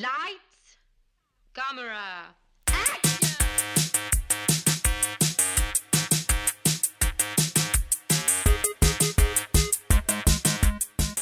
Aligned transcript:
Lights, 0.00 0.78
camera, 1.52 2.32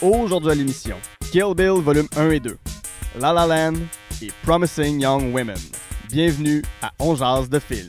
Aujourd'hui 0.00 0.50
à 0.52 0.54
l'émission, 0.54 0.96
Kill 1.32 1.54
Bill 1.56 1.82
volume 1.82 2.06
1 2.16 2.30
et 2.30 2.38
2, 2.38 2.56
La 3.18 3.32
La 3.32 3.46
Land 3.48 3.80
et 4.22 4.30
Promising 4.44 5.00
Young 5.00 5.34
Women. 5.34 5.58
Bienvenue 6.08 6.62
à 6.80 6.92
On 7.00 7.16
Jase 7.16 7.48
de 7.48 7.58
film. 7.58 7.88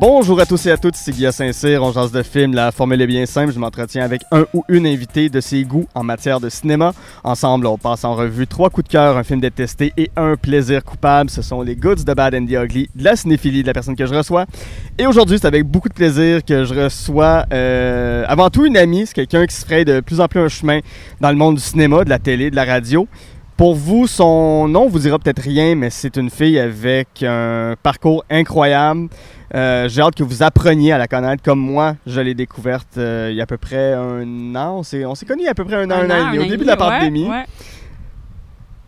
Bonjour 0.00 0.38
à 0.38 0.46
tous 0.46 0.64
et 0.66 0.70
à 0.70 0.76
toutes, 0.76 0.94
c'est 0.94 1.10
Guillaume 1.10 1.32
Saint-Cyr, 1.32 1.82
on 1.82 1.90
jase 1.90 2.12
de 2.12 2.22
film. 2.22 2.54
La 2.54 2.70
formule 2.70 3.02
est 3.02 3.06
bien 3.08 3.26
simple, 3.26 3.52
je 3.52 3.58
m'entretiens 3.58 4.04
avec 4.04 4.22
un 4.30 4.44
ou 4.54 4.62
une 4.68 4.86
invitée 4.86 5.28
de 5.28 5.40
ses 5.40 5.64
goûts 5.64 5.88
en 5.92 6.04
matière 6.04 6.38
de 6.38 6.48
cinéma. 6.48 6.92
Ensemble, 7.24 7.66
on 7.66 7.76
passe 7.78 8.04
en 8.04 8.14
revue 8.14 8.46
trois 8.46 8.70
coups 8.70 8.86
de 8.86 8.92
cœur, 8.92 9.16
un 9.16 9.24
film 9.24 9.40
détesté 9.40 9.92
et 9.96 10.08
un 10.14 10.36
plaisir 10.36 10.84
coupable. 10.84 11.30
Ce 11.30 11.42
sont 11.42 11.62
les 11.62 11.74
goods 11.74 12.04
de 12.06 12.14
Bad 12.14 12.32
and 12.36 12.46
the 12.46 12.52
Ugly, 12.52 12.90
de 12.94 13.02
la 13.02 13.16
cinéphilie 13.16 13.62
de 13.62 13.66
la 13.66 13.72
personne 13.72 13.96
que 13.96 14.06
je 14.06 14.14
reçois. 14.14 14.46
Et 14.98 15.06
aujourd'hui, 15.08 15.38
c'est 15.40 15.48
avec 15.48 15.64
beaucoup 15.64 15.88
de 15.88 15.94
plaisir 15.94 16.44
que 16.44 16.64
je 16.64 16.74
reçois 16.74 17.46
euh, 17.52 18.24
avant 18.28 18.50
tout 18.50 18.66
une 18.66 18.76
amie, 18.76 19.04
c'est 19.04 19.14
quelqu'un 19.14 19.46
qui 19.46 19.56
se 19.56 19.64
ferait 19.66 19.84
de 19.84 19.98
plus 19.98 20.20
en 20.20 20.28
plus 20.28 20.38
un 20.38 20.48
chemin 20.48 20.78
dans 21.20 21.30
le 21.30 21.36
monde 21.36 21.56
du 21.56 21.60
cinéma, 21.60 22.04
de 22.04 22.10
la 22.10 22.20
télé, 22.20 22.52
de 22.52 22.56
la 22.56 22.64
radio. 22.64 23.08
Pour 23.58 23.74
vous, 23.74 24.06
son 24.06 24.68
nom 24.68 24.88
vous 24.88 25.00
dira 25.00 25.18
peut-être 25.18 25.42
rien, 25.42 25.74
mais 25.74 25.90
c'est 25.90 26.16
une 26.16 26.30
fille 26.30 26.60
avec 26.60 27.24
un 27.24 27.74
parcours 27.82 28.24
incroyable. 28.30 29.08
Euh, 29.52 29.88
J'ai 29.88 30.00
hâte 30.00 30.14
que 30.14 30.22
vous 30.22 30.44
appreniez 30.44 30.92
à 30.92 30.98
la 30.98 31.08
connaître 31.08 31.42
comme 31.42 31.58
moi, 31.58 31.96
je 32.06 32.20
l'ai 32.20 32.34
découverte 32.34 32.98
euh, 32.98 33.30
il 33.32 33.36
y 33.36 33.40
a 33.40 33.42
à 33.42 33.46
peu 33.46 33.56
près 33.56 33.94
un 33.94 34.54
an. 34.54 34.76
On 34.78 34.82
s'est, 34.84 35.04
on 35.04 35.16
s'est 35.16 35.26
connus 35.26 35.42
il 35.42 35.46
y 35.46 35.48
a 35.48 35.50
à 35.50 35.54
peu 35.54 35.64
près 35.64 35.74
un 35.74 35.90
an, 35.90 35.94
un, 35.94 36.08
an 36.08 36.32
et 36.32 36.36
demi, 36.36 36.46
au 36.46 36.48
début 36.48 36.62
de 36.62 36.68
la 36.68 36.76
pandémie. 36.76 37.24
Ouais, 37.24 37.30
ouais. 37.30 37.44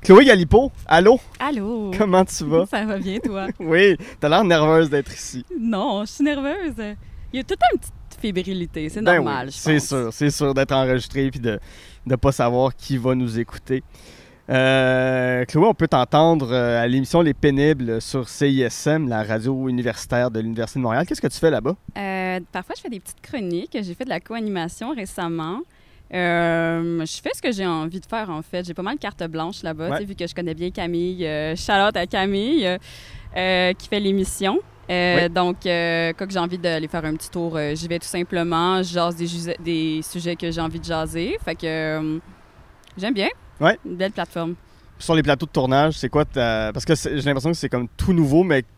Chloé 0.03 0.25
Galipo, 0.25 0.71
allô? 0.87 1.19
Allô? 1.41 1.91
Comment 1.99 2.25
tu 2.25 2.45
vas? 2.45 2.67
Ça 2.67 2.85
va 2.85 2.97
bien, 2.99 3.19
toi? 3.19 3.49
oui, 3.59 3.97
t'as 4.21 4.29
l'air 4.29 4.45
nerveuse 4.45 4.89
d'être 4.89 5.13
ici. 5.13 5.45
non, 5.61 6.05
je 6.05 6.13
suis 6.13 6.25
nerveuse. 6.25 6.75
Il 7.33 7.39
y 7.39 7.41
a 7.41 7.43
toute 7.43 7.59
une 7.73 7.79
petite 7.81 7.93
fébrilité, 8.21 8.89
c'est 8.89 9.03
Ben 9.03 9.17
normal, 9.17 9.47
oui, 9.49 9.53
c'est 9.53 9.81
sûr, 9.81 10.11
c'est 10.13 10.31
sûr 10.31 10.55
d'être 10.55 10.73
enregistré 10.73 11.27
et 11.27 11.31
de 11.41 11.59
ne 12.07 12.15
pas 12.15 12.31
savoir 12.31 12.77
qui 12.77 12.99
va 12.99 13.17
nous 13.17 13.37
écouter. 13.37 13.83
Euh, 14.51 15.45
Chloé, 15.45 15.67
on 15.67 15.75
peut 15.75 15.87
t'entendre 15.87 16.53
euh, 16.53 16.83
à 16.83 16.87
l'émission 16.87 17.21
Les 17.21 17.35
Pénibles 17.35 18.01
sur 18.03 18.29
CISM, 18.29 19.09
la 19.09 19.23
radio 19.23 19.69
universitaire 19.69 20.31
de 20.31 20.41
l'Université 20.41 20.81
de 20.81 20.83
Montréal. 20.83 21.07
Qu'est-ce 21.07 21.21
que 21.21 21.29
tu 21.29 21.39
fais 21.39 21.51
là-bas? 21.51 21.77
Euh, 21.97 22.41
parfois, 22.51 22.75
je 22.77 22.83
fais 22.83 22.89
des 22.89 23.01
petites 23.01 23.21
chroniques. 23.21 23.77
J'ai 23.81 23.95
fait 23.95 24.05
de 24.05 24.11
la 24.11 24.21
co-animation 24.21 24.93
récemment. 24.93 25.61
Euh, 26.13 27.05
je 27.05 27.21
fais 27.23 27.31
ce 27.35 27.41
que 27.41 27.53
j'ai 27.53 27.67
envie 27.67 28.01
de 28.01 28.07
faire, 28.07 28.31
en 28.31 28.43
fait. 28.43 28.67
J'ai 28.67 28.75
pas 28.75 28.83
mal 28.83 28.97
de 28.97 29.01
carte 29.01 29.23
blanche 29.25 29.63
là-bas, 29.63 29.91
Ouais. 29.91 30.05
vu 30.05 30.17
que 30.17 30.27
je 30.27 30.35
connais 30.35 30.55
bien 30.55 30.71
Camille. 30.71 31.29
Charlotte 31.57 31.97
à 31.97 32.07
Camille, 32.07 32.79
qui 33.35 33.89
fait 33.89 34.01
l'émission. 34.01 34.59
Euh, 34.91 35.23
Oui. 35.23 35.31
Donc, 35.31 35.67
euh, 35.67 36.13
quand 36.17 36.31
j'ai 36.31 36.39
envie 36.39 36.59
d'aller 36.59 36.89
faire 36.89 37.05
un 37.05 37.15
petit 37.15 37.31
tour, 37.31 37.57
euh, 37.57 37.75
j'y 37.75 37.87
vais 37.87 37.99
tout 37.99 38.09
simplement. 38.09 38.83
Je 38.83 38.93
jase 38.93 39.17
des, 39.17 40.01
sujets 40.03 40.37
que 40.37 40.51
j'ai 40.51 40.61
envie 40.61 40.81
de 40.81 40.85
jaser. 40.85 41.37
Fait 41.45 41.55
que 41.55 42.21
j'aime 42.97 43.15
bien. 43.15 43.29
Ouais. 43.61 43.79
Une 43.85 43.97
belle 43.97 44.13
plateforme. 44.13 44.55
Sur 44.99 45.15
les 45.15 45.23
plateaux 45.23 45.47
de 45.47 45.51
tournage, 45.51 45.95
c'est 45.95 46.09
quoi 46.09 46.25
ta... 46.25 46.71
Parce 46.73 46.85
que 46.85 46.95
j'ai 46.95 47.23
l'impression 47.23 47.51
que 47.51 47.57
c'est 47.57 47.69
comme 47.69 47.89
tout 47.97 48.13
nouveau, 48.13 48.43
mais 48.43 48.63
que 48.63 48.69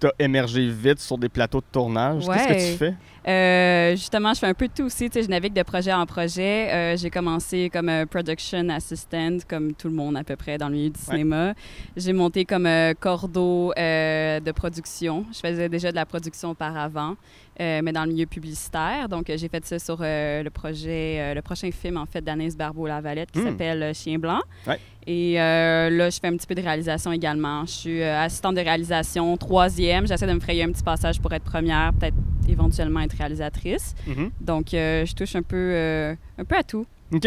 t'as 0.00 0.10
émergé 0.18 0.68
vite 0.68 1.00
sur 1.00 1.18
des 1.18 1.28
plateaux 1.28 1.60
de 1.60 1.66
tournage. 1.70 2.26
Qu'est-ce 2.26 2.48
que 2.48 2.72
tu 2.72 2.78
fais? 2.78 2.94
Euh, 3.28 3.90
justement, 3.96 4.32
je 4.34 4.38
fais 4.38 4.46
un 4.46 4.54
peu 4.54 4.68
de 4.68 4.72
tout 4.72 4.84
aussi. 4.84 5.10
Tu 5.10 5.14
sais, 5.18 5.22
je 5.24 5.28
navigue 5.30 5.52
de 5.52 5.62
projet 5.62 5.92
en 5.92 6.06
projet. 6.06 6.70
Euh, 6.72 6.96
j'ai 6.96 7.10
commencé 7.10 7.70
comme 7.72 7.88
euh, 7.88 8.06
production 8.06 8.68
assistant, 8.68 9.38
comme 9.48 9.74
tout 9.74 9.88
le 9.88 9.94
monde 9.94 10.16
à 10.16 10.22
peu 10.22 10.36
près 10.36 10.58
dans 10.58 10.68
le 10.68 10.74
milieu 10.76 10.90
du 10.90 11.00
Ouais. 11.00 11.16
cinéma. 11.16 11.54
J'ai 11.96 12.12
monté 12.12 12.44
comme 12.44 12.68
cordeau 13.00 13.72
de 13.76 14.50
production. 14.52 15.24
Je 15.32 15.40
faisais 15.40 15.68
déjà 15.68 15.90
de 15.90 15.96
la 15.96 16.06
production 16.06 16.50
auparavant, 16.50 17.16
mais 17.58 17.92
dans 17.92 18.04
le 18.04 18.12
milieu 18.12 18.26
publicitaire. 18.26 19.08
Donc, 19.08 19.26
j'ai 19.34 19.48
fait 19.48 19.64
ça 19.66 19.78
sur 19.78 19.98
le 20.00 20.48
projet, 20.50 21.34
le 21.34 21.42
prochain 21.42 21.70
film 21.72 21.96
en 21.96 22.06
fait 22.06 22.22
d'Anaïs 22.22 22.56
Barbeau-Lavalette 22.56 23.30
qui 23.32 23.40
Hmm. 23.40 23.44
s'appelle 23.46 23.94
Chien 23.94 24.18
blanc. 24.18 24.40
Ouais. 24.66 24.78
Et 25.08 25.40
euh, 25.40 25.88
là, 25.90 26.10
je 26.10 26.18
fais 26.18 26.26
un 26.26 26.36
petit 26.36 26.46
peu 26.48 26.54
de 26.56 26.62
réalisation 26.62 27.12
également. 27.12 27.64
Je 27.66 27.70
suis 27.70 28.02
euh, 28.02 28.20
assistante 28.24 28.56
de 28.56 28.60
réalisation, 28.60 29.36
troisième. 29.36 30.06
J'essaie 30.06 30.26
de 30.26 30.32
me 30.32 30.40
frayer 30.40 30.64
un 30.64 30.72
petit 30.72 30.82
passage 30.82 31.20
pour 31.20 31.32
être 31.32 31.44
première, 31.44 31.92
peut-être 31.92 32.16
éventuellement 32.48 33.00
être 33.00 33.16
réalisatrice. 33.16 33.94
Mhm. 34.06 34.30
Donc, 34.40 34.74
euh, 34.74 35.04
je 35.06 35.14
touche 35.14 35.34
un 35.36 35.42
peu, 35.42 35.56
euh, 35.56 36.14
un 36.38 36.44
peu 36.44 36.56
à 36.56 36.62
tout. 36.62 36.86
OK. 37.12 37.26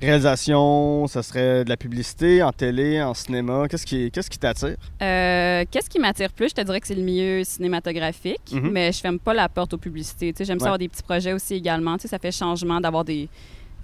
Réalisation, 0.00 1.06
ça 1.08 1.22
serait 1.22 1.64
de 1.64 1.68
la 1.68 1.76
publicité 1.76 2.42
en 2.42 2.52
télé, 2.52 3.02
en 3.02 3.12
cinéma. 3.12 3.66
Qu'est-ce 3.68 3.84
qui, 3.84 4.10
qu'est-ce 4.10 4.30
qui 4.30 4.38
t'attire? 4.38 4.76
Euh, 5.02 5.64
Qu'est-ce 5.70 5.90
qui 5.90 5.98
m'attire 5.98 6.32
plus? 6.32 6.50
Je 6.50 6.54
te 6.54 6.60
dirais 6.60 6.80
que 6.80 6.86
c'est 6.86 6.94
le 6.94 7.02
milieu 7.02 7.42
cinématographique, 7.44 8.52
Mhm. 8.52 8.70
mais 8.70 8.92
je 8.92 9.00
ferme 9.00 9.18
pas 9.18 9.34
la 9.34 9.48
porte 9.48 9.74
aux 9.74 9.78
publicités. 9.78 10.32
Tu 10.32 10.38
sais, 10.38 10.44
J'aime 10.44 10.58
ça 10.60 10.64
Ouais. 10.64 10.68
avoir 10.68 10.78
des 10.78 10.88
petits 10.88 11.02
projets 11.02 11.32
aussi 11.32 11.54
également. 11.54 11.96
Tu 11.96 12.02
sais, 12.02 12.08
ça 12.08 12.18
fait 12.18 12.30
changement 12.32 12.80
d'avoir 12.80 13.04
des, 13.04 13.28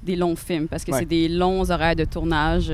des 0.03 0.17
longs 0.17 0.37
films 0.37 0.69
parce 0.69 0.85
que 0.85 0.93
Ouais. 0.93 1.01
c'est 1.01 1.07
des 1.09 1.29
longs 1.29 1.69
horaires 1.71 1.97
de 1.97 2.05
tournage. 2.05 2.73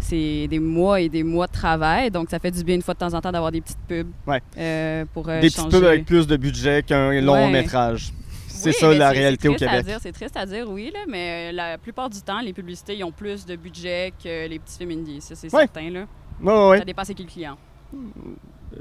C'est 0.00 0.48
des 0.48 0.58
mois 0.58 1.00
et 1.00 1.08
des 1.08 1.22
mois 1.22 1.46
de 1.46 1.52
travail. 1.52 2.10
Donc, 2.10 2.30
ça 2.30 2.38
fait 2.38 2.50
du 2.50 2.64
bien 2.64 2.74
une 2.76 2.82
fois 2.82 2.94
de 2.94 2.98
temps 2.98 3.14
en 3.14 3.20
temps 3.20 3.30
d'avoir 3.32 3.52
des 3.52 3.60
petites 3.60 3.78
pubs 3.86 4.08
Ouais. 4.26 4.40
euh, 4.58 5.04
pour 5.12 5.28
euh, 5.28 5.40
des 5.40 5.48
petites 5.50 5.68
pubs 5.68 5.84
avec 5.84 6.04
plus 6.06 6.26
de 6.26 6.36
budget 6.36 6.82
qu'un 6.82 7.20
long 7.20 7.34
Ouais. 7.34 7.50
métrage. 7.50 8.12
C'est 8.48 8.70
Oui, 8.70 8.74
ça 8.78 8.94
la 8.94 9.10
réalité 9.10 9.48
au 9.48 9.54
Québec. 9.54 9.86
C'est 10.00 10.12
triste 10.12 10.36
à 10.36 10.44
dire, 10.44 10.68
oui, 10.68 10.90
là, 10.92 11.00
mais 11.08 11.50
euh, 11.50 11.52
la 11.52 11.78
plupart 11.78 12.10
du 12.10 12.20
temps, 12.20 12.40
les 12.40 12.52
publicités 12.52 12.94
ils 12.96 13.04
ont 13.04 13.12
plus 13.12 13.46
de 13.46 13.56
budget 13.56 14.12
que 14.22 14.48
les 14.48 14.58
petits 14.58 14.76
films 14.78 14.90
indies. 14.90 15.20
Ça, 15.20 15.34
c'est 15.34 15.52
Ouais. 15.54 15.62
certain. 15.72 15.90
Là. 15.90 16.76
Ça 16.78 16.84
dépend 16.84 17.04
c'est 17.04 17.14
qui 17.14 17.22
le 17.24 17.28
client. 17.30 17.56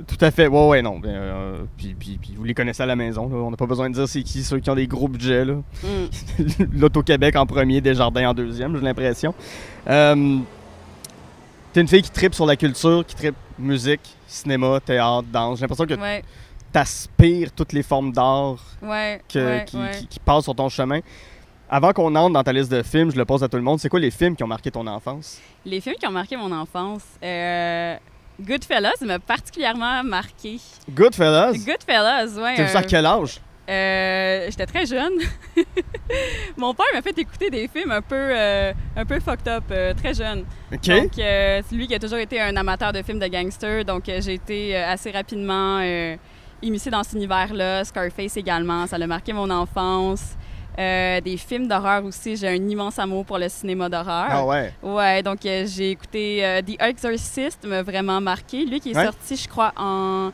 Tout 0.08 0.18
à 0.22 0.30
fait. 0.32 0.48
Ouais, 0.48 0.68
ouais, 0.68 0.82
non. 0.82 1.02
Euh, 1.06 1.64
puis, 1.78 1.96
puis, 1.98 2.20
puis 2.22 2.34
vous 2.38 2.44
les 2.44 2.54
connaissez 2.54 2.84
à 2.84 2.86
la 2.86 2.96
maison. 2.96 3.28
là. 3.28 3.36
On 3.38 3.50
n'a 3.52 3.58
pas 3.58 3.66
besoin 3.66 3.90
de 3.90 3.96
dire 3.96 4.08
c'est 4.08 4.22
qui 4.22 4.44
ceux 4.44 4.60
qui 4.60 4.70
ont 4.70 4.76
des 4.76 4.86
gros 4.88 5.08
budgets. 5.08 5.46
Mm. 5.46 5.58
L'Auto-Québec 6.80 7.36
en 7.38 7.46
premier, 7.46 7.82
Desjardins 7.82 8.30
en 8.30 8.34
deuxième, 8.34 8.76
j'ai 8.78 8.84
l'impression. 8.84 9.34
Euh, 9.88 10.38
T'es 11.74 11.82
une 11.82 11.88
fille 11.88 12.02
qui 12.02 12.10
tripe 12.10 12.34
sur 12.34 12.46
la 12.46 12.56
culture, 12.56 13.06
qui 13.06 13.16
tripe 13.16 13.36
musique, 13.58 14.02
cinéma, 14.28 14.80
théâtre, 14.80 15.28
danse. 15.32 15.60
J'ai 15.60 15.62
l'impression 15.64 15.86
que 15.86 15.94
Ouais, 16.00 16.24
t'aspires 16.72 17.52
toutes 17.52 17.74
les 17.74 17.84
formes 17.84 18.12
d'art 18.12 18.58
ouais, 18.82 19.22
que- 19.32 19.40
ouais, 19.40 19.66
qui, 19.66 19.78
ouais. 19.78 19.92
qui- 20.00 20.08
qui 20.08 20.20
passent 20.20 20.46
sur 20.46 20.56
ton 20.56 20.70
chemin. 20.70 21.00
Avant 21.70 21.94
qu'on 21.94 22.16
entre 22.16 22.34
dans 22.34 22.44
ta 22.44 22.52
liste 22.52 22.72
de 22.72 22.82
films, 22.82 23.12
je 23.12 23.18
le 23.18 23.26
pose 23.26 23.44
à 23.44 23.48
tout 23.48 23.58
le 23.58 23.62
monde, 23.64 23.80
c'est 23.80 23.90
quoi 23.90 24.00
les 24.00 24.10
films 24.10 24.36
qui 24.36 24.44
ont 24.44 24.48
marqué 24.48 24.72
ton 24.72 24.88
enfance? 24.88 25.40
Les 25.66 25.80
films 25.80 25.98
qui 26.00 26.08
ont 26.08 26.12
marqué 26.12 26.36
mon 26.36 26.52
enfance. 26.52 27.04
Euh, 27.24 27.96
Goodfellas 28.42 28.94
m'a 29.02 29.20
particulièrement 29.20 30.04
marqué. 30.04 30.58
Goodfellas? 30.90 31.54
Goodfellas, 31.54 32.28
ouais. 32.42 32.56
T'as 32.56 32.64
vu 32.64 32.70
ça 32.72 32.80
à 32.80 32.82
euh, 32.82 32.86
quel 32.90 33.06
âge? 33.06 33.40
Euh, 33.70 34.46
J'étais 34.50 34.66
très 34.66 34.86
jeune. 34.86 35.14
mon 36.58 36.74
père 36.74 36.86
m'a 36.94 37.02
fait 37.02 37.18
écouter 37.18 37.50
des 37.50 37.68
films 37.68 37.92
un 37.92 38.02
peu, 38.02 38.16
euh, 38.16 38.74
un 38.96 39.06
peu 39.06 39.20
fucked 39.20 39.48
up, 39.48 39.64
euh, 39.72 39.94
très 39.94 40.14
jeune. 40.14 40.46
OK. 40.74 40.88
Donc, 40.88 41.12
c'est 41.16 41.64
lui 41.76 41.88
qui 41.88 41.96
a 41.96 42.00
toujours 42.00 42.18
été 42.20 42.40
un 42.42 42.56
amateur 42.56 42.92
de 42.92 43.02
films 43.02 43.20
de 43.20 43.28
gangsters. 43.28 43.86
Donc, 43.86 44.04
j'ai 44.06 44.34
été 44.34 44.76
assez 44.76 45.12
rapidement 45.12 45.82
immiscée 46.62 46.90
dans 46.90 47.04
cet 47.04 47.14
univers-là. 47.14 47.84
Scarface 47.86 48.38
également, 48.38 48.88
ça 48.88 48.96
a 48.98 49.08
marqué 49.08 49.34
mon 49.34 49.50
enfance. 49.50 50.36
Euh, 50.78 51.20
des 51.20 51.36
films 51.36 51.68
d'horreur 51.68 52.06
aussi. 52.06 52.38
J'ai 52.38 52.48
un 52.48 52.54
immense 52.70 52.98
amour 53.00 53.26
pour 53.26 53.38
le 53.38 53.50
cinéma 53.50 53.90
d'horreur. 53.90 54.28
ah 54.30 54.46
ouais? 54.46 54.72
Ouais, 54.82 55.22
donc 55.22 55.46
euh, 55.46 55.66
j'ai 55.68 55.92
écouté 55.92 56.46
euh, 56.46 56.62
The 56.62 56.82
Exorcist, 56.82 57.66
m'a 57.66 57.82
vraiment 57.84 58.22
marqué. 58.22 58.66
Lui 58.66 58.80
qui 58.80 58.92
est 58.92 58.96
Ouais. 58.96 59.04
sorti, 59.04 59.36
je 59.36 59.48
crois, 59.50 59.74
en. 59.76 60.32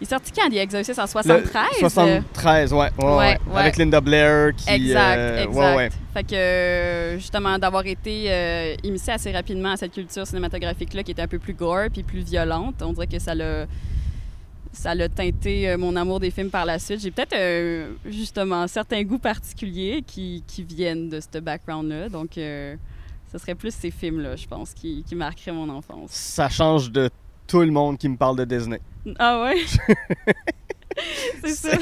Il 0.00 0.04
est 0.04 0.10
sorti 0.10 0.32
quand 0.32 0.48
The 0.50 0.54
Exorcist 0.54 0.98
En 0.98 1.04
Le 1.04 1.08
73 1.08 1.66
73, 1.78 2.72
ouais, 2.72 2.78
ouais, 2.78 2.90
ouais, 2.98 3.04
Ouais, 3.04 3.16
ouais. 3.16 3.38
ouais. 3.52 3.60
Avec 3.60 3.76
Linda 3.76 4.00
Blair 4.00 4.52
qui. 4.56 4.68
Exact, 4.68 5.16
euh, 5.18 5.44
exact. 5.44 5.76
Ouais. 5.76 5.88
Fait 6.12 6.24
que 6.24 7.16
justement, 7.18 7.58
d'avoir 7.58 7.86
été 7.86 8.24
euh, 8.28 8.74
immiscé 8.82 9.12
assez 9.12 9.30
rapidement 9.32 9.70
à 9.72 9.76
cette 9.76 9.92
culture 9.92 10.26
cinématographique-là 10.26 11.02
qui 11.02 11.12
était 11.12 11.22
un 11.22 11.28
peu 11.28 11.38
plus 11.38 11.54
gore 11.54 11.86
puis 11.92 12.02
plus 12.02 12.20
violente, 12.20 12.74
on 12.82 12.92
dirait 12.92 13.06
que 13.06 13.18
ça 13.18 13.34
l'a. 13.34 13.66
Ça 14.76 14.92
l'a 14.92 15.08
teinté 15.08 15.68
euh, 15.68 15.78
mon 15.78 15.94
amour 15.94 16.18
des 16.18 16.32
films 16.32 16.50
par 16.50 16.64
la 16.66 16.80
suite. 16.80 16.98
J'ai 17.00 17.12
peut-être 17.12 17.36
euh, 17.36 17.92
justement 18.06 18.66
certains 18.66 19.04
goûts 19.04 19.20
particuliers 19.20 20.02
qui, 20.04 20.42
qui 20.48 20.64
viennent 20.64 21.08
de 21.08 21.20
ce 21.20 21.38
background-là. 21.38 22.08
Donc, 22.08 22.36
euh, 22.36 22.74
ce 23.30 23.38
serait 23.38 23.54
plus 23.54 23.72
ces 23.72 23.92
films-là, 23.92 24.34
je 24.34 24.48
pense, 24.48 24.74
qui, 24.74 25.04
qui 25.06 25.14
marqueraient 25.14 25.52
mon 25.52 25.68
enfance. 25.68 26.10
Ça 26.10 26.48
change 26.48 26.90
de 26.90 27.08
tout 27.46 27.60
le 27.60 27.70
monde 27.70 27.98
qui 27.98 28.08
me 28.08 28.16
parle 28.16 28.36
de 28.36 28.44
Disney. 28.44 28.80
Ah 29.18 29.42
ouais? 29.42 29.56
C'est 31.44 31.54
ça. 31.54 31.76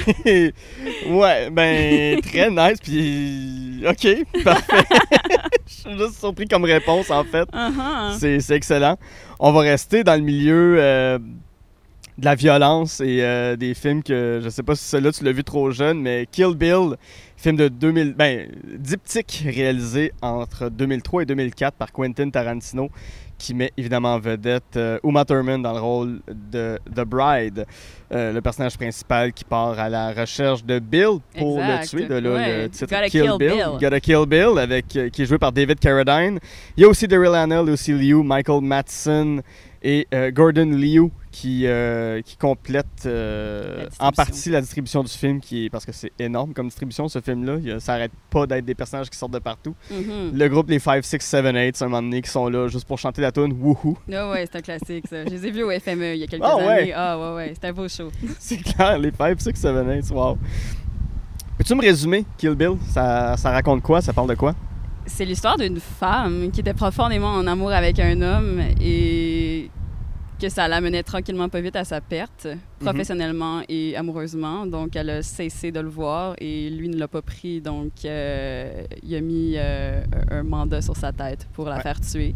Ouais, 1.06 1.50
ben, 1.50 2.20
très 2.20 2.50
nice, 2.50 2.78
puis. 2.82 3.84
Ok, 3.86 4.42
parfait. 4.42 4.84
Je 5.66 5.72
suis 5.72 5.98
juste 5.98 6.18
surpris 6.18 6.46
comme 6.46 6.64
réponse, 6.64 7.10
en 7.10 7.24
fait. 7.24 7.48
Uh-huh. 7.52 8.16
C'est 8.18 8.40
c'est 8.40 8.56
excellent. 8.56 8.96
On 9.38 9.52
va 9.52 9.60
rester 9.60 10.02
dans 10.04 10.14
le 10.14 10.22
milieu 10.22 10.76
euh, 10.78 11.18
de 11.18 12.24
la 12.24 12.34
violence 12.34 13.00
et 13.00 13.22
euh, 13.22 13.56
des 13.56 13.74
films 13.74 14.02
que 14.02 14.40
je 14.42 14.48
sais 14.48 14.62
pas 14.62 14.74
si 14.74 14.84
celui-là 14.84 15.12
tu 15.12 15.24
l'as 15.24 15.32
vu 15.32 15.44
trop 15.44 15.70
jeune, 15.70 16.00
mais 16.00 16.26
Kill 16.30 16.54
Bill 16.54 16.96
Film 17.42 17.56
de 17.56 17.66
2000, 17.66 18.14
ben, 18.14 18.48
diptyque 18.78 19.42
réalisé 19.44 20.12
entre 20.22 20.68
2003 20.68 21.22
et 21.24 21.26
2004 21.26 21.74
par 21.76 21.90
Quentin 21.90 22.30
Tarantino, 22.30 22.88
qui 23.42 23.54
met 23.54 23.72
évidemment 23.76 24.14
en 24.14 24.18
vedette 24.20 24.76
euh, 24.76 24.98
Uma 25.02 25.24
Thurman 25.24 25.60
dans 25.60 25.72
le 25.72 25.80
rôle 25.80 26.20
de 26.28 26.78
The 26.94 27.00
Bride, 27.04 27.66
euh, 28.12 28.32
le 28.32 28.40
personnage 28.40 28.76
principal 28.76 29.32
qui 29.32 29.42
part 29.44 29.76
à 29.80 29.88
la 29.88 30.12
recherche 30.12 30.64
de 30.64 30.78
Bill 30.78 31.18
pour 31.36 31.58
Exact. 31.58 31.82
le 31.82 31.88
tuer. 31.88 32.08
De 32.08 32.14
là, 32.14 32.30
Ouais. 32.34 32.62
le 32.62 32.68
titre 32.70 32.86
Gotta 32.86 33.08
Kill, 33.08 33.22
kill 33.22 33.30
Bill. 33.38 33.48
Bill. 33.50 33.66
Gotta 33.80 34.00
Kill 34.00 34.26
Bill, 34.26 34.58
avec, 34.58 34.96
euh, 34.96 35.08
qui 35.08 35.22
est 35.22 35.26
joué 35.26 35.38
par 35.38 35.50
David 35.50 35.80
Carradine. 35.80 36.38
Il 36.76 36.82
y 36.82 36.86
a 36.86 36.88
aussi 36.88 37.08
Daryl 37.08 37.34
Hannah, 37.34 37.62
Lucy 37.64 37.92
Liu, 37.92 38.22
Michael 38.22 38.60
Madsen 38.62 39.42
et 39.82 40.06
euh, 40.14 40.30
Gordon 40.30 40.66
Liu 40.66 41.10
qui, 41.32 41.66
euh, 41.66 42.20
qui 42.22 42.36
complètent 42.36 43.06
euh, 43.06 43.86
en 43.98 44.12
partie 44.12 44.50
la 44.50 44.60
distribution 44.60 45.02
du 45.02 45.10
film, 45.10 45.40
qui 45.40 45.64
est, 45.66 45.70
parce 45.70 45.84
que 45.84 45.92
c'est 45.92 46.12
énorme 46.18 46.52
comme 46.52 46.66
distribution 46.66 47.08
ce 47.08 47.20
film-là. 47.20 47.56
Il 47.62 47.80
Ça 47.80 47.94
arrête 47.94 48.12
pas 48.30 48.46
d'être 48.46 48.64
des 48.64 48.74
personnages 48.74 49.10
qui 49.10 49.16
sortent 49.18 49.32
de 49.32 49.38
partout. 49.38 49.74
Mhm. 49.90 50.32
Le 50.34 50.48
groupe 50.48 50.68
Les 50.68 50.78
5, 50.78 51.02
6, 51.02 51.18
7, 51.20 51.44
8, 51.54 51.82
un 51.82 51.86
moment 51.86 52.02
donné, 52.02 52.22
qui 52.22 52.30
sont 52.30 52.48
là 52.48 52.68
juste 52.68 52.86
pour 52.86 52.98
chanter 52.98 53.22
la 53.22 53.32
tune 53.32 53.52
Wouhou. 53.60 53.96
Ah 54.12 54.30
ouais, 54.30 54.46
c'est 54.46 54.58
un 54.58 54.62
classique, 54.62 55.06
ça. 55.08 55.24
Je 55.24 55.30
les 55.30 55.46
ai 55.46 55.50
vus 55.50 55.64
au 55.64 55.70
FME 55.80 56.14
il 56.14 56.20
y 56.20 56.24
a 56.24 56.26
quelques 56.26 56.44
Ah 56.44 56.56
ouais? 56.56 56.64
années. 56.64 56.92
Ah 56.94 57.18
ouais, 57.18 57.36
ouais, 57.36 57.50
c'était 57.54 57.68
un 57.68 57.72
beau 57.72 57.88
show. 57.88 58.10
C'est 58.38 58.58
clair, 58.58 58.98
les 58.98 59.10
5, 59.10 59.40
6, 59.40 59.54
7, 59.54 59.74
8, 59.86 60.10
wow. 60.10 60.38
Peux-tu 61.58 61.74
me 61.74 61.80
résumer 61.80 62.24
Kill 62.36 62.54
Bill? 62.54 62.76
Ça, 62.88 63.36
ça 63.36 63.50
raconte 63.50 63.82
quoi? 63.82 64.00
Ça 64.00 64.12
parle 64.12 64.28
de 64.28 64.34
quoi? 64.34 64.54
C'est 65.06 65.24
l'histoire 65.24 65.56
d'une 65.58 65.80
femme 65.80 66.50
qui 66.52 66.60
était 66.60 66.74
profondément 66.74 67.28
en 67.34 67.46
amour 67.46 67.72
avec 67.72 67.98
un 67.98 68.20
homme 68.22 68.60
et 68.80 69.68
que 70.40 70.48
ça 70.48 70.66
l'amenait 70.68 71.02
tranquillement 71.02 71.48
pas 71.48 71.60
vite 71.60 71.76
à 71.76 71.84
sa 71.84 72.00
perte, 72.00 72.48
professionnellement 72.80 73.62
et 73.68 73.96
amoureusement. 73.96 74.66
Donc, 74.66 74.96
elle 74.96 75.10
a 75.10 75.22
cessé 75.22 75.70
de 75.70 75.80
le 75.80 75.88
voir 75.88 76.34
et 76.38 76.68
lui 76.70 76.88
ne 76.88 76.96
l'a 76.98 77.08
pas 77.08 77.22
pris. 77.22 77.60
Donc, 77.60 77.92
euh, 78.04 78.84
il 79.02 79.14
a 79.14 79.20
mis 79.20 79.54
euh, 79.56 80.02
un 80.30 80.42
mandat 80.42 80.82
sur 80.82 80.96
sa 80.96 81.12
tête 81.12 81.46
pour 81.52 81.66
la 81.68 81.76
Ouais. 81.76 81.82
faire 81.82 82.00
tuer. 82.00 82.34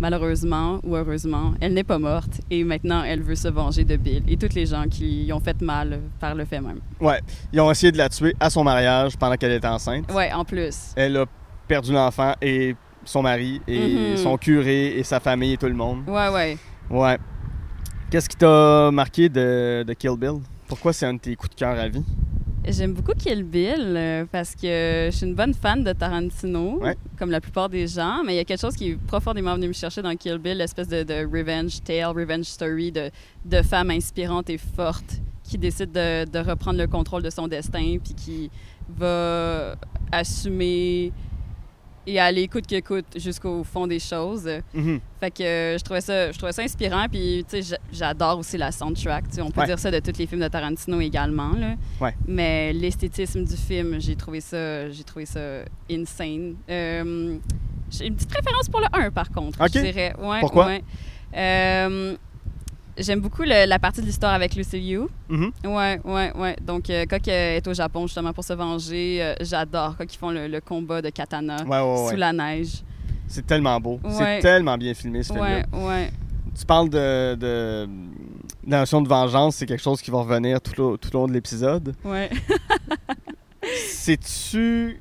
Malheureusement 0.00 0.80
ou 0.82 0.96
heureusement, 0.96 1.54
elle 1.60 1.72
n'est 1.74 1.84
pas 1.84 1.98
morte 2.00 2.40
et 2.50 2.64
maintenant 2.64 3.04
elle 3.04 3.22
veut 3.22 3.36
se 3.36 3.46
venger 3.46 3.84
de 3.84 3.96
Bill 3.96 4.24
et 4.26 4.36
toutes 4.36 4.54
les 4.54 4.66
gens 4.66 4.84
qui 4.90 5.24
lui 5.24 5.32
ont 5.32 5.38
fait 5.38 5.60
mal 5.62 6.00
par 6.18 6.34
le 6.34 6.44
fait 6.44 6.60
même. 6.60 6.80
Ouais, 7.00 7.20
ils 7.52 7.60
ont 7.60 7.70
essayé 7.70 7.92
de 7.92 7.98
la 7.98 8.08
tuer 8.08 8.34
à 8.40 8.50
son 8.50 8.64
mariage 8.64 9.16
pendant 9.16 9.36
qu'elle 9.36 9.52
était 9.52 9.68
enceinte. 9.68 10.12
Ouais, 10.12 10.32
en 10.32 10.44
plus. 10.44 10.76
Elle 10.96 11.16
a 11.18 11.26
perdu 11.66 11.92
l'enfant 11.92 12.34
et 12.40 12.74
son 13.04 13.22
mari 13.22 13.60
et 13.68 13.94
Mhm. 14.12 14.16
son 14.16 14.36
curé 14.38 14.98
et 14.98 15.02
sa 15.02 15.20
famille 15.20 15.52
et 15.54 15.56
tout 15.56 15.66
le 15.66 15.74
monde. 15.74 16.08
Ouais, 16.08 16.28
ouais. 16.28 16.58
Ouais. 16.90 17.18
Qu'est-ce 18.10 18.28
qui 18.28 18.36
t'a 18.36 18.90
marqué 18.92 19.28
de, 19.28 19.84
de 19.86 19.92
Kill 19.94 20.16
Bill? 20.16 20.40
Pourquoi 20.68 20.92
c'est 20.92 21.06
un 21.06 21.14
de 21.14 21.18
tes 21.18 21.36
coups 21.36 21.50
de 21.50 21.54
cœur 21.56 21.78
à 21.78 21.88
vie? 21.88 22.04
J'aime 22.66 22.94
beaucoup 22.94 23.12
Kill 23.12 23.42
Bill 23.42 23.74
euh, 23.94 24.24
parce 24.32 24.54
que 24.54 25.08
je 25.10 25.14
suis 25.14 25.26
une 25.26 25.34
bonne 25.34 25.52
fan 25.52 25.84
de 25.84 25.92
Tarantino, 25.92 26.78
Ouais. 26.80 26.96
comme 27.18 27.30
la 27.30 27.42
plupart 27.42 27.68
des 27.68 27.86
gens, 27.86 28.22
mais 28.24 28.32
il 28.32 28.36
y 28.36 28.38
a 28.40 28.44
quelque 28.44 28.60
chose 28.60 28.74
qui 28.74 28.92
est 28.92 28.96
profondément 29.06 29.54
venu 29.54 29.68
me 29.68 29.72
chercher 29.74 30.00
dans 30.00 30.14
Kill 30.16 30.38
Bill, 30.38 30.56
l'espèce 30.56 30.88
de, 30.88 31.02
de 31.02 31.26
revenge 31.30 31.82
tale, 31.82 32.06
revenge 32.06 32.44
story 32.46 32.90
de, 32.90 33.10
de 33.44 33.60
femme 33.60 33.90
inspirante 33.90 34.48
et 34.48 34.56
forte 34.56 35.20
qui 35.42 35.58
décide 35.58 35.92
de, 35.92 36.24
de 36.24 36.38
reprendre 36.38 36.78
le 36.78 36.86
contrôle 36.86 37.22
de 37.22 37.28
son 37.28 37.48
destin 37.48 37.96
puis 38.02 38.14
qui 38.14 38.50
va 38.88 39.74
assumer 40.10 41.12
et 42.06 42.20
aller 42.20 42.48
coûte 42.48 42.66
que 42.66 42.80
coûte 42.80 43.06
jusqu'au 43.16 43.64
fond 43.64 43.86
des 43.86 43.98
choses. 43.98 44.48
Mhm. 44.74 45.00
Fait 45.20 45.30
que 45.30 45.42
euh, 45.42 45.78
je 45.78 45.84
trouvais 45.84 46.00
ça, 46.00 46.30
je 46.32 46.36
trouvais 46.38 46.52
ça 46.52 46.62
inspirant. 46.62 47.06
Puis, 47.10 47.44
tu 47.48 47.62
sais, 47.62 47.62
j'a- 47.62 47.78
j'adore 47.92 48.38
aussi 48.38 48.56
la 48.58 48.70
soundtrack. 48.72 49.28
Tu 49.28 49.36
sais, 49.36 49.42
on 49.42 49.50
peut 49.50 49.60
Ouais. 49.62 49.66
dire 49.66 49.78
ça 49.78 49.90
de 49.90 49.98
tous 50.00 50.18
les 50.18 50.26
films 50.26 50.42
de 50.42 50.48
Tarantino 50.48 51.00
également. 51.00 51.52
Là. 51.56 51.74
Ouais. 52.00 52.14
Mais 52.26 52.72
l'esthétisme 52.72 53.44
du 53.44 53.56
film, 53.56 54.00
j'ai 54.00 54.16
trouvé 54.16 54.40
ça, 54.40 54.90
j'ai 54.90 55.04
trouvé 55.04 55.26
ça 55.26 55.40
insane. 55.90 56.56
Euh, 56.70 57.38
j'ai 57.90 58.06
une 58.06 58.14
petite 58.16 58.30
préférence 58.30 58.68
pour 58.68 58.80
le 58.80 58.86
1, 58.92 59.10
par 59.10 59.30
contre. 59.30 59.60
Ok. 59.60 59.70
Je 59.74 59.80
dirais. 59.80 60.14
Ouais, 60.20 60.40
Pourquoi? 60.40 60.78
Euh, 61.36 62.16
J'aime 62.96 63.20
beaucoup 63.20 63.42
le- 63.42 63.66
la 63.66 63.78
partie 63.78 64.00
de 64.00 64.06
l'histoire 64.06 64.32
avec 64.34 64.54
Lucy 64.54 64.78
Liu. 64.80 65.08
Mhm. 65.28 65.50
Ouais, 65.64 66.00
ouais, 66.04 66.32
ouais. 66.36 66.56
Donc, 66.62 66.88
euh, 66.90 67.04
quand 67.10 67.18
elle 67.26 67.56
est 67.56 67.66
au 67.68 67.74
Japon, 67.74 68.06
justement, 68.06 68.32
pour 68.32 68.44
se 68.44 68.52
venger, 68.52 69.18
euh, 69.22 69.34
j'adore 69.40 69.96
quand 69.98 70.04
ils 70.12 70.16
font 70.18 70.30
le, 70.30 70.46
le 70.46 70.60
combat 70.60 71.02
de 71.02 71.10
katana 71.10 71.56
Ouais, 71.64 71.80
ouais, 71.80 71.96
sous 72.06 72.12
ouais. 72.12 72.16
la 72.16 72.32
neige. 72.32 72.82
C'est 73.26 73.46
tellement 73.46 73.80
beau. 73.80 73.98
C'est 74.10 74.38
tellement 74.40 74.76
bien 74.78 74.94
filmé 74.94 75.22
ce 75.22 75.32
film-là. 75.32 75.62
Ouais, 75.72 75.84
ouais. 75.86 76.10
Tu 76.56 76.64
parles 76.64 76.88
de, 76.88 77.34
de, 77.34 77.86
de 78.64 78.70
la 78.70 78.78
notion 78.80 79.02
de 79.02 79.08
vengeance, 79.08 79.56
c'est 79.56 79.66
quelque 79.66 79.82
chose 79.82 80.00
qui 80.00 80.12
va 80.12 80.18
revenir 80.18 80.60
tout, 80.60 80.80
au- 80.80 80.96
tout 80.96 81.08
au 81.16 81.20
long 81.20 81.26
de 81.26 81.32
l'épisode. 81.32 81.94
Ouais. 82.04 82.30
Sais-tu. 83.88 85.00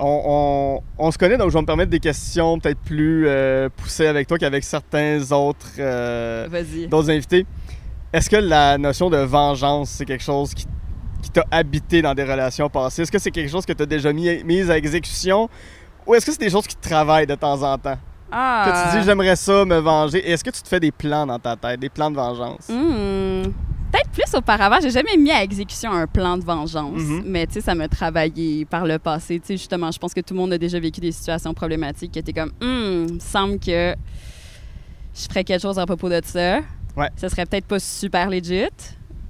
On, 0.00 0.80
on- 0.98 1.06
on 1.06 1.10
se 1.10 1.18
connaît, 1.18 1.36
donc 1.36 1.48
je 1.50 1.54
vais 1.54 1.60
me 1.60 1.66
permettre 1.66 1.90
des 1.90 2.00
questions 2.00 2.58
peut-être 2.58 2.78
plus 2.80 3.24
euh, 3.26 3.68
poussées 3.76 4.06
avec 4.06 4.26
toi 4.28 4.38
qu'avec 4.38 4.62
certains 4.64 5.20
autres, 5.32 5.66
euh, 5.78 6.46
d'autres 6.88 7.10
invités. 7.10 7.46
Est-ce 8.12 8.30
que 8.30 8.36
la 8.36 8.78
notion 8.78 9.10
de 9.10 9.16
vengeance, 9.18 9.90
c'est 9.90 10.04
quelque 10.04 10.22
chose 10.24 10.54
qui, 10.54 10.66
qui 11.22 11.30
t'a 11.30 11.44
habité 11.50 12.00
dans 12.00 12.14
des 12.14 12.22
relations 12.24 12.68
passées? 12.70 13.02
Est-ce 13.02 13.12
que 13.12 13.18
c'est 13.18 13.30
quelque 13.30 13.50
chose 13.50 13.66
que 13.66 13.72
tu 13.72 13.82
as 13.82 13.86
déjà 13.86 14.12
mis, 14.12 14.42
mis 14.44 14.70
à 14.70 14.76
exécution? 14.78 15.48
Ou 16.06 16.14
est-ce 16.14 16.24
que 16.26 16.32
c'est 16.32 16.40
des 16.40 16.50
choses 16.50 16.66
qui 16.66 16.76
te 16.76 16.88
travaillent 16.88 17.26
de 17.26 17.34
temps 17.34 17.60
en 17.62 17.76
temps? 17.76 17.96
Que 17.96 18.32
Ah. 18.32 18.90
tu 18.92 18.98
dis, 18.98 19.04
j'aimerais 19.04 19.36
ça, 19.36 19.64
me 19.64 19.78
venger. 19.78 20.30
Est-ce 20.30 20.44
que 20.44 20.50
tu 20.50 20.62
te 20.62 20.68
fais 20.68 20.80
des 20.80 20.90
plans 20.92 21.26
dans 21.26 21.38
ta 21.38 21.56
tête, 21.56 21.80
des 21.80 21.88
plans 21.88 22.10
de 22.10 22.16
vengeance? 22.16 22.68
Hmm. 22.68 23.42
Peut-être 23.90 24.10
plus 24.10 24.34
auparavant, 24.36 24.76
j'ai 24.82 24.90
jamais 24.90 25.16
mis 25.16 25.30
à 25.30 25.42
exécution 25.42 25.90
un 25.92 26.06
plan 26.06 26.36
de 26.36 26.44
vengeance, 26.44 27.00
Mhm. 27.00 27.22
mais 27.26 27.46
tu 27.46 27.54
sais, 27.54 27.60
ça 27.62 27.74
m'a 27.74 27.88
travaillé 27.88 28.64
par 28.64 28.84
le 28.86 28.98
passé. 28.98 29.40
Tu 29.40 29.46
sais, 29.46 29.56
justement, 29.56 29.90
je 29.90 29.98
pense 29.98 30.12
que 30.12 30.20
tout 30.20 30.34
le 30.34 30.40
monde 30.40 30.52
a 30.52 30.58
déjà 30.58 30.78
vécu 30.78 31.00
des 31.00 31.12
situations 31.12 31.54
problématiques 31.54 32.12
qui 32.12 32.18
étaient 32.18 32.32
comme, 32.34 32.52
il 32.60 32.66
me 33.14 33.18
semble 33.18 33.58
que 33.58 33.94
je 35.14 35.22
ferais 35.28 35.42
quelque 35.44 35.62
chose 35.62 35.78
à 35.78 35.86
propos 35.86 36.08
de 36.08 36.20
ça. 36.24 36.60
Ouais. 36.96 37.08
Ça 37.16 37.28
serait 37.28 37.46
peut-être 37.46 37.66
pas 37.66 37.78
super 37.80 38.28
legit, 38.28 38.64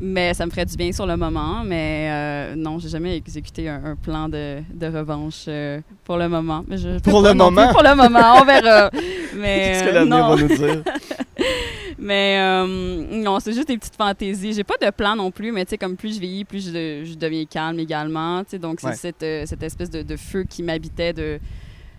mais 0.01 0.33
ça 0.35 0.47
me 0.47 0.51
ferait 0.51 0.65
du 0.67 0.77
bien 0.77 0.93
sur 0.93 1.07
le 1.07 1.17
moment. 1.17 1.63
Mais 1.65 2.09
euh, 2.11 2.55
non, 2.57 2.79
j'ai 2.79 2.89
jamais 2.89 3.17
exécuté 3.17 3.69
un, 3.69 3.83
un 3.85 3.97
plan 3.97 4.29
de, 4.29 4.59
de 4.73 4.87
revanche 4.87 5.45
euh, 5.49 5.81
pour 6.05 6.17
le 6.17 6.29
moment. 6.29 6.65
Mais 6.69 6.77
je- 6.79 6.99
Pour 7.01 7.23
le 7.23 7.35
moment? 7.35 7.73
Pour 7.73 7.83
le 7.83 7.95
moment, 7.95 8.35
on 8.41 8.45
verra. 8.45 8.91
Mais 9.37 9.59
Qu'est-ce 9.59 9.85
que 9.85 9.89
euh, 9.89 9.93
l'avenir 9.93 10.17
non. 10.19 10.35
va 10.35 10.43
nous 10.43 10.49
dire? 10.49 10.83
Mais 11.99 12.39
euh, 12.41 13.07
non, 13.23 13.41
c'est 13.41 13.53
juste 13.53 13.69
des 13.69 13.77
petites 13.77 13.97
fantaisies. 13.97 14.53
J'ai 14.53 14.65
pas 14.65 14.77
de 14.81 14.91
plan 14.91 15.17
non 15.17 15.31
plus, 15.33 15.51
mais 15.51 15.65
tu 15.65 15.71
sais, 15.71 15.79
comme 15.79 15.97
plus 15.97 16.15
je 16.15 16.21
vieillis, 16.21 16.45
plus 16.45 16.65
je, 16.67 17.03
je 17.05 17.15
deviens 17.15 17.45
calme 17.45 17.79
également. 17.81 18.45
Tu 18.45 18.51
sais, 18.51 18.59
donc 18.59 18.79
c'est 18.81 18.87
Ouais. 18.89 18.95
cette, 18.95 19.25
cette 19.49 19.63
espèce 19.63 19.91
de, 19.91 20.03
de 20.03 20.17
feu 20.17 20.45
qui 20.45 20.63
m'habitait, 20.63 21.13
de, 21.13 21.41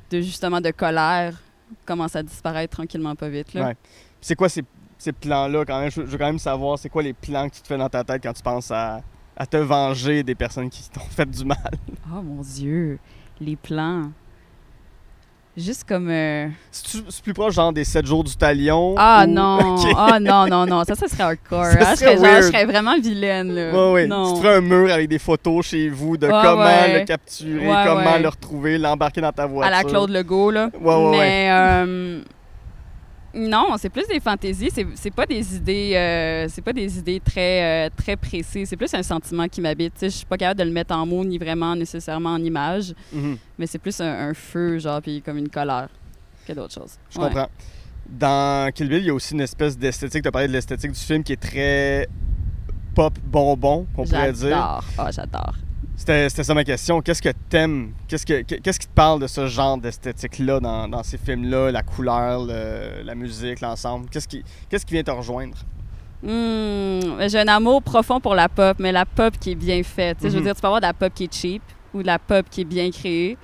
de 0.10 0.22
justement 0.22 0.62
de 0.62 0.72
colère, 0.72 1.34
commence 1.86 2.16
à 2.16 2.24
disparaître 2.24 2.76
tranquillement 2.78 3.16
pas 3.16 3.28
vite. 3.28 3.54
Là. 3.54 3.68
Ouais. 3.68 3.76
C'est 4.22 4.36
quoi 4.36 4.48
ces, 4.48 4.64
ces 5.00 5.12
plans-là 5.14 5.66
quand 5.66 5.80
même? 5.80 5.90
Je, 5.90 6.02
veux 6.02 6.18
quand 6.18 6.26
même 6.28 6.38
savoir, 6.40 6.78
c'est 6.78 6.90
quoi 6.90 7.02
les 7.02 7.14
plans 7.14 7.50
que 7.50 7.56
tu 7.56 7.62
te 7.62 7.68
fais 7.68 7.78
dans 7.78 7.90
ta 7.90 8.04
tête 8.04 8.22
quand 8.22 8.34
tu 8.34 8.44
penses 8.44 8.70
à, 8.70 9.02
à 9.36 9.46
te 9.48 9.58
venger 9.58 10.22
des 10.22 10.36
personnes 10.36 10.70
qui 10.70 10.88
t'ont 10.90 11.00
fait 11.10 11.26
du 11.30 11.44
mal? 11.46 11.58
Oh 12.14 12.22
mon 12.22 12.42
Dieu, 12.44 13.00
les 13.42 13.56
plans. 13.56 14.12
Juste 15.58 15.84
comme. 15.90 16.10
euh, 16.10 16.48
C'est 16.72 17.22
plus 17.22 17.34
proche 17.34 17.56
genre 17.56 17.74
des 17.74 17.84
7 17.84 18.06
jours 18.06 18.24
du 18.24 18.34
talion? 18.36 18.96
Ah 18.98 19.26
ou- 19.28 19.32
non, 19.32 19.76
ah 19.98 20.18
non, 20.20 20.48
non, 20.48 20.66
non, 20.66 20.84
ça, 20.86 20.96
ça 20.96 21.08
serait 21.10 21.24
hardcore. 21.24 21.66
Ça. 21.66 21.72
Je, 21.72 21.84
serait 21.84 21.96
serais 21.98 22.16
genre, 22.16 22.24
weird. 22.24 22.44
je 22.44 22.48
serais 22.48 22.66
vraiment 22.66 23.00
vilaine. 23.00 23.52
Là. 23.54 23.72
Ouais, 23.74 23.92
ouais. 23.94 24.08
Non. 24.08 24.36
Tu 24.36 24.42
ferais 24.42 24.56
un 24.58 24.62
mur 24.62 24.90
avec 24.94 25.10
des 25.10 25.20
photos 25.20 25.66
chez 25.66 25.90
vous 25.90 26.16
de 26.16 26.28
Ouais, 26.28 26.42
comment 26.44 26.64
le 26.94 27.04
capturer, 27.04 27.66
comment 27.86 28.18
le 28.20 28.28
retrouver, 28.30 28.78
l'embarquer 28.78 29.20
dans 29.22 29.34
ta 29.34 29.48
voiture. 29.48 29.74
à 29.76 29.84
la 29.84 29.84
Claude 29.90 30.12
Legault, 30.12 30.52
là. 30.52 30.70
Ouais, 30.80 30.96
ouais, 30.96 31.12
Mais 31.12 31.50
euh, 31.52 32.22
non, 33.34 33.76
c'est 33.78 33.90
plus 33.90 34.08
des 34.08 34.20
fantaisies. 34.20 34.70
C'est, 34.74 34.86
c'est 34.96 35.12
pas 35.12 35.26
des 35.26 35.56
idées, 35.56 35.94
euh, 35.96 36.48
c'est 36.50 36.62
pas 36.62 36.74
des 36.74 36.98
idées 36.98 37.20
très, 37.24 37.88
euh, 37.88 37.90
très 37.96 38.16
précises. 38.16 38.70
C'est 38.70 38.78
plus 38.78 38.94
un 38.94 39.04
sentiment 39.04 39.48
qui 39.48 39.62
m'habite. 39.62 39.94
Je 40.02 40.08
suis 40.08 40.26
pas 40.26 40.38
capable 40.38 40.60
de 40.60 40.66
le 40.66 40.72
mettre 40.72 40.94
en 40.96 41.06
mots 41.06 41.24
ni 41.24 41.38
vraiment 41.38 41.76
nécessairement 41.76 42.32
en 42.32 42.44
image, 42.44 42.94
Mhm. 43.14 43.38
mais 43.58 43.68
c'est 43.68 43.80
plus 43.80 44.00
un, 44.02 44.30
un 44.30 44.34
feu, 44.34 44.80
genre, 44.80 45.02
puis 45.02 45.22
comme 45.22 45.38
une 45.38 45.50
colère 45.50 45.90
que 46.48 46.54
d'autres 46.54 46.74
choses. 46.74 46.94
Je 47.12 47.20
Ouais. 47.20 47.26
comprends. 47.28 47.50
Dans 48.10 48.72
Kill 48.74 48.90
Bill, 48.90 49.00
il 49.00 49.06
y 49.06 49.10
a 49.12 49.14
aussi 49.14 49.34
une 49.36 49.42
espèce 49.42 49.78
d'esthétique. 49.78 50.24
Tu 50.24 50.28
as 50.28 50.32
parlé 50.32 50.48
de 50.48 50.54
l'esthétique 50.54 50.92
du 50.92 51.00
film 51.00 51.24
qui 51.24 51.34
est 51.34 51.38
très 51.42 52.08
pop 52.96 53.14
bonbon, 53.24 53.86
qu'on 53.96 54.04
pourrait 54.06 54.34
dire. 54.34 54.50
J'adore. 54.50 54.84
Ah, 54.98 55.12
j'adore. 55.12 55.54
C'était 55.96 56.30
ça 56.30 56.54
ma 56.54 56.64
question. 56.64 57.02
Qu'est-ce 57.02 57.22
que 57.22 57.30
t'aimes? 57.50 57.92
Qu'est-ce, 58.08 58.26
que, 58.26 58.42
qu'est-ce 58.42 58.80
qui 58.80 58.88
te 58.88 58.94
parle 58.94 59.20
de 59.22 59.28
ce 59.28 59.48
genre 59.48 59.78
d'esthétique-là 59.78 60.60
dans, 60.60 60.88
dans 60.88 61.04
ces 61.04 61.18
films-là? 61.18 61.72
La 61.72 61.84
couleur, 61.84 62.46
le- 62.46 63.04
la 63.04 63.16
musique, 63.16 63.60
l'ensemble? 63.62 64.08
Qu'est-ce 64.10 64.28
qui, 64.28 64.44
qu'est-ce 64.70 64.86
qui 64.86 64.94
vient 64.94 65.04
te 65.04 65.12
rejoindre? 65.12 65.58
Hmm, 66.22 67.00
j'ai 67.28 67.40
un 67.40 67.48
amour 67.48 67.82
profond 67.82 68.20
pour 68.20 68.36
la 68.36 68.50
pop, 68.50 68.78
mais 68.80 68.92
la 68.92 69.06
pop 69.06 69.34
qui 69.40 69.52
est 69.52 69.56
bien 69.56 69.82
faite. 69.84 70.18
Tu 70.18 70.24
sais, 70.24 70.30
Je 70.30 70.34
veux 70.36 70.40
Mhm. 70.40 70.46
dire, 70.48 70.56
tu 70.56 70.62
peux 70.62 70.68
avoir 70.68 70.82
de 70.82 70.86
la 70.86 70.94
pop 70.94 71.14
qui 71.14 71.26
est 71.26 71.34
cheap 71.34 71.62
ou 71.94 72.02
de 72.02 72.08
la 72.08 72.20
pop 72.20 72.46
qui 72.50 72.62
est 72.62 72.66
bien 72.66 72.90
créée. 72.92 73.38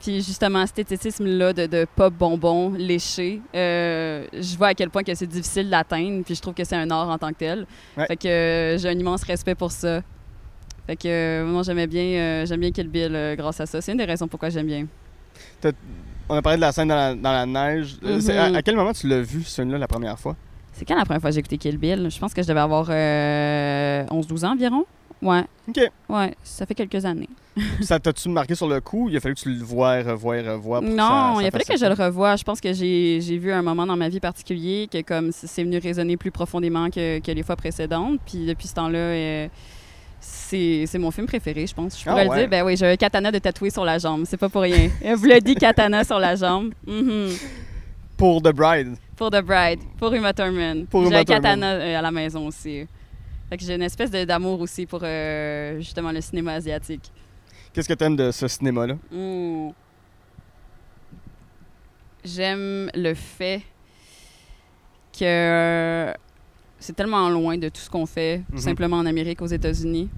Puis 0.00 0.16
justement, 0.22 0.64
cet 0.66 0.78
esthétisme-là 0.80 1.52
de, 1.52 1.66
de 1.66 1.86
pop 1.96 2.12
bonbon 2.12 2.72
léché, 2.76 3.40
euh, 3.54 4.26
je 4.32 4.56
vois 4.56 4.68
à 4.68 4.74
quel 4.74 4.90
point 4.90 5.02
que 5.02 5.14
c'est 5.14 5.26
difficile 5.26 5.70
d'atteindre. 5.70 6.22
Puis 6.24 6.34
je 6.34 6.42
trouve 6.42 6.54
que 6.54 6.64
c'est 6.64 6.76
un 6.76 6.90
art 6.90 7.08
en 7.08 7.18
tant 7.18 7.30
que 7.30 7.38
tel. 7.38 7.66
Ouais. 7.96 8.06
Fait 8.06 8.16
que 8.16 8.28
euh, 8.28 8.78
j'ai 8.78 8.88
un 8.88 8.98
immense 8.98 9.22
respect 9.22 9.54
pour 9.54 9.72
ça. 9.72 10.02
Fait 10.86 10.96
que 10.96 11.08
euh, 11.08 11.44
moi, 11.46 11.62
j'aimais 11.62 11.86
bien, 11.86 12.02
euh, 12.02 12.46
j'aime 12.46 12.60
bien 12.60 12.70
Kill 12.70 12.88
Bill 12.88 13.14
euh, 13.14 13.34
grâce 13.36 13.60
à 13.60 13.66
ça. 13.66 13.80
C'est 13.80 13.92
une 13.92 13.98
des 13.98 14.04
raisons 14.04 14.28
pourquoi 14.28 14.50
j'aime 14.50 14.66
bien. 14.66 14.86
On 16.28 16.34
a 16.34 16.42
parlé 16.42 16.56
de 16.56 16.60
la 16.62 16.72
scène 16.72 16.88
dans 16.88 16.94
la, 16.96 17.14
dans 17.14 17.32
la 17.32 17.46
neige. 17.46 17.96
Euh, 18.04 18.20
c'est- 18.20 18.36
à, 18.36 18.48
Mhm. 18.50 18.56
à 18.56 18.62
quel 18.62 18.74
moment 18.76 18.92
tu 18.92 19.06
l'as 19.06 19.20
vu, 19.20 19.42
ce 19.44 19.60
film-là, 19.62 19.78
la 19.78 19.86
première 19.88 20.18
fois? 20.18 20.34
C'est 20.72 20.84
quand 20.84 20.96
la 20.96 21.04
première 21.04 21.20
fois 21.20 21.30
que 21.30 21.34
j'ai 21.34 21.40
écouté 21.40 21.56
Kill 21.58 21.78
Bill? 21.78 22.08
Je 22.10 22.18
pense 22.18 22.34
que 22.34 22.42
je 22.42 22.48
devais 22.48 22.60
avoir 22.60 22.86
euh, 22.90 24.04
11-12 24.10 24.44
ans 24.44 24.52
environ. 24.52 24.84
Ouais, 25.22 25.44
OK. 25.68 25.80
ouais, 26.10 26.34
ça 26.42 26.66
fait 26.66 26.74
quelques 26.74 27.04
années. 27.06 27.28
ça 27.80 27.98
t'a-tu 27.98 28.28
marqué 28.28 28.54
sur 28.54 28.68
le 28.68 28.80
coup? 28.80 29.08
Il 29.08 29.16
a 29.16 29.20
fallu 29.20 29.34
que 29.34 29.40
tu 29.40 29.48
le 29.50 29.64
vois, 29.64 30.02
revois, 30.02 30.36
revois. 30.42 30.80
pour 30.80 30.90
que 30.90 30.94
Non, 30.94 31.36
ça- 31.36 31.42
il 31.42 31.46
a 31.46 31.50
fallu 31.50 31.64
fasse 31.64 31.76
que 31.80 31.80
je 31.80 31.86
le 31.86 32.04
revoie. 32.04 32.36
Je 32.36 32.44
pense 32.44 32.60
que 32.60 32.72
j'ai 32.74 33.20
j'ai 33.22 33.38
vu 33.38 33.50
un 33.50 33.62
moment 33.62 33.86
dans 33.86 33.96
ma 33.96 34.10
vie 34.10 34.20
particulier 34.20 34.88
que 34.92 35.00
comme 35.00 35.32
c- 35.32 35.46
c'est 35.46 35.64
venu 35.64 35.78
résonner 35.78 36.18
plus 36.18 36.30
profondément 36.30 36.90
que, 36.90 37.18
que 37.20 37.30
les 37.32 37.42
fois 37.42 37.56
précédentes. 37.56 38.20
Puis 38.26 38.44
depuis 38.44 38.68
ce 38.68 38.74
temps-là, 38.74 38.98
euh, 38.98 39.48
c'est 40.48 40.98
mon 40.98 41.10
film 41.10 41.26
préféré, 41.26 41.66
je 41.66 41.74
pense. 41.74 41.98
Je 41.98 42.04
Ah 42.08 42.12
pourrais 42.12 42.24
le 42.28 42.34
dire. 42.40 42.48
Ben 42.48 42.64
oui, 42.64 42.76
j'ai 42.76 42.86
un 42.86 42.96
katana 42.96 43.30
de 43.32 43.38
tatoué 43.38 43.70
sur 43.70 43.84
la 43.84 43.98
jambe. 43.98 44.24
C'est 44.26 44.36
pas 44.36 44.48
pour 44.48 44.62
rien. 44.62 44.88
Un 45.04 45.16
bloody 45.16 45.54
katana 45.54 46.04
sur 46.04 46.18
la 46.18 46.34
jambe. 46.36 46.72
Mhm. 46.86 47.30
Pour 48.16 48.40
The 48.42 48.52
Bride. 48.52 48.96
Pour 49.16 49.30
The 49.30 49.42
Bride, 49.42 49.80
pour 49.98 50.12
Uma 50.14 50.32
Thurman. 50.32 50.86
Pour 50.86 51.08
J'ai 51.08 51.16
un 51.16 51.24
katana 51.24 51.72
euh, 51.74 51.98
à 51.98 52.02
la 52.02 52.10
maison 52.10 52.46
aussi. 52.46 52.86
Fait 53.48 53.56
que 53.56 53.62
j'ai 53.64 53.74
une 53.74 53.82
espèce 53.82 54.10
d'amour 54.10 54.60
aussi 54.60 54.86
pour 54.86 55.00
euh, 55.02 55.76
justement 55.78 56.10
le 56.12 56.20
cinéma 56.20 56.54
asiatique. 56.54 57.10
Qu'est-ce 57.72 57.88
que 57.88 57.94
t'aimes 57.94 58.16
de 58.16 58.30
ce 58.30 58.48
cinéma-là? 58.48 58.96
J'aime 62.24 62.90
le 62.94 63.14
fait 63.14 63.62
que 65.18 66.12
c'est 66.78 66.94
tellement 66.94 67.28
loin 67.30 67.56
de 67.56 67.68
tout 67.68 67.80
ce 67.80 67.88
qu'on 67.90 68.06
fait, 68.06 68.42
tout 68.50 68.56
Mhm. 68.56 68.60
simplement 68.60 68.96
en 68.98 69.06
Amérique, 69.06 69.40
aux 69.42 69.46
États-Unis. 69.46 70.08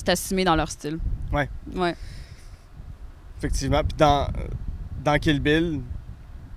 C'est 0.00 0.08
assumé 0.10 0.44
dans 0.44 0.56
leur 0.56 0.70
style. 0.70 0.98
Ouais. 1.32 1.48
Ouais. 1.74 1.94
Effectivement. 3.38 3.82
Puis 3.82 3.96
dans, 3.96 4.28
dans 5.04 5.18
Kill 5.18 5.40
Bill, 5.40 5.80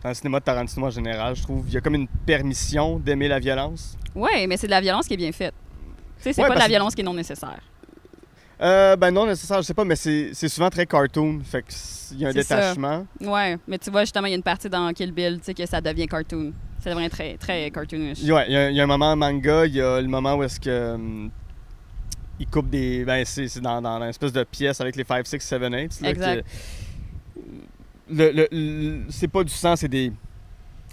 dans 0.01 0.09
le 0.09 0.15
cinéma 0.15 0.39
de 0.39 0.45
Tarantino 0.45 0.85
en 0.87 0.89
général, 0.89 1.35
je 1.35 1.43
trouve, 1.43 1.65
il 1.67 1.73
y 1.73 1.77
a 1.77 1.81
comme 1.81 1.95
une 1.95 2.07
permission 2.07 2.99
d'aimer 2.99 3.27
la 3.27 3.39
violence. 3.39 3.97
Ouais, 4.15 4.47
mais 4.47 4.57
c'est 4.57 4.67
de 4.67 4.71
la 4.71 4.81
violence 4.81 5.07
qui 5.07 5.13
est 5.13 5.17
bien 5.17 5.31
faite. 5.31 5.53
Tu 6.17 6.23
sais, 6.23 6.33
c'est 6.33 6.41
Ouais, 6.41 6.47
pas 6.47 6.55
de 6.55 6.59
la 6.59 6.67
violence 6.67 6.95
qui 6.95 7.01
est 7.01 7.05
non 7.05 7.13
nécessaire. 7.13 7.59
Euh, 8.61 8.95
ben 8.95 9.11
non, 9.11 9.25
nécessaire, 9.25 9.57
je 9.61 9.63
sais 9.67 9.73
pas, 9.73 9.83
mais 9.83 9.95
c'est 9.95 10.33
souvent 10.47 10.69
très 10.69 10.85
cartoon. 10.85 11.41
Fait 11.43 11.63
qu'il 11.63 12.19
y 12.19 12.25
a 12.25 12.29
un 12.29 12.31
C'est 12.31 12.43
ça. 12.43 12.55
détachement. 12.57 13.05
Ouais, 13.19 13.57
mais 13.67 13.77
tu 13.77 13.89
vois, 13.89 14.01
justement, 14.01 14.27
il 14.27 14.31
y 14.31 14.33
a 14.33 14.37
une 14.37 14.43
partie 14.43 14.69
dans 14.69 14.91
Kill 14.93 15.11
Bill, 15.11 15.39
tu 15.39 15.45
sais, 15.45 15.53
que 15.53 15.65
ça 15.65 15.81
devient 15.81 16.07
cartoon. 16.07 16.53
Ça 16.79 16.93
devient 16.93 17.09
très, 17.09 17.35
très 17.37 17.71
cartoonish. 17.71 18.23
Ouais, 18.23 18.45
il 18.47 18.71
y, 18.71 18.75
y 18.75 18.79
a 18.79 18.83
un 18.83 18.87
moment 18.87 19.15
manga, 19.15 19.65
il 19.65 19.75
y 19.75 19.81
a 19.81 19.99
le 20.01 20.07
moment 20.07 20.35
où 20.35 20.43
est-ce 20.43 20.59
que. 20.59 20.97
Il 22.43 22.47
coupe 22.47 22.69
des. 22.69 23.03
Ben, 23.05 23.23
c'est 23.25 23.59
dans, 23.59 23.81
dans 23.81 23.99
l'espèce 23.99 24.31
de 24.33 24.43
pièce 24.43 24.79
avec 24.81 24.95
les 24.95 25.03
5, 25.03 25.25
6, 25.25 25.39
7, 25.39 25.61
8. 25.61 25.69
là, 26.01 26.09
Exact. 26.09 26.41
que- 26.43 27.41
le, 28.09 28.31
le- 28.31 28.47
le- 28.51 28.99
c'est 29.09 29.27
pas 29.29 29.43
du 29.43 29.51
sang, 29.53 29.75
c'est 29.75 29.87
des, 29.87 30.11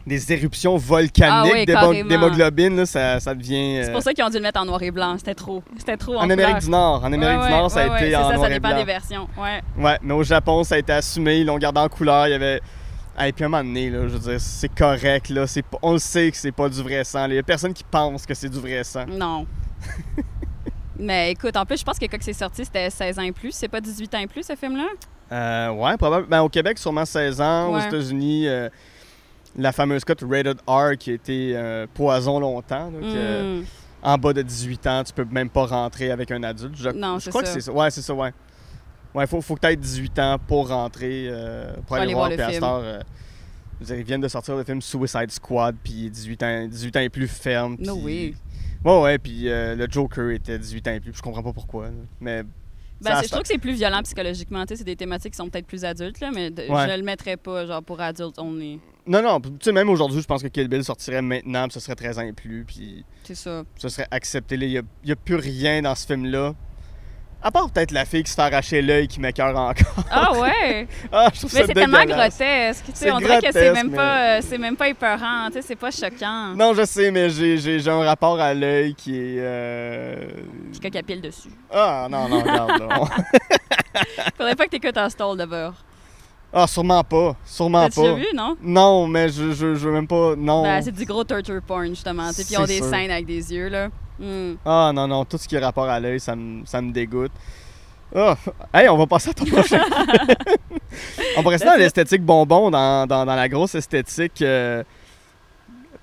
des 0.06 0.32
éruptions 0.32 0.76
volcaniques 0.76 1.68
Ah 1.74 1.88
oui, 1.90 2.06
d'hémoglobine. 2.06 2.86
Ça, 2.86 3.18
ça 3.20 3.34
devient. 3.34 3.80
C'est 3.82 3.90
euh, 3.90 3.92
pour 3.92 4.02
ça 4.02 4.14
qu'ils 4.14 4.24
ont 4.24 4.28
dû 4.30 4.36
le 4.36 4.42
mettre 4.42 4.60
en 4.60 4.64
noir 4.64 4.82
et 4.82 4.90
blanc. 4.90 5.16
C'était 5.18 5.34
trop. 5.34 5.62
C'était 5.76 5.96
trop 5.96 6.16
en, 6.16 6.24
en 6.26 6.30
Amérique 6.30 6.58
du 6.60 6.70
Nord. 6.70 7.02
En 7.04 7.12
Amérique 7.12 7.40
Ouais, 7.40 7.46
du 7.46 7.52
Nord, 7.52 7.64
ouais, 7.64 7.68
ça 7.70 7.82
a 7.82 7.88
ouais, 7.90 8.06
été 8.06 8.16
en 8.16 8.28
ça, 8.28 8.34
noir 8.36 8.40
ça 8.46 8.50
et 8.50 8.54
dépend 8.54 8.68
blanc. 8.68 8.78
des 8.78 8.84
versions. 8.84 9.28
Ouais. 9.36 9.60
Ouais, 9.76 9.98
mais 10.02 10.14
au 10.14 10.22
Japon, 10.22 10.62
ça 10.64 10.76
a 10.76 10.78
été 10.78 10.92
assumé. 10.92 11.40
Ils 11.40 11.46
l'ont 11.46 11.58
gardé 11.58 11.80
en 11.80 11.88
couleur. 11.88 12.28
Il 12.28 12.30
y 12.30 12.34
avait. 12.34 12.60
Et 13.22 13.32
puis 13.32 13.44
à 13.44 13.48
un 13.48 13.50
moment 13.50 13.64
donné, 13.64 13.90
là, 13.90 14.02
je 14.08 14.16
veux 14.16 14.18
dire, 14.30 14.40
c'est 14.40 14.72
correct. 14.74 15.28
Là, 15.28 15.44
on 15.82 15.92
le 15.94 15.98
sait 15.98 16.30
que 16.30 16.36
c'est 16.36 16.52
pas 16.52 16.68
du 16.70 16.80
vrai 16.82 17.04
sang. 17.04 17.26
Il 17.26 17.34
y 17.34 17.38
a 17.38 17.42
personne 17.42 17.74
qui 17.74 17.84
pense 17.84 18.24
que 18.24 18.32
c'est 18.32 18.48
du 18.48 18.58
vrai 18.60 18.82
sang. 18.84 19.04
Non. 19.06 19.46
Mais 21.00 21.32
écoute, 21.32 21.56
en 21.56 21.64
plus, 21.64 21.78
je 21.80 21.84
pense 21.84 21.98
que 21.98 22.04
quand 22.06 22.18
c'est 22.20 22.32
sorti, 22.32 22.64
c'était 22.64 22.90
16 22.90 23.18
ans 23.18 23.22
et 23.22 23.32
plus. 23.32 23.52
C'est 23.52 23.68
pas 23.68 23.80
18 23.80 24.14
ans 24.14 24.18
et 24.18 24.26
plus, 24.26 24.42
ce 24.44 24.54
film-là? 24.54 24.86
Euh, 25.32 25.70
ouais, 25.72 25.96
probablement. 25.96 26.28
Ben, 26.30 26.42
au 26.42 26.48
Québec, 26.48 26.78
sûrement 26.78 27.04
16 27.04 27.40
ans. 27.40 27.72
Aux. 27.72 27.78
États-Unis, 27.80 28.48
euh, 28.48 28.68
la 29.56 29.72
fameuse 29.72 30.04
cote 30.04 30.22
Rated 30.28 30.58
R 30.66 30.96
qui 30.98 31.10
a 31.10 31.14
été 31.14 31.52
euh, 31.56 31.86
poison 31.92 32.38
longtemps. 32.38 32.90
Hmm. 32.90 33.62
En 34.02 34.16
bas 34.16 34.32
de 34.32 34.42
18 34.42 34.86
ans, 34.86 35.04
tu 35.04 35.12
peux 35.12 35.24
même 35.30 35.50
pas 35.50 35.66
rentrer 35.66 36.10
avec 36.10 36.30
un 36.30 36.42
adulte. 36.42 36.74
Je, 36.76 36.88
Non, 36.90 37.18
je 37.18 37.30
crois 37.30 37.44
ça. 37.44 37.48
que 37.54 37.60
c'est 37.60 37.66
ça. 37.66 37.72
Ouais, 37.72 37.90
c'est 37.90 38.02
ça, 38.02 38.14
ouais. 38.14 38.32
Ouais, 39.14 39.26
faut, 39.26 39.40
faut 39.40 39.56
que 39.56 39.60
tu 39.60 39.66
aies 39.66 39.76
18 39.76 40.18
ans 40.20 40.36
pour 40.46 40.68
rentrer, 40.68 41.26
euh, 41.28 41.74
pour 41.86 41.96
aller, 41.96 42.14
voir, 42.14 42.30
le 42.30 42.36
film. 42.36 42.50
cette 42.52 42.62
heure, 42.62 42.82
je 42.82 42.98
veux 43.80 43.86
dire, 43.86 43.96
ils 43.96 44.04
viennent 44.04 44.20
de 44.20 44.28
sortir 44.28 44.56
le 44.56 44.62
film 44.64 44.80
Suicide 44.80 45.30
Squad, 45.30 45.74
puis 45.82 46.08
18 46.08 46.42
ans, 46.44 46.66
18 46.68 46.96
ans 46.96 47.00
et 47.00 47.08
plus 47.08 47.26
ferme. 47.28 47.76
No 47.80 47.96
puis- 47.96 48.04
way. 48.04 48.34
Ouais, 48.84 49.00
ouais, 49.02 49.18
puis 49.18 49.48
euh, 49.48 49.74
le 49.76 49.86
Joker 49.90 50.30
était 50.30 50.58
18 50.58 50.88
ans 50.88 50.92
et 50.92 51.00
plus. 51.00 51.12
Je 51.14 51.22
comprends 51.22 51.42
pas 51.42 51.52
pourquoi. 51.52 51.86
là. 51.86 51.92
Mais. 52.20 52.42
Ben, 53.02 53.12
ça- 53.12 53.16
c'est- 53.20 53.26
je 53.26 53.30
trouve 53.30 53.42
que 53.42 53.48
c'est 53.48 53.58
plus 53.58 53.72
violent 53.74 54.02
psychologiquement. 54.02 54.62
Tu 54.66 54.68
sais, 54.68 54.76
c'est 54.76 54.84
des 54.84 54.96
thématiques 54.96 55.32
qui 55.32 55.36
sont 55.38 55.48
peut-être 55.48 55.66
plus 55.66 55.84
adultes, 55.86 56.20
là, 56.20 56.30
mais 56.34 56.50
de- 56.50 56.62
Ouais. 56.70 56.86
je 56.90 56.96
le 56.98 57.02
mettrais 57.02 57.38
pas 57.38 57.64
genre 57.66 57.82
pour 57.82 57.98
adultes 58.00 58.38
only. 58.38 58.78
Non, 59.06 59.22
non, 59.22 59.40
tu 59.40 59.48
sais, 59.62 59.72
même 59.72 59.88
aujourd'hui, 59.88 60.20
je 60.20 60.26
pense 60.26 60.42
que 60.42 60.48
Kill 60.48 60.68
Bill 60.68 60.84
sortirait 60.84 61.22
maintenant, 61.22 61.64
puis 61.64 61.72
ce 61.74 61.80
serait 61.80 61.94
13 61.94 62.18
ans 62.18 62.22
et 62.26 62.34
plus, 62.34 62.64
puis 62.66 63.04
C'est 63.24 63.34
ça. 63.34 63.64
ce 63.78 63.88
serait 63.88 64.06
accepté. 64.10 64.58
là. 64.58 64.66
Il 64.66 64.82
n'y 65.06 65.12
a, 65.12 65.16
plus 65.16 65.36
rien 65.36 65.80
dans 65.80 65.94
ce 65.94 66.06
film-là. 66.06 66.54
À 67.42 67.50
part 67.50 67.70
peut-être 67.70 67.90
la 67.92 68.04
fille 68.04 68.22
qui 68.22 68.30
se 68.30 68.34
fait 68.34 68.42
arracher 68.42 68.82
l'œil 68.82 69.08
qui 69.08 69.18
m'écœure 69.18 69.56
encore. 69.56 70.04
Ah 70.10 70.38
ouais! 70.38 70.86
ah, 71.12 71.28
je 71.32 71.38
trouve 71.40 71.54
mais 71.54 71.64
c'est 71.66 71.72
tellement 71.72 72.04
grotesque. 72.04 72.84
Tu 72.84 72.92
sais, 72.94 73.10
on 73.10 73.18
dirait 73.18 73.40
que 73.40 73.50
c'est 73.50 73.72
même, 73.72 73.90
mais- 73.90 73.98
euh, 73.98 74.40
c'est 74.42 74.58
même 74.58 74.76
pas 74.76 74.88
épeurant. 74.88 75.46
Tu 75.46 75.54
sais, 75.54 75.62
c'est 75.62 75.76
pas 75.76 75.90
choquant. 75.90 76.54
Non, 76.54 76.74
je 76.74 76.84
sais, 76.84 77.10
mais 77.10 77.30
j'ai, 77.30 77.56
j'ai, 77.56 77.78
j'ai 77.80 77.90
un 77.90 78.02
rapport 78.04 78.38
à 78.38 78.52
l'œil 78.52 78.94
qui 78.94 79.16
est. 79.16 79.36
euh, 79.38 80.16
Puis 80.70 80.80
qu'il 80.80 80.94
y 80.94 80.98
a 80.98 81.02
pile 81.02 81.22
dessus. 81.22 81.48
Ah, 81.72 82.08
non, 82.10 82.28
non, 82.28 82.40
regarde. 82.40 82.78
là. 82.78 82.88
Faudrait 84.36 84.54
pas 84.56 84.66
que 84.66 84.70
t'écoutes 84.70 84.96
un 84.98 85.08
stall 85.08 85.38
de 85.38 85.44
beurre. 85.46 85.74
ah, 86.52 86.66
sûrement 86.66 87.02
pas. 87.04 87.36
Sûrement 87.46 87.86
déjà 87.88 88.02
pas. 88.02 88.14
vu, 88.14 88.26
non? 88.34 88.56
Non, 88.62 89.06
mais 89.06 89.28
je, 89.30 89.52
je, 89.52 89.74
je 89.74 89.88
veux 89.88 89.92
même 89.92 90.06
pas. 90.06 90.34
Non. 90.36 90.62
Ben, 90.62 90.82
c'est 90.82 90.92
du 90.92 91.04
gros 91.06 91.24
torture 91.24 91.60
porn, 91.66 91.88
justement. 91.88 92.28
tu 92.30 92.44
Puis 92.44 92.46
ils 92.52 92.58
ont 92.58 92.64
des 92.64 92.76
sûr. 92.78 92.90
scènes 92.90 93.10
avec 93.10 93.24
des 93.26 93.52
yeux, 93.54 93.68
là. 93.68 93.88
Hmm. 94.20 94.54
Ah, 94.66 94.92
non, 94.94 95.08
non, 95.08 95.24
tout 95.24 95.38
ce 95.38 95.48
qui 95.48 95.56
est 95.56 95.58
rapport 95.58 95.88
à 95.88 95.98
l'œil, 95.98 96.20
ça 96.20 96.36
me, 96.36 96.64
ça 96.66 96.80
me 96.82 96.92
dégoûte. 96.92 97.32
Ah, 98.14 98.36
hey, 98.74 98.88
on 98.88 98.96
va 98.98 99.06
passer 99.06 99.30
à 99.30 99.32
ton 99.34 99.44
prochain. 99.46 99.80
on 101.36 101.42
va 101.42 101.50
rester 101.50 101.66
dans 101.66 101.76
l'esthétique 101.76 102.22
bonbon, 102.22 102.70
dans, 102.70 103.06
dans, 103.06 103.24
dans 103.24 103.34
la 103.36 103.48
grosse 103.48 103.74
esthétique 103.76 104.42
euh, 104.42 104.82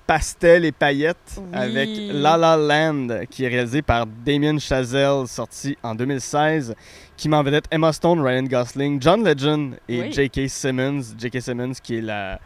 pastel 0.06 0.64
et 0.64 0.72
paillettes 0.72 1.36
Oui. 1.36 1.44
avec 1.52 1.88
La 2.10 2.36
La 2.38 2.56
Land, 2.56 3.26
qui 3.30 3.44
est 3.44 3.48
réalisé 3.48 3.82
par 3.82 4.06
Damien 4.06 4.58
Chazelle, 4.58 5.26
sorti 5.28 5.76
en 5.82 5.94
2016, 5.94 6.74
qui 7.16 7.28
m'en 7.28 7.42
vedette 7.42 7.66
Emma 7.70 7.92
Stone, 7.92 8.20
Ryan 8.20 8.44
Gosling, 8.44 9.00
John 9.02 9.22
Legend 9.22 9.74
et 9.88 10.00
Oui. 10.00 10.12
J.K. 10.12 10.48
Simmons. 10.48 11.02
J.K. 11.18 11.42
Simmons 11.42 11.72
qui 11.82 11.98
est 11.98 12.02
la... 12.02 12.40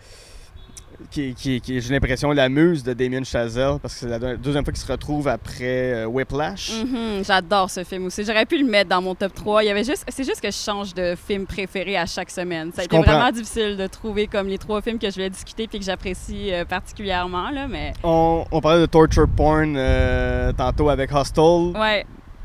Qui, 1.11 1.35
qui, 1.35 1.61
qui 1.61 1.77
est, 1.77 1.81
j'ai 1.81 1.93
l'impression, 1.93 2.31
la 2.33 2.49
muse 2.49 2.83
de 2.83 2.93
Damien 2.93 3.23
Chazelle, 3.25 3.79
parce 3.83 3.95
que 3.95 4.01
c'est 4.01 4.09
la 4.09 4.19
deux- 4.19 4.37
deuxième 4.37 4.65
fois 4.65 4.73
qu'il 4.73 4.83
se 4.83 4.91
retrouve 4.91 5.29
après 5.29 5.93
euh, 5.95 6.07
Whiplash. 6.07 6.71
Mhm, 6.83 7.25
J'adore 7.25 7.71
ce 7.71 7.85
film 7.85 8.07
aussi. 8.07 8.25
J'aurais 8.25 8.47
pu 8.47 8.59
le 8.59 8.65
mettre 8.69 8.91
dans 8.91 9.03
mon 9.03 9.15
top 9.15 9.35
3. 9.35 9.63
Il 9.63 9.67
y 9.67 9.71
avait 9.71 9.85
juste, 9.85 10.05
c'est 10.09 10.25
juste 10.25 10.41
que 10.41 10.51
je 10.51 10.57
change 10.57 10.95
de 10.95 11.15
film 11.15 11.47
préféré 11.47 11.97
à 11.97 12.07
chaque 12.07 12.31
semaine. 12.31 12.71
Ça 12.73 12.81
a 12.81 12.85
Je 12.85 12.87
été 12.87 12.97
comprends. 12.97 13.13
vraiment 13.13 13.31
difficile 13.31 13.77
de 13.77 13.87
trouver 13.87 14.27
comme 14.27 14.49
les 14.49 14.59
trois 14.59 14.81
films 14.83 14.99
que 14.99 15.09
je 15.09 15.15
voulais 15.15 15.31
discuter 15.31 15.67
puis 15.67 15.79
que 15.79 15.85
j'apprécie 15.85 16.53
euh, 16.53 16.65
particulièrement 16.65 17.51
là, 17.51 17.67
mais 17.69 17.93
On, 18.03 18.45
on 18.51 18.61
parlait 18.61 18.81
de 18.81 18.87
torture 18.87 19.27
porn 19.29 19.75
euh, 19.77 20.53
tantôt 20.53 20.89
avec 20.89 21.13
Hostel. 21.13 21.73
ouais. 21.79 22.05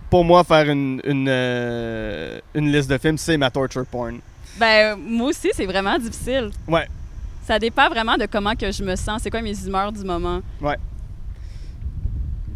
Pour 0.09 0.23
moi, 0.23 0.45
faire 0.45 0.69
une, 0.69 1.01
une, 1.03 1.27
une 2.55 2.71
liste 2.71 2.89
de 2.89 2.97
films, 2.97 3.17
c'est 3.17 3.35
ma 3.37 3.49
torture 3.51 3.85
porn. 3.85 4.19
Ben 4.57 4.95
moi 4.97 5.27
aussi, 5.29 5.49
c'est 5.53 5.65
vraiment 5.65 5.97
difficile. 5.99 6.49
Ouais. 6.67 6.87
Ça 7.47 7.57
dépend 7.59 7.87
vraiment 7.87 8.17
de 8.17 8.25
comment 8.25 8.55
que 8.55 8.69
je 8.73 8.83
me 8.83 8.97
sens. 8.97 9.21
C'est 9.23 9.29
quoi 9.29 9.41
mes 9.41 9.57
humeurs 9.65 9.93
du 9.93 10.03
moment? 10.03 10.41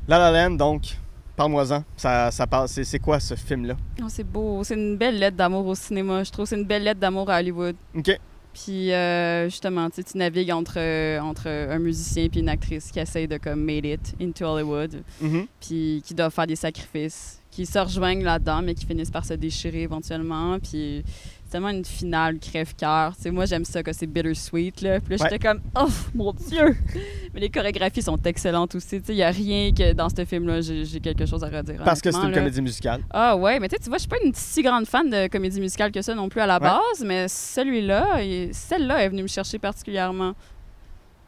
La 0.05 0.19
La 0.19 0.31
Land, 0.49 0.55
donc, 0.57 0.97
parle-moi-en. 1.37 1.85
Ça, 1.95 2.29
ça 2.29 2.45
parle, 2.45 2.67
c'est, 2.67 2.99
quoi 2.99 3.17
ce 3.21 3.35
film-là? 3.35 3.75
Oh, 4.01 4.07
c'est 4.09 4.25
beau. 4.25 4.61
C'est 4.65 4.73
une 4.75 4.97
belle 4.97 5.17
lettre 5.17 5.37
d'amour 5.37 5.65
au 5.65 5.75
cinéma. 5.75 6.25
Je 6.25 6.31
trouve 6.31 6.45
c'est 6.45 6.57
une 6.57 6.65
belle 6.65 6.83
lettre 6.83 6.99
d'amour 6.99 7.29
à 7.29 7.39
Hollywood. 7.39 7.77
OK. 7.95 8.19
Puis 8.53 8.91
euh, 8.91 9.45
justement, 9.45 9.89
tu 9.89 10.03
navigues 10.17 10.51
entre, 10.51 10.73
euh, 10.75 11.21
entre 11.21 11.47
un 11.47 11.79
musicien 11.79 12.27
puis 12.27 12.41
une 12.41 12.49
actrice 12.49 12.91
qui 12.91 12.99
essaye 12.99 13.25
de 13.29 13.37
comme 13.37 13.63
made 13.63 13.85
it 13.85 14.13
into 14.21 14.43
Hollywood, 14.45 15.03
Mhm. 15.21 15.45
puis 15.61 16.03
qui 16.05 16.13
doivent 16.13 16.33
faire 16.33 16.47
des 16.47 16.57
sacrifices, 16.57 17.39
qui 17.49 17.65
se 17.65 17.79
rejoignent 17.79 18.25
là-dedans, 18.25 18.61
mais 18.61 18.73
qui 18.75 18.85
finissent 18.85 19.09
par 19.09 19.23
se 19.23 19.35
déchirer 19.35 19.83
éventuellement. 19.83 20.59
Puis 20.59 21.01
tellement 21.51 21.69
une 21.69 21.85
finale 21.85 22.39
crève-cœur. 22.39 23.13
Moi, 23.31 23.45
j'aime 23.45 23.65
ça 23.65 23.83
que 23.83 23.93
c'est 23.93 24.07
bittersweet, 24.07 24.81
là. 24.81 24.99
Puis 24.99 25.15
là, 25.15 25.23
Ouais. 25.23 25.29
j'étais 25.31 25.47
comme, 25.47 25.61
oh 25.79 25.87
mon 26.15 26.33
Dieu! 26.33 26.75
Mais 27.33 27.39
les 27.41 27.49
chorégraphies 27.49 28.01
sont 28.01 28.17
excellentes 28.23 28.73
aussi. 28.75 29.01
Il 29.09 29.15
n'y 29.15 29.23
a 29.23 29.29
rien 29.29 29.71
que 29.71 29.93
dans 29.93 30.09
ce 30.09 30.25
film-là, 30.25 30.61
j'ai 30.61 30.99
quelque 30.99 31.25
chose 31.25 31.43
à 31.43 31.47
redire. 31.49 31.81
Parce 31.83 32.01
que 32.01 32.11
c'est 32.11 32.17
une 32.21 32.31
là. 32.31 32.37
comédie 32.39 32.61
musicale. 32.61 33.01
Ah 33.11 33.35
ouais, 33.37 33.59
mais 33.59 33.67
tu 33.69 33.75
sais, 33.75 33.83
tu 33.83 33.89
vois, 33.89 33.97
je 33.97 34.01
suis 34.01 34.09
pas 34.09 34.17
une 34.23 34.33
si 34.33 34.61
grande 34.63 34.85
fan 34.87 35.09
de 35.09 35.27
comédie 35.27 35.59
musicale 35.59 35.91
que 35.91 36.01
ça 36.01 36.15
non 36.15 36.27
plus 36.29 36.41
à 36.41 36.47
la 36.47 36.55
Ouais. 36.55 36.59
base, 36.61 37.05
mais 37.05 37.27
celui-là, 37.27 38.21
il- 38.23 38.53
celle-là 38.53 39.03
est 39.03 39.09
venue 39.09 39.23
me 39.23 39.27
chercher 39.27 39.59
particulièrement. 39.59 40.33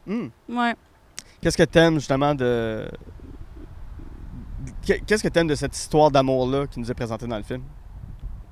Hmm. 0.08 0.28
Ouais. 0.50 0.76
Qu'est-ce 1.42 1.58
que 1.58 1.64
t'aimes 1.64 1.96
justement 1.96 2.34
de 2.34 2.88
Que- 4.86 5.00
Qu'est-ce 5.06 5.24
que 5.24 5.28
t'aimes 5.30 5.48
de 5.48 5.56
cette 5.56 5.76
histoire 5.76 6.10
d'amour-là 6.12 6.68
qui 6.68 6.80
nous 6.80 6.90
est 6.90 6.94
présentée 6.94 7.28
dans 7.28 7.38
le 7.38 7.44
film? 7.44 7.64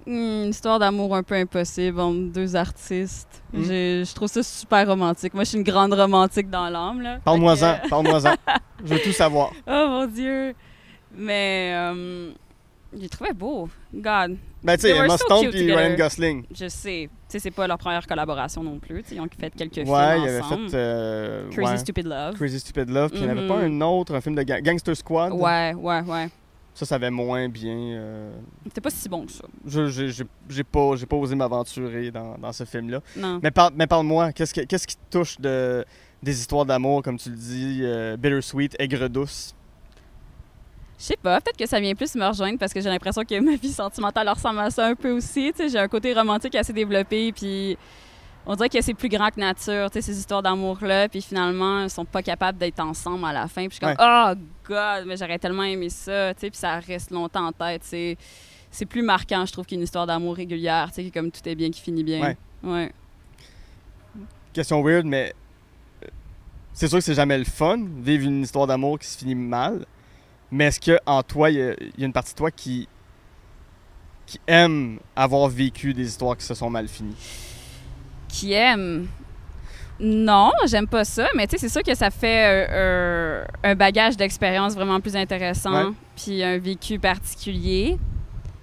Hmm, 0.08 0.44
une 0.46 0.50
histoire 0.50 0.80
d'amour 0.80 1.16
un 1.16 1.24
peu 1.24 1.36
impossible 1.36 2.00
entre 2.00 2.32
deux 2.34 2.56
artistes. 2.56 3.42
J'ai- 3.54 4.04
Je 4.06 4.14
trouve 4.16 4.28
ça 4.30 4.42
super 4.42 4.88
romantique. 4.88 5.34
Moi, 5.34 5.44
je 5.44 5.50
suis 5.50 5.58
une 5.58 5.64
grande 5.64 5.94
romantique 5.94 6.50
dans 6.50 6.70
l'âme. 6.70 7.20
Parle-moi-en, 7.24 7.56
que- 7.84 7.90
parle-moi-en. 7.90 8.34
Je 8.84 8.94
veux 8.96 9.00
tout 9.00 9.12
savoir. 9.12 9.52
Oh 9.68 9.86
mon 9.90 10.08
Dieu! 10.08 10.56
Mais 11.16 11.72
euh, 11.76 12.32
j'ai 13.00 13.10
trouvé 13.10 13.32
beau. 13.34 13.70
God, 13.94 14.38
Ben, 14.64 14.76
tu 14.76 14.82
sais, 14.84 14.96
Emma 14.96 15.18
Stone 15.18 15.46
et. 15.54 15.76
Ryan 15.76 15.96
Gosling. 15.98 16.46
je 16.52 16.68
sais. 16.68 17.10
Tu 17.12 17.34
sais, 17.34 17.40
c'est 17.40 17.52
pas 17.52 17.68
leur 17.68 17.78
première 17.78 18.08
collaboration 18.08 18.64
non 18.64 18.80
plus. 18.80 19.04
Tu 19.04 19.10
sais, 19.10 19.16
Ils 19.16 19.22
ont 19.22 19.28
fait 19.40 19.54
quelques 19.56 19.74
films 19.76 19.90
Ouais, 19.90 20.20
il 20.20 20.28
avait 20.28 20.42
ensemble. 20.42 20.70
fait. 20.70 20.78
euh, 20.78 21.50
Crazy 21.52 21.72
ouais, 21.74 21.78
Stupid 21.78 22.06
Love. 22.08 22.36
Crazy 22.38 22.60
Stupid 22.60 22.90
Love. 22.90 23.10
Puis 23.12 23.20
il 23.20 23.24
n'y 23.26 23.28
en 23.30 23.32
avait 23.34 23.42
Mhm. 23.42 23.48
pas 23.48 23.58
un 23.60 23.82
autre, 23.82 24.16
un 24.16 24.22
film 24.22 24.36
de 24.36 24.42
ga- 24.44 24.62
Gangster 24.62 24.96
Squad? 24.96 25.32
Ouais, 25.34 25.74
ouais, 25.76 26.02
ouais. 26.02 26.30
Ça, 26.74 26.86
ça 26.86 26.96
avait 26.96 27.12
moins 27.12 27.50
bien. 27.50 27.76
euh, 27.76 28.32
C'était 28.66 28.80
pas 28.82 28.90
si 28.90 29.10
bon 29.10 29.26
que 29.26 29.32
ça. 29.32 29.44
je 29.66 29.88
j'ai- 29.88 30.64
pas, 30.64 30.96
j'ai 30.96 31.06
pas 31.06 31.18
osé 31.18 31.36
m'aventurer 31.36 32.12
dans, 32.12 32.38
dans 32.38 32.52
ce 32.54 32.64
film-là. 32.64 33.02
Mais, 33.44 33.52
parle, 33.52 33.74
mais 33.76 33.88
parle-moi, 33.88 34.32
qu'est-ce, 34.32 34.54
que- 34.54 34.62
qu'est-ce 34.62 34.88
qui 34.88 34.96
te 34.96 35.02
touche 35.18 35.40
de, 35.40 35.84
des 36.24 36.40
histoires 36.40 36.66
d'amour, 36.66 37.04
comme 37.04 37.18
tu 37.18 37.30
le 37.30 37.36
dis, 37.36 37.80
euh, 37.84 38.16
bittersweet, 38.16 38.76
aigre-douce? 38.80 39.54
Je 40.98 41.04
sais 41.04 41.18
pas, 41.22 41.42
peut-être 41.42 41.58
que 41.58 41.66
ça 41.68 41.80
vient 41.80 41.96
plus 41.96 42.14
me 42.16 42.26
rejoindre 42.26 42.60
parce 42.60 42.72
que 42.74 42.80
j'ai 42.80 42.90
l'impression 42.90 43.24
que 43.26 43.40
ma 43.40 43.56
vie 43.56 43.74
sentimentale 43.74 44.30
ressemble 44.30 44.60
à 44.60 44.70
ça 44.70 44.86
un 44.88 44.96
peu 44.96 45.12
aussi. 45.12 45.52
J'ai 45.58 45.80
un 45.80 45.88
côté 45.88 46.14
romantique 46.14 46.54
assez 46.56 46.74
développé, 46.74 47.32
puis 47.32 47.76
on 48.46 48.56
dirait 48.56 48.70
que 48.70 48.82
c'est 48.82 48.94
plus 48.94 49.10
grand 49.10 49.30
que 49.30 49.40
nature, 49.40 49.90
tu 49.92 49.96
sais, 49.96 50.02
ces 50.02 50.18
histoires 50.18 50.42
d'amour-là, 50.42 51.08
puis 51.10 51.22
finalement, 51.22 51.84
ils 51.84 51.90
sont 51.90 52.06
pas 52.06 52.24
capables 52.24 52.58
d'être 52.58 52.80
ensemble 52.80 53.26
à 53.26 53.34
la 53.34 53.48
fin. 53.48 53.68
Puis 53.68 53.78
je 53.80 53.86
suis 53.86 53.96
comme, 53.96 53.96
oh 54.00 54.34
God, 54.68 55.06
mais 55.06 55.16
j'aurais 55.18 55.38
tellement 55.38 55.64
aimé 55.64 55.90
ça, 55.90 56.34
tu 56.34 56.42
sais, 56.42 56.50
puis 56.50 56.58
ça 56.58 56.80
reste 56.80 57.12
longtemps 57.12 57.46
en 57.48 57.52
tête. 57.52 57.84
C'est, 57.84 58.18
c'est 58.72 58.86
plus 58.86 59.04
marquant, 59.04 59.46
je 59.46 59.52
trouve, 59.52 59.66
qu'une 59.66 59.82
histoire 59.82 60.08
d'amour 60.08 60.36
régulière, 60.36 60.88
tu 60.88 60.96
sais, 60.96 61.04
qui 61.04 61.12
comme 61.12 61.30
tout 61.30 61.48
est 61.48 61.56
bien 61.56 61.70
qui 61.70 61.82
finit 61.82 62.04
bien. 62.04 62.22
Ouais. 62.22 62.38
Ouais. 62.64 62.92
Question 64.54 64.82
weird, 64.82 65.06
mais 65.06 65.34
euh, 66.04 66.08
c'est 66.74 66.88
sûr 66.88 66.98
que 66.98 67.04
c'est 67.04 67.14
jamais 67.14 67.38
le 67.38 67.46
fun, 67.46 67.78
vivre 68.00 68.26
une 68.26 68.42
histoire 68.42 68.66
d'amour 68.66 68.98
qui 68.98 69.08
se 69.08 69.18
finit 69.18 69.36
mal. 69.36 69.86
Mais 70.50 70.66
est-ce 70.66 70.80
que 70.80 70.98
en 71.06 71.22
toi, 71.24 71.52
il 71.52 71.56
y, 71.58 72.02
y 72.02 72.04
a 72.04 72.06
une 72.06 72.12
partie 72.12 72.34
de 72.34 72.38
toi 72.38 72.52
qui, 72.52 72.88
qui 74.26 74.40
aime 74.48 75.00
avoir 75.16 75.48
vécu 75.48 75.94
des 75.94 76.08
histoires 76.08 76.36
qui 76.36 76.46
se 76.46 76.54
sont 76.54 76.70
mal 76.70 76.88
finies? 76.88 77.16
Qui 78.32 78.54
aime. 78.54 79.08
Non, 80.00 80.52
j'aime 80.66 80.88
pas 80.88 81.04
ça, 81.06 81.28
mais 81.36 81.46
tu 81.46 81.52
sais, 81.52 81.58
c'est 81.60 81.70
sûr 81.70 81.84
que 81.84 81.94
ça 81.94 82.10
fait 82.10 82.68
euh, 82.72 83.46
un, 83.64 83.76
bagage 83.76 84.18
d'expérience 84.18 84.74
vraiment 84.74 85.00
plus 85.00 85.16
intéressant, 85.16 85.90
Ouais. 85.90 85.94
puis 86.16 86.44
un 86.44 86.58
vécu 86.58 86.98
particulier. 86.98 88.00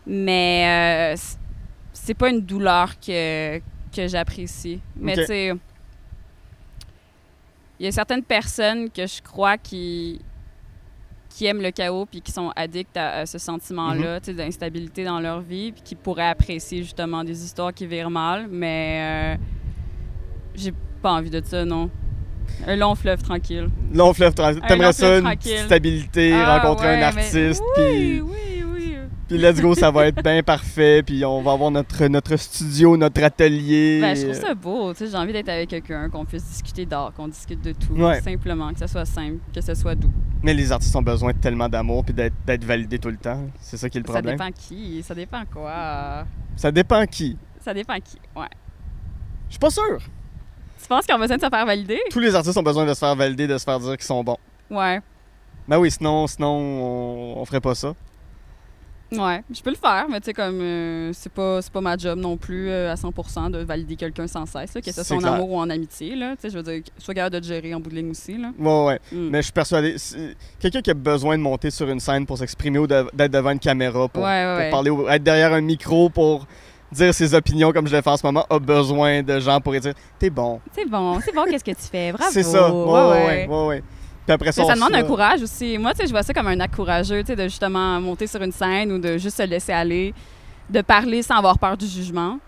Mais 0.05 1.15
euh, 1.15 1.21
c'est 1.93 2.15
pas 2.15 2.31
une 2.31 2.41
douleur 2.41 2.99
que, 2.99 3.59
que 3.95 4.09
j'apprécie. 4.09 4.81
Mais 4.97 5.15
tu 5.15 5.27
sais, 5.27 5.53
il 7.79 7.85
y 7.85 7.89
a 7.89 7.93
certaines 7.93 8.25
personnes 8.25 8.91
que 8.91 9.07
je 9.07 9.23
crois 9.23 9.57
qui 9.59 10.21
qui 11.29 11.47
aiment 11.47 11.63
le 11.63 11.71
chaos 11.71 12.07
puis 12.07 12.21
qui 12.21 12.33
sont 12.33 12.51
addicts 12.57 12.97
à, 12.97 13.19
à 13.19 13.27
ce 13.27 13.39
sentiment-là, 13.39 14.19
tu 14.19 14.27
sais, 14.27 14.35
d'instabilité 14.35 15.05
dans 15.05 15.21
leur 15.21 15.41
vie, 15.41 15.71
puis 15.71 15.83
qui 15.83 15.95
pourraient 15.95 16.27
apprécier 16.27 16.83
justement 16.83 17.23
des 17.23 17.45
histoires 17.45 17.73
qui 17.73 17.87
virent 17.87 18.11
mal, 18.11 18.49
mais 18.51 19.37
euh, 19.37 19.43
j'ai 20.59 20.73
pas 21.03 21.13
envie 21.13 21.31
de 21.31 21.41
ça, 21.45 21.65
non. 21.65 21.91
Un 22.67 22.77
long 22.77 22.95
fleuve 22.95 23.23
tranquille. 23.23 23.69
Long 23.93 24.13
fleuve 24.15 24.35
tranquille. 24.35 24.63
T'aimerais 24.67 24.93
ça, 24.93 25.19
une 25.19 25.25
tranquille. 25.25 25.53
petite 25.53 25.67
stabilité, 25.67 26.33
Ah, 26.33 26.59
rencontrer 26.59 26.87
ouais, 26.89 26.95
un 26.95 26.97
mais- 26.97 27.05
artiste, 27.05 27.63
Oui, 27.77 27.83
puis 27.85 28.21
oui, 28.23 28.65
oui. 28.73 28.97
puis 29.29 29.37
let's 29.39 29.61
go, 29.61 29.75
ça 29.75 29.91
va 29.91 30.07
être 30.07 30.23
bien 30.23 30.43
parfait, 30.43 31.03
puis 31.05 31.25
on 31.27 31.43
va 31.43 31.53
avoir 31.53 31.71
notre, 31.71 32.07
notre 32.07 32.37
studio, 32.37 32.97
notre 32.97 33.23
atelier. 33.23 33.99
Ben, 34.01 34.17
je 34.17 34.23
trouve 34.23 34.35
ça 34.35 34.55
beau. 34.55 34.93
tu 34.95 35.01
sais, 35.05 35.11
J'ai 35.11 35.17
envie 35.19 35.33
d'être 35.35 35.51
avec 35.51 35.69
quelqu'un, 35.69 36.09
qu'on 36.09 36.25
puisse 36.25 36.45
discuter 36.47 36.87
d'art, 36.87 37.13
qu'on 37.15 37.29
discute 37.29 37.63
de 37.63 37.73
tout. 37.73 37.93
Ouais. 37.93 38.21
Simplement, 38.23 38.73
que 38.73 38.79
ça 38.79 38.89
soit 38.89 39.05
simple, 39.05 39.39
que 39.55 39.61
ce 39.61 39.75
soit 39.75 39.95
doux. 39.95 40.11
Mais 40.43 40.55
les 40.55 40.73
artistes 40.73 40.97
ont 40.97 41.03
besoin 41.03 41.33
de 41.33 41.39
tellement 41.39 41.69
d'amour 41.69 42.03
puis 42.05 42.15
d'être 42.15 42.65
validés 42.65 42.99
tout 42.99 43.11
le 43.11 43.17
temps. 43.19 43.45
C'est 43.61 43.77
ça 43.77 43.91
qui 43.91 43.99
est 43.99 44.01
le 44.01 44.07
Ça 44.07 44.13
problème. 44.15 44.37
dépend 44.39 44.51
qui, 44.53 45.03
ça 45.03 45.15
dépend 45.15 45.43
quoi. 45.53 46.25
Ça 46.57 46.73
dépend 46.73 47.05
qui. 47.07 47.37
Ça 47.61 47.75
dépend 47.75 47.97
qui, 47.97 48.17
ouais. 48.37 48.47
Je 49.49 49.53
suis 49.55 49.59
pas 49.59 49.71
sûr. 49.71 49.99
Tu 50.81 50.89
penses 50.89 51.05
qu'ils 51.07 51.15
ont 51.15 51.19
besoin 51.19 51.37
de 51.37 51.43
se 51.43 51.49
faire 51.49 51.67
valider? 51.67 52.01
Tous 52.11 52.21
les 52.21 52.35
artistes 52.35 52.57
ont 52.57 52.63
besoin 52.63 52.87
de 52.87 52.95
se 52.95 52.99
faire 52.99 53.15
valider, 53.17 53.47
de 53.47 53.59
se 53.59 53.65
faire 53.65 53.79
dire 53.81 53.97
qu'ils 53.97 54.07
sont 54.07 54.23
bons. 54.25 54.39
Ouais. 54.71 55.01
Ben 55.67 55.79
oui, 55.79 55.91
sinon, 55.91 56.27
sinon 56.27 56.49
on, 56.49 57.35
on 57.41 57.45
ferait 57.45 57.61
pas 57.61 57.75
ça. 57.75 57.95
Ouais, 59.11 59.43
je 59.51 59.63
peux 59.63 59.71
le 59.71 59.77
faire, 59.77 60.05
mais 60.11 60.21
tu 60.21 60.27
sais, 60.27 60.35
comme 60.35 60.61
euh, 60.61 61.13
c'est 61.15 61.33
pas, 61.33 61.61
pas 61.73 61.81
ma 61.81 61.97
job 61.97 62.19
non 62.19 62.37
plus 62.37 62.69
euh, 62.69 62.93
à 62.93 62.95
100% 62.95 63.51
de 63.51 63.59
valider 63.61 63.97
quelqu'un 63.97 64.27
sans 64.27 64.45
cesse, 64.45 64.75
là, 64.75 64.83
que 64.83 64.93
ce 64.93 65.03
soit 65.03 65.17
en 65.17 65.21
clair. 65.21 65.33
amour 65.33 65.51
ou 65.53 65.59
en 65.59 65.71
amitié. 65.71 66.15
Là, 66.15 66.33
Tu 66.37 66.43
sais, 66.43 66.51
je 66.51 66.59
veux 66.59 66.63
dire, 66.63 66.83
sois 66.99 67.15
capable 67.15 67.37
de 67.37 67.41
te 67.41 67.47
gérer 67.47 67.73
en 67.75 67.81
bout 67.81 67.89
de 67.89 67.95
ligne 67.95 68.11
aussi. 68.11 68.37
Là. 68.37 68.51
Ouais, 68.59 68.85
ouais. 68.87 69.01
Mm. 69.11 69.29
Mais 69.31 69.39
je 69.39 69.45
suis 69.45 69.53
persuadé. 69.53 69.97
Quelqu'un 70.61 70.83
qui 70.83 70.91
a 70.91 70.95
besoin 70.95 71.39
de 71.39 71.43
monter 71.43 71.71
sur 71.71 71.89
une 71.89 72.01
scène 72.01 72.27
pour 72.27 72.37
s'exprimer 72.37 72.79
ou 72.81 72.87
de- 72.87 73.09
d'être 73.15 73.33
devant 73.33 73.51
une 73.53 73.59
caméra, 73.59 74.09
pour, 74.09 74.23
Ouais, 74.23 74.29
ouais, 74.29 74.53
pour 74.55 74.59
ouais. 74.65 74.71
parler, 74.71 74.91
ou 74.91 75.09
être 75.09 75.23
derrière 75.23 75.55
un 75.55 75.63
micro 75.63 76.11
pour 76.11 76.47
dire 76.93 77.13
ses 77.15 77.35
opinions 77.35 77.73
comme 77.73 77.87
je 77.87 77.95
le 77.97 78.03
fais 78.03 78.11
en 78.11 78.17
ce 78.17 78.27
moment, 78.27 78.47
a 78.49 78.59
besoin 78.59 79.23
de 79.23 79.41
gens 79.41 79.61
pour 79.61 79.73
lui 79.73 79.81
dire 79.81 79.95
T'es 80.19 80.31
bon. 80.31 80.61
C'est 80.75 80.89
bon, 80.89 81.21
c'est 81.25 81.35
bon, 81.35 81.45
qu'est-ce 81.45 81.65
que 81.65 81.71
tu 81.71 81.83
fais? 81.91 82.13
Bravo. 82.13 82.31
C'est 82.33 82.43
ça. 82.43 82.73
Ouais, 82.73 82.85
ouais, 82.85 83.27
ouais. 83.27 83.47
ouais, 83.49 83.67
ouais. 83.67 83.83
Puis 84.25 84.35
après 84.35 84.53
ça, 84.53 84.65
ça 84.65 84.75
demande 84.75 84.95
un 84.95 85.05
courage 85.05 85.43
aussi. 85.43 85.79
Moi, 85.79 85.93
tu 85.95 86.01
sais, 86.01 86.07
je 86.07 86.11
vois 86.13 86.23
ça 86.23 86.35
comme 86.35 86.49
un 86.49 86.61
acte 86.61 86.75
courageux, 86.77 87.21
tu 87.21 87.29
sais, 87.29 87.37
de 87.37 87.45
justement 87.45 87.99
monter 87.99 88.27
sur 88.27 88.43
une 88.43 88.53
scène 88.53 88.93
ou 88.93 88.99
de 88.99 89.17
juste 89.17 89.39
se 89.39 89.43
laisser 89.43 89.73
aller, 89.73 90.13
de 90.69 90.83
parler 90.83 91.23
sans 91.23 91.37
avoir 91.37 91.59
peur 91.59 91.77
du 91.79 91.87
jugement. 91.87 92.39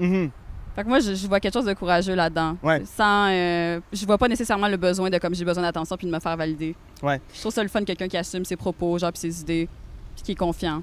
Mhm. 0.00 0.30
Fait 0.74 0.82
que 0.84 0.88
moi, 0.88 0.98
je, 1.00 1.14
je 1.14 1.26
vois 1.28 1.38
quelque 1.40 1.54
chose 1.54 1.64
de 1.64 1.74
courageux 1.74 2.14
là-dedans. 2.14 2.56
Ouais. 2.62 2.82
Sans, 2.84 3.28
euh, 3.30 3.80
je 3.92 4.04
vois 4.06 4.18
pas 4.18 4.28
nécessairement 4.28 4.68
le 4.68 4.76
besoin 4.76 5.10
de 5.10 5.18
comme 5.18 5.34
j'ai 5.34 5.44
besoin 5.44 5.62
d'attention 5.62 5.96
puis 5.96 6.06
de 6.08 6.12
me 6.12 6.18
faire 6.20 6.36
valider. 6.36 6.74
Ouais. 7.02 7.20
Je 7.34 7.40
trouve 7.40 7.52
ça 7.52 7.62
le 7.62 7.68
fun 7.68 7.84
quelqu'un 7.84 8.08
qui 8.08 8.16
assume 8.16 8.44
ses 8.44 8.56
propos, 8.56 8.98
genre 8.98 9.12
puis 9.12 9.20
ses 9.20 9.40
idées, 9.40 9.68
puis 10.16 10.24
qui 10.24 10.32
est 10.32 10.36
confiant. 10.36 10.82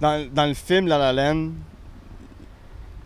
dans, 0.00 0.26
dans 0.30 0.46
le 0.46 0.54
film 0.54 0.86
La 0.86 0.98
La 0.98 1.12
Land, 1.12 1.50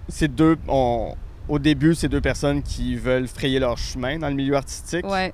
c'est 0.09 0.29
deux. 0.35 0.57
on- 0.69 1.15
au 1.49 1.59
début, 1.59 1.95
c'est 1.95 2.09
deux 2.09 2.21
personnes 2.21 2.63
qui 2.63 2.95
veulent 2.97 3.27
frayer 3.27 3.59
leur 3.59 3.79
chemin 3.79 4.19
dans 4.19 4.29
le 4.29 4.35
milieu 4.35 4.55
artistique. 4.55 5.07
Ouais. 5.07 5.33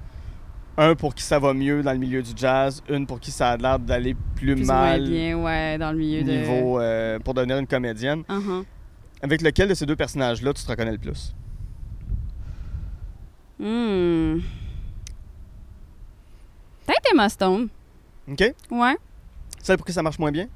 Un 0.77 0.95
pour 0.95 1.15
qui 1.15 1.23
ça 1.23 1.39
va 1.39 1.53
mieux 1.55 1.83
dans 1.83 1.93
le 1.93 1.99
milieu 1.99 2.23
du 2.23 2.31
jazz, 2.37 2.83
une 2.89 3.07
pour 3.07 3.19
qui 3.21 3.31
ça 3.31 3.51
a 3.51 3.57
l'air 3.57 3.79
d'aller 3.79 4.15
plus, 4.37 4.55
Plus 4.57 4.65
mal 4.65 5.09
bien, 5.09 5.37
ouais, 5.39 5.79
dans 5.79 5.93
le 5.93 5.99
milieu 5.99 6.23
de. 6.25 6.31
niveau 6.33 6.81
euh, 6.81 7.19
pour 7.21 7.35
devenir 7.35 7.59
une 7.59 7.67
comédienne. 7.67 8.23
Uh-huh. 8.29 8.65
Avec 9.23 9.41
lequel 9.43 9.69
de 9.69 9.75
ces 9.75 9.87
deux 9.87 9.97
personnages-là 9.97 10.53
tu 10.53 10.65
te 10.65 10.69
reconnais 10.71 10.93
le 10.93 10.99
plus? 10.99 11.35
Hmm. 13.59 14.41
Peut-être 16.87 17.13
Emma 17.13 17.29
Stone. 17.29 17.69
OK? 18.31 18.55
Ouais. 18.71 18.97
C'est 19.63 19.77
pour 19.77 19.87
qui 19.87 19.93
ça 19.93 20.03
marche 20.03 20.19
moins 20.19 20.33
bien? 20.33 20.47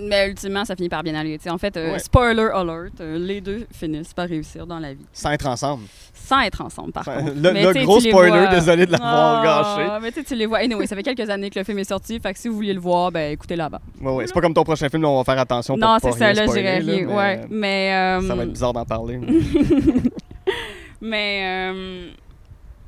Mais 0.00 0.28
ultimement, 0.28 0.64
ça 0.64 0.74
finit 0.74 0.88
par 0.88 1.04
bien 1.04 1.14
aller. 1.14 1.38
Tu 1.38 1.44
sais, 1.44 1.50
en 1.50 1.58
fait, 1.58 1.76
euh, 1.76 1.92
Ouais. 1.92 1.98
spoiler 2.00 2.48
alert, 2.52 3.00
euh, 3.00 3.16
les 3.16 3.40
deux 3.40 3.64
finissent 3.72 4.12
par 4.12 4.26
réussir 4.28 4.66
dans 4.66 4.80
la 4.80 4.92
vie. 4.92 5.06
Sans 5.12 5.30
être 5.30 5.46
ensemble. 5.46 5.84
Sans 6.12 6.40
être 6.40 6.60
ensemble, 6.62 6.90
par 6.92 7.02
Enfin, 7.06 7.20
contre. 7.20 7.34
le- 7.40 7.52
Mais 7.52 7.84
gros 7.84 8.00
spoiler, 8.00 8.30
vois- 8.30 8.46
désolé 8.48 8.86
de 8.86 8.92
l'avoir 8.92 9.44
gâché. 9.44 9.88
Ah, 9.90 9.98
Mais 10.02 10.10
tu 10.10 10.18
sais, 10.20 10.24
tu 10.24 10.34
les 10.34 10.46
vois. 10.46 10.58
Anyway, 10.58 10.86
ça 10.88 10.96
fait 10.96 11.04
quelques 11.04 11.30
années 11.30 11.48
que 11.48 11.58
le 11.60 11.64
film 11.64 11.78
est 11.78 11.84
sorti. 11.84 12.18
Fait 12.18 12.32
que 12.32 12.38
si 12.40 12.48
vous 12.48 12.56
vouliez 12.56 12.72
le 12.72 12.80
voir, 12.80 13.12
ben 13.12 13.30
écoutez 13.32 13.54
là-bas. 13.54 13.80
Ouais, 14.00 14.10
ouais. 14.12 14.26
C'est 14.26 14.32
pas 14.34 14.40
comme 14.40 14.54
ton 14.54 14.64
prochain 14.64 14.88
film, 14.88 15.02
là, 15.02 15.08
on 15.10 15.18
va 15.18 15.24
faire 15.24 15.40
attention 15.40 15.74
pour 15.74 15.80
Non, 15.88 15.98
pas 16.00 16.10
c'est 16.10 16.18
ça, 16.18 16.24
rien 16.26 16.34
là, 16.34 16.46
là, 16.46 16.52
rien. 16.52 16.80
mais, 16.84 17.04
Ouais. 17.06 17.40
euh, 17.42 17.46
Mais. 17.50 17.94
euh, 17.94 18.20
Ça 18.28 18.34
va 18.34 18.42
être 18.42 18.52
bizarre 18.52 18.72
d'en 18.72 18.84
parler. 18.84 19.20
Mais 21.00 21.70
euh, 21.72 22.10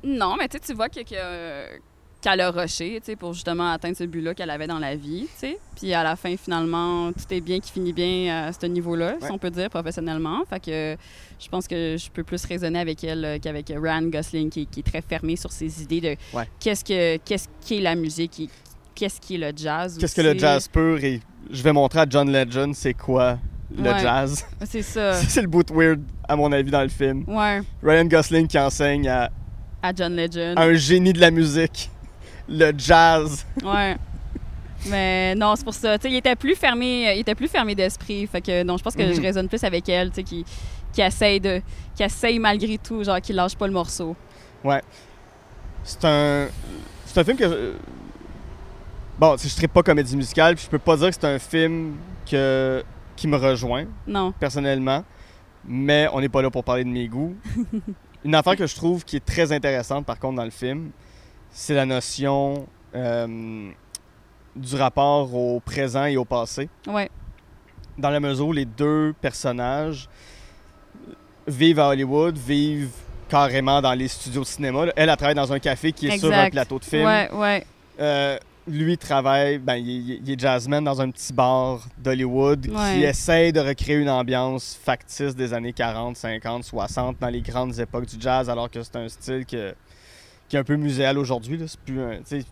non, 0.04 0.36
mais 0.38 0.48
tu 0.48 0.72
vois 0.72 0.88
que, 0.88 1.00
que- 1.00 1.78
qu'elle 2.30 2.40
a 2.40 2.50
rushé, 2.50 2.98
tu 3.00 3.06
sais, 3.12 3.16
pour 3.16 3.32
justement 3.34 3.70
atteindre 3.70 3.96
ce 3.96 4.04
but-là 4.04 4.34
qu'elle 4.34 4.50
avait 4.50 4.66
dans 4.66 4.78
la 4.78 4.96
vie, 4.96 5.26
tu 5.34 5.38
sais. 5.48 5.58
Puis 5.80 5.94
à 5.94 6.02
la 6.02 6.16
fin, 6.16 6.34
finalement, 6.36 7.12
tout 7.12 7.32
est 7.32 7.40
bien 7.40 7.60
qui 7.60 7.70
finit 7.70 7.92
bien 7.92 8.46
à 8.48 8.52
ce 8.52 8.66
niveau-là, 8.66 9.12
Ouais. 9.20 9.26
si 9.26 9.30
on 9.30 9.38
peut 9.38 9.50
dire, 9.50 9.70
professionnellement. 9.70 10.42
Fait 10.50 10.58
que 10.60 10.96
je 11.38 11.48
pense 11.48 11.68
que 11.68 11.96
je 11.96 12.10
peux 12.10 12.24
plus 12.24 12.44
raisonner 12.44 12.78
avec 12.80 13.04
elle 13.04 13.24
euh, 13.24 13.38
qu'avec 13.40 13.68
Ryan 13.68 14.02
Gosling, 14.02 14.50
qui, 14.50 14.66
qui 14.66 14.80
est 14.80 14.82
très 14.82 15.02
fermé 15.02 15.36
sur 15.36 15.52
ses 15.52 15.82
idées 15.82 16.00
de 16.00 16.16
Ouais. 16.36 16.48
qu'est-ce 16.58 16.84
que 16.84 17.16
qu'est-ce 17.18 17.48
qu'est 17.66 17.80
la 17.80 17.94
musique 17.94 18.40
et 18.40 18.48
qu'est-ce 18.94 19.20
qui 19.20 19.36
est 19.36 19.38
le 19.38 19.52
jazz. 19.56 19.96
Qu'est-ce 19.98 20.14
que 20.16 20.22
le 20.22 20.36
jazz 20.38 20.66
pur 20.68 20.98
et 21.04 21.20
je 21.50 21.62
vais 21.62 21.72
montrer 21.72 22.00
à 22.00 22.06
John 22.08 22.30
Legend 22.32 22.74
c'est 22.74 22.94
quoi 22.94 23.38
le 23.76 23.82
Ouais. 23.90 24.00
jazz. 24.00 24.44
C'est 24.64 24.82
ça. 24.82 25.12
c'est 25.28 25.42
le 25.42 25.48
bout 25.48 25.70
weird 25.70 26.00
à 26.28 26.34
mon 26.34 26.50
avis 26.50 26.70
dans 26.70 26.82
le 26.82 26.88
film. 26.88 27.24
Ouais, 27.28 27.60
Ryan 27.84 28.04
Gosling 28.06 28.46
qui 28.48 28.58
enseigne 28.58 29.08
à 29.08 29.30
à 29.82 29.92
John 29.94 30.16
Legend. 30.16 30.58
un 30.58 30.72
génie 30.74 31.12
de 31.12 31.20
la 31.20 31.30
musique 31.30 31.90
le 32.48 32.72
jazz. 32.76 33.44
Ouais. 33.64 33.96
Mais 34.88 35.34
non, 35.34 35.54
c'est 35.56 35.64
pour 35.64 35.74
ça. 35.74 35.96
Il 36.04 36.14
était 36.14 36.36
plus 36.36 36.54
fermé, 36.54 37.12
il 37.16 37.20
était 37.20 37.34
plus 37.34 37.48
fermé 37.48 37.74
d'esprit. 37.74 38.26
Fait 38.26 38.40
que 38.40 38.62
non, 38.62 38.76
je 38.76 38.82
pense 38.84 38.94
que 38.94 39.02
Mhm. 39.02 39.14
je 39.14 39.20
résonne 39.20 39.48
plus 39.48 39.62
avec 39.64 39.88
elle, 39.88 40.10
tu 40.10 40.16
sais, 40.16 40.22
qui, 40.22 40.44
qui 40.92 41.00
essaye 41.00 41.40
de, 41.40 41.60
qui 41.94 42.02
essaye 42.02 42.38
malgré 42.38 42.78
tout, 42.78 43.02
genre 43.02 43.20
qui 43.20 43.32
lâche 43.32 43.56
pas 43.56 43.66
le 43.66 43.72
morceau. 43.72 44.14
C'est 45.82 46.04
un 46.04 46.48
c'est 47.04 47.20
un 47.20 47.24
film 47.24 47.36
que 47.36 47.74
Bon, 49.18 49.34
je 49.38 49.62
ne 49.62 49.66
pas 49.68 49.82
comédie 49.82 50.14
musicale, 50.14 50.56
puis 50.56 50.64
je 50.66 50.70
peux 50.70 50.78
pas 50.78 50.96
dire 50.96 51.08
que 51.08 51.14
c'est 51.14 51.24
un 51.24 51.38
film 51.38 51.94
que, 52.30 52.84
qui 53.16 53.26
me 53.26 53.36
rejoint, 53.38 53.86
Non. 54.06 54.32
personnellement. 54.38 55.04
Mais 55.66 56.06
on 56.12 56.20
n'est 56.20 56.28
pas 56.28 56.42
là 56.42 56.50
pour 56.50 56.62
parler 56.62 56.84
de 56.84 56.90
mes 56.90 57.08
goûts. 57.08 57.34
Une 58.26 58.34
affaire 58.34 58.56
que 58.56 58.66
je 58.66 58.74
trouve 58.74 59.04
qui 59.06 59.16
est 59.16 59.24
très 59.24 59.52
intéressante, 59.52 60.04
par 60.04 60.18
contre, 60.18 60.36
dans 60.36 60.44
le 60.44 60.50
film, 60.50 60.90
c'est 61.50 61.74
la 61.74 61.86
notion 61.86 62.66
euh, 62.94 63.70
du 64.54 64.76
rapport 64.76 65.34
au 65.34 65.60
présent 65.60 66.04
et 66.04 66.16
au 66.16 66.24
passé. 66.24 66.68
Ouais. 66.86 67.10
Dans 67.98 68.10
la 68.10 68.20
mesure 68.20 68.48
où 68.48 68.52
les 68.52 68.64
deux 68.66 69.14
personnages 69.20 70.08
vivent 71.46 71.80
à 71.80 71.88
Hollywood, 71.88 72.36
vivent 72.36 72.90
carrément 73.28 73.80
dans 73.80 73.92
les 73.94 74.08
studios 74.08 74.42
de 74.42 74.46
cinéma. 74.46 74.84
Elle, 74.96 75.08
elle 75.10 75.16
travaille 75.16 75.34
dans 75.34 75.52
un 75.52 75.58
café 75.58 75.92
qui 75.92 76.08
est 76.08 76.18
sur 76.18 76.32
un 76.32 76.50
plateau 76.50 76.78
de 76.78 76.84
film. 76.84 77.04
Ouais, 77.06 77.30
ouais. 77.32 77.66
Euh, 78.00 78.38
lui 78.68 78.98
travaille, 78.98 79.58
ben, 79.58 79.76
il, 79.76 80.20
il 80.24 80.30
est 80.30 80.38
jazzman 80.38 80.82
dans 80.82 81.00
un 81.00 81.10
petit 81.10 81.32
bar 81.32 81.86
d'Hollywood 81.98 82.66
Ouais. 82.68 82.94
qui 82.94 83.04
essaye 83.04 83.52
de 83.52 83.60
recréer 83.60 83.96
une 83.96 84.10
ambiance 84.10 84.76
factice 84.82 85.34
des 85.36 85.52
années 85.54 85.72
40, 85.72 86.16
50, 86.16 86.64
60 86.64 87.16
dans 87.20 87.28
les 87.28 87.40
grandes 87.42 87.78
époques 87.78 88.06
du 88.06 88.16
jazz, 88.20 88.50
alors 88.50 88.68
que 88.70 88.82
c'est 88.82 88.96
un 88.96 89.08
style 89.08 89.46
que- 89.46 89.74
qui 90.48 90.56
est 90.56 90.58
un 90.58 90.64
peu 90.64 90.76
muséal 90.76 91.18
aujourd'hui. 91.18 91.60
C'est 91.66 91.80
plus 91.80 92.00
un- 92.00 92.16
tu 92.18 92.22
sais, 92.40 92.44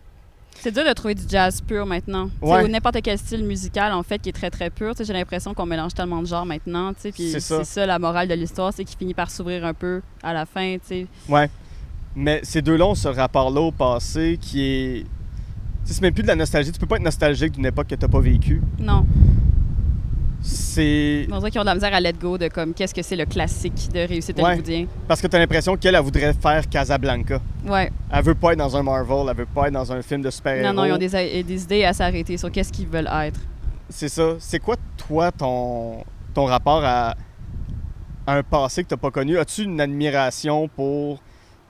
C'est 0.57 0.71
dur 0.71 0.85
de 0.87 0.93
trouver 0.93 1.15
du 1.15 1.23
jazz 1.27 1.59
pur 1.61 1.85
maintenant. 1.85 2.29
Tu 2.41 2.47
Ouais. 2.47 2.63
Ou 2.63 2.67
n'importe 2.69 3.01
quel 3.03 3.17
style 3.17 3.43
musical, 3.43 3.91
en 3.91 4.03
fait, 4.03 4.19
qui 4.19 4.29
est 4.29 4.33
très, 4.33 4.49
très 4.49 4.69
pur. 4.69 4.95
Tu 4.95 5.03
J'ai 5.03 5.11
l'impression 5.11 5.53
qu'on 5.53 5.65
mélange 5.65 5.93
tellement 5.93 6.21
de 6.21 6.27
genres 6.27 6.45
maintenant. 6.45 6.93
tu 6.93 7.11
C'est 7.11 7.39
ça. 7.41 7.85
la 7.85 7.99
morale 7.99 8.27
de 8.29 8.33
l'histoire, 8.35 8.71
c'est 8.73 8.85
qu'il 8.85 8.97
finit 8.97 9.13
par 9.13 9.29
s'ouvrir 9.29 9.65
un 9.65 9.73
peu 9.73 10.01
à 10.23 10.31
la 10.33 10.45
fin. 10.45 10.75
tu 10.77 10.87
sais. 10.87 11.07
Ouais. 11.27 11.49
Mais 12.15 12.39
ces 12.43 12.61
deux-là 12.61 12.85
ont 12.85 12.95
ce 12.95 13.09
rapport-là 13.09 13.59
au 13.59 13.71
passé 13.73 14.37
qui 14.39 14.61
est. 14.61 15.05
tu 15.85 15.91
C'est 15.93 16.01
même 16.01 16.13
plus 16.13 16.23
de 16.23 16.27
la 16.29 16.35
nostalgie. 16.37 16.71
Tu 16.71 16.79
peux 16.79 16.85
pas 16.87 16.95
être 16.95 17.03
nostalgique 17.03 17.51
d'une 17.51 17.65
époque 17.65 17.87
que 17.87 17.95
t'as 17.95 18.07
pas 18.07 18.21
vécue. 18.21 18.61
Non. 18.79 19.05
C'est 20.47 21.27
On 21.31 21.39
dirait 21.39 21.49
qu'ils 21.49 21.59
ont 21.59 21.63
de 21.63 21.69
la 21.69 21.73
misère 21.73 21.93
à 21.93 21.99
let 21.99 22.13
go 22.13 22.37
de 22.37 22.47
comme 22.49 22.73
qu'est-ce 22.73 22.93
que 22.93 23.01
c'est 23.01 23.15
le 23.15 23.25
classique 23.25 23.89
de 23.93 23.99
réussite 24.07 24.37
Ouais. 24.37 24.43
hollywoodien. 24.43 24.85
parce 25.07 25.19
que 25.19 25.25
t'as 25.27 25.39
l'impression 25.39 25.75
qu'elle, 25.75 25.95
elle 25.95 26.01
voudrait 26.03 26.33
faire 26.33 26.69
Casablanca. 26.69 27.39
Ouais. 27.65 27.91
Elle 28.11 28.23
veut 28.23 28.35
pas 28.35 28.53
être 28.53 28.59
dans 28.59 28.77
un 28.77 28.83
Marvel, 28.83 29.25
elle 29.29 29.35
veut 29.37 29.47
pas 29.47 29.67
être 29.67 29.73
dans 29.73 29.91
un 29.91 30.01
film 30.03 30.21
de 30.21 30.29
super-héros. 30.29 30.67
Non, 30.71 30.73
non, 30.73 30.85
ils 30.85 30.91
ont 30.93 30.97
des, 30.97 31.43
des 31.43 31.63
idées 31.63 31.83
à 31.83 31.93
s'arrêter 31.93 32.37
sur 32.37 32.51
qu'est-ce 32.51 32.71
qu'ils 32.71 32.87
veulent 32.87 33.09
être. 33.23 33.39
C'est 33.89 34.09
ça. 34.09 34.33
C'est 34.39 34.59
quoi, 34.59 34.75
toi, 34.97 35.31
ton, 35.31 36.03
ton 36.33 36.45
rapport 36.45 36.83
à, 36.83 37.15
à 38.27 38.33
un 38.35 38.43
passé 38.43 38.83
que 38.83 38.89
tu 38.89 38.97
pas 38.97 39.09
connu? 39.11 39.39
As-tu 39.39 39.63
une 39.63 39.81
admiration 39.81 40.67
pour, 40.67 41.21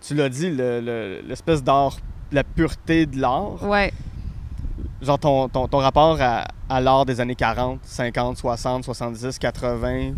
tu 0.06 0.16
l'as 0.16 0.28
dit, 0.30 0.50
le- 0.50 0.82
le- 0.82 1.22
l'espèce 1.28 1.64
d'art, 1.64 1.96
la 2.34 2.44
pureté 2.44 3.06
de 3.06 3.22
l'art? 3.22 3.64
Ouais. 3.64 3.94
Genre 5.02 5.20
ton, 5.20 5.48
ton, 5.50 5.68
ton 5.70 5.78
rapport 5.78 6.18
à, 6.20 6.46
à 6.70 6.82
l'art 6.82 7.06
des 7.06 7.20
années 7.22 7.36
40, 7.36 7.80
50, 7.84 8.38
60, 8.38 8.84
70, 8.84 9.38
80 9.40 10.14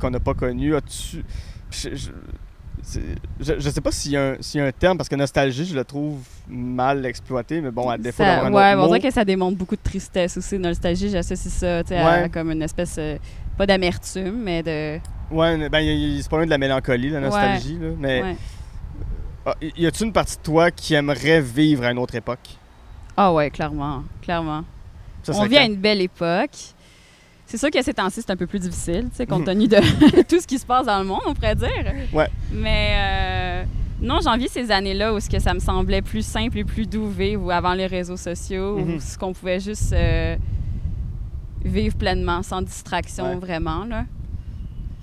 qu'on 0.00 0.10
n'a 0.10 0.20
pas 0.20 0.34
connu. 0.34 0.74
As-tu. 0.74 1.24
Je, 1.70 1.88
je, 3.40 3.70
sais 3.70 3.80
pas 3.80 3.92
s'il 3.92 4.12
y, 4.12 4.16
a 4.16 4.30
un- 4.32 4.36
s'il 4.40 4.60
y 4.60 4.64
a 4.64 4.66
un 4.66 4.72
terme, 4.72 4.96
parce 4.96 5.08
que 5.08 5.14
nostalgie, 5.14 5.64
je 5.64 5.74
le 5.74 5.84
trouve 5.84 6.18
mal 6.48 7.06
exploité, 7.06 7.60
mais 7.60 7.70
bon, 7.70 7.88
à 7.88 7.96
défaut 7.96 8.24
d'avoir 8.24 8.46
un 8.46 8.52
ouais, 8.52 8.74
autre 8.74 8.82
on 8.84 8.86
dirait 8.88 9.08
que 9.08 9.14
ça 9.14 9.24
démontre 9.24 9.56
beaucoup 9.56 9.76
de 9.76 9.82
tristesse 9.82 10.36
aussi. 10.36 10.58
Nostalgie, 10.58 11.08
j'associe 11.08 11.52
ça 11.52 11.82
tu 11.84 11.90
sais, 11.90 11.98
à 11.98 12.22
Ouais. 12.22 12.28
comme 12.28 12.50
une 12.50 12.62
espèce, 12.62 12.96
euh, 12.98 13.18
pas 13.56 13.66
d'amertume, 13.66 14.42
mais 14.42 14.62
de. 14.64 14.98
Ouais, 15.30 15.68
ben, 15.68 16.20
c'est 16.20 16.28
pas 16.28 16.36
loin 16.38 16.44
de 16.46 16.50
la 16.50 16.58
mélancolie, 16.58 17.10
la 17.10 17.20
nostalgie, 17.20 17.78
là, 17.78 17.88
mais 17.98 18.22
Ouais. 18.22 18.36
ah, 19.46 19.54
y 19.62 19.82
y 19.82 19.86
a-tu 19.86 20.02
une 20.04 20.12
partie 20.12 20.36
de 20.36 20.42
toi 20.42 20.70
qui 20.72 20.94
aimerait 20.94 21.40
vivre 21.40 21.84
à 21.84 21.92
une 21.92 21.98
autre 21.98 22.16
époque? 22.16 22.58
Ah 23.16 23.32
ouais, 23.32 23.48
clairement, 23.50 24.02
clairement. 24.22 24.64
Ça 25.22 25.32
on 25.36 25.46
vit 25.46 25.56
à 25.58 25.64
une 25.64 25.76
belle 25.76 26.00
époque. 26.00 26.50
C'est 27.46 27.58
sûr 27.58 27.70
que 27.70 27.82
ces 27.82 27.92
temps-ci, 27.92 28.22
c'est 28.22 28.30
un 28.30 28.36
peu 28.36 28.46
plus 28.46 28.58
difficile, 28.60 29.08
tu 29.10 29.16
sais, 29.16 29.26
compte 29.26 29.40
Mhm. 29.40 29.46
tenu 29.46 29.68
de 29.68 30.22
tout 30.28 30.40
ce 30.40 30.46
qui 30.46 30.58
se 30.58 30.64
passe 30.64 30.86
dans 30.86 30.98
le 31.00 31.04
monde, 31.04 31.20
on 31.26 31.34
pourrait 31.34 31.54
dire. 31.54 31.92
Ouais. 32.12 32.28
Mais 32.50 32.94
euh, 32.96 33.64
non, 34.00 34.20
j'envie 34.22 34.48
ces 34.48 34.70
années-là 34.70 35.12
où 35.12 35.20
ce 35.20 35.28
que 35.28 35.38
ça 35.38 35.52
me 35.52 35.58
semblait 35.60 36.00
plus 36.02 36.24
simple 36.24 36.58
et 36.58 36.64
plus 36.64 36.86
doux 36.86 37.08
vivre, 37.08 37.44
ou 37.44 37.50
avant 37.50 37.74
les 37.74 37.86
réseaux 37.86 38.16
sociaux, 38.16 38.78
Mhm. 38.78 38.94
où 38.94 39.00
ce 39.00 39.18
qu'on 39.18 39.32
pouvait 39.34 39.60
juste 39.60 39.92
euh, 39.92 40.36
vivre 41.64 41.96
pleinement, 41.96 42.42
sans 42.42 42.62
distraction, 42.62 43.24
Ouais. 43.30 43.36
vraiment, 43.36 43.84
là. 43.84 44.04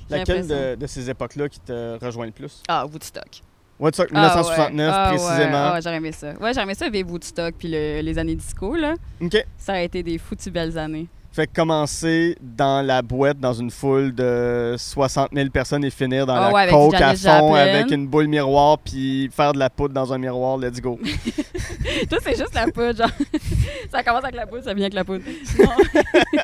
Laquelle 0.09 0.47
de, 0.47 0.75
de 0.75 0.87
ces 0.87 1.07
époques-là 1.09 1.49
qui 1.49 1.59
te 1.59 2.03
rejoint 2.03 2.25
le 2.25 2.31
plus? 2.31 2.63
Ah, 2.67 2.85
Woodstock. 2.87 3.43
Woodstock, 3.79 4.09
Ah, 4.13 4.19
1969 4.35 4.87
ouais. 4.87 4.93
Ah, 4.93 5.11
ouais. 5.11 5.17
précisément. 5.17 5.57
Ah, 5.57 5.73
ouais, 5.73 5.81
j'aurais 5.81 5.95
aimé 5.97 6.11
ça. 6.11 6.27
Ouais, 6.39 6.51
j'aurais 6.53 6.63
aimé 6.63 6.73
ça 6.75 6.89
vivre 6.89 7.11
Woodstock 7.11 7.55
puis 7.57 7.69
le- 7.69 8.01
les 8.01 8.17
années 8.17 8.35
disco, 8.35 8.75
là. 8.75 8.95
OK. 9.21 9.45
Ça 9.57 9.73
a 9.73 9.79
été 9.81 10.03
des 10.03 10.17
foutues 10.17 10.51
belles 10.51 10.77
années. 10.77 11.07
Fait 11.31 11.45
que 11.45 11.53
commencer 11.53 12.35
dans 12.41 12.83
la 12.85 13.03
boîte, 13.03 13.39
dans 13.39 13.53
une 13.53 13.69
foule 13.69 14.13
de 14.15 14.73
60 14.77 15.29
000 15.31 15.49
personnes 15.51 15.85
et 15.85 15.91
finir 15.91 16.25
dans 16.25 16.33
Ah 16.33 16.47
la 16.47 16.51
ouais, 16.53 16.61
avec 16.63 16.73
coke 16.73 16.95
à 16.95 17.15
fond 17.15 17.53
avec 17.53 17.91
une 17.91 18.07
boule 18.07 18.27
miroir 18.27 18.79
puis 18.79 19.29
faire 19.31 19.53
de 19.53 19.59
la 19.59 19.69
poudre 19.69 19.93
dans 19.93 20.11
un 20.11 20.17
miroir, 20.17 20.57
let's 20.57 20.81
go. 20.81 20.99
Toi, 22.09 22.17
c'est 22.23 22.35
juste 22.35 22.55
la 22.55 22.65
poudre, 22.65 22.95
genre. 22.97 23.11
ça 23.91 24.03
commence 24.03 24.23
avec 24.23 24.35
la 24.35 24.47
poudre, 24.47 24.63
ça 24.63 24.73
vient 24.73 24.85
avec 24.85 24.95
la 24.95 25.03
poudre. 25.05 25.23
Non. 25.59 26.41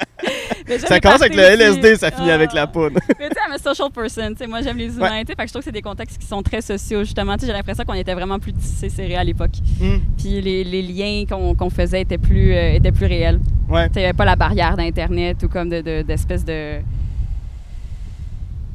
Mais 0.68 0.80
ça 0.80 1.00
commence 1.00 1.22
avec 1.22 1.36
le 1.36 1.42
LSD, 1.44 1.96
ça 1.98 2.12
finit 2.12 2.32
Ah. 2.32 2.36
avec 2.36 2.54
la 2.54 2.68
poudre. 2.68 3.00
Mais 3.20 3.30
tu 3.30 3.34
sais, 3.36 3.40
I'm 3.48 3.54
a 3.54 3.58
social 3.58 3.90
person. 3.92 4.30
Tu 4.32 4.38
sais, 4.38 4.48
moi, 4.48 4.62
j'aime 4.62 4.78
les 4.78 4.96
humains. 4.96 5.22
tu 5.22 5.28
sais, 5.28 5.36
Fait 5.36 5.44
que 5.44 5.48
je 5.48 5.54
trouve 5.54 5.60
que 5.62 5.66
c'est 5.66 5.72
des 5.72 5.82
contextes 5.82 6.18
qui 6.18 6.26
sont 6.28 6.42
très 6.42 6.62
sociaux, 6.62 7.04
justement. 7.04 7.36
J'ai 7.40 7.48
l'impression 7.54 7.84
qu'on 7.86 7.94
était 7.94 8.14
vraiment 8.14 8.40
plus 8.40 8.54
tissés 8.54 8.90
serrés 8.90 9.16
à 9.18 9.24
l'époque. 9.24 9.52
Hmm. 9.80 9.98
Puis 10.18 10.42
les, 10.42 10.64
les 10.64 10.82
liens 10.82 11.24
qu'on 11.30 11.70
faisait 11.70 12.02
étaient 12.02 12.18
plus, 12.18 12.54
euh, 12.54 12.74
étaient 12.74 12.92
plus 12.92 13.06
réels. 13.06 13.40
Ouais. 13.70 13.88
Il 13.96 14.00
n'y 14.00 14.04
avait 14.06 14.14
pas 14.14 14.26
la 14.26 14.36
barrière 14.36 14.76
d'Internet 14.78 15.38
ou 15.44 15.48
comme 15.48 15.70
de- 15.70 15.82
de- 15.82 16.02
d'espèce 16.02 16.44
de. 16.46 16.78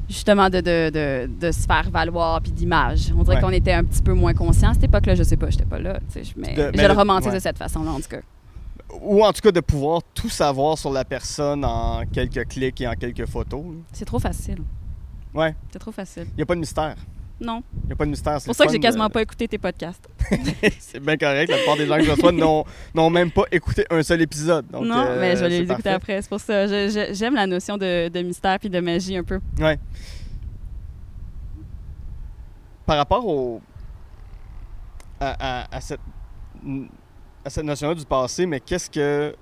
Justement, 0.08 0.50
de, 0.50 0.60
de, 0.60 0.90
de, 0.90 1.30
de 1.40 1.52
se 1.52 1.66
faire 1.66 1.88
valoir 1.88 2.40
puis 2.40 2.50
d'image. 2.50 3.12
On 3.16 3.22
dirait 3.22 3.36
Ouais. 3.36 3.42
qu'on 3.42 3.50
était 3.50 3.72
un 3.72 3.84
petit 3.84 4.02
peu 4.02 4.12
moins 4.12 4.34
conscients 4.34 4.70
à 4.70 4.74
cette 4.74 4.82
époque-là. 4.84 5.14
Je 5.14 5.22
sais 5.22 5.36
pas, 5.36 5.50
j'étais 5.50 5.64
pas 5.64 5.78
là. 5.78 6.00
Mais 6.36 6.52
De- 6.54 6.62
je 6.62 6.76
mais 6.76 6.82
le 6.82 6.88
le- 6.88 6.94
romantise 6.94 7.28
ouais. 7.28 7.34
de 7.34 7.38
cette 7.40 7.58
façon-là, 7.58 7.92
en 7.92 8.00
tout 8.00 8.08
cas. 8.10 8.18
Ou 9.02 9.24
en 9.24 9.32
tout 9.32 9.40
cas 9.40 9.52
de 9.52 9.60
pouvoir 9.60 10.02
tout 10.14 10.28
savoir 10.28 10.76
sur 10.78 10.90
la 10.92 11.04
personne 11.04 11.64
en 11.64 12.04
quelques 12.06 12.46
clics 12.48 12.80
et 12.80 12.88
en 12.88 12.94
quelques 12.94 13.26
photos. 13.26 13.64
C'est 13.92 14.04
trop 14.04 14.18
facile. 14.18 14.62
Ouais. 15.34 15.54
C'est 15.70 15.78
trop 15.78 15.92
facile. 15.92 16.26
Il 16.32 16.36
n'y 16.36 16.42
a 16.42 16.46
pas 16.46 16.54
de 16.54 16.60
mystère. 16.60 16.96
Non. 17.40 17.62
Il 17.84 17.86
n'y 17.86 17.92
a 17.92 17.96
pas 17.96 18.04
de 18.04 18.10
mystère. 18.10 18.38
C'est 18.40 18.46
pour 18.46 18.54
ça 18.54 18.66
que 18.66 18.72
j'ai 18.72 18.80
quasiment 18.80 19.08
pas 19.08 19.22
écouté 19.22 19.48
tes 19.48 19.56
podcasts. 19.56 20.06
C'est 20.78 21.00
bien 21.00 21.16
correct. 21.16 21.48
La 21.50 21.56
plupart 21.56 21.76
des 21.76 21.86
gens 21.86 21.96
que 21.96 22.04
je 22.04 22.10
reçois 22.10 22.32
n'ont 22.32 23.10
même 23.10 23.30
pas 23.30 23.44
écouté 23.50 23.86
un 23.90 24.02
seul 24.02 24.20
épisode. 24.20 24.66
Donc, 24.68 24.84
non, 24.84 24.98
euh, 24.98 25.18
mais 25.20 25.36
je 25.36 25.40
vais 25.42 25.48
les 25.48 25.56
écouter 25.58 25.74
parfait. 25.74 25.88
après. 25.90 26.20
C'est 26.22 26.28
pour 26.28 26.40
ça. 26.40 26.66
J'aime 27.14 27.34
la 27.34 27.46
notion 27.46 27.78
de, 27.78 28.08
de 28.08 28.20
mystère 28.22 28.58
puis 28.58 28.68
de 28.68 28.78
magie 28.80 29.16
un 29.16 29.24
peu. 29.24 29.40
Ouais. 29.58 29.78
Par 32.84 32.96
rapport 32.98 33.26
au. 33.26 33.60
à, 35.20 35.62
à- 35.62 35.76
à 35.76 35.80
cette. 35.80 36.00
À 37.44 37.50
cette 37.50 37.64
notion-là 37.64 37.94
du 37.94 38.04
passé, 38.04 38.46
mais 38.46 38.60
qu'est-ce 38.60 38.90
que. 38.90 39.34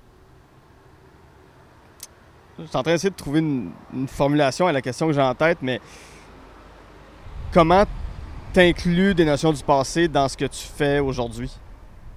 Je 2.57 2.65
suis 2.65 2.75
en 2.75 2.83
train 2.83 2.91
d'essayer 2.91 3.09
de 3.09 3.15
trouver 3.15 3.39
une, 3.39 3.71
formulation 4.07 4.67
à 4.67 4.73
la 4.73 4.81
question 4.81 5.07
que 5.07 5.13
j'ai 5.13 5.21
en 5.21 5.33
tête, 5.33 5.59
mais 5.61 5.79
comment 7.53 7.85
t'inclus 8.51 9.15
des 9.15 9.23
notions 9.23 9.53
du 9.53 9.63
passé 9.63 10.07
dans 10.09 10.27
ce 10.27 10.35
que 10.35 10.45
tu 10.45 10.65
fais 10.65 10.99
aujourd'hui? 10.99 11.51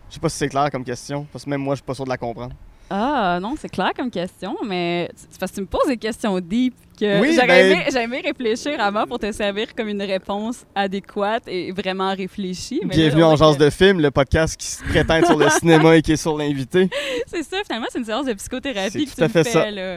Je 0.09 0.15
sais 0.15 0.21
pas 0.21 0.29
si 0.29 0.39
c'est 0.39 0.49
clair 0.49 0.69
comme 0.71 0.85
question, 0.85 1.27
parce 1.33 1.45
que 1.45 1.51
même 1.51 1.61
moi, 1.61 1.75
je 1.75 1.79
suis 1.79 1.87
pas 1.87 1.95
sûr 1.95 2.05
de 2.05 2.11
la 2.11 2.19
comprendre. 2.19 2.55
Ah, 2.95 3.39
non, 3.41 3.55
c'est 3.59 3.71
clair 3.71 3.93
comme 3.97 4.11
question, 4.11 4.55
mais 4.67 5.11
c'est 5.17 5.41
parce 5.41 5.51
que 5.53 5.57
tu 5.57 5.61
me 5.63 5.67
poses 5.67 5.87
des 5.89 5.97
questions 5.97 6.39
deep 6.41 6.75
que 7.01 7.23
Oui, 7.23 7.33
j'aurais 7.35 7.47
ben- 7.47 7.73
aimé, 7.73 7.85
j'aurais 7.91 8.05
aimé 8.05 8.23
réfléchir 8.23 8.79
avant 8.81 9.07
pour 9.07 9.19
te 9.19 9.33
servir 9.33 9.75
comme 9.75 9.89
une 9.89 10.03
réponse 10.03 10.67
adéquate 10.75 11.45
et 11.47 11.73
vraiment 11.73 12.15
réfléchie. 12.15 12.83
mais 12.85 12.95
Bienvenue 12.95 13.25
en 13.25 13.35
Genre 13.35 13.57
de 13.57 13.71
film, 13.71 13.99
le 14.01 14.11
podcast 14.11 14.61
qui 14.61 14.67
se 14.67 14.85
prétend 14.85 15.15
être 15.15 15.27
sur 15.29 15.39
le 15.39 15.49
cinéma 15.59 15.97
et 15.97 16.03
qui 16.03 16.13
est 16.13 16.17
sur 16.17 16.37
l'invité. 16.37 16.91
C'est 17.29 17.43
ça, 17.45 17.57
finalement, 17.65 17.87
c'est 17.91 17.99
une 17.99 18.05
séance 18.05 18.27
de 18.27 18.35
psychothérapie 18.35 19.07
que 19.07 19.15
tout 19.15 19.25
à 19.25 19.29
tu 19.31 19.39
me 19.39 19.43
fais, 19.43 19.51
ça. 19.51 19.71
là. 19.71 19.97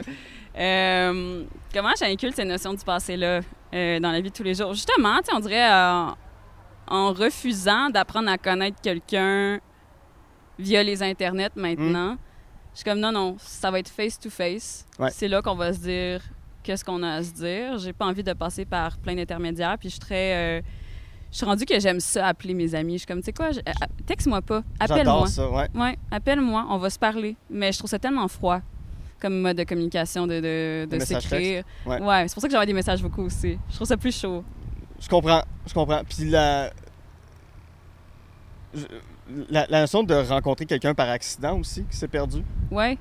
Euh, 0.58 1.42
comment 1.74 1.92
j'incule 2.00 2.32
ces 2.32 2.46
notions 2.46 2.72
du 2.72 2.82
passé-là 2.82 3.40
euh, 3.74 4.00
dans 4.00 4.10
la 4.10 4.22
vie 4.22 4.30
de 4.30 4.34
tous 4.34 4.42
les 4.42 4.54
jours? 4.54 4.72
Justement, 4.72 5.18
on 5.34 5.40
dirait 5.40 5.70
euh, 5.70 6.06
en 6.88 7.12
refusant 7.12 7.90
d'apprendre 7.90 8.30
à 8.30 8.38
connaître 8.38 8.80
quelqu'un 8.80 9.60
via 10.58 10.82
les 10.82 11.02
internets 11.02 11.50
maintenant. 11.56 12.16
Je 12.76 12.80
suis 12.82 12.84
comme 12.90 13.00
non, 13.00 13.10
non, 13.10 13.36
ça 13.40 13.70
va 13.70 13.78
être 13.78 13.88
face-to-face. 13.88 14.84
Ouais. 14.98 15.08
C'est 15.10 15.28
là 15.28 15.40
qu'on 15.40 15.54
va 15.54 15.72
se 15.72 15.78
dire 15.78 16.20
qu'est-ce 16.62 16.84
qu'on 16.84 17.02
a 17.02 17.14
à 17.14 17.22
se 17.22 17.32
dire. 17.32 17.78
J'ai 17.78 17.94
pas 17.94 18.04
envie 18.04 18.22
de 18.22 18.34
passer 18.34 18.66
par 18.66 18.98
plein 18.98 19.14
d'intermédiaires. 19.14 19.78
Puis 19.78 19.88
je 19.88 19.94
suis 19.94 20.00
très. 20.00 20.58
euh, 20.58 20.62
je 21.32 21.38
suis 21.38 21.46
rendue 21.46 21.64
que 21.64 21.80
j'aime 21.80 22.00
ça 22.00 22.26
appeler 22.26 22.52
mes 22.52 22.74
amis. 22.74 22.92
Je 22.94 22.98
suis 22.98 23.06
comme, 23.06 23.20
tu 23.20 23.24
sais 23.24 23.32
quoi, 23.32 23.50
je- 23.52 23.60
euh, 23.60 23.72
texte-moi 24.04 24.42
pas, 24.42 24.62
appelle-moi. 24.78 25.26
Ça, 25.26 25.48
ouais. 25.50 25.68
Ouais, 25.74 25.96
appelle-moi, 26.10 26.66
on 26.68 26.76
va 26.76 26.90
se 26.90 26.98
parler. 26.98 27.34
Mais 27.48 27.72
je 27.72 27.78
trouve 27.78 27.88
ça 27.88 27.98
tellement 27.98 28.28
froid 28.28 28.60
comme 29.22 29.40
mode 29.40 29.56
de 29.56 29.64
communication 29.64 30.26
de, 30.26 30.34
de, 30.40 30.84
de 30.90 30.98
s'écrire. 31.00 31.64
Ouais. 31.86 31.98
Ouais, 32.02 32.28
c'est 32.28 32.34
pour 32.34 32.42
ça 32.42 32.48
que 32.48 32.52
j'envoie 32.52 32.66
des 32.66 32.74
messages 32.74 33.00
vocaux 33.02 33.22
aussi. 33.22 33.58
Je 33.70 33.74
trouve 33.74 33.88
ça 33.88 33.96
plus 33.96 34.14
chaud. 34.14 34.44
Je 35.00 35.08
comprends, 35.08 35.42
je 35.66 35.72
comprends. 35.72 36.02
Puis 36.06 36.28
la... 36.28 36.70
je- 38.74 38.84
la, 39.50 39.66
la 39.68 39.80
notion 39.80 40.02
de 40.02 40.14
rencontrer 40.14 40.66
quelqu'un 40.66 40.94
par 40.94 41.08
accident 41.08 41.58
aussi 41.58 41.84
qui 41.90 41.96
s'est 41.96 42.08
perdu. 42.08 42.42
Ouais. 42.70 42.96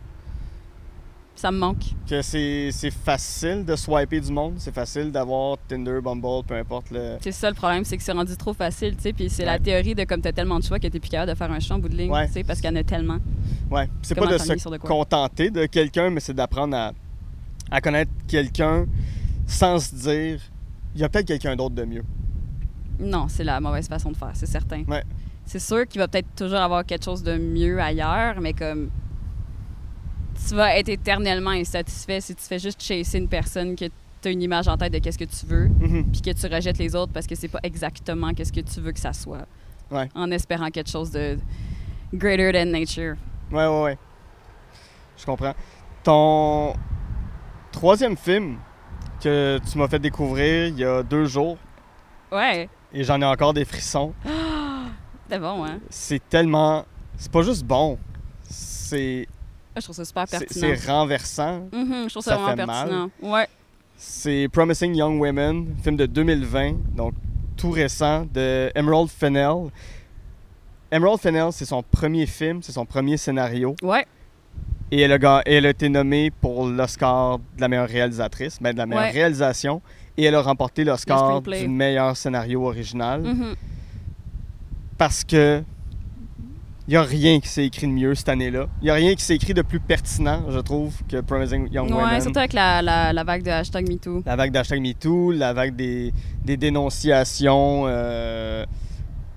Ça 1.37 1.51
me 1.51 1.57
manque. 1.57 1.83
Que 2.09 2.21
c'est 2.21 2.69
c'est 2.71 2.91
facile 2.91 3.65
de 3.65 3.75
swiper 3.75 4.21
du 4.21 4.31
monde, 4.31 4.53
c'est 4.57 4.73
facile 4.73 5.11
d'avoir 5.11 5.57
Tinder, 5.67 5.99
Bumble, 6.01 6.45
peu 6.47 6.55
importe 6.55 6.91
le. 6.91 7.17
C'est 7.19 7.33
ça 7.33 7.49
le 7.49 7.55
problème, 7.55 7.83
c'est 7.83 7.97
que 7.97 8.03
c'est 8.03 8.13
rendu 8.13 8.37
trop 8.37 8.53
facile, 8.53 8.95
tu 8.95 9.01
sais. 9.01 9.11
Puis 9.13 9.29
c'est 9.29 9.43
Ouais. 9.43 9.47
la 9.51 9.59
théorie 9.59 9.93
de 9.95 10.05
comme 10.05 10.21
t'as 10.21 10.31
tellement 10.31 10.59
de 10.59 10.63
choix 10.63 10.79
que 10.79 10.87
t'es 10.87 10.97
plus 10.99 11.09
capable 11.09 11.33
de 11.33 11.37
faire 11.37 11.51
un 11.51 11.59
choix 11.59 11.75
en 11.75 11.79
bout 11.79 11.89
de 11.89 11.97
ligne, 11.97 12.09
Ouais. 12.09 12.27
tu 12.27 12.33
sais, 12.33 12.43
parce 12.45 12.61
qu'il 12.61 12.69
y 12.69 12.73
en 12.73 12.77
a 12.77 12.83
tellement. 12.85 13.17
Ouais. 13.69 13.89
C'est 14.01 14.15
pas 14.15 14.27
de 14.27 14.37
se 14.37 14.69
de 14.69 14.77
contenter 14.77 15.49
de 15.51 15.65
quelqu'un, 15.65 16.09
mais 16.09 16.21
c'est 16.21 16.33
d'apprendre 16.33 16.77
à, 16.77 16.93
à 17.69 17.81
connaître 17.81 18.11
quelqu'un 18.29 18.85
sans 19.45 19.77
se 19.79 19.93
dire 19.93 20.39
il 20.95 21.01
y 21.01 21.03
a 21.03 21.09
peut-être 21.09 21.27
quelqu'un 21.27 21.57
d'autre 21.57 21.75
de 21.75 21.83
mieux. 21.83 22.03
Non, 22.97 23.27
c'est 23.27 23.43
la 23.43 23.59
mauvaise 23.59 23.89
façon 23.89 24.09
de 24.11 24.15
faire, 24.15 24.31
c'est 24.35 24.45
certain. 24.45 24.83
Ouais. 24.87 25.03
C'est 25.45 25.59
sûr 25.59 25.87
qu'il 25.87 25.99
va 25.99 26.07
peut-être 26.07 26.33
toujours 26.35 26.59
avoir 26.59 26.85
quelque 26.85 27.05
chose 27.05 27.21
de 27.23 27.37
mieux 27.37 27.79
ailleurs, 27.79 28.39
mais 28.41 28.53
comme 28.53 28.89
tu 30.47 30.55
vas 30.55 30.75
être 30.77 30.89
éternellement 30.89 31.51
insatisfait 31.51 32.19
si 32.21 32.35
tu 32.35 32.43
fais 32.43 32.59
juste 32.59 32.81
chasser 32.81 33.17
une 33.19 33.27
personne 33.29 33.75
que 33.75 33.85
tu 33.85 34.27
as 34.27 34.31
une 34.31 34.41
image 34.41 34.67
en 34.67 34.75
tête 34.77 34.91
de 34.91 34.99
qu'est-ce 34.99 35.17
que 35.17 35.23
tu 35.23 35.45
veux, 35.45 35.67
Mhm. 35.67 36.05
puis 36.11 36.21
que 36.21 36.31
tu 36.31 36.47
rejettes 36.53 36.77
les 36.79 36.95
autres 36.95 37.11
parce 37.13 37.27
que 37.27 37.35
c'est 37.35 37.47
pas 37.47 37.59
exactement 37.63 38.33
qu'est-ce 38.33 38.51
que 38.51 38.59
tu 38.61 38.81
veux 38.81 38.91
que 38.91 38.99
ça 38.99 39.13
soit. 39.13 39.45
Ouais. 39.91 40.09
En 40.15 40.31
espérant 40.31 40.69
quelque 40.71 40.89
chose 40.89 41.11
de 41.11 41.37
greater 42.13 42.51
than 42.51 42.65
nature. 42.71 43.15
Ouais, 43.51 43.67
ouais, 43.67 43.81
ouais. 43.83 43.97
Je 45.17 45.25
comprends. 45.25 45.53
Ton 46.03 46.73
troisième 47.71 48.17
film 48.17 48.57
que 49.21 49.59
tu 49.71 49.77
m'as 49.77 49.87
fait 49.87 49.99
découvrir 49.99 50.67
il 50.67 50.77
y 50.79 50.83
a 50.83 51.03
deux 51.03 51.25
jours, 51.25 51.57
Ouais, 52.31 52.67
et 52.91 53.03
j'en 53.03 53.21
ai 53.21 53.25
encore 53.25 53.53
des 53.53 53.63
frissons, 53.65 54.13
c'est 55.29 55.39
bon, 55.39 55.65
hein? 55.65 55.79
c'est 55.89 56.21
tellement. 56.29 56.85
C'est 57.17 57.31
pas 57.31 57.41
juste 57.43 57.63
bon, 57.63 57.97
c'est 58.43 59.27
Je 59.75 59.81
trouve 59.81 59.95
ça 59.95 60.05
super 60.05 60.27
pertinent. 60.27 60.49
c'est 60.75 60.91
renversant. 60.91 61.59
Mhm, 61.71 62.03
je 62.05 62.09
trouve 62.09 62.23
ça, 62.23 62.31
Ça 62.31 62.37
vraiment 62.37 62.55
fait 62.55 62.65
mal. 62.65 62.87
pertinent. 62.89 63.09
Ouais. 63.21 63.47
C'est 63.97 64.47
Promising 64.51 64.95
Young 64.95 65.21
Women, 65.21 65.75
film 65.81 65.95
de 65.95 66.05
2020, 66.05 66.73
donc 66.95 67.13
tout 67.55 67.71
récent, 67.71 68.25
de 68.33 68.69
Emerald 68.75 69.09
Fennell. 69.09 69.69
Emerald 70.91 71.19
Fennell, 71.19 71.51
c'est 71.51 71.65
son 71.65 71.81
premier 71.83 72.25
film, 72.25 72.61
c'est 72.61 72.71
son 72.73 72.85
premier 72.85 73.17
scénario. 73.17 73.75
Ouais. 73.81 74.05
Et 74.91 75.01
elle 75.01 75.13
a, 75.13 75.17
ga- 75.17 75.41
elle 75.45 75.65
a 75.65 75.69
été 75.69 75.89
nommée 75.89 76.29
pour 76.29 76.67
l'Oscar 76.67 77.39
de 77.39 77.61
la 77.61 77.67
meilleure 77.67 77.87
réalisatrice, 77.89 78.59
ben 78.61 78.71
de 78.73 78.77
la 78.77 78.85
meilleure 78.85 79.05
Ouais. 79.05 79.11
réalisation. 79.11 79.81
Et 80.17 80.25
elle 80.25 80.35
a 80.35 80.41
remporté 80.41 80.83
l'Oscar 80.83 81.41
du 81.41 81.67
meilleur 81.67 82.15
scénario 82.15 82.65
original. 82.65 83.21
Mhm. 83.21 83.55
Parce 84.97 85.23
que 85.23 85.63
il 86.87 86.91
n'y 86.91 86.97
a 86.97 87.01
rien 87.01 87.39
qui 87.39 87.47
s'est 87.47 87.65
écrit 87.65 87.87
de 87.87 87.91
mieux 87.91 88.13
cette 88.13 88.29
année-là. 88.29 88.67
Il 88.79 88.85
n'y 88.85 88.89
a 88.91 88.93
rien 88.93 89.15
qui 89.15 89.23
s'est 89.23 89.33
écrit 89.35 89.55
de 89.55 89.63
plus 89.63 89.79
pertinent, 89.79 90.43
je 90.51 90.59
trouve, 90.59 90.93
que 91.09 91.19
Promising 91.21 91.67
Young 91.73 91.89
Ouais, 91.89 91.95
Women. 92.03 92.21
surtout 92.21 92.37
avec 92.37 92.53
la, 92.53 92.83
la, 92.83 93.11
la 93.11 93.23
vague 93.23 93.41
de 93.41 93.49
hashtag 93.49 93.89
MeToo. 93.89 94.21
La 94.23 94.35
vague 94.35 94.51
d'hashtag 94.51 94.79
MeToo, 94.79 95.31
la 95.31 95.51
vague 95.51 95.75
des, 95.75 96.13
des 96.43 96.57
dénonciations 96.57 97.85
euh, 97.87 98.65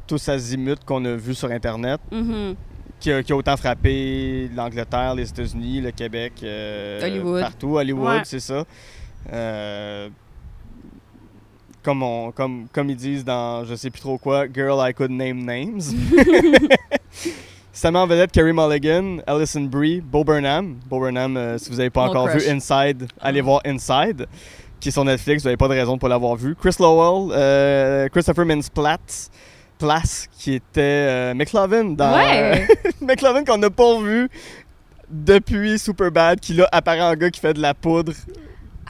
tous 0.06 0.28
azimuts 0.28 0.74
qu'on 0.84 1.02
a 1.06 1.14
vus 1.14 1.34
sur 1.34 1.50
Internet, 1.50 2.00
Mhm. 2.12 2.54
qui 3.00 3.10
a, 3.12 3.22
qui 3.22 3.32
a 3.32 3.36
autant 3.36 3.56
frappé 3.56 4.50
l'Angleterre, 4.54 5.14
les 5.14 5.30
États-Unis, 5.30 5.80
le 5.80 5.90
Québec, 5.92 6.34
euh, 6.42 7.00
Hollywood. 7.02 7.40
partout, 7.40 7.78
Hollywood, 7.78 8.08
Ouais. 8.18 8.22
c'est 8.24 8.40
ça. 8.40 8.64
Euh, 9.32 10.10
comme, 11.82 12.02
on, 12.02 12.32
comme, 12.32 12.66
comme 12.72 12.90
ils 12.90 12.96
disent 12.96 13.24
dans 13.24 13.64
je 13.64 13.74
sais 13.74 13.90
plus 13.90 14.00
trop 14.00 14.18
quoi, 14.18 14.46
Girl 14.52 14.78
I 14.80 14.92
Could 14.94 15.10
Name 15.10 15.44
Names. 15.44 15.80
Ça 17.72 17.92
met 17.92 17.98
en 18.00 18.08
vedette 18.08 18.32
Carey 18.32 18.52
Mulligan, 18.52 19.18
Alison 19.24 19.60
Brie, 19.60 20.00
Bo 20.00 20.24
Burnham. 20.24 20.80
Bo 20.86 20.98
Burnham, 20.98 21.36
euh, 21.36 21.58
si 21.58 21.70
vous 21.70 21.76
n'avez 21.76 21.90
pas 21.90 22.06
Mon 22.06 22.10
encore 22.10 22.28
crush. 22.28 22.42
vu 22.42 22.50
Inside, 22.50 23.06
allez 23.20 23.40
voir 23.40 23.60
Inside, 23.64 24.26
qui 24.80 24.88
est 24.88 24.92
sur 24.92 25.04
Netflix, 25.04 25.42
vous 25.42 25.46
n'avez 25.46 25.56
pas 25.56 25.68
de 25.68 25.74
raison 25.74 25.92
de 25.92 25.96
ne 25.96 26.00
pas 26.00 26.08
l'avoir 26.08 26.34
vu. 26.34 26.56
Chris 26.56 26.74
Lowell, 26.80 27.32
euh, 27.36 28.08
Christopher 28.08 28.46
Mintz-Plasse, 28.46 29.30
Place, 29.78 30.28
qui 30.36 30.54
était 30.54 30.80
euh, 30.80 31.34
McLovin 31.34 31.84
dans... 31.90 32.16
Ouais! 32.16 32.66
McLovin 33.00 33.44
qu'on 33.44 33.58
n'a 33.58 33.70
pas 33.70 34.00
vu 34.00 34.28
depuis 35.08 35.78
Superbad, 35.78 36.40
qui 36.40 36.54
là 36.54 36.68
apparaît 36.72 37.00
en 37.00 37.14
gars 37.14 37.30
qui 37.30 37.38
fait 37.38 37.54
de 37.54 37.62
la 37.62 37.74
poudre. 37.74 38.12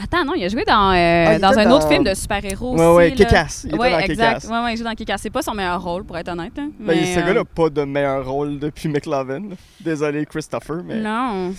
Attends, 0.00 0.24
non, 0.24 0.34
il 0.36 0.44
a 0.44 0.48
joué 0.48 0.64
dans, 0.64 0.92
euh, 0.92 1.24
Ah, 1.34 1.38
dans 1.40 1.58
un 1.58 1.70
autre 1.72 1.88
film 1.88 2.04
de 2.04 2.14
super-héros 2.14 2.76
Ouais, 2.76 2.84
aussi. 2.86 2.96
ouais, 2.96 3.08
là. 3.10 3.16
Kick-Ass. 3.16 3.64
Il 3.64 3.70
était 3.70 3.78
Ouais, 3.78 3.90
dans 3.90 3.98
exact. 3.98 4.34
Kick-Ass. 4.40 4.50
Ouais, 4.50 4.64
ouais, 4.64 4.74
il 4.74 4.76
joue 4.76 4.84
dans 4.84 4.94
Kick-Ass. 4.94 5.20
C'est 5.22 5.30
pas 5.30 5.42
son 5.42 5.54
meilleur 5.54 5.82
rôle, 5.82 6.04
pour 6.04 6.16
être 6.16 6.28
honnête. 6.28 6.52
hein, 6.58 6.70
Ben, 6.78 6.86
mais, 6.98 7.04
ce 7.04 7.18
euh, 7.18 7.22
gars-là 7.22 7.34
n'a 7.40 7.44
pas 7.44 7.68
de 7.68 7.82
meilleur 7.82 8.28
rôle 8.28 8.58
depuis 8.60 8.88
McLovin. 8.88 9.48
Désolé, 9.80 10.24
Christopher, 10.24 10.82
mais 10.84 11.00
Non. 11.00 11.52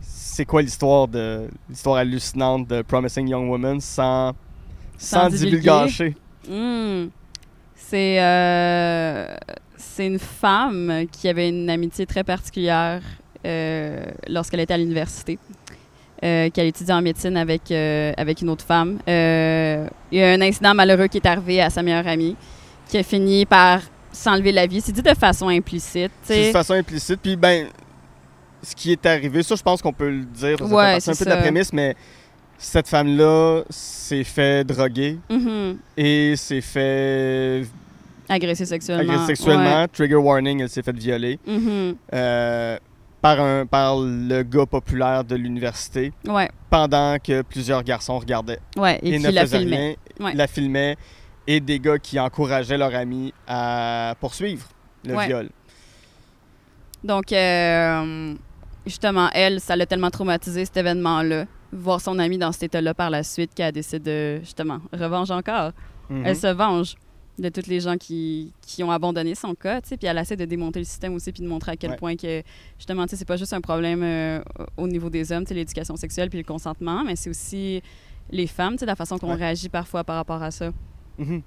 c'est 0.00 0.44
quoi 0.46 0.62
l'histoire 0.62 1.08
de 1.08 1.48
l'histoire 1.68 1.96
hallucinante 1.96 2.66
de 2.68 2.82
Promising 2.82 3.28
Young 3.28 3.50
Woman 3.50 3.80
sans 3.80 4.32
sans, 4.96 5.22
Sans 5.24 5.28
divulgacher? 5.28 6.14
Hmm. 6.48 7.06
C'est 7.76 8.20
euh, 8.22 9.26
c'est 9.76 10.06
une 10.06 10.18
femme 10.18 11.04
qui 11.12 11.28
avait 11.28 11.48
une 11.50 11.68
amitié 11.68 12.06
très 12.06 12.24
particulière 12.24 13.02
euh, 13.44 14.06
lorsqu'elle 14.28 14.60
était 14.60 14.72
à 14.74 14.78
l'université, 14.78 15.38
euh, 16.24 16.50
qu'elle 16.50 16.66
étudiait 16.66 16.94
en 16.94 17.02
médecine 17.02 17.36
avec, 17.36 17.70
euh, 17.70 18.12
avec 18.16 18.40
une 18.42 18.50
autre 18.50 18.64
femme. 18.64 18.98
Euh, 19.08 19.86
il 20.10 20.18
y 20.18 20.22
a 20.22 20.30
un 20.32 20.40
incident 20.40 20.74
malheureux 20.74 21.08
qui 21.08 21.18
est 21.18 21.26
arrivé 21.26 21.60
à 21.60 21.68
sa 21.70 21.82
meilleure 21.82 22.06
amie, 22.06 22.36
qui 22.88 22.98
a 22.98 23.02
fini 23.02 23.44
par 23.46 23.80
s'enlever 24.12 24.52
la 24.52 24.66
vie. 24.66 24.80
C'est 24.80 24.92
dit 24.92 25.02
de 25.02 25.14
façon 25.14 25.48
implicite. 25.48 26.12
C'est 26.22 26.48
de 26.48 26.52
façon 26.52 26.74
implicite. 26.74 27.18
Puis 27.22 27.34
ben, 27.36 27.66
ce 28.62 28.74
qui 28.76 28.92
est 28.92 29.04
arrivé, 29.06 29.42
ça 29.42 29.56
je 29.56 29.62
pense 29.62 29.82
qu'on 29.82 29.92
peut 29.92 30.10
le 30.10 30.24
dire. 30.24 30.58
Ça 30.58 30.64
Ouais, 30.64 30.92
partie 30.92 31.10
un 31.10 31.14
c'est 31.14 31.24
peu 31.24 31.30
de 31.30 31.34
la 31.34 31.40
prémisse, 31.42 31.72
mais 31.72 31.96
cette 32.58 32.86
femme-là 32.88 33.62
s'est 33.70 34.22
fait 34.24 34.62
droguer 34.64 35.18
Mhm. 35.28 35.78
et 35.96 36.34
s'est 36.36 36.60
fait 36.60 37.64
Agressée 38.28 38.66
sexuellement. 38.66 39.02
agresser 39.12 39.26
sexuellement. 39.34 39.86
Trigger 39.92 40.14
warning, 40.14 40.60
elle 40.60 40.68
s'est 40.68 40.82
fait 40.82 40.96
violer. 40.96 41.40
Mhm. 41.46 41.96
euh, 42.14 42.78
par, 43.22 43.40
un, 43.40 43.64
par 43.64 43.96
le 44.00 44.42
gars 44.42 44.66
populaire 44.66 45.24
de 45.24 45.36
l'université 45.36 46.12
Ouais. 46.26 46.50
pendant 46.68 47.16
que 47.18 47.40
plusieurs 47.42 47.82
garçons 47.84 48.18
regardaient 48.18 48.58
Ouais. 48.76 48.98
Et, 49.02 49.14
et, 49.14 49.18
qui 49.18 49.24
ne 49.24 49.30
l'a 49.30 49.46
filmé. 49.46 49.76
rien, 49.76 49.94
Ouais. 50.26 50.34
la 50.34 50.46
filmaient 50.46 50.96
et 51.46 51.60
des 51.60 51.78
gars 51.80 51.98
qui 51.98 52.20
encourageaient 52.20 52.76
leur 52.78 52.94
ami 52.94 53.32
à 53.48 54.14
poursuivre 54.20 54.66
le 55.04 55.18
viol. 55.18 55.48
Donc, 57.02 57.32
euh, 57.32 58.34
justement, 58.86 59.28
elle, 59.32 59.60
ça 59.60 59.74
l'a 59.76 59.86
tellement 59.86 60.10
traumatisé 60.10 60.64
cet 60.64 60.76
événement-là. 60.76 61.46
Voir 61.72 62.00
son 62.00 62.18
amie 62.18 62.38
dans 62.38 62.52
cet 62.52 62.64
état-là 62.64 62.94
par 62.94 63.10
la 63.10 63.22
suite, 63.22 63.54
qu'elle 63.54 63.72
décide 63.72 64.02
de, 64.02 64.38
justement, 64.40 64.78
revanche 64.92 65.30
encore. 65.30 65.72
Mhm. 66.10 66.22
Elle 66.26 66.36
se 66.36 66.46
venge 66.48 66.94
de 67.38 67.48
tous 67.48 67.66
les 67.66 67.80
gens 67.80 67.96
qui, 67.96 68.52
qui 68.60 68.82
ont 68.82 68.90
abandonné 68.90 69.34
son 69.34 69.54
cas, 69.54 69.80
tu 69.80 69.88
sais, 69.88 69.96
puis 69.96 70.06
elle 70.06 70.18
essaie 70.18 70.36
de 70.36 70.44
démonter 70.44 70.78
le 70.80 70.84
système 70.84 71.14
aussi, 71.14 71.32
puis 71.32 71.42
de 71.42 71.48
montrer 71.48 71.72
à 71.72 71.76
quel 71.76 71.90
Ouais. 71.92 71.96
point 71.96 72.14
que, 72.16 72.42
justement, 72.78 73.04
tu 73.04 73.10
sais, 73.10 73.16
c'est 73.16 73.24
pas 73.24 73.36
juste 73.38 73.52
un 73.54 73.60
problème 73.62 74.02
euh, 74.02 74.40
au 74.76 74.86
niveau 74.86 75.08
des 75.08 75.32
hommes, 75.32 75.44
tu 75.44 75.48
sais, 75.48 75.54
l'éducation 75.54 75.96
sexuelle 75.96 76.28
puis 76.28 76.38
le 76.38 76.44
consentement, 76.44 77.02
mais 77.04 77.16
c'est 77.16 77.30
aussi 77.30 77.82
les 78.30 78.46
femmes, 78.46 78.74
tu 78.74 78.80
sais, 78.80 78.86
la 78.86 78.96
façon 78.96 79.18
qu'on 79.18 79.28
Ouais. 79.30 79.34
réagit 79.36 79.68
parfois 79.70 80.04
par 80.04 80.16
rapport 80.16 80.42
à 80.42 80.50
ça. 80.50 80.70
Mhm. 81.18 81.42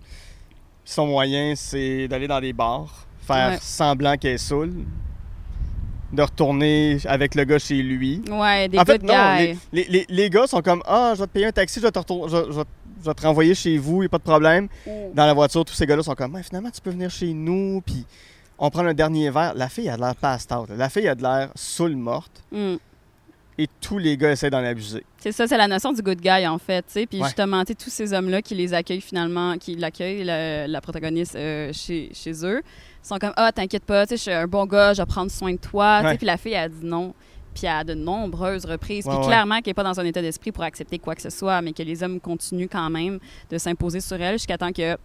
Son 0.84 1.06
moyen, 1.08 1.54
c'est 1.56 2.08
d'aller 2.08 2.28
dans 2.28 2.42
des 2.42 2.54
bars, 2.54 3.06
faire 3.22 3.52
Ouais. 3.52 3.58
semblant 3.62 4.18
qu'elle 4.18 4.36
est 4.36 4.38
saoule, 4.40 4.74
de 6.14 6.22
retourner 6.22 6.98
avec 7.06 7.36
le 7.36 7.44
gars 7.44 7.60
chez 7.60 7.82
lui. 7.82 8.22
Ouais, 8.30 8.68
des 8.70 8.78
en 8.80 8.86
fait, 8.86 9.02
non, 9.04 9.36
les, 9.38 9.58
les- 9.74 9.84
les- 9.90 10.06
les 10.08 10.30
gars 10.30 10.48
sont 10.48 10.62
comme 10.62 10.82
Ah, 10.86 11.14
je 11.16 11.22
vais 11.22 11.28
te 11.28 11.32
payer 11.32 11.46
un 11.48 11.52
taxi, 11.52 11.80
je 11.80 11.86
vais 11.86 11.92
te, 11.92 12.00
je, 12.00 12.52
je 12.54 12.62
je 13.06 13.10
vais 13.10 13.14
te 13.14 13.22
renvoyer 13.26 13.54
chez 13.56 13.78
vous, 13.78 14.02
il 14.04 14.08
a 14.08 14.10
pas 14.10 14.18
de 14.18 14.24
problème. 14.24 14.68
Dans 15.14 15.26
la 15.26 15.34
voiture, 15.34 15.64
tous 15.64 15.74
ces 15.76 15.86
gars-là 15.86 16.04
sont 16.04 16.16
comme 16.16 16.42
finalement, 16.44 16.72
tu 16.72 16.82
peux 16.82 16.90
venir 16.90 17.10
chez 17.12 17.32
nous, 17.34 17.82
puis 17.86 18.06
on 18.58 18.70
prend 18.70 18.86
un 18.86 18.94
dernier 18.94 19.30
verre. 19.30 19.54
La 19.56 19.70
fille 19.70 19.88
a 19.90 19.96
de 19.96 20.02
l'air 20.02 20.16
passed 20.16 20.52
out. 20.52 20.70
La 20.76 20.90
fille 20.90 21.08
a 21.08 21.16
de 21.16 21.22
l'air 21.22 21.50
saoule 21.56 21.96
morte, 21.96 22.44
Mm. 22.52 22.76
et 23.58 23.68
tous 23.80 23.98
les 24.00 24.18
gars 24.18 24.32
essaient 24.32 24.50
d'en 24.50 24.64
abuser. 24.64 25.04
C'est 25.20 25.32
ça, 25.32 25.48
c'est 25.48 25.58
la 25.58 25.68
notion 25.68 25.94
du 25.94 26.02
good 26.02 26.20
guy, 26.20 26.46
en 26.48 26.58
fait. 26.58 26.82
tu 26.88 26.94
sais. 26.94 27.06
Puis 27.06 27.20
Ouais. 27.20 27.26
justement, 27.28 27.64
tous 27.64 27.90
ces 27.90 28.12
hommes-là 28.14 28.42
qui 28.42 28.54
les 28.56 28.74
accueillent 28.74 29.02
finalement, 29.02 29.58
qui 29.58 29.76
l'accueillent, 29.76 30.24
la, 30.24 30.68
la 30.68 30.82
protagoniste, 30.82 31.36
euh, 31.36 31.72
chez, 31.74 32.10
chez 32.14 32.34
eux, 32.46 32.62
sont 33.04 33.18
comme 33.18 33.34
Ah, 33.38 33.52
t'inquiète 33.52 33.84
pas, 33.86 34.06
je 34.10 34.16
suis 34.16 34.32
un 34.32 34.48
bon 34.48 34.66
gars, 34.66 34.94
je 34.94 35.02
vais 35.02 35.06
prendre 35.06 35.30
soin 35.32 35.52
de 35.54 35.58
toi. 35.58 36.02
Ouais. 36.04 36.18
Puis 36.18 36.26
la 36.26 36.38
fille, 36.38 36.56
a 36.56 36.68
dit 36.68 36.84
non. 36.84 37.14
Puis 37.56 37.66
à 37.68 37.84
de 37.84 37.94
nombreuses 37.96 38.66
reprises. 38.66 39.06
Ouais, 39.06 39.12
puis 39.14 39.20
ouais. 39.22 39.26
clairement 39.28 39.56
qu'elle 39.62 39.72
n'est 39.72 39.74
pas 39.76 39.84
dans 39.84 40.00
un 40.00 40.06
état 40.06 40.22
d'esprit 40.22 40.52
pour 40.52 40.64
accepter 40.64 41.00
quoi 41.00 41.16
que 41.16 41.22
ce 41.22 41.30
soit, 41.32 41.62
mais 41.62 41.72
que 41.74 41.82
les 41.82 42.04
hommes 42.04 42.20
continuent 42.20 42.68
quand 42.72 42.90
même 42.90 43.18
de 43.50 43.58
s'imposer 43.58 44.02
sur 44.02 44.22
elle 44.22 44.34
jusqu'à 44.34 44.58
temps 44.58 44.72
que. 44.72 44.98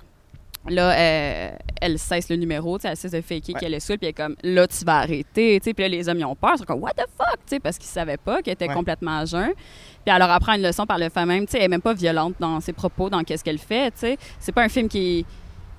Là, 0.68 0.90
euh, 0.92 1.50
elle 1.80 1.98
cesse 1.98 2.28
le 2.28 2.36
numéro, 2.36 2.76
tu 2.76 2.82
sais, 2.82 2.88
elle 2.88 2.96
cesse 2.98 3.12
de 3.12 3.22
faker 3.22 3.54
Ouais. 3.54 3.60
qu'elle 3.60 3.72
est 3.72 3.80
saoule, 3.80 3.96
puis 3.96 4.08
elle 4.08 4.10
est 4.10 4.12
comme, 4.12 4.36
là, 4.42 4.66
tu 4.66 4.84
vas 4.84 4.98
arrêter, 4.98 5.58
tu 5.58 5.64
sais. 5.64 5.72
Puis 5.72 5.82
là, 5.84 5.88
les 5.88 6.06
hommes, 6.06 6.18
ils 6.18 6.24
ont 6.26 6.34
peur, 6.34 6.50
ils 6.54 6.58
sont 6.58 6.64
comme, 6.64 6.82
what 6.82 6.90
the 6.92 7.06
fuck, 7.16 7.36
tu 7.46 7.54
sais, 7.54 7.60
parce 7.60 7.78
qu'ils 7.78 7.88
savaient 7.88 8.18
pas 8.18 8.42
qu'elle 8.42 8.52
était 8.52 8.68
Ouais. 8.68 8.74
complètement 8.74 9.20
à 9.20 9.24
jeun. 9.24 9.52
Puis 9.54 10.12
elle 10.14 10.18
leur 10.18 10.30
apprend 10.30 10.52
une 10.52 10.62
leçon 10.62 10.84
par 10.84 10.98
le 10.98 11.08
fait 11.08 11.24
même. 11.24 11.46
Tu 11.46 11.52
sais, 11.52 11.58
elle 11.60 11.64
est 11.64 11.68
même 11.68 11.80
pas 11.80 11.94
violente 11.94 12.34
dans 12.40 12.60
ses 12.60 12.74
propos, 12.74 13.08
dans 13.08 13.22
qu'est-ce 13.24 13.42
qu'elle 13.42 13.56
fait. 13.56 13.90
Tu 13.92 14.00
sais, 14.00 14.18
c'est 14.38 14.52
pas 14.52 14.62
un 14.62 14.68
film 14.68 14.88
qui 14.90 15.20
est, 15.20 15.24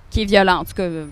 qui 0.10 0.24
est 0.24 0.26
violent. 0.26 0.62
En 0.62 0.66
tout 0.66 0.74
cas, 0.74 0.82
euh, 0.84 1.06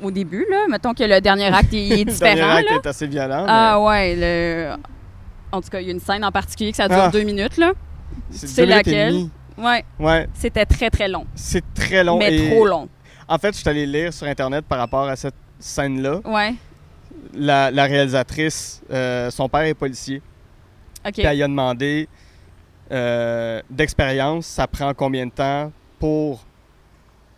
au 0.00 0.10
début, 0.10 0.46
là. 0.50 0.64
Mettons 0.70 0.94
que 0.94 1.04
le 1.04 1.20
dernier 1.20 1.48
acte 1.52 1.74
il 1.74 1.92
est 1.92 2.04
Le 2.06 2.10
différent, 2.12 2.34
dernier 2.36 2.52
acte 2.60 2.70
là. 2.70 2.76
est 2.76 2.86
assez 2.86 3.06
violent. 3.06 3.44
Ah 3.46 3.80
ouais, 3.82 4.16
le... 4.16 4.76
En 5.52 5.60
tout 5.60 5.68
cas, 5.68 5.80
il 5.80 5.86
y 5.86 5.90
a 5.90 5.92
une 5.92 6.00
scène 6.00 6.24
en 6.24 6.32
particulier 6.32 6.70
que 6.70 6.76
ça 6.76 6.88
dure 6.88 6.98
Ah. 6.98 7.10
deux 7.10 7.22
minutes, 7.22 7.56
là. 7.56 7.72
c'est 8.30 8.66
laquelle? 8.66 9.26
Ouais, 9.58 9.84
Ouais, 9.98 10.28
c'était 10.34 10.64
très, 10.64 10.88
très 10.90 11.08
long. 11.08 11.26
c'est 11.34 11.64
très 11.74 12.02
long. 12.04 12.18
mais 12.18 12.34
et- 12.34 12.50
trop 12.50 12.64
long. 12.66 12.88
En 13.28 13.38
fait, 13.38 13.52
je 13.54 13.58
suis 13.60 13.68
allé 13.68 13.86
lire 13.86 14.12
sur 14.12 14.26
Internet 14.26 14.64
par 14.66 14.78
rapport 14.78 15.06
à 15.08 15.14
cette 15.16 15.34
scène-là. 15.58 16.20
Ouais, 16.24 16.54
La, 17.34 17.70
la 17.70 17.84
réalisatrice, 17.84 18.80
euh, 18.90 19.30
son 19.30 19.48
père 19.48 19.60
est 19.62 19.74
policier. 19.74 20.22
OK. 21.06 21.12
Puis 21.14 21.22
elle 21.22 21.36
lui 21.36 21.42
a 21.42 21.48
demandé 21.48 22.08
euh, 22.90 23.60
d'expérience, 23.70 24.46
ça 24.46 24.66
prend 24.66 24.92
combien 24.94 25.26
de 25.26 25.30
temps 25.30 25.70
pour 25.98 26.44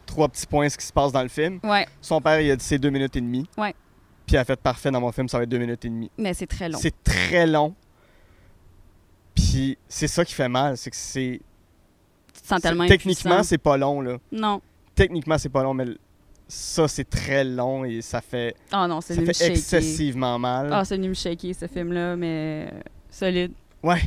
trois 0.06 0.28
petits 0.28 0.46
points 0.46 0.68
ce 0.68 0.78
qui 0.78 0.86
se 0.86 0.92
passe 0.92 1.12
dans 1.12 1.22
le 1.22 1.28
film? 1.28 1.58
Ouais, 1.62 1.86
Son 2.00 2.20
père, 2.20 2.40
il 2.40 2.50
a 2.50 2.56
dit 2.56 2.64
c'est 2.64 2.78
deux 2.78 2.90
minutes 2.90 3.16
et 3.16 3.20
demie. 3.20 3.46
Ouais. 3.58 3.74
Puis 4.26 4.36
elle 4.36 4.40
a 4.42 4.44
fait 4.44 4.58
parfait 4.60 4.90
dans 4.90 5.00
mon 5.00 5.12
film, 5.12 5.28
ça 5.28 5.36
va 5.38 5.42
être 5.44 5.50
deux 5.50 5.58
minutes 5.58 5.84
et 5.84 5.88
demie. 5.88 6.10
mais 6.16 6.32
c'est 6.32 6.46
très 6.46 6.68
long. 6.68 6.78
C'est 6.80 6.94
très 7.04 7.46
long. 7.46 7.74
Puis 9.52 9.76
c'est 9.86 10.06
ça 10.08 10.24
qui 10.24 10.32
fait 10.32 10.48
mal, 10.48 10.76
c'est 10.78 10.90
que 10.90 10.96
c'est. 10.96 11.40
Techniquement, 12.88 13.42
c'est 13.42 13.58
pas 13.58 13.76
long, 13.76 14.00
là. 14.00 14.16
Non. 14.32 14.60
Techniquement, 14.94 15.36
c'est 15.38 15.48
pas 15.50 15.62
long, 15.62 15.74
mais 15.74 15.86
ça, 16.48 16.88
c'est 16.88 17.08
très 17.08 17.44
long 17.44 17.84
et 17.84 18.00
ça 18.02 18.20
fait, 18.20 18.54
Ah 18.70 18.86
non, 18.88 19.00
c'est 19.00 19.16
excessivement 19.46 20.38
mal. 20.38 20.70
Ah, 20.72 20.84
c'est 20.84 20.96
venu 20.96 21.10
me 21.10 21.14
shaker, 21.14 21.54
ce 21.54 21.66
film-là, 21.66 22.16
mais 22.16 22.68
euh, 22.72 22.80
solide. 23.10 23.52
Ouais. 23.82 24.00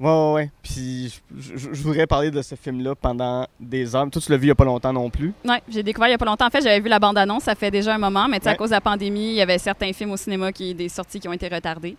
Ouais, 0.00 0.10
ouais, 0.10 0.32
ouais. 0.34 0.50
Puis 0.62 1.20
je, 1.36 1.56
je- 1.56 1.72
je 1.72 1.82
voudrais 1.82 2.06
parler 2.06 2.30
de 2.30 2.42
ce 2.42 2.54
film-là 2.56 2.94
pendant 2.96 3.46
des 3.60 3.94
heures. 3.94 4.08
Toi, 4.10 4.20
tu 4.20 4.30
l'as 4.32 4.36
vu 4.36 4.46
il 4.46 4.48
y 4.48 4.52
a 4.52 4.54
pas 4.56 4.64
longtemps 4.64 4.92
non 4.92 5.08
plus. 5.10 5.32
Ouais, 5.44 5.62
j'ai 5.68 5.82
découvert 5.84 6.08
il 6.08 6.12
y 6.12 6.14
a 6.14 6.18
pas 6.18 6.24
longtemps. 6.24 6.46
En 6.46 6.50
fait, 6.50 6.62
j'avais 6.62 6.80
vu 6.80 6.88
la 6.88 6.98
bande-annonce, 6.98 7.44
ça 7.44 7.54
fait 7.54 7.70
déjà 7.70 7.94
un 7.94 7.98
moment, 7.98 8.26
mais 8.28 8.38
tu 8.38 8.44
sais, 8.44 8.48
Ouais. 8.50 8.54
à 8.54 8.58
cause 8.58 8.70
de 8.70 8.74
la 8.74 8.80
pandémie, 8.80 9.30
il 9.30 9.34
y 9.36 9.40
avait 9.40 9.58
certains 9.58 9.92
films 9.92 10.10
au 10.12 10.16
cinéma 10.16 10.52
qui 10.52 10.74
des 10.74 10.88
sorties 10.88 11.20
qui 11.20 11.28
ont 11.28 11.32
été 11.32 11.48
retardées. 11.48 11.96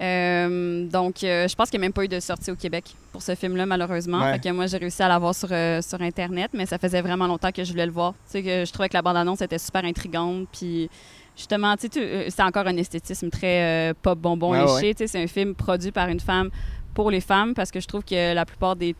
Euh, 0.00 0.86
donc, 0.86 1.22
euh, 1.24 1.46
je 1.46 1.54
pense 1.54 1.68
qu'il 1.70 1.78
n'y 1.78 1.84
a 1.84 1.86
même 1.86 1.92
pas 1.92 2.04
eu 2.04 2.08
de 2.08 2.20
sortie 2.20 2.50
au 2.50 2.56
Québec 2.56 2.84
pour 3.12 3.22
ce 3.22 3.34
film-là, 3.34 3.66
malheureusement. 3.66 4.20
Ouais. 4.20 4.32
Fait 4.34 4.48
que 4.48 4.48
moi, 4.54 4.66
j'ai 4.66 4.78
réussi 4.78 5.02
à 5.02 5.08
l'avoir 5.08 5.34
sur, 5.34 5.48
euh, 5.52 5.82
sur 5.82 6.00
Internet, 6.00 6.50
mais 6.54 6.66
ça 6.66 6.78
faisait 6.78 7.02
vraiment 7.02 7.26
longtemps 7.26 7.52
que 7.52 7.62
je 7.64 7.70
voulais 7.70 7.86
le 7.86 7.92
voir. 7.92 8.12
Tu 8.12 8.18
sais, 8.32 8.42
que 8.42 8.64
je 8.64 8.72
trouvais 8.72 8.88
que 8.88 8.94
la 8.94 9.02
bande-annonce 9.02 9.42
était 9.42 9.58
super 9.58 9.84
intrigante, 9.84 10.46
puis 10.52 10.88
justement, 11.36 11.74
tu 11.76 11.82
sais, 11.82 11.88
tu- 11.90 12.30
c'est 12.30 12.42
encore 12.42 12.66
un 12.66 12.76
esthétisme 12.76 13.28
très 13.30 13.94
pop 14.00 14.18
bonbon 14.18 14.52
Ouais, 14.52 14.60
léché. 14.60 14.72
ouais. 14.88 14.94
Tu 14.94 14.98
sais, 14.98 15.06
c'est 15.06 15.22
un 15.22 15.26
film 15.26 15.54
produit 15.54 15.92
par 15.92 16.08
une 16.08 16.20
femme 16.20 16.50
pour 16.94 17.10
les 17.10 17.20
femmes, 17.20 17.52
parce 17.54 17.70
que 17.70 17.80
je 17.80 17.86
trouve 17.86 18.04
que 18.04 18.34
la 18.34 18.44
plupart 18.46 18.76
des 18.76 18.94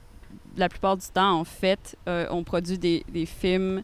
la 0.57 0.69
plupart 0.69 0.97
du 0.97 1.07
temps, 1.07 1.39
en 1.41 1.45
fait, 1.45 1.97
on 2.07 2.43
produit 2.45 2.77
des, 2.77 3.05
des 3.09 3.25
films 3.25 3.83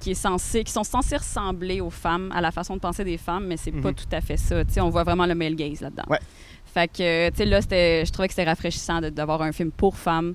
qui, 0.00 0.10
est 0.12 0.14
censé, 0.14 0.62
qui 0.64 0.72
sont 0.72 0.84
censés 0.84 1.16
ressembler 1.16 1.80
aux 1.80 1.90
femmes, 1.90 2.30
à 2.34 2.40
la 2.40 2.50
façon 2.50 2.74
de 2.74 2.80
penser 2.80 3.02
des 3.04 3.16
femmes, 3.18 3.46
mais 3.46 3.56
c'est 3.56 3.72
pas 3.72 3.88
Mhm. 3.88 3.94
tout 3.94 4.04
à 4.12 4.20
fait 4.20 4.36
ça. 4.36 4.64
Tu 4.64 4.74
sais, 4.74 4.80
on 4.80 4.90
voit 4.90 5.04
vraiment 5.04 5.26
le 5.26 5.34
male 5.34 5.54
gaze 5.54 5.80
là-dedans. 5.80 6.04
Ouais. 6.08 6.18
Fait 6.66 6.88
que, 6.88 7.30
tu 7.30 7.36
sais, 7.36 7.44
là, 7.46 7.60
je 7.60 8.10
trouvais 8.10 8.28
que 8.28 8.34
c'était 8.34 8.48
rafraîchissant 8.48 9.00
d'avoir 9.00 9.40
un 9.42 9.52
film 9.52 9.70
pour 9.70 9.96
femmes, 9.96 10.34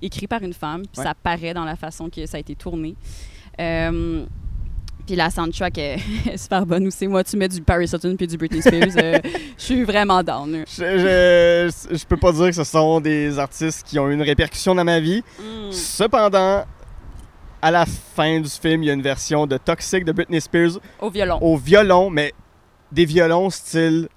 écrit 0.00 0.26
par 0.26 0.42
une 0.42 0.54
femme, 0.54 0.82
puis 0.82 1.00
Ouais. 1.00 1.04
ça 1.04 1.14
paraît 1.14 1.52
dans 1.54 1.64
la 1.64 1.76
façon 1.76 2.08
que 2.08 2.24
ça 2.26 2.38
a 2.38 2.40
été 2.40 2.54
tourné. 2.54 2.94
Euh, 3.60 4.24
puis 5.06 5.16
la 5.16 5.30
soundtrack 5.30 5.78
est, 5.78 5.96
est 6.30 6.36
super 6.38 6.64
bonne 6.64 6.86
aussi. 6.86 7.06
Moi, 7.08 7.22
tu 7.24 7.36
mets 7.36 7.48
du 7.48 7.60
Paris 7.60 7.90
Hilton 7.92 8.14
puis 8.16 8.26
du 8.26 8.36
Britney 8.38 8.62
Spears, 8.62 8.96
euh, 8.96 9.18
je 9.58 9.62
suis 9.62 9.82
vraiment 9.84 10.22
down. 10.22 10.64
Je, 10.66 11.70
je, 11.90 11.96
je 11.96 12.06
peux 12.06 12.16
pas 12.16 12.32
dire 12.32 12.46
que 12.46 12.52
ce 12.52 12.64
sont 12.64 13.00
des 13.00 13.38
artistes 13.38 13.86
qui 13.86 13.98
ont 13.98 14.08
eu 14.08 14.14
une 14.14 14.22
répercussion 14.22 14.74
dans 14.74 14.84
ma 14.84 15.00
vie. 15.00 15.22
Mm. 15.38 15.72
Cependant, 15.72 16.64
à 17.62 17.70
la 17.70 17.86
fin 17.86 18.40
du 18.40 18.48
film, 18.50 18.82
il 18.82 18.86
y 18.86 18.90
a 18.90 18.92
une 18.92 19.02
version 19.02 19.46
de 19.46 19.56
Toxic 19.56 20.04
de 20.04 20.12
Britney 20.12 20.40
Spears 20.40 20.78
Au 21.00 21.08
violon. 21.10 21.38
au 21.40 21.56
violon, 21.56 22.10
mais 22.10 22.32
des 22.90 23.04
violons 23.04 23.48
style 23.50 24.08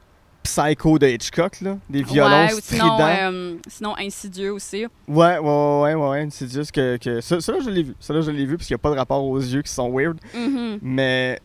Psycho 0.43 0.99
de 0.99 1.07
Hitchcock, 1.07 1.59
là. 1.61 1.77
Des 1.89 2.03
violons 2.03 2.29
ouais, 2.45 2.53
ou 2.53 2.59
sinon, 2.61 2.85
stridents. 2.97 2.99
euh, 3.33 3.55
sinon 3.67 3.95
insidieux 3.97 4.51
aussi. 4.53 4.85
Ouais, 5.07 5.37
ouais, 5.39 5.39
ouais, 5.39 5.93
ouais, 5.95 6.07
ouais, 6.09 6.29
juste 6.39 6.71
que. 6.71 6.97
que 6.97 7.19
ça, 7.21 7.41
ça, 7.41 7.51
là, 7.53 7.59
je 7.65 7.69
l'ai 7.71 7.81
vu. 7.81 7.95
Ça, 7.99 8.13
là, 8.13 8.21
je 8.21 8.29
l'ai 8.29 8.45
vu 8.45 8.55
parce 8.57 8.67
qu'il 8.67 8.75
n'y 8.75 8.79
a 8.79 8.83
pas 8.83 8.91
de 8.91 8.95
rapport 8.97 9.23
aux 9.23 9.39
yeux 9.39 9.63
qui 9.63 9.71
sont 9.71 9.89
weird. 9.91 10.17
Mhm. 10.35 10.79
Mais. 10.83 11.39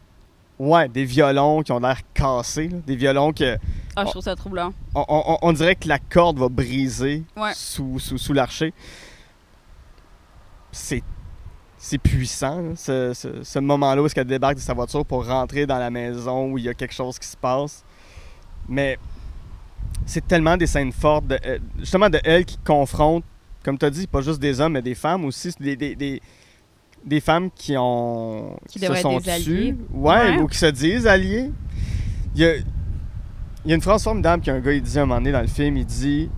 Ouais, 0.59 0.87
des 0.91 1.07
violons 1.07 1.63
qui 1.63 1.73
ont 1.73 1.81
l'air 1.81 2.01
cassés, 2.13 2.69
là. 2.69 2.77
Des 2.87 2.95
violons 2.95 3.33
que. 3.33 3.57
Ah, 3.97 4.05
je 4.05 4.11
trouve 4.11 4.23
ça 4.23 4.37
troublant. 4.37 4.75
On, 4.95 5.03
on- 5.09 5.39
on 5.41 5.53
dirait 5.55 5.77
que 5.77 5.89
la 5.89 5.99
corde 5.99 6.39
va 6.39 6.51
briser 6.51 7.23
Ouais. 7.39 7.53
sous, 7.55 7.99
sous, 7.99 8.19
sous 8.19 8.35
l'archer. 8.35 8.75
C'est. 10.73 11.03
C'est 11.83 11.97
puissant, 11.97 12.75
ce, 12.77 13.14
ce- 13.14 13.43
ce 13.43 13.59
moment-là 13.59 14.03
où 14.03 14.07
est-ce 14.07 14.14
qu'elle 14.14 14.27
débarque 14.27 14.57
de 14.57 14.61
sa 14.61 14.75
voiture 14.75 15.05
pour 15.07 15.27
rentrer 15.27 15.64
dans 15.64 15.79
la 15.79 15.88
maison 15.88 16.53
où 16.53 16.59
il 16.59 16.64
y 16.64 16.69
a 16.69 16.75
quelque 16.75 16.93
chose 16.93 17.19
qui 17.19 17.27
se 17.27 17.37
passe. 17.38 17.83
Mais 18.69 18.99
c'est 20.05 20.27
tellement 20.29 20.59
des 20.59 20.66
scènes 20.66 20.93
fortes, 20.93 21.27
de, 21.27 21.38
euh, 21.47 21.59
justement 21.79 22.11
de 22.11 22.21
elle 22.23 22.45
qui 22.45 22.59
confronte, 22.59 23.25
comme 23.64 23.79
tu 23.79 23.87
as 23.87 23.90
dit, 23.90 24.07
pas 24.07 24.21
juste 24.21 24.40
des 24.40 24.61
hommes, 24.61 24.75
mais 24.75 24.83
des 24.83 24.95
femmes 24.95 25.25
aussi, 25.25 25.55
des, 25.59 25.75
des, 25.75 25.95
des, 25.97 26.21
des 27.03 27.21
femmes 27.21 27.51
qui 27.51 27.75
ont 27.79 28.59
Qui 28.69 28.79
se 28.79 28.85
devraient 28.85 28.99
être 28.99 29.03
sont 29.03 29.19
des 29.19 29.40
tues. 29.43 29.77
Ouais, 29.90 30.12
Ouais. 30.37 30.38
ou 30.38 30.47
qui 30.49 30.59
se 30.59 30.66
disent 30.66 31.07
alliés. 31.07 31.51
Il 32.35 32.43
y 32.43 32.45
a, 32.45 32.57
il 32.57 32.64
y 33.66 33.73
a 33.73 33.75
une 33.75 33.81
phrase 33.83 34.03
formidable 34.05 34.43
qu'un 34.43 34.61
gars 34.61 34.73
il 34.73 34.83
dit 34.83 34.99
à 34.99 35.03
un 35.03 35.07
moment 35.07 35.19
donné 35.21 35.33
dans 35.33 35.40
le 35.40 35.47
film, 35.47 35.79
il 35.79 35.87
dit 35.87 36.29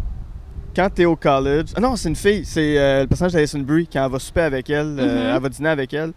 quand 0.74 0.88
t'es 0.94 1.04
au 1.04 1.16
college, 1.16 1.68
ah 1.76 1.80
non 1.80 1.96
c'est 1.96 2.08
une 2.08 2.16
fille, 2.16 2.44
c'est 2.44 2.78
euh, 2.78 3.02
le 3.02 3.06
personnage 3.06 3.32
d'Alison 3.32 3.58
Brie 3.60 3.86
quand 3.92 4.04
elle 4.04 4.10
va 4.12 4.18
souper 4.18 4.40
avec 4.42 4.70
elle, 4.70 4.96
euh, 4.98 5.28
Mhm. 5.30 5.36
elle 5.36 5.42
va 5.42 5.48
dîner 5.48 5.68
avec 5.68 5.92
elle. 5.94 6.12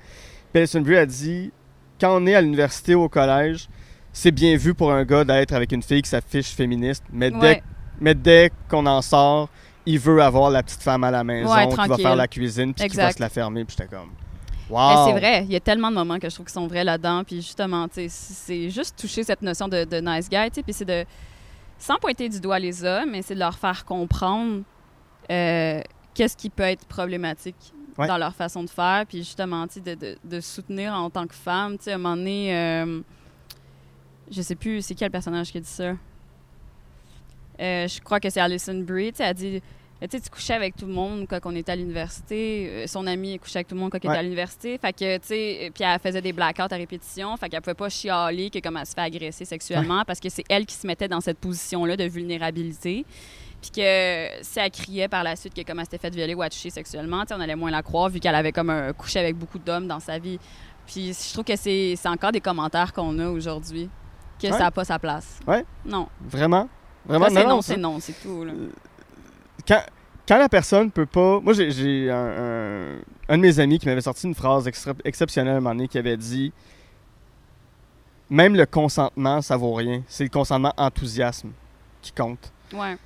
Puis 0.53 0.59
Alison 0.61 0.81
Brie 0.81 0.97
a 0.97 1.05
dit 1.05 1.51
quand 1.99 2.15
on 2.21 2.25
est 2.25 2.35
à 2.35 2.41
l'université 2.41 2.95
ou 2.95 3.03
au 3.03 3.09
collège, 3.09 3.67
c'est 4.13 4.31
bien 4.31 4.55
vu 4.57 4.73
pour 4.73 4.91
un 4.91 5.03
gars 5.03 5.23
d'être 5.23 5.53
avec 5.53 5.71
une 5.71 5.83
fille 5.83 6.01
qui 6.01 6.09
s'affiche 6.09 6.47
féministe, 6.53 7.03
mais 7.11 7.31
dès, 7.31 7.61
mais 7.99 8.15
dès 8.15 8.51
qu'on 8.69 8.85
en 8.85 9.01
sort, 9.01 9.49
il 9.85 9.99
veut 9.99 10.21
avoir 10.21 10.49
la 10.49 10.63
petite 10.63 10.81
femme 10.81 11.03
à 11.03 11.11
la 11.11 11.23
maison 11.23 11.53
Ouais, 11.53 11.67
qui 11.67 11.87
va 11.87 11.97
faire 11.97 12.15
la 12.15 12.27
cuisine 12.27 12.73
puis 12.73 12.87
qui 12.87 12.97
va 12.97 13.11
se 13.11 13.19
la 13.21 13.29
fermer. 13.29 13.65
Puis 13.65 13.75
j'étais 13.77 13.89
comme, 13.93 14.09
Mais 14.69 14.75
wow. 14.75 15.05
c'est 15.07 15.19
vrai, 15.19 15.43
il 15.45 15.51
y 15.51 15.55
a 15.55 15.59
tellement 15.59 15.89
de 15.91 15.95
moments 15.95 16.17
que 16.17 16.27
je 16.29 16.33
trouve 16.33 16.47
qui 16.47 16.53
sont 16.53 16.65
vrais 16.67 16.83
là-dedans. 16.83 17.23
Puis 17.23 17.35
justement, 17.37 17.87
c'est 17.93 18.69
juste 18.69 18.97
toucher 18.99 19.23
cette 19.23 19.41
notion 19.41 19.67
de, 19.67 19.83
de 19.83 19.97
nice 19.97 20.27
guy, 20.29 20.49
puis 20.49 20.73
c'est 20.73 20.85
de, 20.85 21.05
sans 21.77 21.97
pointer 21.97 22.29
du 22.29 22.39
doigt 22.39 22.59
les 22.59 22.83
hommes, 22.83 23.11
mais 23.11 23.21
c'est 23.21 23.35
de 23.35 23.39
leur 23.39 23.57
faire 23.57 23.85
comprendre 23.85 24.63
euh, 25.31 25.81
qu'est-ce 26.13 26.37
qui 26.37 26.49
peut 26.49 26.63
être 26.63 26.85
problématique 26.85 27.73
Ouais. 27.97 28.07
dans 28.07 28.17
leur 28.17 28.35
façon 28.35 28.61
de 28.61 28.69
faire, 28.69 29.05
puis 29.07 29.19
justement, 29.19 29.65
de, 29.67 29.95
de, 29.95 30.17
de 30.21 30.39
soutenir 30.41 30.93
en 30.93 31.09
tant 31.09 31.25
que 31.27 31.33
femme, 31.33 31.77
à 31.87 31.91
un 31.91 31.97
moment 31.97 32.17
donné, 32.17 32.53
euh, 32.53 32.99
je 34.29 34.41
sais 34.41 34.55
plus, 34.55 34.81
c'est 34.81 34.95
quel 34.95 35.09
personnage 35.09 35.49
qui 35.49 35.59
a 35.59 35.61
dit 35.61 35.67
ça? 35.69 35.93
Euh, 37.61 37.87
je 37.87 38.01
crois 38.01 38.19
que 38.19 38.29
c'est 38.29 38.41
Alison 38.41 38.77
Brie, 38.83 39.13
elle 39.17 39.33
dit... 39.33 39.61
Tu 40.07 40.17
sais, 40.17 40.23
tu 40.23 40.29
couchais 40.29 40.53
avec 40.53 40.75
tout 40.75 40.85
le 40.85 40.93
monde 40.93 41.25
quand 41.29 41.39
on 41.45 41.55
était 41.55 41.71
à 41.71 41.75
l'université. 41.75 42.67
Euh, 42.69 42.87
Son 42.87 43.05
ami 43.07 43.37
couchait 43.39 43.59
avec 43.59 43.67
tout 43.67 43.75
le 43.75 43.81
monde 43.81 43.91
quand 43.91 44.03
Ouais. 44.03 44.09
était 44.13 44.19
à 44.19 44.23
l'université. 44.23 44.77
Fait 44.77 44.93
que, 44.93 45.17
tu 45.17 45.27
sais, 45.27 45.71
puis 45.73 45.83
elle 45.83 45.99
faisait 45.99 46.21
des 46.21 46.33
blackouts 46.33 46.61
à 46.71 46.75
répétition. 46.75 47.35
Fait 47.37 47.49
qu'elle 47.49 47.61
pouvait 47.61 47.73
pas 47.73 47.89
chialer 47.89 48.49
que 48.49 48.59
comme 48.59 48.77
elle 48.77 48.85
se 48.85 48.93
fait 48.93 49.01
agresser 49.01 49.45
sexuellement 49.45 50.03
parce 50.05 50.19
que 50.19 50.29
c'est 50.29 50.43
elle 50.49 50.65
qui 50.65 50.75
se 50.75 50.85
mettait 50.87 51.07
dans 51.07 51.21
cette 51.21 51.39
position-là 51.39 51.95
de 51.97 52.03
vulnérabilité. 52.05 53.05
Puis 53.61 53.71
que 53.71 54.27
si 54.43 54.59
elle 54.59 54.69
criait 54.69 55.07
par 55.07 55.23
la 55.23 55.35
suite 55.35 55.53
que 55.53 55.61
comme 55.63 55.79
elle 55.79 55.85
s'était 55.85 55.97
fait 55.97 56.13
violer 56.13 56.35
ou 56.35 56.43
toucher 56.43 56.69
sexuellement, 56.69 57.23
on 57.31 57.39
allait 57.39 57.55
moins 57.55 57.71
la 57.71 57.81
croire 57.81 58.09
vu 58.09 58.19
qu'elle 58.19 58.35
avait 58.35 58.51
comme 58.51 58.69
un 58.69 58.93
couché 58.93 59.19
avec 59.19 59.35
beaucoup 59.35 59.57
d'hommes 59.59 59.87
dans 59.87 59.99
sa 59.99 60.19
vie. 60.19 60.37
Puis 60.85 61.13
je 61.13 61.33
trouve 61.33 61.45
que 61.45 61.55
c'est 61.55 61.95
encore 62.05 62.31
des 62.31 62.41
commentaires 62.41 62.93
qu'on 62.93 63.17
a 63.17 63.27
aujourd'hui. 63.29 63.89
Que 64.39 64.47
Ouais. 64.47 64.53
ça 64.53 64.59
n'a 64.59 64.71
pas 64.71 64.83
sa 64.83 64.99
place. 64.99 65.39
Ouais. 65.47 65.65
Non. 65.85 66.09
Vraiment? 66.21 66.67
Vraiment? 67.05 67.29
Ça, 67.29 67.43
non, 67.45 67.61
c'est 67.61 67.77
non, 67.77 67.99
c'est 67.99 68.21
tout. 68.21 68.43
là. 68.43 68.51
quand, 69.67 69.81
quand 70.27 70.37
la 70.37 70.49
personne 70.49 70.89
peut 70.91 71.05
pas. 71.05 71.39
Moi, 71.39 71.53
j'ai- 71.53 72.09
un, 72.09 72.15
un, 72.15 72.95
un 73.29 73.37
de 73.37 73.41
mes 73.41 73.59
amis 73.59 73.79
qui 73.79 73.85
m'avait 73.87 74.01
sorti 74.01 74.27
une 74.27 74.35
phrase 74.35 74.67
extra- 74.67 74.93
exceptionnelle 75.03 75.53
à 75.53 75.57
un 75.57 75.59
moment 75.61 75.75
donné 75.75 75.87
qui 75.87 75.97
avait 75.97 76.17
dit 76.17 76.51
Même 78.29 78.55
le 78.55 78.65
consentement, 78.65 79.41
ça 79.41 79.55
vaut 79.57 79.73
rien. 79.73 80.01
C'est 80.07 80.23
le 80.23 80.29
consentement 80.29 80.73
enthousiasme 80.77 81.51
qui 82.01 82.11
compte. 82.11 82.51
Ouais. 82.73 82.97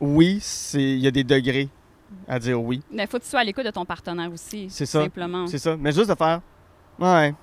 Oui, 0.00 0.38
c'est 0.40 0.80
il 0.82 0.98
y 1.00 1.06
a 1.06 1.10
des 1.10 1.24
degrés 1.24 1.68
à 2.26 2.38
dire 2.38 2.60
oui. 2.62 2.82
Mais 2.90 3.06
faut 3.06 3.18
que 3.18 3.24
tu 3.24 3.28
sois 3.30 3.40
à 3.40 3.44
l'écoute 3.44 3.66
de 3.66 3.70
ton 3.70 3.84
partenaire 3.84 4.32
aussi. 4.32 4.68
C'est 4.70 4.86
ça. 4.86 5.02
Simplement. 5.02 5.46
C'est 5.46 5.58
ça. 5.58 5.76
Mais 5.76 5.92
juste 5.92 6.08
de 6.08 6.14
faire 6.14 6.40
Ouais, 6.98 7.34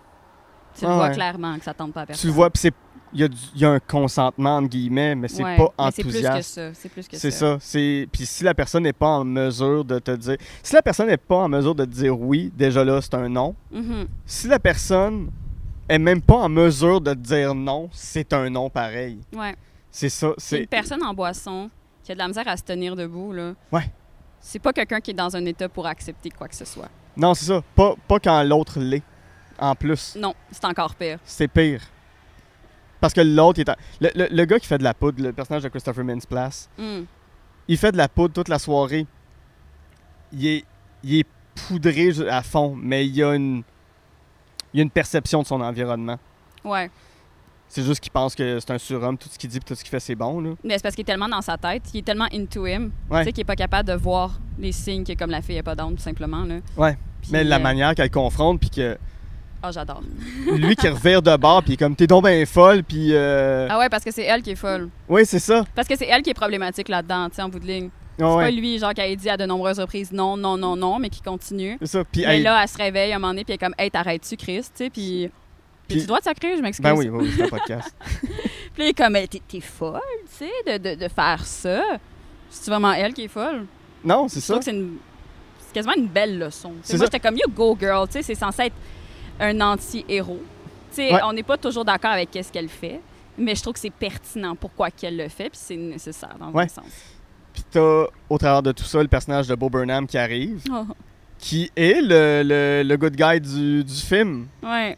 Tu 0.78 0.86
le 0.86 0.92
vois 0.92 1.08
ouais. 1.10 1.14
clairement 1.14 1.58
que 1.58 1.64
ça 1.64 1.74
tente 1.74 1.94
pas 1.94 2.02
à 2.02 2.06
personne. 2.08 2.22
tu 2.22 2.28
le 2.28 2.34
vois, 2.34 2.50
puis 2.50 2.60
c'est. 2.62 2.74
Il 3.16 3.22
y, 3.22 3.24
a 3.24 3.28
du- 3.30 3.38
il 3.56 3.62
y 3.62 3.66
a 3.66 3.70
un 3.72 3.80
consentement, 3.80 4.58
entre 4.58 4.68
guillemets, 4.68 5.16
mais 5.16 5.28
c'est 5.30 5.42
Ouais, 5.44 5.56
pas 5.56 5.74
mais 5.80 5.92
C'est 5.92 6.02
plus 6.04 6.12
que 6.12 6.18
enthousiaste. 6.18 6.50
ça. 6.54 6.74
C'est 6.74 6.90
plus 6.90 7.08
que 7.08 7.18
C'est 7.18 7.32
ça. 7.32 7.58
ça. 7.60 7.80
Puis 8.12 8.26
si 8.26 8.44
la 8.44 8.54
personne 8.54 8.84
n'est 8.84 8.92
pas 8.94 9.08
en 9.08 9.24
mesure 9.24 9.86
de 9.86 10.00
te 10.00 10.12
dire, 10.12 10.36
si 10.62 10.74
la 10.74 10.82
personne 10.82 11.08
n'est 11.08 11.16
pas 11.18 11.38
en 11.38 11.48
mesure 11.48 11.74
de 11.74 11.86
te 11.86 11.90
dire 11.92 12.20
oui, 12.20 12.52
déjà 12.56 12.84
là 12.84 13.02
c'est 13.02 13.14
un 13.16 13.30
non. 13.30 13.56
Mhm. 13.72 14.08
Si 14.26 14.48
la 14.50 14.60
personne 14.60 15.32
est 15.88 15.98
même 15.98 16.22
pas 16.22 16.36
en 16.36 16.50
mesure 16.50 17.00
de 17.00 17.14
te 17.14 17.20
dire 17.20 17.56
non, 17.56 17.90
c'est 17.94 18.34
un 18.34 18.50
non 18.50 18.70
pareil. 18.70 19.20
Ouais. 19.34 19.56
C'est 19.90 20.10
ça. 20.10 20.34
C'est 20.38 20.60
une 20.62 20.68
personne 20.68 21.02
en 21.04 21.14
boisson 21.14 21.70
qui 22.04 22.12
a 22.12 22.16
de 22.16 22.20
la 22.20 22.28
misère 22.28 22.48
à 22.50 22.58
se 22.58 22.64
tenir 22.64 22.96
debout, 22.98 23.32
là. 23.32 23.54
Ouais. 23.72 23.90
C'est 24.42 24.60
pas 24.60 24.74
quelqu'un 24.74 25.00
qui 25.00 25.12
est 25.12 25.16
dans 25.16 25.34
un 25.36 25.46
état 25.46 25.70
pour 25.70 25.88
accepter 25.88 26.30
quoi 26.32 26.48
que 26.50 26.56
ce 26.56 26.66
soit. 26.66 26.90
non, 27.16 27.34
c'est 27.34 27.46
ça. 27.46 27.62
Pas, 27.76 27.96
pas 28.10 28.20
quand 28.20 28.44
l'autre 28.44 28.78
l'est. 28.80 29.02
en 29.58 29.74
plus. 29.74 30.18
Non, 30.20 30.34
c'est 30.52 30.66
encore 30.66 30.94
pire. 30.96 31.18
C'est 31.24 31.48
pire. 31.48 31.80
Parce 33.06 33.14
que 33.14 33.22
l'autre, 33.22 33.60
est 33.60 33.70
le, 34.02 34.10
le- 34.16 34.36
le 34.36 34.46
gars 34.46 34.58
qui 34.58 34.66
fait 34.66 34.80
de 34.80 34.84
la 34.84 34.96
poudre, 34.96 35.22
le 35.22 35.32
personnage 35.32 35.62
de 35.62 35.70
Christopher 35.70 36.04
Mintz-Plasse, 36.04 36.70
Hmm. 36.76 37.04
il 37.68 37.78
fait 37.78 37.92
de 37.92 37.98
la 37.98 38.08
poudre 38.10 38.34
toute 38.34 38.48
la 38.50 38.58
soirée. 38.58 39.06
Il 40.34 40.48
est, 40.48 40.66
il 41.04 41.20
est 41.20 41.28
poudré 41.68 42.10
à 42.32 42.42
fond, 42.42 42.76
mais 42.76 43.06
il 43.06 43.16
y 43.16 43.22
a 43.22 43.36
une, 43.36 43.62
il 44.74 44.78
y 44.78 44.80
a 44.80 44.84
une 44.84 44.90
perception 44.90 45.44
de 45.44 45.46
son 45.48 45.62
environnement. 45.62 46.18
Ouais. 46.64 46.90
C'est 47.68 47.84
juste 47.84 48.00
qu'il 48.00 48.12
pense 48.12 48.34
que 48.34 48.60
c'est 48.60 48.72
un 48.72 48.80
surhomme, 48.80 49.20
tout 49.20 49.30
ce 49.30 49.38
qu'il 49.38 49.52
dit 49.52 49.60
tout 49.60 49.76
ce 49.76 49.82
qu'il 49.84 49.92
fait, 49.92 50.00
c'est 50.00 50.16
bon. 50.16 50.42
Là. 50.42 50.50
Mais 50.64 50.76
c'est 50.78 50.82
parce 50.84 50.96
qu'il 50.96 51.04
est 51.04 51.06
tellement 51.06 51.30
dans 51.30 51.42
sa 51.42 51.58
tête, 51.60 51.84
il 51.94 52.00
est 52.00 52.04
tellement 52.04 52.28
into 52.34 52.66
him, 52.66 52.92
Ouais. 53.12 53.20
tu 53.20 53.26
sais, 53.26 53.32
qu'il 53.34 53.42
est 53.42 53.46
pas 53.46 53.56
capable 53.56 53.88
de 53.88 53.94
voir 53.94 54.40
les 54.58 54.72
signes 54.72 55.04
que 55.04 55.14
comme 55.14 55.30
la 55.30 55.44
fille 55.44 55.58
est 55.58 55.64
pas 55.64 55.76
down, 55.76 55.96
tout 55.96 56.02
simplement. 56.02 56.44
Là. 56.44 56.56
Ouais. 56.76 56.98
Mais 57.32 57.44
la 57.44 57.58
euh, 57.58 57.60
manière 57.60 57.94
qu'elle 57.94 58.10
confronte, 58.10 58.60
puis 58.60 58.72
que 58.72 58.98
Ah, 59.68 59.72
j'adore. 59.72 60.02
lui 60.46 60.76
qui 60.76 60.88
revire 60.88 61.22
de 61.22 61.36
bord, 61.38 61.64
puis 61.64 61.76
comme 61.78 61.96
t'es 61.96 62.08
donc 62.08 62.26
bien 62.26 62.46
folle, 62.46 62.84
puis. 62.84 63.10
euh, 63.14 63.68
Ah 63.70 63.80
ouais, 63.80 63.90
parce 63.90 64.04
que 64.04 64.12
c'est 64.12 64.24
elle 64.24 64.42
qui 64.42 64.52
est 64.52 64.56
folle. 64.56 64.90
Oui, 65.10 65.26
c'est 65.26 65.40
ça. 65.40 65.66
Parce 65.76 65.88
que 65.88 65.96
c'est 65.96 66.06
elle 66.08 66.22
qui 66.22 66.30
est 66.30 66.34
problématique 66.36 66.88
là-dedans, 66.90 67.30
tu 67.30 67.36
sais, 67.38 67.42
en 67.42 67.50
bout 67.50 67.60
de 67.60 67.66
ligne. 67.68 67.90
Ah 68.18 68.30
C'est 68.30 68.36
ouais. 68.36 68.44
pas 68.46 68.52
lui, 68.52 68.78
genre, 68.80 68.94
qui 68.94 69.02
a 69.02 69.16
dit 69.16 69.30
à 69.30 69.36
de 69.38 69.46
nombreuses 69.46 69.80
reprises 69.80 70.12
non, 70.12 70.38
non, 70.38 70.56
non, 70.58 70.76
non, 70.76 71.00
mais 71.00 71.10
qui 71.10 71.22
continue. 71.22 71.78
C'est 71.82 71.88
ça. 71.88 72.04
Puis, 72.10 72.24
Mais 72.26 72.40
là, 72.40 72.62
elle 72.62 72.70
se 72.70 72.78
réveille 72.78 73.12
à 73.12 73.16
un 73.16 73.20
moment 73.20 73.34
donné, 73.34 73.44
puis 73.44 73.54
elle 73.54 73.56
est 73.56 73.66
comme, 73.66 73.76
hey, 73.78 73.92
t'arrêtes-tu, 73.92 74.38
Chris, 74.38 74.62
tu 74.62 74.70
sais, 74.76 74.90
puis. 74.90 75.30
Puis- 75.88 76.02
tu 76.02 76.08
dois 76.08 76.18
te 76.20 76.24
sacrer, 76.24 76.56
je 76.58 76.62
m'excuse. 76.62 76.84
ben 76.84 76.94
oui, 76.96 77.10
oui, 77.10 77.32
c'est 77.36 77.44
un 77.44 77.48
podcast. 77.48 77.96
Puis 78.74 78.88
est 78.88 78.94
comme, 78.94 79.16
Hey, 79.16 79.28
t'es 79.28 79.60
folle, 79.60 80.00
tu 80.38 80.46
sais, 80.46 80.80
de, 80.80 80.90
de, 80.96 80.96
de 81.04 81.08
faire 81.08 81.46
ça. 81.46 81.82
C'est 82.50 82.72
vraiment 82.72 82.92
elle 82.94 83.14
qui 83.14 83.26
est 83.26 83.28
folle. 83.28 83.66
non, 84.04 84.28
c'est 84.28 84.40
Je 84.40 84.46
ça. 84.46 84.54
trouve 84.54 84.60
que 84.60 84.66
c'est 84.66 84.76
une. 84.78 84.98
Quasiment 85.74 85.94
une 85.98 86.08
belle 86.08 86.40
leçon. 86.40 86.72
C'est 86.84 86.96
moi, 86.98 87.06
j'étais 87.08 87.20
comme, 87.20 87.36
you 87.36 87.50
go, 87.54 87.78
girl, 87.80 88.08
tu 88.08 88.14
sais, 88.14 88.22
c'est 88.24 88.34
censé 88.36 88.64
être 88.64 88.76
un 89.40 89.60
anti-héros. 89.62 90.42
Tu 90.92 90.96
sais, 90.96 91.14
Ouais. 91.14 91.20
on 91.24 91.34
n'est 91.34 91.44
pas 91.44 91.58
toujours 91.58 91.84
d'accord 91.86 92.12
avec 92.12 92.30
ce 92.34 92.52
qu'elle 92.52 92.70
fait, 92.70 93.02
mais 93.38 93.56
je 93.56 93.62
trouve 93.62 93.74
que 93.74 93.80
c'est 93.80 93.90
pertinent 93.90 94.56
pourquoi 94.56 94.92
qu'elle 94.92 95.18
le 95.18 95.28
fait, 95.30 95.50
puis 95.50 95.60
c'est 95.62 95.76
nécessaire 95.76 96.36
dans 96.40 96.52
Ouais. 96.52 96.64
un 96.64 96.68
sens. 96.68 96.86
Puis 97.54 97.64
t'as, 97.72 98.06
au 98.30 98.38
travers 98.38 98.64
de 98.64 98.72
tout 98.72 98.84
ça, 98.84 99.02
le 99.02 99.08
personnage 99.08 99.48
de 99.48 99.56
Bo 99.56 99.70
Burnham 99.70 100.08
qui 100.08 100.18
arrive, 100.18 100.62
Oh, 100.72 100.86
qui 101.38 101.72
est 101.76 102.02
le, 102.02 102.44
le, 102.46 102.84
le 102.88 102.98
good 102.98 103.16
guy 103.16 103.40
du, 103.42 103.84
du 103.84 103.94
film. 103.94 104.48
ouais. 104.64 104.98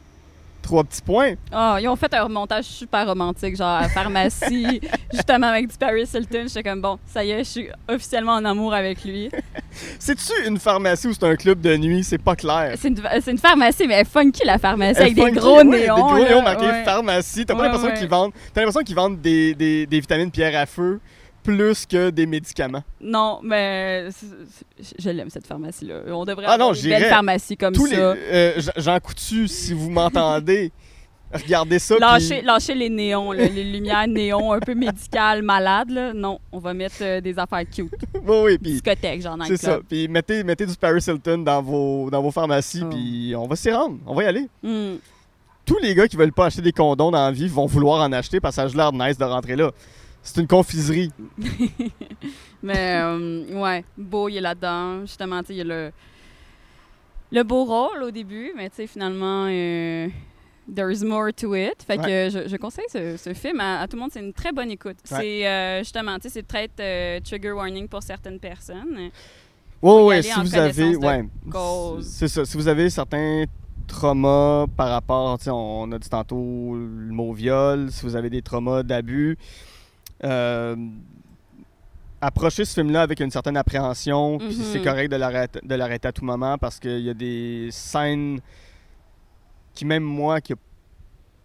Trois 0.68 0.84
petits 0.84 1.02
points. 1.02 1.36
Oh, 1.56 1.76
ils 1.80 1.88
ont 1.88 1.96
fait 1.96 2.14
un 2.14 2.24
remontage 2.24 2.66
super 2.66 3.08
romantique, 3.08 3.56
genre 3.56 3.70
à 3.70 3.82
la 3.84 3.88
pharmacie, 3.88 4.82
justement 5.14 5.48
avec 5.48 5.70
du 5.70 5.78
Paris 5.78 6.04
Hilton. 6.14 6.44
J'étais 6.48 6.62
comme, 6.62 6.82
bon, 6.82 7.00
ça 7.06 7.24
y 7.24 7.32
est, 7.32 7.46
je 7.46 7.50
suis 7.50 7.70
officiellement 7.88 8.34
en 8.34 8.44
amour 8.44 8.74
avec 8.74 9.06
lui. 9.06 9.32
C'est-tu 9.98 10.34
une 10.46 10.60
pharmacie 10.60 11.08
ou 11.08 11.14
c'est 11.14 11.24
un 11.24 11.38
club 11.38 11.62
de 11.62 11.78
nuit? 11.78 12.04
C'est 12.04 12.18
pas 12.18 12.36
clair. 12.36 12.74
C'est 12.78 12.90
une, 12.90 13.38
pharmacie, 13.38 13.88
mais 13.88 13.94
elle 13.94 14.06
funky, 14.06 14.42
la 14.44 14.58
pharmacie, 14.58 15.00
avec 15.00 15.16
des 15.16 15.32
gros 15.32 15.60
ouais, 15.60 15.64
néons. 15.64 15.96
Des 15.96 16.02
gros 16.02 16.18
là, 16.18 16.30
néons 16.30 16.42
marqués 16.42 16.66
ouais. 16.66 16.84
pharmacie. 16.84 17.46
T'as 17.46 17.54
pas 17.54 17.62
Ouais, 17.62 17.70
l'impression 17.70 17.96
qu'ils 17.98 18.10
vendent. 18.10 18.34
T'as 18.54 18.60
l'impression 18.60 18.84
qu'ils 18.84 18.96
vendent 18.98 19.22
des, 19.22 19.54
des, 19.54 19.86
des 19.86 20.00
vitamines 20.02 20.32
pierre 20.32 20.60
à 20.60 20.66
feu 20.66 21.00
plus 21.48 21.86
que 21.86 22.10
des 22.10 22.26
médicaments. 22.26 22.84
Non, 23.00 23.40
mais 23.42 24.10
je 25.00 25.10
l'aime, 25.10 25.30
cette 25.30 25.48
pharmacie-là. 25.48 26.02
On 26.10 26.26
devrait 26.26 26.46
Ah 26.46 26.58
non, 26.58 26.66
avoir 26.66 26.70
une 26.72 26.76
j'irais. 26.76 27.00
belle 27.00 27.10
pharmacie 27.10 27.56
comme 27.56 27.74
Tous 27.74 27.86
les. 27.86 27.96
ça. 27.96 28.02
euh, 28.02 28.54
Jean- 28.58 28.72
Jean 28.76 29.00
Coutu, 29.00 29.48
si 29.48 29.74
vous 29.74 29.90
m'entendez, 29.90 30.72
regardez 31.34 31.80
ça. 31.80 31.96
Lâchez, 31.98 32.76
les 32.76 32.90
néons, 32.90 33.32
là, 33.32 33.46
les 33.48 33.64
lumières 33.64 34.08
néons 34.08 34.52
un 34.52 34.60
peu 34.60 34.76
médicales, 34.76 35.42
malades. 35.42 35.90
Là. 35.90 36.14
Non, 36.14 36.40
on 36.52 36.60
va 36.60 36.74
mettre 36.74 36.98
euh, 37.02 37.22
des 37.22 37.40
affaires 37.40 37.64
cute. 37.74 37.92
Oui, 38.26 38.38
oui, 38.44 38.58
puis. 38.58 38.72
Discothèque, 38.74 39.22
dans 39.24 39.38
le 39.38 39.46
C'est 39.46 39.58
ça. 39.58 39.80
Puis 39.88 40.08
mettez, 40.10 40.44
mettez 40.44 40.66
du 40.66 40.76
Paris 40.76 41.02
Hilton 41.08 41.38
dans 41.40 41.62
vos, 41.62 42.10
dans 42.10 42.22
vos 42.22 42.32
pharmacies, 42.32 42.82
Oh. 42.84 42.90
puis 42.90 43.34
on 43.38 43.48
va 43.48 43.56
s'y 43.56 43.72
rendre. 43.72 43.98
On 44.06 44.14
va 44.14 44.24
y 44.24 44.26
aller. 44.26 44.48
Hmm. 44.62 44.96
Tous 45.66 45.78
les 45.80 45.96
gars 45.96 46.08
qui 46.08 46.16
veulent 46.18 46.32
pas 46.34 46.46
acheter 46.48 46.62
des 46.62 46.72
condoms 46.72 47.12
dans 47.12 47.26
la 47.26 47.32
vie 47.32 47.48
vont 47.48 47.66
vouloir 47.66 48.02
en 48.02 48.12
acheter 48.14 48.40
parce 48.40 48.56
que 48.56 48.70
ça 48.70 48.82
a 48.84 48.92
l'air 48.92 48.94
nice 48.94 49.18
de 49.18 49.24
rentrer 49.26 49.56
là. 49.58 49.72
C'est 50.28 50.42
une 50.42 50.48
confiserie. 50.48 51.10
Mais 52.62 52.98
euh, 53.02 53.62
ouais, 53.62 53.86
beau, 53.98 54.28
il 54.28 54.38
est 54.38 54.42
là-dedans. 54.42 55.02
Justement, 55.02 55.40
tu 55.40 55.48
sais, 55.48 55.54
il 55.54 55.58
y 55.58 55.62
a 55.62 55.64
le, 55.64 55.92
le 57.32 57.44
beau 57.44 57.64
rôle 57.64 58.04
au 58.04 58.12
début, 58.12 58.52
mais 58.56 58.70
tu 58.70 58.76
sais, 58.76 58.88
finalement, 58.88 59.48
euh, 59.50 60.10
there's 60.74 61.02
more 61.02 61.32
to 61.34 61.56
it. 61.56 61.82
Fait 61.82 61.98
que 61.98 62.30
je, 62.30 62.48
je 62.50 62.58
conseille 62.58 62.86
ce, 62.92 63.16
ce 63.16 63.34
film 63.34 63.62
à, 63.62 63.80
à 63.80 63.88
tout 63.88 63.96
le 63.96 64.02
monde. 64.02 64.12
C'est 64.12 64.20
une 64.20 64.34
très 64.34 64.52
bonne 64.52 64.70
écoute. 64.70 64.98
Ouais. 65.12 65.18
C'est 65.18 65.48
euh, 65.48 65.80
justement, 65.80 66.16
tu 66.16 66.24
sais, 66.24 66.30
c'est 66.30 66.44
peut-être 66.44 66.80
euh, 66.82 67.20
trigger 67.22 67.54
warning 67.54 67.88
pour 67.88 68.04
certaines 68.04 68.40
personnes. 68.40 69.10
Ouais, 69.82 70.16
aller 70.16 70.24
si 70.24 70.40
vous 70.42 70.56
avez. 70.56 70.96
Ouais. 70.98 71.26
C'est 72.02 72.28
ça. 72.28 72.44
Si 72.44 72.58
vous 72.58 72.68
avez 72.68 72.90
certains 72.90 73.46
traumas 73.88 74.66
par 74.76 74.90
rapport, 74.90 75.38
tu 75.38 75.46
sais, 75.46 75.52
on 75.54 75.90
a 75.94 75.98
dit 75.98 76.10
tantôt 76.10 76.76
le 76.76 77.14
mot 77.14 77.32
viol, 77.32 77.90
si 77.92 78.04
vous 78.04 78.18
avez 78.18 78.30
des 78.30 78.42
traumas 78.42 78.84
d'abus, 78.84 79.38
euh, 80.24 80.76
approchez 82.22 82.66
ce 82.66 82.74
film-là 82.74 83.02
avec 83.04 83.20
une 83.20 83.32
certaine 83.32 83.58
appréhension, 83.58 84.38
puis 84.40 84.48
Mhm. 84.48 84.64
c'est 84.64 84.82
correct 84.82 85.12
de 85.12 85.16
l'arrêter, 85.76 86.08
à 86.08 86.12
tout 86.12 86.26
moment 86.26 86.58
parce 86.58 86.80
qu'il 86.80 87.00
y 87.02 87.10
a 87.10 87.14
des 87.14 87.70
scènes 87.72 88.40
qui, 89.74 89.86
même 89.86 90.04
moi, 90.04 90.42
qui, 90.42 90.54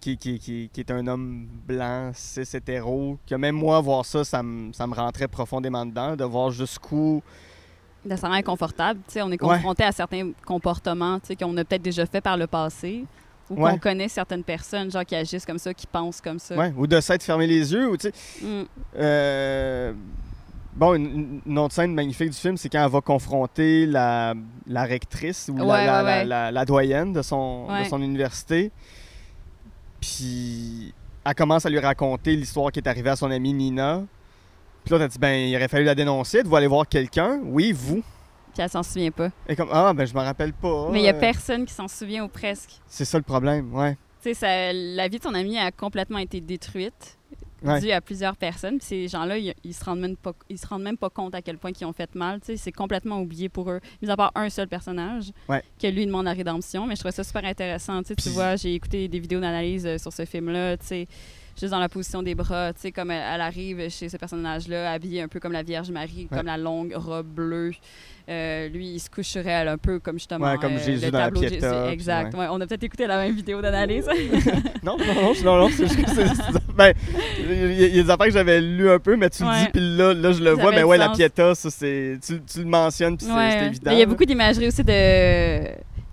qui, 0.00 0.16
qui, 0.16 0.38
qui, 0.38 0.70
qui 0.72 0.80
est 0.80 0.90
un 0.90 1.06
homme 1.06 1.46
blanc, 1.66 2.10
cis, 2.14 2.40
hétéro, 2.56 3.18
que 3.28 3.34
même 3.34 3.54
moi, 3.54 3.80
voir 3.80 4.04
ça, 4.06 4.24
ça 4.24 4.42
me, 4.42 4.72
ça 4.72 4.86
me 4.86 4.94
rentrait 4.94 5.28
profondément 5.28 5.84
dedans, 5.84 6.16
de 6.16 6.24
voir 6.24 6.50
jusqu'où 6.50 7.22
Ça 8.16 8.26
rend 8.26 8.32
inconfortable. 8.34 9.00
Tu 9.06 9.12
sais, 9.12 9.22
on 9.22 9.30
est 9.30 9.40
Ouais. 9.42 9.54
confronté 9.56 9.84
à 9.84 9.92
certains 9.92 10.32
comportements 10.44 11.20
tu 11.20 11.26
sais, 11.28 11.36
qu'on 11.36 11.56
a 11.56 11.64
peut-être 11.64 11.82
déjà 11.82 12.04
fait 12.06 12.20
par 12.22 12.36
le 12.36 12.46
passé 12.48 13.04
ou 13.53 13.62
Ouais. 13.62 13.72
qu'on 13.72 13.78
connaît 13.78 14.09
certaines 14.09 14.44
personnes 14.44 14.90
genre 14.90 15.05
qui 15.05 15.14
agissent 15.14 15.46
comme 15.46 15.59
ça, 15.59 15.72
qui 15.74 15.86
pensent 15.86 16.20
comme 16.20 16.38
ça. 16.38 16.57
Ouais, 16.57 16.72
ou 16.76 16.86
de 16.86 17.00
s'être 17.00 17.22
fermé 17.22 17.46
les 17.46 17.72
yeux, 17.72 17.88
ou 17.90 17.96
tu 17.96 18.09
sais. 18.09 18.12
Mm. 18.44 18.62
euh, 18.96 19.92
bon, 20.74 20.94
une, 20.94 21.40
une 21.46 21.59
autre 21.59 21.74
scène 21.74 21.94
magnifique 21.94 22.30
du 22.30 22.36
film, 22.36 22.57
c'est 22.57 22.68
quand 22.68 22.84
elle 22.84 22.90
va 22.90 23.00
confronter 23.00 23.86
la, 23.86 24.34
la 24.66 24.84
rectrice 24.84 25.50
ou 25.53 25.57
la, 25.59 25.64
Ouais, 25.64 25.86
la, 25.86 26.03
la- 26.03 26.05
ouais. 26.05 26.24
la- 26.24 26.50
la 26.50 26.64
doyenne 26.64 27.12
de 27.12 27.22
son, 27.22 27.66
de 27.78 27.84
son 27.88 28.00
université. 28.03 28.70
Puis 30.00 30.92
elle 31.24 31.34
commence 31.34 31.66
à 31.66 31.70
lui 31.70 31.78
raconter 31.78 32.34
l'histoire 32.36 32.72
qui 32.72 32.80
est 32.80 32.88
arrivée 32.88 33.11
à 33.11 33.16
son 33.16 33.30
amie 33.30 33.53
Nina. 33.53 34.03
Puis 34.84 34.92
là, 34.92 34.98
t'as 34.98 35.09
dit, 35.09 35.18
ben, 35.18 35.32
il 35.48 35.55
aurait 35.55 35.68
fallu 35.68 35.84
la 35.84 35.94
dénoncer, 35.94 36.42
de 36.42 36.48
vous 36.48 36.57
aller 36.57 36.66
voir 36.66 36.88
quelqu'un. 36.88 37.38
Oui, 37.44 37.72
vous. 37.72 38.03
Puis 38.53 38.62
elle 38.62 38.68
s'en 38.68 38.82
souvient 38.82 39.11
pas. 39.11 39.30
Et 39.48 39.57
comme, 39.57 39.68
ah, 39.72 39.92
ben, 39.94 40.07
je 40.07 40.14
me 40.14 40.20
rappelle 40.20 40.53
pas. 40.53 40.88
Mais 40.90 41.00
il 41.00 41.05
y 41.05 41.09
a 41.09 41.14
Euh, 41.14 41.20
personne 41.20 41.64
qui 41.64 41.72
s'en 41.72 41.88
souvient 41.88 42.24
ou 42.24 42.28
presque. 42.28 42.70
C'est 42.86 43.05
ça 43.07 43.16
le 43.18 43.24
problème, 43.24 43.72
ouais. 43.74 43.96
Tu 44.22 44.34
sais, 44.34 44.72
la 44.72 45.09
vie 45.09 45.18
de 45.18 45.22
ton 45.22 45.34
ami 45.34 45.59
a 45.59 45.70
complètement 45.72 46.18
été 46.18 46.40
détruite 46.40 47.18
Ouais. 47.64 47.78
due 47.80 47.92
à 47.92 48.00
plusieurs 48.00 48.36
personnes. 48.36 48.78
Puis 48.78 48.86
ces 48.88 49.09
gens-là, 49.09 49.38
ils, 49.38 49.55
ils 49.62 49.72
se 49.72 49.84
rendent 49.84 50.00
même 50.00 50.16
pas, 50.16 50.32
ils 50.50 50.59
se 50.59 50.66
rendent 50.66 50.82
même 50.82 50.96
pas 50.96 51.11
compte 51.11 51.32
à 51.34 51.42
quel 51.42 51.59
point 51.59 51.70
ils 51.80 51.84
ont 51.84 51.92
fait 51.92 52.12
mal. 52.16 52.40
Tu 52.40 52.46
sais, 52.46 52.57
c'est 52.57 52.72
complètement 52.72 53.20
oublié 53.20 53.48
pour 53.48 53.70
eux. 53.70 53.80
Mis 54.03 54.11
à 54.11 54.16
part 54.16 54.32
un 54.34 54.50
seul 54.50 54.66
personnage, 54.68 55.30
Ouais. 55.48 55.62
que 55.80 55.86
lui 55.86 56.05
demande 56.05 56.24
la 56.24 56.32
rédemption. 56.32 56.86
Mais 56.86 56.96
je 56.96 57.00
trouvais 57.00 57.12
ça 57.12 57.22
super 57.24 57.44
intéressant. 57.44 58.03
Tu 58.03 58.09
sais, 58.09 58.14
tu 58.16 58.22
Puis- 58.24 58.32
vois, 58.32 58.57
j'ai 58.57 58.74
écouté 58.74 59.07
des 59.09 59.20
vidéos 59.20 59.38
d'analyse 59.40 59.86
euh, 59.86 59.96
sur 59.98 60.12
ce 60.12 60.24
film-là. 60.24 60.76
Tu 60.76 60.86
sais, 60.86 61.07
juste 61.62 61.72
dans 61.72 61.78
la 61.80 61.88
position 61.88 62.22
des 62.22 62.34
bras, 62.34 62.72
tu 62.74 62.80
sais, 62.80 62.92
comme 62.92 63.10
elle, 63.10 63.22
elle 63.34 63.40
arrive 63.40 63.88
chez 63.88 64.08
ce 64.08 64.16
personnage-là, 64.16 64.92
habillée 64.92 65.22
un 65.22 65.28
peu 65.28 65.40
comme 65.40 65.52
la 65.52 65.62
Vierge 65.62 65.90
Marie, 65.90 66.28
Ouais. 66.30 66.36
comme 66.36 66.46
la 66.46 66.58
longue 66.58 66.92
robe 66.94 67.26
bleue. 67.26 67.72
Euh, 68.28 68.68
lui, 68.68 68.86
il 68.94 69.00
se 69.00 69.10
couche 69.10 69.26
sur 69.26 69.44
elle 69.46 69.66
un 69.66 69.78
peu 69.78 69.98
comme 69.98 70.14
justement 70.16 70.46
Ouais, 70.52 70.56
comme 70.58 70.74
euh, 70.74 70.78
Jésus 70.78 71.06
le 71.06 71.10
dans 71.10 71.18
la 71.18 71.30
de 71.30 71.36
Jésus. 71.42 71.56
puis 71.58 71.92
Exact. 71.92 72.32
ouais. 72.34 72.46
On 72.50 72.60
a 72.60 72.66
peut-être 72.68 72.84
écouté 72.84 73.06
la 73.08 73.16
même 73.18 73.34
vidéo 73.34 73.60
d'analyse. 73.60 74.06
Non, 74.84 74.96
non, 74.98 75.04
non, 75.14 75.32
non, 75.44 75.56
non, 75.58 75.68
c'est 75.70 75.86
juste 75.88 76.06
Ben, 76.76 76.92
il 77.40 77.72
y, 77.72 77.84
il 77.84 77.96
y 77.96 78.00
a 78.00 78.02
des 78.04 78.10
affaires 78.10 78.26
que 78.26 78.32
j'avais 78.32 78.60
lues 78.60 78.90
un 78.90 78.98
peu, 78.98 79.16
mais 79.16 79.28
tu 79.30 79.42
le 79.44 79.64
dis, 79.64 79.70
puis 79.72 79.96
là, 79.96 80.12
là, 80.14 80.32
je 80.32 80.42
le 80.42 80.54
Ça 80.56 80.60
vois, 80.62 80.70
mais 80.72 80.82
ouais, 80.82 80.98
la. 80.98 81.10
Pietà, 81.10 81.54
ça, 81.54 81.70
c'est. 81.70 82.18
Tu, 82.24 82.40
tu 82.42 82.58
le 82.60 82.64
mentionnes, 82.64 83.16
puis 83.16 83.26
c'est- 83.26 83.66
évident. 83.66 83.90
Il 83.92 83.98
y 83.98 84.02
a 84.02 84.06
beaucoup 84.06 84.24
d'imagerie 84.24 84.68
aussi 84.68 84.82
de 84.82 85.68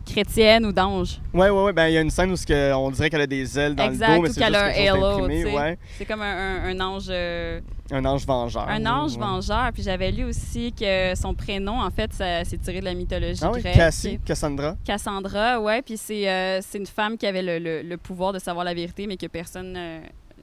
chrétienne 0.10 0.66
ou 0.66 0.72
d'ange. 0.72 1.20
Ouais, 1.34 1.50
ouais, 1.50 1.64
ouais, 1.64 1.74
ben, 1.74 1.88
il 1.88 1.94
y 1.94 1.98
a 1.98 2.02
une 2.02 2.10
scène 2.10 2.32
où 2.32 2.36
que- 2.36 2.74
on 2.74 2.92
dirait 2.92 3.10
qu'elle 3.10 3.22
a 3.22 3.28
des 3.28 3.58
ailes 3.60 3.76
dans 3.76 3.86
Exact, 3.90 4.10
le 4.10 4.16
dos, 4.16 4.22
mais 4.24 4.28
c'est 4.30 4.40
qu'elle 4.40 4.54
juste 4.54 4.58
a 4.62 4.66
un 4.66 4.74
chose 4.74 5.04
halo, 5.04 5.28
ouais. 5.58 5.78
C'est 5.98 6.06
comme 6.06 6.22
un, 6.22 6.26
un- 6.66 6.70
un 6.70 6.80
ange 6.82 7.06
euh, 7.10 7.62
Un 7.92 8.06
ange 8.06 8.26
vengeur. 8.26 8.68
un 8.68 8.86
ange 8.86 9.14
ouais. 9.14 9.20
vengeur. 9.20 9.70
Puis 9.74 9.84
j'avais 9.84 10.12
lu 10.12 10.24
aussi 10.26 10.74
que 10.74 11.16
son 11.16 11.34
prénom, 11.34 11.80
en 11.82 11.90
fait, 11.92 12.12
c'est 12.14 12.62
tiré 12.62 12.80
de 12.80 12.86
la 12.86 12.94
mythologie 12.94 13.40
Ah 13.44 13.52
oui, 13.54 13.62
grecque. 13.62 13.76
Cassie, 13.76 14.20
Cassandra. 14.26 14.76
Cassandra, 14.86 15.60
ouais. 15.62 15.82
Puis 15.82 15.98
c'est 15.98 16.30
euh, 16.30 16.62
une 16.76 16.86
femme 16.86 17.18
qui 17.18 17.26
avait 17.28 17.42
le, 17.42 17.60
le- 17.60 17.82
le 17.82 17.98
pouvoir 17.98 18.34
de 18.34 18.40
savoir 18.40 18.66
la 18.66 18.74
vérité, 18.74 19.08
mais 19.08 19.18
que 19.18 19.28
personne 19.28 19.74
euh, 19.78 20.00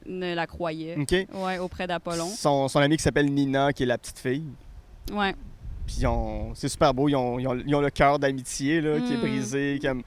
ne 0.07 0.33
la 0.33 0.47
croyait. 0.47 0.95
OK. 0.99 1.11
Ouais, 1.33 1.57
auprès 1.59 1.85
d'Apollon. 1.87 2.27
Son, 2.27 2.67
son 2.67 2.79
amie 2.79 2.97
qui 2.97 3.03
s'appelle 3.03 3.31
Nina, 3.33 3.73
qui 3.73 3.83
est 3.83 3.87
la 3.87 3.97
petite 3.97 4.19
fille. 4.19 4.45
Ouais. 5.13 5.33
Puis 5.87 6.03
c'est 6.53 6.69
super 6.69 6.93
beau. 6.93 7.07
Ils 7.09 7.15
ont, 7.15 7.39
ils 7.39 7.47
ont- 7.47 7.61
ils 7.65 7.73
ont 7.75 7.81
le 7.81 7.89
cœur 7.89 8.19
d'amitié 8.19 8.81
là, 8.81 8.99
qui 8.99 9.13
est 9.13 9.17
Mm. 9.17 9.21
brisé. 9.21 9.79
Comme... 9.81 10.03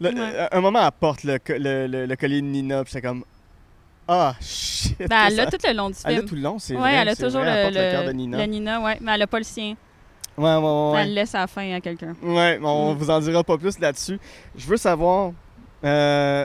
Le- 0.00 0.08
Ouais. 0.10 0.16
euh, 0.18 0.48
Un 0.52 0.60
moment, 0.60 0.80
elle 0.84 0.90
porte 0.98 1.22
le, 1.24 1.38
le, 1.48 1.86
le- 1.86 2.06
le 2.06 2.16
collier 2.16 2.40
de 2.40 2.46
Nina, 2.46 2.82
puis 2.84 2.92
c'est 2.92 3.02
comme. 3.02 3.22
Ah, 4.06 4.34
shit. 4.40 4.96
Ben, 5.06 5.26
elle 5.26 5.36
l'a 5.36 5.46
tout 5.46 5.58
le 5.62 5.72
long 5.74 5.90
du 5.90 5.96
Elle 6.04 6.12
l'a 6.12 6.16
film. 6.20 6.28
tout 6.28 6.34
le 6.36 6.40
long, 6.40 6.58
c'est 6.58 6.74
ouais, 6.74 6.80
vrai. 6.80 6.94
elle 6.94 7.08
a 7.10 7.16
toujours 7.16 7.40
vrai, 7.42 7.56
le, 7.56 7.62
porte 7.74 7.74
le 7.84 7.90
cœur 7.90 8.02
de 8.02 8.06
le- 8.06 8.12
Nina. 8.14 8.38
le 8.38 8.44
Nina, 8.44 8.80
ouais. 8.80 8.98
Mais 9.02 9.12
elle 9.14 9.22
a 9.22 9.26
pas 9.26 9.38
le 9.38 9.44
sien. 9.44 9.76
Ouais, 10.38 10.44
ouais, 10.44 10.56
ouais. 10.56 10.90
ouais. 10.92 11.00
Elle 11.02 11.08
le 11.08 11.14
laisse 11.16 11.34
à 11.34 11.40
la 11.40 11.46
fin 11.48 11.74
à 11.74 11.80
quelqu'un. 11.80 12.14
Ouais, 12.22 12.58
mais 12.58 12.66
on 12.66 12.94
Mm. 12.94 12.96
vous 12.96 13.10
en 13.10 13.20
dira 13.20 13.44
pas 13.44 13.58
plus 13.58 13.78
là-dessus. 13.78 14.18
Je 14.56 14.66
veux 14.66 14.76
savoir, 14.78 15.32
Euh, 15.84 16.44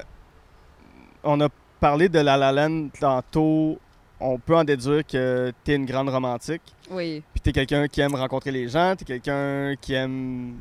on 1.23 1.39
a 1.41 1.47
parlé 1.79 2.07
de 2.09 2.19
La 2.19 2.37
La 2.37 2.51
Land 2.51 2.89
tantôt. 2.99 3.79
On 4.19 4.37
peut 4.37 4.55
en 4.55 4.63
déduire 4.63 5.05
que 5.07 5.51
tu 5.65 5.71
es 5.71 5.75
une 5.75 5.85
grande 5.85 6.09
romantique. 6.09 6.61
Oui. 6.91 7.23
Puis 7.43 7.51
tu 7.51 7.59
es 7.59 7.65
quelqu'un 7.65 7.87
qui 7.87 8.01
aime 8.01 8.15
rencontrer 8.15 8.51
les 8.51 8.67
gens. 8.69 8.95
Tu 8.95 9.03
es 9.03 9.05
quelqu'un 9.05 9.75
qui 9.79 9.93
aime 9.93 10.57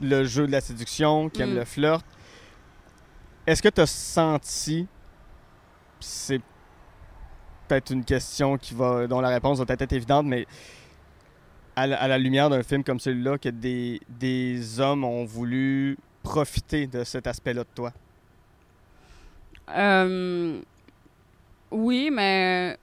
le 0.00 0.24
jeu 0.24 0.46
de 0.46 0.52
la 0.52 0.60
séduction, 0.60 1.28
qui 1.28 1.42
aime 1.42 1.52
Mm. 1.52 1.56
le 1.56 1.64
flirt. 1.64 2.04
Est-ce 3.46 3.62
que 3.62 3.68
tu 3.68 3.80
as 3.80 3.86
senti, 3.86 4.86
c'est 6.00 6.40
peut-être 7.68 7.90
une 7.92 8.04
question 8.04 8.56
qui 8.58 8.74
va, 8.74 9.06
dont 9.06 9.20
la 9.20 9.28
réponse 9.28 9.58
va 9.58 9.66
peut-être 9.66 9.82
être 9.82 9.92
évidente, 9.92 10.26
mais 10.26 10.46
à 11.76 11.86
la, 11.86 12.00
à 12.00 12.08
la 12.08 12.18
lumière 12.18 12.48
d'un 12.50 12.62
film 12.62 12.82
comme 12.82 12.98
celui-là, 12.98 13.38
que 13.38 13.48
des, 13.50 14.00
des 14.08 14.80
hommes 14.80 15.04
ont 15.04 15.24
voulu 15.24 15.96
profiter 16.22 16.86
de 16.86 17.04
cet 17.04 17.26
aspect-là 17.26 17.62
de 17.62 17.68
toi? 17.74 17.92
Euh, 19.76 20.60
oui, 21.70 22.10
mais 22.12 22.78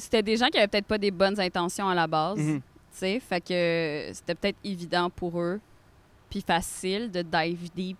c'était 0.00 0.22
des 0.22 0.36
gens 0.36 0.48
qui 0.48 0.58
avaient 0.58 0.66
peut-être 0.68 0.86
pas 0.86 0.98
des 0.98 1.10
bonnes 1.10 1.38
intentions 1.40 1.88
à 1.88 1.94
la 1.94 2.06
base. 2.06 2.38
Mhm. 2.38 2.60
tu 2.60 2.62
sais, 2.92 3.20
fait 3.20 3.40
que 3.40 4.10
c'était 4.12 4.34
peut-être 4.34 4.58
évident 4.64 5.08
pour 5.10 5.40
eux, 5.40 5.60
puis 6.28 6.40
facile 6.40 7.10
de 7.10 7.22
dive 7.22 7.70
deep, 7.74 7.96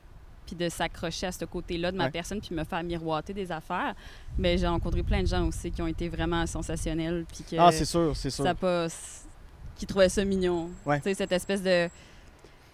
puis 0.47 0.57
de 0.57 0.69
s'accrocher 0.69 1.29
à 1.29 1.33
ce 1.33 1.45
côté-là 1.45 1.93
de 1.93 1.97
ma 1.97 2.07
Ouais. 2.07 2.11
personne, 2.11 2.41
puis 2.41 2.53
me 2.55 2.65
faire 2.65 2.83
miroiter 2.83 3.33
des 3.33 3.53
affaires. 3.53 3.95
Mais 4.37 4.59
j'ai 4.59 4.67
rencontré 4.67 5.03
plein 5.05 5.23
de 5.23 5.29
gens 5.29 5.47
aussi 5.47 5.71
qui 5.71 5.81
ont 5.81 5.87
été 5.87 6.09
vraiment 6.09 6.45
sensationnels, 6.47 7.25
puis 7.33 7.45
que 7.49 7.57
Ah, 7.57 7.71
c'est 7.71 7.85
sûr, 7.85 8.17
c'est 8.17 8.31
sûr. 8.31 8.45
ça 8.45 8.53
passe, 8.55 9.27
qui 9.77 9.87
trouvaient 9.87 10.09
ça 10.09 10.25
mignon. 10.25 10.71
Ouais. 10.85 10.97
Tu 10.99 11.05
sais, 11.05 11.15
cette 11.15 11.31
espèce 11.33 11.63
de, 11.63 11.89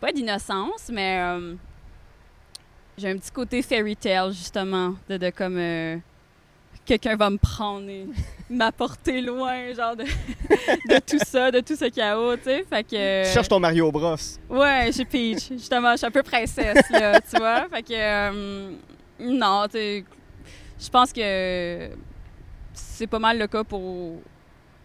pas 0.00 0.10
d'innocence, 0.10 0.88
mais 0.90 1.18
euh, 1.20 1.54
j'ai 2.96 3.10
un 3.10 3.18
petit 3.18 3.30
côté 3.30 3.60
fairy 3.60 3.94
tale, 3.94 4.32
justement, 4.32 4.94
de, 5.08 5.18
de 5.18 5.28
comme 5.30 5.58
euh, 5.58 5.98
quelqu'un 6.86 7.16
va 7.16 7.28
me 7.28 7.36
prendre 7.36 7.88
et 7.88 8.06
m'apporter 8.50 9.20
loin, 9.20 9.74
genre 9.74 9.96
de, 9.96 10.04
de 10.88 10.98
tout 11.00 11.18
ça, 11.26 11.50
de 11.50 11.60
tout 11.60 11.76
ce 11.76 11.90
chaos, 11.90 12.36
tu 12.36 12.44
sais. 12.44 12.64
Fait 12.68 12.82
que. 12.84 13.26
Tu 13.26 13.32
cherches 13.32 13.48
ton 13.48 13.60
Mario 13.60 13.90
Bros. 13.92 14.16
Ouais, 14.48 14.90
j'ai 14.96 15.04
Peach. 15.04 15.48
Justement, 15.50 15.92
je 15.92 15.96
suis 15.98 16.06
un 16.06 16.10
peu 16.10 16.22
princesse, 16.22 16.88
là, 16.90 17.20
tu 17.20 17.36
vois. 17.36 17.68
Fait 17.68 17.82
que. 17.82 17.92
euh, 17.92 18.70
non, 19.20 19.64
tu 19.66 19.72
sais. 19.72 20.04
Je 20.78 20.88
pense 20.90 21.12
que 21.12 21.90
c'est 22.74 23.06
pas 23.06 23.18
mal 23.18 23.38
le 23.38 23.46
cas 23.46 23.64
pour 23.64 24.20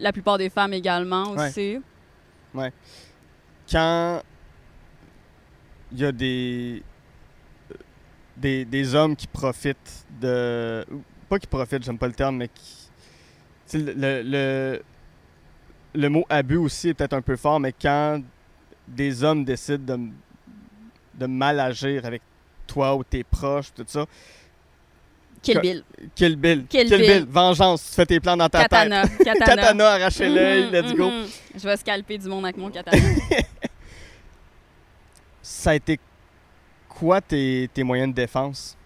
la 0.00 0.10
plupart 0.12 0.38
des 0.38 0.48
femmes 0.50 0.72
également 0.72 1.32
Ouais. 1.32 1.48
aussi. 1.48 1.78
Quand 3.70 4.22
il 5.92 5.98
y 5.98 6.04
a 6.04 6.12
des, 6.12 6.82
des, 8.36 8.64
des 8.64 8.94
hommes 8.94 9.14
qui 9.16 9.26
profitent 9.26 10.06
de. 10.20 10.84
Pas 11.32 11.38
qui 11.38 11.46
profitent, 11.46 11.82
j'aime 11.82 11.96
pas 11.96 12.08
le 12.08 12.12
terme, 12.12 12.36
mais 12.36 12.48
qui. 12.48 13.78
Le, 13.78 14.20
le, 14.22 14.82
le 15.94 16.08
mot 16.10 16.26
abus 16.28 16.58
aussi 16.58 16.90
est 16.90 16.94
peut-être 16.94 17.14
un 17.14 17.22
peu 17.22 17.36
fort, 17.36 17.58
mais 17.58 17.72
quand 17.72 18.20
des 18.86 19.24
hommes 19.24 19.42
décident 19.42 19.96
de, 19.96 20.08
de 21.14 21.26
mal 21.26 21.58
agir 21.58 22.04
avec 22.04 22.20
toi 22.66 22.94
ou 22.94 23.02
tes 23.02 23.24
proches, 23.24 23.72
tout 23.74 23.84
ça, 23.86 24.04
Kill 25.40 25.58
Bill. 25.60 25.84
Kill 26.14 26.36
Bill. 26.36 26.66
Kill 26.66 26.86
Bill. 26.90 27.24
Vengeance, 27.26 27.88
tu 27.88 27.94
fais 27.94 28.04
tes 28.04 28.20
plans 28.20 28.36
dans 28.36 28.50
ta 28.50 28.64
Katana. 28.64 29.08
tête. 29.08 29.24
Katana. 29.24 29.46
Katana, 29.56 29.86
arracher 29.88 30.28
l'œil, 30.28 30.64
Mhm, 30.66 30.70
let's 30.70 30.94
go. 30.94 31.08
mhm. 31.10 31.26
Je 31.56 31.60
vais 31.66 31.76
scalper 31.78 32.18
du 32.18 32.28
monde 32.28 32.44
avec 32.44 32.58
mon 32.58 32.70
katana. 32.70 33.02
Ça 35.40 35.70
a 35.70 35.74
été 35.76 35.98
quoi 36.90 37.22
tes, 37.22 37.70
tes 37.72 37.82
moyens 37.82 38.10
de 38.10 38.14
défense? 38.16 38.76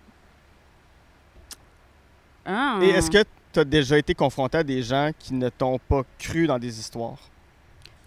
Ah. 2.47 2.79
Et 2.81 2.91
est-ce 2.91 3.11
que 3.11 3.25
tu 3.53 3.61
as 3.61 3.65
déjà 3.65 3.99
été 3.99 4.15
confronté 4.15 4.59
à 4.59 4.63
des 4.63 4.83
gens 4.83 5.11
qui 5.19 5.35
ne 5.35 5.49
t'ont 5.49 5.79
pas 5.79 6.03
cru 6.19 6.47
dans 6.47 6.59
des 6.59 6.79
histoires? 6.79 7.19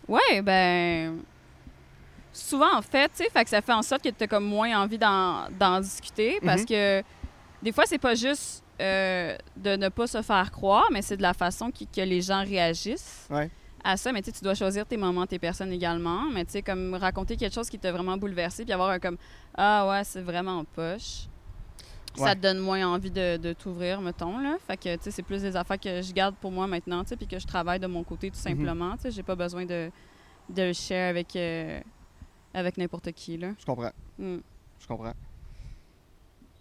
Ouais, 0.07 0.41
ben. 0.41 1.19
Souvent, 2.31 2.73
en 2.77 2.81
fait, 2.81 3.09
tu 3.09 3.23
sais, 3.23 3.29
fait 3.29 3.43
que 3.43 3.49
ça 3.49 3.61
fait 3.61 3.73
en 3.73 3.81
sorte 3.81 4.03
que 4.03 4.09
tu 4.09 4.23
as 4.23 4.27
comme 4.27 4.45
moins 4.45 4.79
envie 4.81 4.97
d'en 4.97 5.79
discuter 5.81 6.39
parce 6.43 6.61
Mhm. 6.61 6.67
que 6.67 7.03
des 7.61 7.71
fois, 7.71 7.85
c'est 7.85 7.97
pas 7.97 8.15
juste 8.15 8.63
euh, 8.81 9.35
de 9.57 9.75
ne 9.75 9.89
pas 9.89 10.07
se 10.07 10.21
faire 10.21 10.49
croire, 10.51 10.87
mais 10.89 11.01
c'est 11.01 11.17
de 11.17 11.21
la 11.21 11.33
façon 11.33 11.69
qui- 11.69 11.85
que 11.85 11.99
les 11.99 12.21
gens 12.21 12.45
réagissent 12.45 13.27
Ouais. 13.29 13.49
à 13.83 13.97
ça. 13.97 14.13
Mais 14.13 14.21
tu 14.21 14.27
sais, 14.27 14.37
tu 14.37 14.41
dois 14.41 14.55
choisir 14.55 14.85
tes 14.85 14.95
moments, 14.95 15.25
tes 15.27 15.37
personnes 15.37 15.73
également. 15.73 16.21
Mais 16.31 16.45
tu 16.45 16.51
sais, 16.53 16.61
comme 16.61 16.93
raconter 16.93 17.35
quelque 17.35 17.53
chose 17.53 17.69
qui 17.69 17.77
t'a 17.77 17.91
vraiment 17.91 18.15
bouleversé, 18.15 18.63
puis 18.63 18.71
avoir 18.71 18.91
un 18.91 18.99
comme 18.99 19.17
Ah 19.53 19.85
ouais, 19.89 20.03
c'est 20.05 20.21
vraiment 20.21 20.63
poche. 20.63 21.27
Ouais. 22.17 22.27
Ça 22.27 22.35
te 22.35 22.41
donne 22.41 22.57
moins 22.59 22.85
envie 22.87 23.11
de, 23.11 23.37
de 23.37 23.53
t'ouvrir, 23.53 24.01
mettons. 24.01 24.39
Là. 24.39 24.57
Fait 24.67 24.77
que, 24.77 24.95
tu 24.95 25.03
sais, 25.03 25.11
c'est 25.11 25.23
plus 25.23 25.41
des 25.41 25.55
affaires 25.55 25.79
que 25.79 26.01
je 26.01 26.11
garde 26.11 26.35
pour 26.35 26.51
moi 26.51 26.65
maintenant, 26.67 27.03
tu 27.03 27.09
sais, 27.09 27.15
puis 27.15 27.27
que 27.27 27.37
je 27.39 27.45
travaille 27.47 27.79
de 27.79 27.87
mon 27.87 28.03
côté, 28.03 28.29
tout 28.31 28.37
Mhm. 28.37 28.41
simplement. 28.57 28.95
Tu 28.95 29.03
sais, 29.03 29.11
j'ai 29.11 29.23
pas 29.23 29.35
besoin 29.35 29.65
de, 29.65 29.89
de 30.49 30.61
le 30.63 30.73
share 30.73 31.09
avec, 31.09 31.35
euh, 31.35 31.79
avec 32.53 32.77
n'importe 32.77 33.11
qui, 33.11 33.37
là. 33.37 33.49
Je 33.59 33.65
comprends. 33.65 33.91
Mm. 34.17 34.37
Je 34.79 34.87
comprends. 34.87 35.13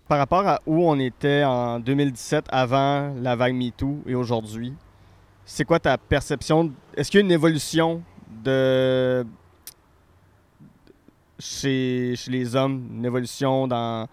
Par 0.07 0.18
rapport 0.18 0.46
à 0.46 0.61
où 0.66 0.82
on 0.88 0.99
était 0.99 1.44
en 1.44 1.80
2017 1.80 2.46
avant 2.51 3.14
la 3.20 3.36
vague 3.36 3.55
MeToo 3.55 4.03
et 4.07 4.14
aujourd'hui, 4.14 4.74
c'est 5.44 5.64
quoi 5.64 5.78
ta 5.78 5.96
perception? 5.99 6.72
Est-ce 6.94 7.11
qu'il 7.11 7.20
y 7.20 7.22
a 7.22 7.24
une 7.26 7.32
évolution 7.32 8.03
de 8.44 9.26
chez, 11.38 12.14
chez 12.16 12.30
les 12.30 12.57
hommes, 12.57 12.86
une 12.96 13.05
évolution 13.05 13.66
dans 13.68 14.07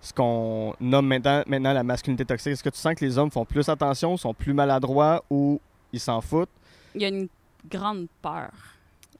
ce 0.00 0.12
qu'on 0.12 0.74
nomme 0.80 1.06
maintenant, 1.06 1.42
maintenant 1.46 1.72
la 1.72 1.82
masculinité 1.82 2.24
toxique? 2.24 2.52
Est-ce 2.52 2.62
que 2.62 2.70
tu 2.70 2.78
sens 2.78 2.94
que 2.94 3.04
les 3.04 3.18
hommes 3.18 3.30
font 3.30 3.44
plus 3.44 3.68
attention, 3.68 4.16
sont 4.16 4.34
plus 4.34 4.52
maladroits 4.54 5.22
ou 5.30 5.60
ils 5.92 6.00
s'en 6.00 6.20
foutent? 6.20 6.48
Il 6.94 7.02
y 7.02 7.04
a 7.04 7.08
une 7.08 7.28
grande 7.68 8.06
peur. 8.22 8.50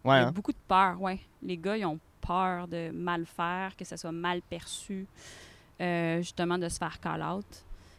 Ouais, 0.05 0.17
Il 0.17 0.21
y 0.21 0.25
a 0.25 0.29
hein? 0.29 0.33
beaucoup 0.33 0.53
de 0.53 0.59
peur, 0.67 1.01
ouais. 1.01 1.19
Les 1.43 1.57
gars, 1.59 1.77
ils 1.77 1.85
ont 1.85 1.99
peur 2.27 2.67
de 2.69 2.91
mal 2.91 3.27
faire, 3.27 3.77
que 3.77 3.85
ça 3.85 3.97
soit 3.97 4.13
mal 4.13 4.41
perçu, 4.43 5.07
euh, 5.81 6.19
justement, 6.19 6.57
de 6.59 6.69
se 6.69 6.79
faire 6.79 6.99
call-out. 7.01 7.45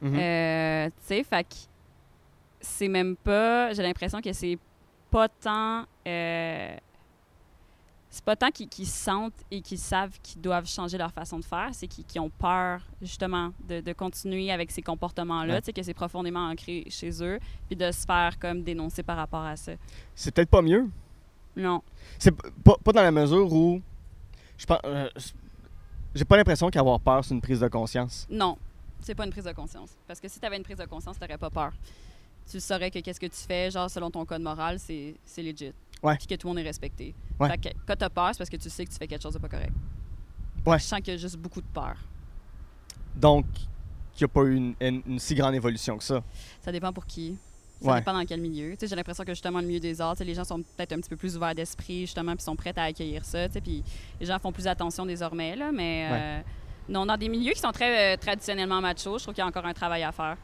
Mhm. 0.02 0.16
Euh, 0.20 0.88
tu 0.88 0.94
sais, 1.02 1.24
fait 1.24 1.44
que 1.44 1.56
c'est 2.60 2.88
même 2.88 3.16
pas. 3.16 3.74
J'ai 3.74 3.84
l'impression 3.84 4.20
que 4.22 4.34
c'est 4.34 4.58
pas 5.12 5.28
tant. 5.30 5.86
euh, 6.08 6.76
c'est 8.14 8.26
pas 8.26 8.36
tant 8.36 8.52
qu'ils 8.52 8.86
sentent 8.88 9.42
et 9.50 9.62
qu'ils 9.62 9.78
savent 9.80 10.12
qu'ils 10.22 10.42
doivent 10.42 10.68
changer 10.68 10.98
leur 10.98 11.12
façon 11.14 11.40
de 11.40 11.46
faire, 11.46 11.70
c'est 11.72 11.88
qu'ils 11.88 12.20
ont 12.22 12.30
peur, 12.30 12.82
justement, 13.02 13.54
de, 13.68 13.80
de 13.80 13.94
continuer 13.94 14.52
avec 14.52 14.70
ces 14.70 14.82
comportements-là, 14.82 15.62
Ouais. 15.66 15.74
que 15.74 15.82
c'est 15.82 15.94
profondément 15.94 16.50
ancré 16.50 16.86
chez 16.90 17.24
eux, 17.24 17.40
puis 17.68 17.78
de 17.78 17.90
se 17.92 18.06
faire 18.06 18.38
comme 18.38 18.64
dénoncer 18.64 19.02
par 19.02 19.16
rapport 19.16 19.44
à 19.46 19.56
ça. 19.56 19.72
C'est 20.14 20.34
peut-être 20.36 20.50
pas 20.50 20.62
mieux? 20.62 20.90
Non. 21.56 21.82
C'est 22.20 22.32
pas, 22.36 22.76
pas 22.84 22.92
dans 22.92 23.02
la 23.02 23.12
mesure 23.12 23.52
où 23.52 23.82
je 24.58 24.66
euh, 24.86 25.10
j'ai 26.14 26.26
pas 26.26 26.36
l'impression 26.36 26.70
qu'avoir 26.70 27.00
peur, 27.00 27.24
c'est 27.24 27.34
une 27.34 27.42
prise 27.42 27.62
de 27.62 27.68
conscience. 27.70 28.28
Non, 28.30 28.58
c'est 29.00 29.16
pas 29.16 29.24
une 29.26 29.32
prise 29.32 29.46
de 29.46 29.54
conscience. 29.54 29.92
Parce 30.06 30.20
que 30.20 30.28
si 30.28 30.38
tu 30.40 30.46
avais 30.46 30.58
une 30.58 30.64
prise 30.64 30.78
de 30.78 30.86
conscience, 30.86 31.18
tu 31.18 31.38
pas 31.38 31.50
peur. 31.50 31.72
Tu 32.50 32.60
saurais 32.60 32.92
que 32.92 33.00
qu'est-ce 33.00 33.20
que 33.20 33.28
tu 33.28 33.38
fais, 33.48 33.72
genre 33.72 33.90
selon 33.90 34.12
ton 34.12 34.26
code 34.26 34.42
moral, 34.42 34.80
c'est 34.80 35.16
c'est 35.24 35.42
legit. 35.42 35.72
Ouais. 36.04 36.18
Puis 36.18 36.28
que 36.28 36.36
tout 36.36 36.48
le 36.48 36.54
monde 36.54 36.60
est 36.60 36.68
respecté. 36.68 37.14
Ouais. 37.40 37.50
Fait 37.50 37.58
que 37.58 37.70
quand 37.86 37.96
tu 37.96 38.04
as 38.06 38.10
peur, 38.10 38.30
c'est 38.32 38.38
parce 38.40 38.50
que 38.50 38.58
tu 38.58 38.70
sais 38.70 38.86
que 38.86 38.92
tu 38.92 38.98
fais 38.98 39.08
quelque 39.08 39.22
chose 39.22 39.34
de 39.34 39.40
pas 39.40 39.50
correct. 39.50 39.74
Ouais. 40.66 40.80
Je 40.80 40.84
sens 40.84 41.00
qu'il 41.00 41.14
y 41.14 41.18
a 41.18 41.20
juste 41.20 41.38
beaucoup 41.38 41.62
de 41.62 41.68
peur. 41.74 41.96
Donc, 43.16 43.46
qu'il 44.14 44.26
n'y 44.26 44.26
a 44.26 44.28
pas 44.30 44.42
eu 44.44 44.56
une, 44.56 44.76
une- 44.82 45.02
une 45.08 45.20
si 45.20 45.36
grande 45.36 45.54
évolution 45.56 45.98
que 45.98 46.04
ça. 46.04 46.22
Ça 46.64 46.72
dépend 46.72 46.92
pour 46.94 47.06
qui. 47.06 47.38
Ça 47.82 47.90
Ouais. 47.92 48.00
dépend 48.00 48.14
dans 48.14 48.26
quel 48.26 48.40
milieu. 48.42 48.76
J'ai 48.80 48.96
l'impression 48.96 49.24
que 49.24 49.32
justement, 49.34 49.60
le 49.60 49.66
milieu 49.66 49.80
des 49.80 50.00
arts, 50.02 50.16
les 50.20 50.34
gens 50.36 50.44
sont 50.44 50.62
peut-être 50.62 50.94
un 50.94 50.98
petit 50.98 51.10
peu 51.10 51.16
plus 51.18 51.36
ouverts 51.36 51.56
d'esprit, 51.56 52.02
justement, 52.02 52.36
puis 52.36 52.44
sont 52.44 52.56
prêts 52.56 52.74
à 52.78 52.84
accueillir 52.84 53.26
ça. 53.26 53.50
Puis 53.50 53.84
les 54.20 54.26
gens 54.26 54.38
font 54.38 54.52
plus 54.52 54.68
attention 54.68 55.06
désormais. 55.06 55.56
Là, 55.56 55.72
mais 55.72 56.08
euh, 56.12 56.42
non, 56.90 57.06
dans 57.08 57.18
des 57.18 57.28
milieux 57.28 57.54
qui 57.54 57.60
sont 57.60 57.72
très 57.72 58.14
euh, 58.14 58.18
traditionnellement 58.18 58.82
machos, 58.82 59.18
je 59.18 59.24
trouve 59.24 59.34
qu'il 59.34 59.42
y 59.42 59.46
a 59.46 59.48
encore 59.48 59.66
un 59.66 59.74
travail 59.74 60.04
à 60.04 60.12
faire. 60.12 60.38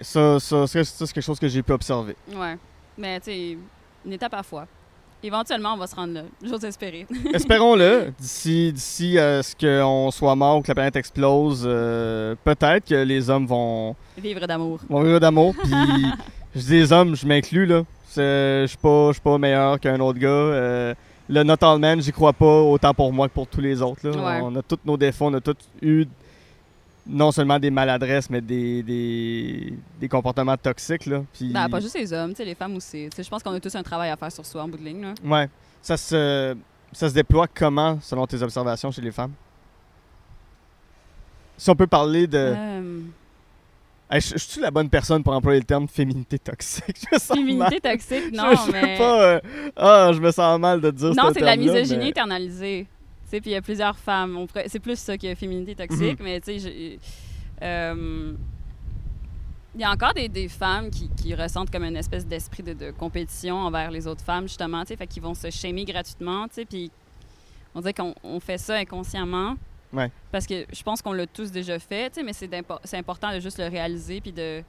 Ça, 0.00 0.40
ça, 0.40 0.66
ça, 0.66 0.84
c'est 0.84 1.12
quelque 1.12 1.20
chose 1.20 1.38
que 1.38 1.48
j'ai 1.48 1.62
pu 1.62 1.72
observer. 1.72 2.16
Ouais. 2.34 2.56
Mais 2.98 3.18
tu 3.20 3.26
sais, 3.26 3.58
une 4.04 4.12
étape 4.12 4.34
à 4.34 4.38
la 4.38 4.42
fois. 4.42 4.66
Éventuellement, 5.22 5.72
on 5.72 5.78
va 5.78 5.86
se 5.86 5.94
rendre 5.96 6.12
là. 6.14 6.22
J'ose 6.42 6.64
espérer. 6.64 7.06
Espérons-le. 7.32 8.12
D'ici, 8.20 8.72
d'ici 8.72 9.18
à 9.18 9.42
ce 9.42 9.54
qu'on 9.56 10.10
soit 10.10 10.34
mort 10.36 10.58
ou 10.58 10.60
que 10.62 10.68
la 10.68 10.74
planète 10.74 10.96
explose, 10.96 11.64
euh, 11.66 12.34
peut-être 12.44 12.86
que 12.86 12.94
les 12.94 13.30
hommes 13.30 13.46
vont, 13.46 13.96
Vivre 14.18 14.46
d'amour. 14.46 14.80
vont 14.88 15.02
vivre 15.02 15.18
d'amour. 15.18 15.54
Puis, 15.62 15.72
je 16.54 16.60
dis 16.60 16.72
les 16.72 16.92
hommes, 16.92 17.16
je 17.16 17.26
m'inclus, 17.26 17.64
là. 17.64 17.84
Je 18.14 18.66
suis 18.68 18.76
pas, 18.76 19.10
pas 19.24 19.38
meilleur 19.38 19.80
qu'un 19.80 19.98
autre 20.00 20.18
gars. 20.18 20.28
Euh, 20.28 20.94
le 21.28 21.42
Not 21.42 21.56
All 21.62 21.78
Men, 21.78 22.02
j'y 22.02 22.12
crois 22.12 22.34
pas 22.34 22.60
autant 22.60 22.92
pour 22.92 23.10
moi 23.10 23.26
que 23.28 23.32
pour 23.34 23.46
tous 23.46 23.62
les 23.62 23.80
autres. 23.80 24.06
Là. 24.06 24.10
Ouais. 24.16 24.40
On 24.42 24.54
a 24.56 24.62
tous 24.62 24.78
nos 24.84 24.98
défauts, 24.98 25.24
on 25.26 25.34
a 25.34 25.40
tous 25.40 25.56
eu 25.80 26.04
non 27.06 27.30
seulement 27.32 27.58
des 27.58 27.70
maladresses, 27.70 28.30
mais 28.30 28.40
des, 28.40 28.82
des, 28.82 29.74
des 30.00 30.08
comportements 30.08 30.56
toxiques. 30.56 31.06
Là. 31.06 31.22
Puis, 31.32 31.52
Ben, 31.52 31.68
pas 31.68 31.80
juste 31.80 31.98
les 31.98 32.12
hommes, 32.12 32.32
les 32.38 32.54
femmes 32.54 32.76
aussi. 32.76 33.08
Je 33.16 33.28
pense 33.28 33.42
qu'on 33.42 33.52
a 33.52 33.60
tous 33.60 33.74
un 33.74 33.82
travail 33.82 34.10
à 34.10 34.16
faire 34.16 34.32
sur 34.32 34.44
soi 34.46 34.62
en 34.62 34.68
bout 34.68 34.78
de 34.78 34.84
ligne. 34.84 35.02
Là. 35.02 35.14
Ouais. 35.24 35.48
Ça 35.82 35.96
se, 35.96 36.56
ça 36.92 37.08
se 37.08 37.14
déploie 37.14 37.46
comment, 37.52 37.98
selon 38.00 38.26
tes 38.26 38.42
observations 38.42 38.90
chez 38.90 39.02
les 39.02 39.12
femmes? 39.12 39.32
si 41.56 41.70
on 41.70 41.76
peut 41.76 41.86
parler 41.86 42.26
de. 42.26 42.38
Euh, 42.56 43.00
Hey, 44.10 44.20
je, 44.20 44.32
je 44.34 44.38
suis 44.38 44.60
la 44.60 44.70
bonne 44.70 44.90
personne 44.90 45.22
pour 45.24 45.32
employer 45.32 45.60
le 45.60 45.64
terme 45.64 45.88
féminité 45.88 46.38
toxique. 46.38 46.96
Je 47.10 47.14
me 47.14 47.18
sens 47.18 47.28
mal. 47.30 47.38
féminité 47.38 47.80
toxique, 47.80 48.32
non, 48.34 48.50
je, 48.52 48.66
je 48.66 48.70
mais. 48.72 48.98
pas. 48.98 49.22
euh, 49.22 49.40
Ah, 49.74 50.10
je 50.12 50.20
me 50.20 50.30
sens 50.30 50.60
mal 50.60 50.80
de 50.82 50.90
dire 50.90 51.08
Non, 51.14 51.28
ce 51.28 51.34
c'est 51.34 51.40
de 51.40 51.44
la 51.46 51.56
misogynie 51.56 51.98
mais- 52.04 52.08
internalisée. 52.10 52.86
Puis 53.40 53.50
il 53.50 53.54
y 53.54 53.56
a 53.56 53.62
plusieurs 53.62 53.96
femmes. 53.98 54.46
Pourrait- 54.46 54.68
C'est 54.68 54.80
plus 54.80 54.98
ça 54.98 55.16
que 55.18 55.34
féminité 55.34 55.74
toxique, 55.74 56.18
Mhm. 56.18 56.24
mais 56.24 56.40
tu 56.40 56.58
sais, 56.60 56.98
euh, 57.62 58.32
il 59.74 59.80
y 59.80 59.84
a 59.84 59.90
encore 59.90 60.14
des, 60.14 60.28
des 60.28 60.48
femmes 60.48 60.90
qui, 60.90 61.08
qui 61.10 61.34
ressentent 61.34 61.70
comme 61.70 61.84
une 61.84 61.96
espèce 61.96 62.26
d'esprit 62.26 62.62
de, 62.62 62.72
de 62.74 62.90
compétition 62.92 63.56
envers 63.56 63.90
les 63.90 64.06
autres 64.06 64.22
femmes, 64.24 64.44
justement, 64.46 64.82
tu 64.82 64.88
sais, 64.88 64.96
fait 64.96 65.06
qu'ils 65.06 65.22
vont 65.22 65.34
se 65.34 65.50
shamer 65.50 65.84
gratuitement, 65.84 66.46
tu 66.48 66.54
sais, 66.54 66.64
puis 66.64 66.90
on 67.74 67.80
dirait 67.80 67.94
qu'on 67.94 68.14
on 68.22 68.38
fait 68.40 68.58
ça 68.58 68.76
inconsciemment. 68.76 69.56
Ouais. 69.92 70.10
Parce 70.32 70.46
que 70.46 70.64
je 70.72 70.82
pense 70.82 71.02
qu'on 71.02 71.12
l'a 71.12 71.26
tous 71.26 71.50
déjà 71.50 71.78
fait, 71.78 72.10
tu 72.10 72.16
sais, 72.16 72.22
mais 72.22 72.32
c'est 72.32 72.96
important 72.96 73.32
de 73.32 73.40
juste 73.40 73.58
le 73.58 73.66
réaliser 73.68 74.20
puis 74.20 74.32
de, 74.32 74.62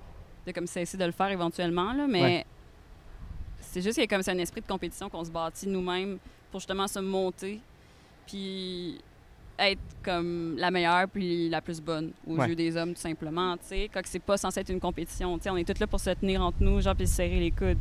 de 0.45 0.51
comme 0.51 0.67
cesser 0.67 0.97
de 0.97 1.05
le 1.05 1.11
faire 1.11 1.29
éventuellement, 1.29 1.93
là, 1.93 2.07
mais 2.07 2.21
Ouais. 2.21 2.45
c'est 3.61 3.81
juste 3.81 3.95
qu'il 3.95 4.03
y 4.03 4.05
a 4.05 4.07
comme 4.07 4.23
c'est 4.23 4.31
un 4.31 4.37
esprit 4.39 4.61
de 4.61 4.67
compétition 4.67 5.09
qu'on 5.09 5.23
se 5.23 5.31
bâtit 5.31 5.67
nous-mêmes 5.67 6.17
pour 6.51 6.59
justement 6.59 6.87
se 6.87 6.99
monter 6.99 7.59
puis 8.27 8.97
être 9.57 9.79
comme 10.03 10.55
la 10.57 10.69
meilleure 10.69 11.07
puis 11.07 11.47
la 11.49 11.61
plus 11.61 11.79
bonne 11.81 12.11
aux 12.27 12.35
Ouais. 12.37 12.49
yeux 12.49 12.55
des 12.55 12.75
hommes 12.75 12.93
tout 12.93 12.99
simplement, 13.01 13.55
tu 13.57 13.63
sais, 13.67 13.89
quand 13.93 14.01
c'est 14.03 14.19
pas 14.19 14.37
censé 14.37 14.59
être 14.59 14.69
une 14.69 14.79
compétition, 14.81 15.37
tu 15.37 15.43
sais, 15.45 15.49
on 15.49 15.57
est 15.57 15.63
tous 15.63 15.79
là 15.79 15.87
pour 15.87 15.99
se 15.99 16.09
tenir 16.11 16.41
entre 16.41 16.57
nous, 16.59 16.81
genre 16.81 16.95
puis 16.95 17.07
se 17.07 17.13
serrer 17.15 17.39
les 17.39 17.51
coudes. 17.51 17.77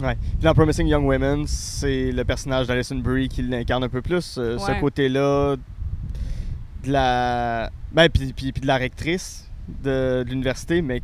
Ouais. 0.00 0.14
Puis 0.14 0.42
dans 0.42 0.54
Promising 0.54 0.86
Young 0.86 1.04
Women, 1.04 1.46
c'est 1.46 2.12
le 2.12 2.24
personnage 2.24 2.66
d'Alison 2.68 2.96
Brie 2.96 3.28
qui 3.28 3.42
l'incarne 3.42 3.84
un 3.84 3.88
peu 3.88 4.00
plus. 4.00 4.36
euh, 4.38 4.56
Ce 4.58 4.80
côté-là 4.80 5.56
de 6.84 6.90
la. 6.92 7.70
Ben, 7.92 8.08
puis, 8.08 8.32
puis, 8.32 8.52
puis 8.52 8.62
de 8.62 8.66
la 8.66 8.78
rectrice 8.78 9.50
de, 9.82 10.22
de 10.22 10.30
l'université, 10.30 10.80
mais 10.80 11.02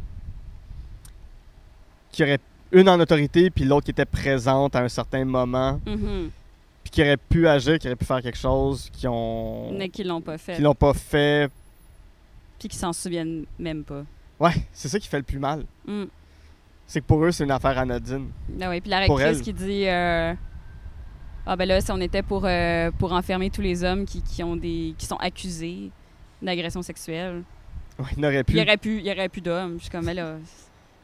qui 2.12 2.22
aurait 2.22 2.39
une 2.72 2.89
en 2.89 2.99
autorité, 2.99 3.51
puis 3.51 3.64
l'autre 3.64 3.85
qui 3.85 3.91
était 3.91 4.05
présente 4.07 4.74
à 4.77 4.81
un 4.83 4.89
certain 4.89 5.24
moment, 5.24 5.81
Mhm. 5.87 6.31
Puis 6.87 6.91
qui 6.93 7.03
aurait 7.03 7.16
pu 7.16 7.49
agir, 7.49 7.80
qui 7.80 7.89
aurait 7.89 7.97
pu 7.97 8.05
faire 8.05 8.22
quelque 8.22 8.39
chose, 8.39 8.89
qui 8.93 9.09
ont. 9.09 9.72
Mais 9.72 9.89
qui 9.89 10.05
l'ont 10.05 10.20
pas 10.20 10.39
fait, 10.39 10.55
qui 10.55 10.62
l'ont 10.62 10.74
pas 10.74 10.95
fait. 10.95 11.51
puis 12.61 12.68
qui 12.68 12.76
s'en 12.76 12.93
souviennent 12.93 13.45
même 13.59 13.82
pas. 13.82 14.05
Ouais, 14.39 14.53
c'est 14.72 14.89
ça 14.89 15.01
qui 15.01 15.09
fait 15.09 15.16
le 15.16 15.24
plus 15.24 15.41
mal. 15.41 15.64
Mm. 15.84 16.05
C'est 16.87 17.01
que 17.01 17.07
pour 17.07 17.24
eux, 17.24 17.32
c'est 17.32 17.43
une 17.43 17.51
affaire 17.51 17.76
anodine. 17.76 18.28
Ah 18.61 18.70
oui, 18.70 18.80
puis 18.80 18.91
la 18.91 19.01
rectrice 19.01 19.41
qui 19.43 19.53
dit 19.53 19.89
euh, 19.89 20.32
Ah 21.45 21.57
ben 21.57 21.66
là, 21.66 21.80
si 21.80 21.91
on 21.91 22.01
était 22.01 22.22
pour, 22.22 22.45
euh, 22.45 22.93
pour 22.97 23.12
enfermer 23.12 23.51
tous 23.51 23.62
les 23.62 23.82
hommes 23.82 24.05
qui, 24.05 24.22
qui 24.22 24.45
ont 24.45 24.55
des 24.55 24.95
qui 24.97 25.07
sont 25.07 25.16
accusés 25.16 25.91
d'agression 26.41 26.82
sexuelle. 26.82 27.43
Ouais, 27.99 28.07
il 28.16 28.22
n'aurait 28.22 28.45
pu. 28.45 28.53
il 28.53 28.59
y 28.59 28.62
aurait 28.62 28.76
plus, 28.76 28.99
il 28.99 29.07
y 29.07 29.11
aurait 29.11 29.28
plus 29.28 29.41
d'hommes. 29.41 29.78
Je 29.78 29.82
suis 29.82 29.91
comme, 29.91 30.05
mais 30.05 30.14
là. 30.14 30.37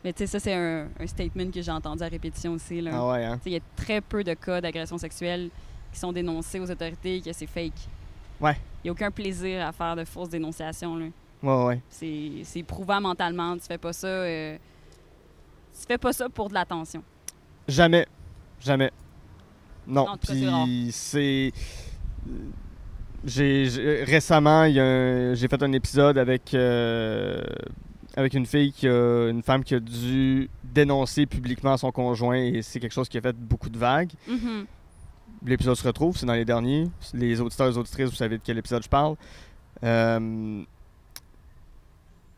Mais 0.05 0.13
tu 0.13 0.19
sais, 0.19 0.27
ça, 0.29 0.39
c'est 0.39 0.55
un, 0.55 0.87
un 1.01 1.07
statement 1.09 1.51
que 1.51 1.61
j'ai 1.61 1.73
entendu 1.73 2.05
à 2.05 2.09
répétition 2.09 2.53
aussi. 2.53 2.81
Là. 2.81 2.91
Ah 2.95 3.09
ouais, 3.09 3.25
hein. 3.25 3.39
Tu 3.39 3.45
sais, 3.45 3.51
Il 3.51 3.53
y 3.55 3.57
a 3.57 3.61
très 3.75 4.01
peu 4.01 4.23
de 4.23 4.35
cas 4.35 4.61
d'agression 4.61 4.97
sexuelle 4.99 5.51
qui 5.93 5.99
sont 5.99 6.13
dénoncés 6.13 6.59
aux 6.61 6.71
autorités 6.71 7.21
que 7.21 7.33
c'est 7.33 7.47
fake. 7.47 7.73
Ouais. 8.41 8.57
Il 8.83 8.87
n'y 8.87 8.89
a 8.91 8.93
aucun 8.93 9.11
plaisir 9.11 9.67
à 9.67 9.73
faire 9.73 9.95
de 9.95 10.05
fausses 10.05 10.31
dénonciations. 10.31 10.97
Là. 10.97 11.07
Ouais, 11.43 11.65
ouais. 11.67 11.81
C'est 11.89 12.31
c'est 12.45 12.61
éprouvant 12.61 13.01
mentalement. 13.01 13.55
Tu 13.57 13.65
fais 13.67 13.79
pas 13.79 13.93
ça. 13.93 14.07
euh, 14.07 14.57
tu 15.79 15.87
fais 15.87 15.99
pas 15.99 16.13
ça 16.13 16.29
pour 16.29 16.49
de 16.49 16.55
l'attention. 16.55 17.03
Jamais. 17.69 18.07
Jamais. 18.61 18.91
Non. 19.87 20.05
Rare. 20.05 20.19
Puis 20.19 20.89
c'est. 20.93 21.53
J'ai 23.25 24.03
récemment, 24.05 24.65
il 24.65 24.75
y 24.75 24.81
a 24.81 24.85
un- 24.85 25.35
j'ai 25.35 25.47
fait 25.47 25.63
un 25.63 25.73
épisode 25.73 26.19
avec 26.19 26.55
euh, 26.55 27.41
avec 28.17 28.35
une 28.35 28.47
fille 28.47 28.73
qui 28.73 28.89
a 28.89 29.29
une 29.29 29.43
femme 29.45 29.63
qui 29.63 29.77
a 29.77 29.81
dû 29.81 30.51
dénoncer 30.65 31.27
publiquement 31.27 31.77
son 31.77 31.93
conjoint 31.93 32.37
et 32.37 32.63
c'est 32.63 32.81
quelque 32.81 32.93
chose 32.93 33.09
qui 33.09 33.19
a 33.19 33.21
fait 33.21 33.37
beaucoup 33.37 33.71
de 33.71 33.79
vagues. 33.79 34.11
Mhm. 34.27 34.67
L'épisode 35.45 35.75
se 35.77 35.87
retrouve, 35.87 36.17
c'est 36.17 36.27
dans 36.27 36.35
les 36.35 36.45
derniers. 36.45 36.89
Les 37.15 37.41
auditeurs 37.41 37.67
et 37.67 37.71
les 37.71 37.79
auditrices, 37.79 38.11
vous 38.11 38.17
savez 38.17 38.39
de 38.39 38.43
quel 38.45 38.59
épisode 38.59 38.83
je 38.83 38.89
parle. 38.89 39.17
Euh, 39.83 40.63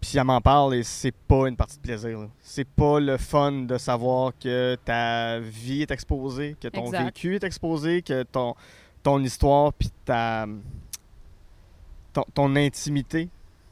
Puis 0.00 0.16
elle 0.18 0.24
m'en 0.24 0.40
parle 0.40 0.74
et 0.74 0.82
c'est 0.82 1.12
pas 1.14 1.46
une 1.48 1.56
partie 1.56 1.76
de 1.76 1.82
plaisir. 1.82 2.28
C'est 2.40 2.66
pas 2.68 3.00
le 3.00 3.16
fun 3.18 3.52
de 3.52 3.76
savoir 3.78 4.32
que 4.38 4.76
ta 4.84 5.38
vie 5.40 5.82
est 5.82 5.90
exposée, 5.90 6.56
que 6.60 6.68
ton 6.68 6.86
Exact. 6.86 7.04
vécu 7.04 7.34
est 7.36 7.44
exposé, 7.44 8.02
que 8.02 8.22
ton, 8.22 8.54
ton 9.02 9.22
histoire 9.22 9.72
puis 9.72 9.90
ta 10.04 10.46
ton, 12.12 12.24
ton 12.32 12.54
intimité. 12.56 13.28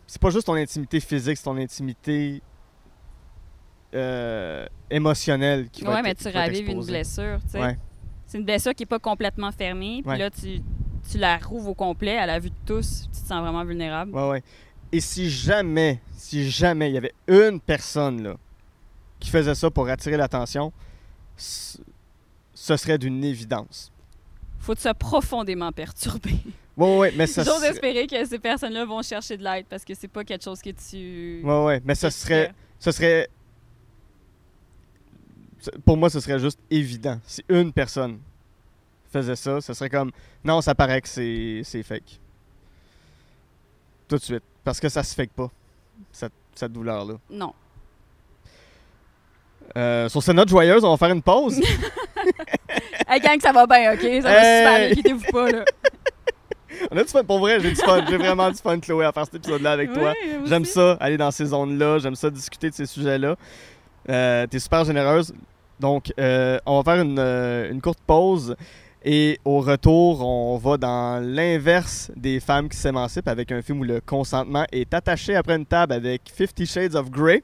C'est 0.06 0.20
pas 0.20 0.30
juste 0.30 0.46
ton 0.46 0.54
intimité 0.54 1.00
physique, 1.00 1.36
c'est 1.38 1.44
ton 1.44 1.56
intimité 1.56 2.42
euh, 3.94 4.66
émotionnelle 4.90 5.68
qui 5.70 5.84
va 5.84 5.90
Ouais, 5.92 5.96
être- 5.98 6.02
mais 6.04 6.14
tu 6.14 6.28
ravives 6.28 6.68
une 6.68 6.84
blessure. 6.84 7.38
tu 7.44 7.50
sais. 7.52 7.60
Ouais. 7.60 7.78
C'est 8.32 8.38
une 8.38 8.44
blessure 8.46 8.74
qui 8.74 8.84
n'est 8.84 8.86
pas 8.86 8.98
complètement 8.98 9.52
fermée. 9.52 10.00
Puis 10.02 10.10
Ouais. 10.10 10.16
là, 10.16 10.30
tu, 10.30 10.62
tu 11.10 11.18
la 11.18 11.36
rouvres 11.36 11.68
au 11.68 11.74
complet 11.74 12.16
à 12.16 12.24
la 12.24 12.38
vue 12.38 12.48
de 12.48 12.54
tous. 12.64 13.02
Tu 13.12 13.20
te 13.20 13.26
sens 13.28 13.42
vraiment 13.42 13.62
vulnérable. 13.62 14.10
Ouais, 14.14 14.26
ouais. 14.26 14.42
Et 14.90 15.00
si 15.00 15.28
jamais, 15.28 16.00
si 16.16 16.48
jamais 16.50 16.88
il 16.88 16.94
y 16.94 16.96
avait 16.96 17.12
une 17.28 17.60
personne 17.60 18.22
là, 18.22 18.36
qui 19.20 19.28
faisait 19.28 19.54
ça 19.54 19.70
pour 19.70 19.86
attirer 19.86 20.16
l'attention, 20.16 20.72
ce 21.36 21.76
serait 22.54 22.96
d'une 22.96 23.22
évidence. 23.22 23.92
Faut 24.60 24.74
te 24.74 24.92
profondément 24.94 25.70
perturber. 25.70 26.36
Ouais, 26.74 26.86
ouais, 26.86 26.98
ouais, 27.00 27.12
mais 27.14 27.26
ça 27.26 27.42
J'ose 27.44 27.62
espérer 27.64 28.06
que 28.06 28.24
ces 28.24 28.38
personnes-là 28.38 28.86
vont 28.86 29.02
chercher 29.02 29.36
de 29.36 29.44
l'aide 29.44 29.66
parce 29.68 29.84
que 29.84 29.92
c'est 29.92 30.08
pas 30.08 30.24
quelque 30.24 30.42
chose 30.42 30.62
que 30.62 30.70
tu. 30.70 31.42
Ouais, 31.44 31.64
ouais, 31.64 31.82
mais 31.84 31.94
ce 31.94 32.08
serait... 32.08 32.50
Ce 32.78 32.90
serait... 32.92 33.28
Pour 35.84 35.96
moi, 35.96 36.10
ce 36.10 36.20
serait 36.20 36.38
juste 36.38 36.58
évident. 36.70 37.18
Si 37.26 37.44
une 37.48 37.72
personne 37.72 38.18
faisait 39.12 39.36
ça, 39.36 39.60
ce 39.60 39.74
serait 39.74 39.90
comme... 39.90 40.10
Non, 40.44 40.60
ça 40.60 40.74
paraît 40.74 41.00
que 41.00 41.08
c'est 41.08 41.62
c'est 41.64 41.82
fake. 41.82 42.18
Tout 44.08 44.16
de 44.16 44.22
suite. 44.22 44.42
Parce 44.64 44.80
que 44.80 44.88
ça 44.88 45.02
se 45.02 45.14
fake 45.14 45.32
pas, 45.32 45.50
cette, 46.12 46.32
cette 46.54 46.72
douleur-là. 46.72 47.14
Non. 47.30 47.52
Euh, 49.76 50.08
sur 50.08 50.22
cette 50.22 50.36
note 50.36 50.48
joyeuse, 50.48 50.84
on 50.84 50.90
va 50.90 50.96
faire 50.96 51.14
une 51.14 51.22
pause. 51.22 51.60
Hey, 53.08 53.20
gang, 53.20 53.38
ça 53.40 53.52
va 53.52 53.66
bien, 53.66 53.92
OK? 53.92 54.00
Ça 54.00 54.06
va 54.06 54.18
super 54.20 54.22
bien, 54.22 54.76
Hey! 54.76 54.92
inquiétez-vous 54.92 55.32
pas, 55.32 55.50
là. 55.50 55.64
On 56.90 56.96
a 56.96 57.02
du 57.02 57.08
fun. 57.10 57.24
Pour 57.24 57.40
vrai, 57.40 57.60
j'ai 57.60 57.70
du 57.70 57.76
fun. 57.76 58.04
J'ai 58.08 58.16
vraiment 58.16 58.50
du 58.50 58.56
fun, 58.56 58.78
Chloé, 58.80 59.04
à 59.04 59.12
faire 59.12 59.24
cet 59.26 59.34
épisode-là 59.34 59.72
avec 59.72 59.92
toi. 59.92 60.14
Oui, 60.24 60.38
J'aime 60.46 60.64
ça, 60.64 60.96
aller 61.00 61.16
dans 61.18 61.30
ces 61.30 61.46
zones-là. 61.46 61.98
J'aime 61.98 62.14
ça, 62.14 62.30
discuter 62.30 62.70
de 62.70 62.74
ces 62.74 62.86
sujets-là. 62.86 63.36
Euh, 64.08 64.46
T'es 64.46 64.58
super 64.58 64.84
généreuse. 64.84 65.34
Donc, 65.82 66.12
euh, 66.18 66.58
on 66.64 66.80
va 66.80 66.94
faire 66.94 67.02
une, 67.02 67.18
euh, 67.18 67.70
une 67.70 67.82
courte 67.82 67.98
pause. 68.06 68.54
Et 69.04 69.40
au 69.44 69.58
retour, 69.58 70.24
on 70.24 70.56
va 70.58 70.76
dans 70.76 71.20
l'inverse 71.20 72.12
des 72.16 72.38
femmes 72.38 72.68
qui 72.68 72.76
s'émancipent 72.76 73.26
avec 73.26 73.50
un 73.50 73.60
film 73.60 73.80
où 73.80 73.84
le 73.84 74.00
consentement 74.00 74.64
est 74.70 74.94
attaché 74.94 75.34
après 75.34 75.56
une 75.56 75.66
table 75.66 75.92
avec 75.92 76.22
Fifty 76.32 76.66
Shades 76.66 76.94
of 76.94 77.10
Grey. 77.10 77.42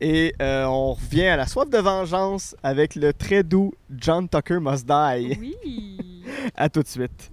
Et 0.00 0.32
euh, 0.40 0.66
on 0.66 0.92
revient 0.92 1.26
à 1.26 1.36
la 1.36 1.48
soif 1.48 1.68
de 1.68 1.78
vengeance 1.78 2.54
avec 2.62 2.94
le 2.94 3.12
très 3.12 3.42
doux 3.42 3.74
John 3.90 4.28
Tucker 4.28 4.60
Must 4.60 4.86
Die. 4.86 5.36
Oui. 5.40 5.56
À 6.54 6.68
tout 6.68 6.82
de 6.82 6.86
suite. 6.86 7.32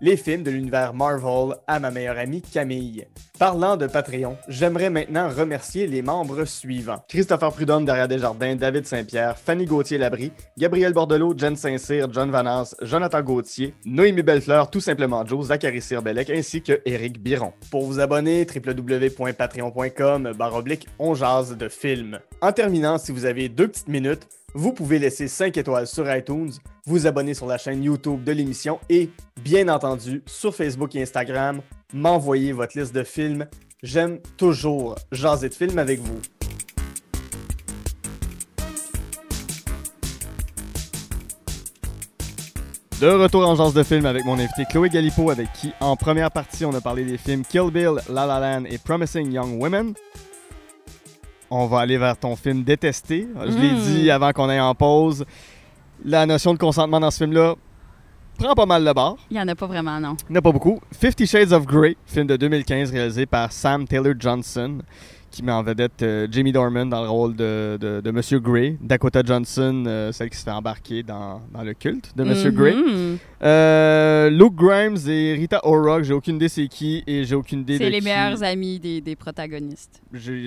les 0.00 0.16
films 0.16 0.42
de 0.42 0.50
l'univers 0.50 0.94
Marvel 0.94 1.56
à 1.66 1.78
ma 1.78 1.90
meilleure 1.90 2.18
amie 2.18 2.42
Camille. 2.42 3.06
Parlant 3.38 3.76
de 3.76 3.86
Patreon, 3.86 4.36
j'aimerais 4.48 4.90
maintenant 4.90 5.30
remercier 5.30 5.86
les 5.86 6.02
membres 6.02 6.44
suivants. 6.44 7.02
Christopher 7.08 7.52
Prudhomme 7.52 7.86
derrière 7.86 8.06
Desjardins, 8.08 8.54
David 8.54 8.86
Saint-Pierre, 8.86 9.38
Fanny 9.38 9.64
Gauthier-Labrie, 9.64 10.32
Gabriel 10.58 10.92
Bordelot, 10.92 11.38
Jen 11.38 11.56
Saint-Cyr, 11.56 12.12
John 12.12 12.30
Vanas, 12.30 12.74
Jonathan 12.82 13.22
Gauthier, 13.22 13.74
Noémie 13.86 14.22
Bellefleur, 14.22 14.70
tout 14.70 14.80
simplement 14.80 15.24
Joe, 15.24 15.46
Zachary 15.46 15.80
Sirbelec 15.80 16.28
ainsi 16.28 16.62
que 16.62 16.82
Éric 16.84 17.22
Biron. 17.22 17.52
Pour 17.70 17.86
vous 17.86 17.98
abonner, 18.00 18.46
www.patreon.com 18.46 20.32
baroblique 20.36 20.86
on 20.98 21.14
jase 21.14 21.56
de 21.56 21.68
films. 21.68 22.20
En 22.42 22.52
terminant, 22.52 22.98
si 22.98 23.12
vous 23.12 23.24
avez 23.24 23.48
deux 23.48 23.68
petites 23.68 23.88
minutes, 23.88 24.28
vous 24.54 24.72
pouvez 24.72 24.98
laisser 24.98 25.28
5 25.28 25.56
étoiles 25.56 25.86
sur 25.86 26.12
iTunes, 26.14 26.50
vous 26.86 27.06
abonner 27.06 27.34
sur 27.34 27.46
la 27.46 27.58
chaîne 27.58 27.82
YouTube 27.82 28.24
de 28.24 28.32
l'émission 28.32 28.80
et, 28.88 29.10
bien 29.42 29.68
entendu, 29.68 30.22
sur 30.26 30.54
Facebook 30.54 30.94
et 30.94 31.02
Instagram, 31.02 31.60
m'envoyer 31.92 32.52
votre 32.52 32.78
liste 32.78 32.94
de 32.94 33.04
films. 33.04 33.46
J'aime 33.82 34.18
toujours 34.36 34.96
jaser 35.12 35.48
de 35.48 35.54
films 35.54 35.78
avec 35.78 36.00
vous. 36.00 36.20
De 43.00 43.06
retour 43.06 43.48
en 43.48 43.54
genre 43.54 43.72
de 43.72 43.82
film 43.82 44.04
avec 44.04 44.26
mon 44.26 44.34
invité 44.34 44.66
Chloé 44.68 44.90
Galipo, 44.90 45.30
avec 45.30 45.50
qui, 45.54 45.72
en 45.80 45.96
première 45.96 46.30
partie, 46.30 46.66
on 46.66 46.74
a 46.74 46.82
parlé 46.82 47.04
des 47.04 47.16
films 47.16 47.44
Kill 47.44 47.70
Bill, 47.72 47.94
La 48.10 48.26
La 48.26 48.38
Land 48.38 48.64
et 48.66 48.76
Promising 48.76 49.32
Young 49.32 49.58
Women. 49.58 49.94
On 51.50 51.66
va 51.66 51.80
aller 51.80 51.98
vers 51.98 52.16
ton 52.16 52.36
film 52.36 52.62
détesté. 52.62 53.26
Je 53.46 53.56
l'ai 53.58 53.72
Mm. 53.72 53.78
dit 53.80 54.10
avant 54.10 54.32
qu'on 54.32 54.48
aille 54.48 54.60
en 54.60 54.74
pause. 54.74 55.24
La 56.04 56.24
notion 56.24 56.52
de 56.54 56.58
consentement 56.58 57.00
dans 57.00 57.10
ce 57.10 57.18
film-là 57.18 57.54
prend 58.38 58.54
pas 58.54 58.66
mal 58.66 58.84
de 58.84 58.92
barre. 58.92 59.16
Il 59.30 59.34
n'y 59.34 59.40
en 59.42 59.48
a 59.48 59.54
pas 59.54 59.66
vraiment, 59.66 59.98
non. 60.00 60.16
Il 60.28 60.32
n'y 60.32 60.36
en 60.36 60.38
a 60.38 60.42
pas 60.42 60.52
beaucoup. 60.52 60.80
Fifty 60.92 61.26
Shades 61.26 61.52
of 61.52 61.66
Grey, 61.66 61.96
film 62.06 62.26
de 62.26 62.36
2015 62.36 62.90
réalisé 62.92 63.26
par 63.26 63.50
Sam 63.52 63.86
Taylor 63.86 64.14
Johnson, 64.18 64.78
qui 65.30 65.42
met 65.44 65.52
en 65.52 65.62
vedette 65.62 66.02
euh, 66.02 66.26
Jamie 66.30 66.50
Dorman 66.52 66.88
dans 66.90 67.02
le 67.02 67.08
rôle 67.08 67.36
de, 67.36 67.78
de, 67.80 68.00
de 68.00 68.10
Monsieur 68.10 68.40
Grey. 68.40 68.76
Dakota 68.80 69.22
Johnson, 69.24 69.84
euh, 69.86 70.10
celle 70.12 70.28
qui 70.28 70.36
se 70.36 70.42
fait 70.42 70.50
embarquer 70.50 71.02
dans, 71.04 71.40
dans 71.54 71.62
le 71.62 71.72
culte 71.74 72.12
de 72.16 72.24
Monsieur 72.24 72.50
Grey. 72.50 72.74
Mhm. 72.74 73.18
Euh, 73.42 74.28
Luke 74.28 74.54
Grimes 74.54 74.96
et 75.08 75.34
Rita 75.34 75.60
Ora, 75.64 76.02
j'ai 76.02 76.12
aucune 76.12 76.36
idée 76.36 76.48
c'est 76.48 76.66
qui 76.68 77.02
et 77.06 77.24
j'ai 77.24 77.34
aucune 77.34 77.60
idée 77.60 77.78
C'est 77.78 77.88
les 77.90 77.98
qui- 78.00 78.04
meilleurs 78.04 78.42
amis 78.42 78.78
des, 78.80 79.00
des 79.00 79.16
protagonistes. 79.16 80.02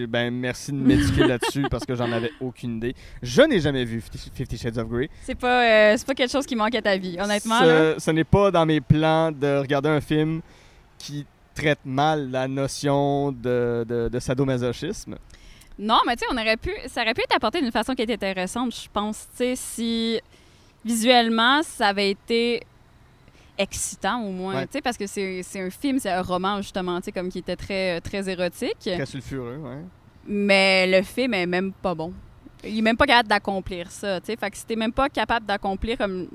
Ben, 0.10 0.32
merci 0.34 0.72
de 0.72 0.78
m'éduquer 0.78 1.26
là-dessus 1.28 1.66
parce 1.72 1.86
que 1.86 1.96
j'en 1.96 2.12
avais 2.12 2.32
aucune 2.42 2.78
idée. 2.78 2.94
Je 3.22 3.42
n'ai 3.42 3.60
jamais 3.60 3.86
vu 3.86 4.04
Fifty 4.34 4.58
Shades 4.58 4.78
of 4.78 4.88
Grey. 4.90 5.10
C'est 5.24 5.36
pas, 5.36 5.64
euh, 5.64 5.96
c'est 5.98 6.06
pas 6.06 6.14
quelque 6.14 6.32
chose 6.32 6.46
qui 6.46 6.56
manque 6.56 6.76
à 6.76 6.82
ta 6.82 6.98
vie, 6.98 7.18
honnêtement. 7.20 7.60
Ce, 7.62 7.66
là. 7.66 7.94
ce 8.00 8.12
n'est 8.12 8.24
pas 8.26 8.52
dans 8.52 8.66
mes 8.66 8.82
plans 8.82 9.32
de 9.32 9.60
regarder 9.60 9.90
un 9.90 10.02
film 10.02 10.42
qui 10.98 11.26
traite 11.54 11.80
mal 11.86 12.30
la 12.32 12.48
notion 12.48 13.32
de, 13.32 13.86
de, 13.88 14.10
de 14.12 14.20
sadomasochisme? 14.20 15.16
Non, 15.80 16.00
mais 16.06 16.16
tu 16.16 16.20
sais, 16.20 16.26
on 16.32 16.38
aurait 16.38 16.58
pu, 16.58 16.72
ça 16.88 17.02
aurait 17.02 17.14
pu 17.14 17.22
être 17.22 17.36
apporté 17.36 17.60
d'une 17.62 17.72
façon 17.72 17.96
qui 17.96 18.04
était 18.04 18.14
intéressante, 18.14 18.76
je 18.76 18.88
pense. 18.94 19.28
Tu 19.32 19.38
sais, 19.38 19.54
si 19.56 20.20
visuellement, 20.86 21.62
ça 21.64 21.88
avait 21.88 22.12
été 22.12 22.62
excitant 23.58 24.22
au 24.24 24.32
moins, 24.32 24.56
Ouais. 24.56 24.66
tu 24.68 24.74
sais, 24.74 24.82
parce 24.82 24.98
que 24.98 25.06
c'est 25.08 25.44
un 25.56 25.70
film, 25.70 26.00
c'est 26.00 26.10
un 26.12 26.22
roman 26.22 26.58
justement, 26.62 27.00
tu 27.00 27.06
sais, 27.06 27.12
comme 27.12 27.30
qui 27.30 27.40
était 27.40 27.56
très, 27.56 28.02
très 28.02 28.28
érotique. 28.30 28.78
Très 28.82 29.06
sulfureux, 29.06 29.58
ouais. 29.58 29.82
Mais 30.28 30.88
le 30.88 31.04
film 31.04 31.34
est 31.34 31.46
même 31.46 31.72
pas 31.72 31.94
bon. 31.94 32.14
Il 32.64 32.78
est 32.80 32.82
même 32.82 32.96
pas 32.98 33.06
capable 33.06 33.28
d'accomplir 33.30 33.92
ça, 33.92 34.20
tu 34.22 34.28
sais. 34.28 34.36
Fait 34.38 34.50
que 34.50 34.58
si 34.58 34.66
t'es 34.66 34.76
même 34.76 34.94
pas 34.94 35.10
capable 35.10 35.46
d'accomplir 35.46 35.98
comme 35.98 36.28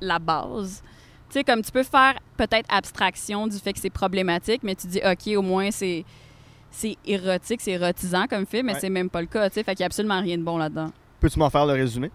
la 0.00 0.18
base, 0.18 0.82
tu 1.30 1.34
sais, 1.38 1.44
comme 1.44 1.62
tu 1.62 1.70
peux 1.72 1.82
faire 1.84 2.14
peut-être 2.36 2.66
abstraction 2.68 3.46
du 3.46 3.56
fait 3.58 3.72
que 3.72 3.78
c'est 3.80 3.88
problématique, 3.90 4.62
mais 4.62 4.74
tu 4.74 4.86
dis, 4.88 5.00
OK, 5.04 5.36
au 5.36 5.42
moins 5.42 5.70
c'est 5.70 6.04
c'est 6.72 6.96
érotique, 7.06 7.60
c'est 7.60 7.72
érotisant 7.72 8.26
comme 8.28 8.46
film, 8.46 8.66
mais 8.66 8.74
Ouais. 8.74 8.80
c'est 8.80 8.90
même 8.90 9.10
pas 9.10 9.20
le 9.20 9.26
cas, 9.26 9.48
tu 9.50 9.54
sais. 9.54 9.62
Fait 9.64 9.72
qu'il 9.74 9.80
y 9.80 9.82
a 9.84 9.86
absolument 9.86 10.20
rien 10.20 10.38
de 10.38 10.42
bon 10.44 10.56
là-dedans. 10.58 10.90
Peux-tu 11.18 11.38
m'en 11.38 11.50
faire 11.50 11.66
le 11.66 11.72
résumé? 11.72 12.10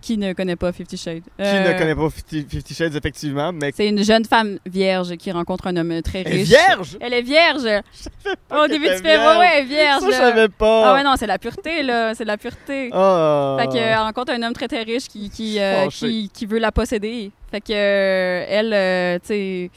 Qui 0.00 0.16
ne 0.16 0.32
connaît 0.32 0.56
pas 0.56 0.72
Fifty 0.72 0.96
Shades? 0.96 1.22
Qui 1.22 1.30
Euh, 1.44 1.72
ne 1.74 1.78
connaît 1.78 1.94
pas 1.94 2.08
Fifty, 2.10 2.46
Fifty 2.48 2.74
Shades, 2.74 2.94
effectivement, 2.96 3.52
mais... 3.52 3.70
C'est 3.74 3.86
une 3.88 4.02
jeune 4.02 4.24
femme 4.24 4.58
vierge 4.66 5.14
qui 5.16 5.30
rencontre 5.30 5.66
un 5.66 5.76
homme 5.76 6.00
très 6.02 6.20
Elle 6.20 6.26
est 6.28 6.36
riche. 6.36 6.48
vierge! 6.48 6.98
Elle 7.00 7.12
est 7.14 7.22
vierge! 7.22 7.64
Au 8.50 8.62
qu'elle 8.62 8.70
début 8.70 8.84
du 8.86 8.86
était 8.86 8.94
film, 8.96 9.04
vierge. 9.20 9.38
ouais, 9.38 9.48
elle 9.52 9.62
est 9.62 9.66
vierge. 9.66 10.00
Ça, 10.00 10.06
je 10.06 10.12
savais 10.12 10.48
pas! 10.48 10.90
Ah 10.90 10.94
ouais, 10.94 11.02
non, 11.02 11.14
c'est 11.18 11.26
la 11.26 11.38
pureté, 11.38 11.82
là. 11.82 12.14
C'est 12.14 12.24
la 12.24 12.38
pureté. 12.38 12.88
Ah. 12.92 13.56
Fait 13.60 13.66
que, 13.68 13.76
euh, 13.76 13.92
elle 13.92 13.98
rencontre 13.98 14.32
un 14.32 14.42
homme 14.42 14.54
très 14.54 14.68
très 14.68 14.82
riche 14.82 15.06
qui, 15.08 15.28
qui, 15.30 15.58
euh, 15.60 15.84
Fâché. 15.84 16.06
qui, 16.08 16.30
qui 16.32 16.46
veut 16.46 16.58
la 16.58 16.72
posséder. 16.72 17.30
Fait 17.50 17.60
que, 17.60 17.72
euh, 17.72 18.44
elle, 18.48 18.72
euh, 18.72 19.18
tu 19.18 19.26
sais, 19.26 19.70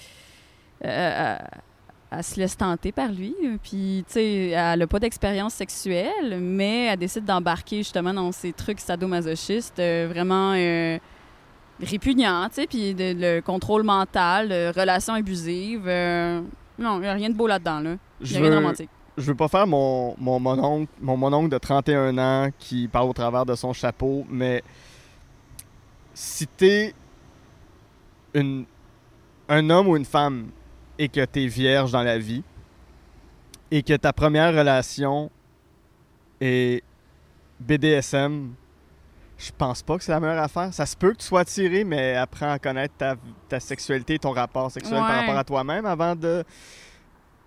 euh, 0.85 1.37
elle- 2.17 2.23
se 2.23 2.39
laisse 2.39 2.55
tenter 2.57 2.91
par 2.91 3.11
lui. 3.11 3.35
Puis, 3.63 4.03
tu 4.07 4.13
sais, 4.13 4.47
elle 4.49 4.79
n'a 4.79 4.87
pas 4.87 4.99
d'expérience 4.99 5.53
sexuelle, 5.53 6.39
mais 6.41 6.85
elle 6.85 6.99
décide 6.99 7.25
d'embarquer 7.25 7.77
justement 7.77 8.13
dans 8.13 8.31
ces 8.31 8.53
trucs 8.53 8.79
sadomasochistes 8.79 9.79
euh, 9.79 10.07
vraiment 10.09 10.53
euh, 10.55 10.97
répugnants, 11.81 12.47
tu 12.49 12.55
sais, 12.61 12.67
puis 12.67 12.93
de- 12.93 13.13
le 13.17 13.41
contrôle 13.41 13.83
mental, 13.83 14.51
euh, 14.51 14.71
relations 14.75 15.13
abusives. 15.13 15.83
euh, 15.87 16.41
non, 16.79 16.95
il 16.97 17.01
n'y 17.01 17.07
a 17.07 17.13
rien 17.13 17.29
de 17.29 17.35
beau 17.35 17.47
là-dedans, 17.47 17.79
là. 17.79 17.95
Il 18.21 18.27
je 18.27 18.31
n'y 18.33 18.37
a 18.37 18.41
rien 18.41 18.49
de 18.49 18.55
veux, 18.55 18.61
romantique. 18.61 18.89
je 19.17 19.23
veux 19.23 19.35
pas 19.35 19.47
faire 19.47 19.67
mon, 19.67 20.15
mon, 20.17 20.39
mononcle, 20.39 20.91
mon 21.01 21.17
mononcle 21.17 21.49
de 21.49 21.57
31 21.57 22.17
ans 22.17 22.49
qui 22.57 22.87
parle 22.87 23.09
au 23.09 23.13
travers 23.13 23.45
de 23.45 23.53
son 23.55 23.73
chapeau, 23.73 24.25
mais 24.29 24.63
si 26.13 26.47
t'es 26.47 26.93
une, 28.33 28.65
un 29.49 29.69
homme 29.69 29.87
ou 29.87 29.97
une 29.97 30.05
femme 30.05 30.47
et 30.97 31.09
que 31.09 31.23
t'es 31.25 31.47
vierge 31.47 31.91
dans 31.91 32.03
la 32.03 32.17
vie 32.17 32.43
et 33.71 33.81
que 33.81 33.95
ta 33.95 34.13
première 34.13 34.53
relation 34.53 35.31
est 36.39 36.83
BDSM, 37.59 38.53
je 39.37 39.51
pense 39.57 39.81
pas 39.81 39.97
que 39.97 40.03
c'est 40.03 40.11
la 40.11 40.19
meilleure 40.19 40.43
affaire. 40.43 40.73
Ça 40.73 40.85
se 40.85 40.95
peut 40.95 41.11
que 41.11 41.17
tu 41.17 41.25
sois 41.25 41.41
attiré, 41.41 41.83
mais 41.83 42.15
apprends 42.15 42.51
à 42.51 42.59
connaître 42.59 42.93
ta, 42.95 43.15
ta 43.49 43.59
sexualité 43.59 44.19
ton 44.19 44.31
rapport 44.31 44.69
sexuel 44.71 44.99
par 44.99 45.19
rapport 45.19 45.37
à 45.37 45.43
toi-même 45.43 45.85
avant 45.85 46.15
de 46.15 46.43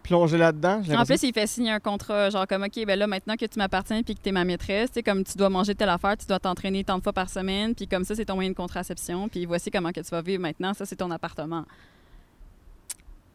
plonger 0.03 0.39
là-dedans. 0.39 0.83
En 0.97 1.05
plus, 1.05 1.23
il 1.23 1.33
fait 1.33 1.47
signer 1.47 1.73
un 1.73 1.81
contrat, 1.81 2.31
genre 2.31 2.47
comme, 2.47 2.63
OK, 2.63 2.85
ben 2.87 2.99
là, 2.99 3.07
maintenant 3.07 3.37
que 3.37 3.45
tu 3.45 3.59
m'appartiens 3.59 4.03
puis 4.03 4.15
que 4.15 4.21
tu 4.21 4.29
es 4.29 4.33
ma 4.33 4.45
maîtresse, 4.45 4.91
tu 4.91 4.95
sais, 4.95 5.03
comme 5.03 5.25
tu 5.25 5.37
dois 5.37 5.51
manger 5.51 5.75
telle 5.75 5.89
affaire, 5.89 6.17
tu 6.17 6.27
dois 6.27 6.39
t'entraîner 6.39 6.85
tant 6.85 6.99
de 6.99 7.03
fois 7.03 7.13
par 7.13 7.29
semaine, 7.29 7.75
puis 7.75 7.89
comme 7.89 8.05
ça, 8.05 8.15
c'est 8.15 8.25
ton 8.25 8.35
moyen 8.35 8.51
de 8.51 8.55
contraception, 8.55 9.29
puis 9.29 9.47
voici 9.47 9.71
comment 9.71 9.91
que 9.91 10.01
tu 10.01 10.11
vas 10.11 10.23
vivre 10.23 10.41
maintenant, 10.41 10.75
ça, 10.75 10.87
c'est 10.87 10.97
ton 10.97 11.11
appartement. 11.11 11.65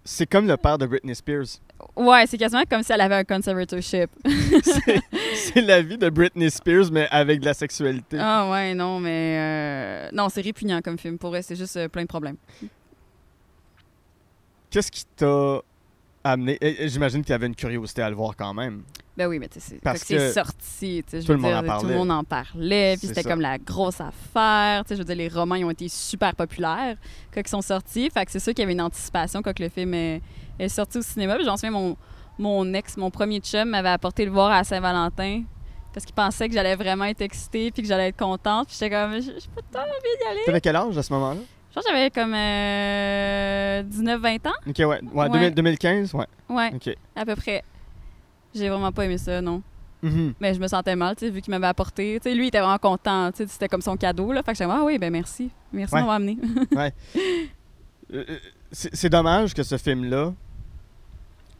C'est 0.03 0.25
comme 0.25 0.47
le 0.47 0.57
père 0.57 0.77
de 0.77 0.85
Britney 0.87 1.13
Spears. 1.15 1.59
Ouais, 1.95 2.25
c'est 2.27 2.37
quasiment 2.37 2.63
comme 2.69 2.81
si 2.83 2.91
elle 2.91 3.01
avait 3.01 3.15
un 3.15 3.23
conservatorship. 3.23 4.09
C'est- 5.33 5.61
la 5.61 5.81
vie 5.81 5.97
de 5.97 6.09
Britney 6.09 6.49
Spears, 6.49 6.91
mais 6.91 7.07
avec 7.11 7.39
de 7.39 7.45
la 7.45 7.53
sexualité. 7.53 8.17
ah 8.19 8.49
ouais, 8.51 8.73
non, 8.73 8.99
mais... 8.99 9.37
euh, 9.39 10.09
Non, 10.13 10.29
c'est 10.29 10.41
répugnant 10.41 10.81
comme 10.81 10.97
film, 10.97 11.17
pour 11.17 11.29
vrai, 11.29 11.41
c'est 11.41 11.55
juste 11.55 11.77
euh, 11.77 11.87
plein 11.87 12.01
de 12.03 12.07
problèmes. 12.07 12.37
Qu'est-ce 14.69 14.91
qui 14.91 15.05
t'a 15.15 15.59
amené 16.23 16.57
J'imagine 16.85 17.21
qu'il 17.21 17.31
y 17.31 17.33
avait 17.33 17.47
une 17.47 17.55
curiosité 17.55 18.01
à 18.01 18.09
le 18.09 18.15
voir 18.15 18.35
quand 18.35 18.53
même. 18.53 18.83
Ben 19.17 19.27
oui, 19.27 19.39
mais 19.39 19.49
tu 19.49 19.59
sais, 19.59 19.71
c'est 19.71 19.81
Parce 19.81 20.03
fait 20.03 20.15
que 20.15 20.19
c'est 20.19 20.27
que 20.27 20.33
sorti, 20.33 21.03
je 21.11 21.19
tout 21.19 21.27
veux 21.27 21.33
le 21.33 21.39
monde 21.39 21.63
dire, 21.63 21.73
en 21.73 21.79
tout 21.81 21.87
le 21.87 21.93
monde 21.95 22.11
en 22.11 22.23
parlait, 22.23 22.95
puis 22.97 23.07
c'était 23.07 23.23
comme 23.23 23.41
la 23.41 23.57
grosse 23.57 23.99
affaire, 23.99 24.83
je 24.89 24.95
veux 24.95 25.03
dire, 25.03 25.15
les 25.15 25.27
romans, 25.27 25.55
ils 25.55 25.65
ont 25.65 25.71
été 25.71 25.89
super 25.89 26.33
populaires 26.33 26.95
quand 27.33 27.41
ils 27.41 27.49
sont 27.49 27.61
sortis, 27.61 28.09
fait 28.09 28.25
que 28.25 28.31
c'est 28.31 28.39
sûr 28.39 28.53
qu'il 28.53 28.61
y 28.61 28.63
avait 28.63 28.73
une 28.73 28.81
anticipation 28.81 29.41
quand 29.41 29.59
le 29.59 29.67
film 29.67 29.93
est, 29.93 30.21
est 30.57 30.69
sorti 30.69 30.99
au 30.99 31.01
cinéma, 31.01 31.35
puis 31.35 31.43
j'en 31.43 31.57
souviens, 31.57 31.71
mon, 31.71 31.97
mon 32.39 32.73
ex, 32.73 32.95
mon 32.95 33.11
premier 33.11 33.39
chum, 33.41 33.69
m'avait 33.69 33.89
apporté 33.89 34.23
le 34.23 34.31
voir 34.31 34.49
à 34.51 34.63
Saint-Valentin, 34.63 35.43
parce 35.93 36.05
qu'il 36.05 36.15
pensait 36.15 36.47
que 36.47 36.55
j'allais 36.55 36.75
vraiment 36.77 37.05
être 37.05 37.21
excitée, 37.21 37.69
puis 37.69 37.83
que 37.83 37.89
j'allais 37.89 38.07
être 38.07 38.17
contente, 38.17 38.67
puis 38.67 38.77
j'étais 38.79 38.95
comme, 38.95 39.21
je 39.21 39.47
peux 39.53 39.61
pas 39.71 39.81
envie 39.81 40.17
d'y 40.19 40.27
aller. 40.29 40.41
T'avais 40.45 40.61
quel 40.61 40.77
âge 40.77 40.97
à 40.97 41.03
ce 41.03 41.11
moment-là? 41.11 41.41
Je 41.71 41.75
pense 41.75 41.83
que 41.85 41.89
j'avais 41.91 42.09
comme 42.11 42.33
euh, 42.33 43.83
19-20 43.83 44.47
ans, 44.47 44.51
Ok, 44.67 44.75
ouais. 44.79 44.85
ouais, 44.85 44.99
Ouais. 45.13 45.29
2000 45.29 45.53
2015, 45.55 46.13
ouais. 46.13 46.25
ouais, 46.49 46.71
Ok. 46.75 46.95
à 47.15 47.25
peu 47.25 47.35
près. 47.35 47.63
J'ai 48.53 48.67
vraiment 48.69 48.91
pas 48.91 49.05
aimé 49.05 49.17
ça, 49.17 49.41
non. 49.41 49.63
Mhm. 50.03 50.33
Mais 50.41 50.53
je 50.53 50.59
me 50.59 50.67
sentais 50.67 50.95
mal, 50.95 51.15
tu 51.15 51.25
sais, 51.25 51.31
vu 51.31 51.41
qu'il 51.41 51.51
m'avait 51.51 51.67
apporté. 51.67 52.19
Tu 52.21 52.29
sais, 52.29 52.35
lui, 52.35 52.45
il 52.45 52.47
était 52.49 52.59
vraiment 52.59 52.77
content. 52.77 53.31
Tu 53.31 53.37
sais, 53.37 53.47
c'était 53.47 53.67
comme 53.69 53.81
son 53.81 53.95
cadeau, 53.95 54.33
là. 54.33 54.43
Fait 54.43 54.51
que 54.51 54.57
j'étais 54.57 54.69
ah 54.69 54.81
oui, 54.83 54.97
ben 54.97 55.11
merci. 55.11 55.49
Merci 55.71 55.93
Ouais. 55.93 56.01
de 56.01 56.05
m'avoir 56.05 56.15
amené. 56.17 56.37
Euh, 58.13 58.25
euh, 58.29 58.37
C'est 58.73 59.07
dommage 59.07 59.53
que 59.53 59.63
ce 59.63 59.77
film-là. 59.77 60.33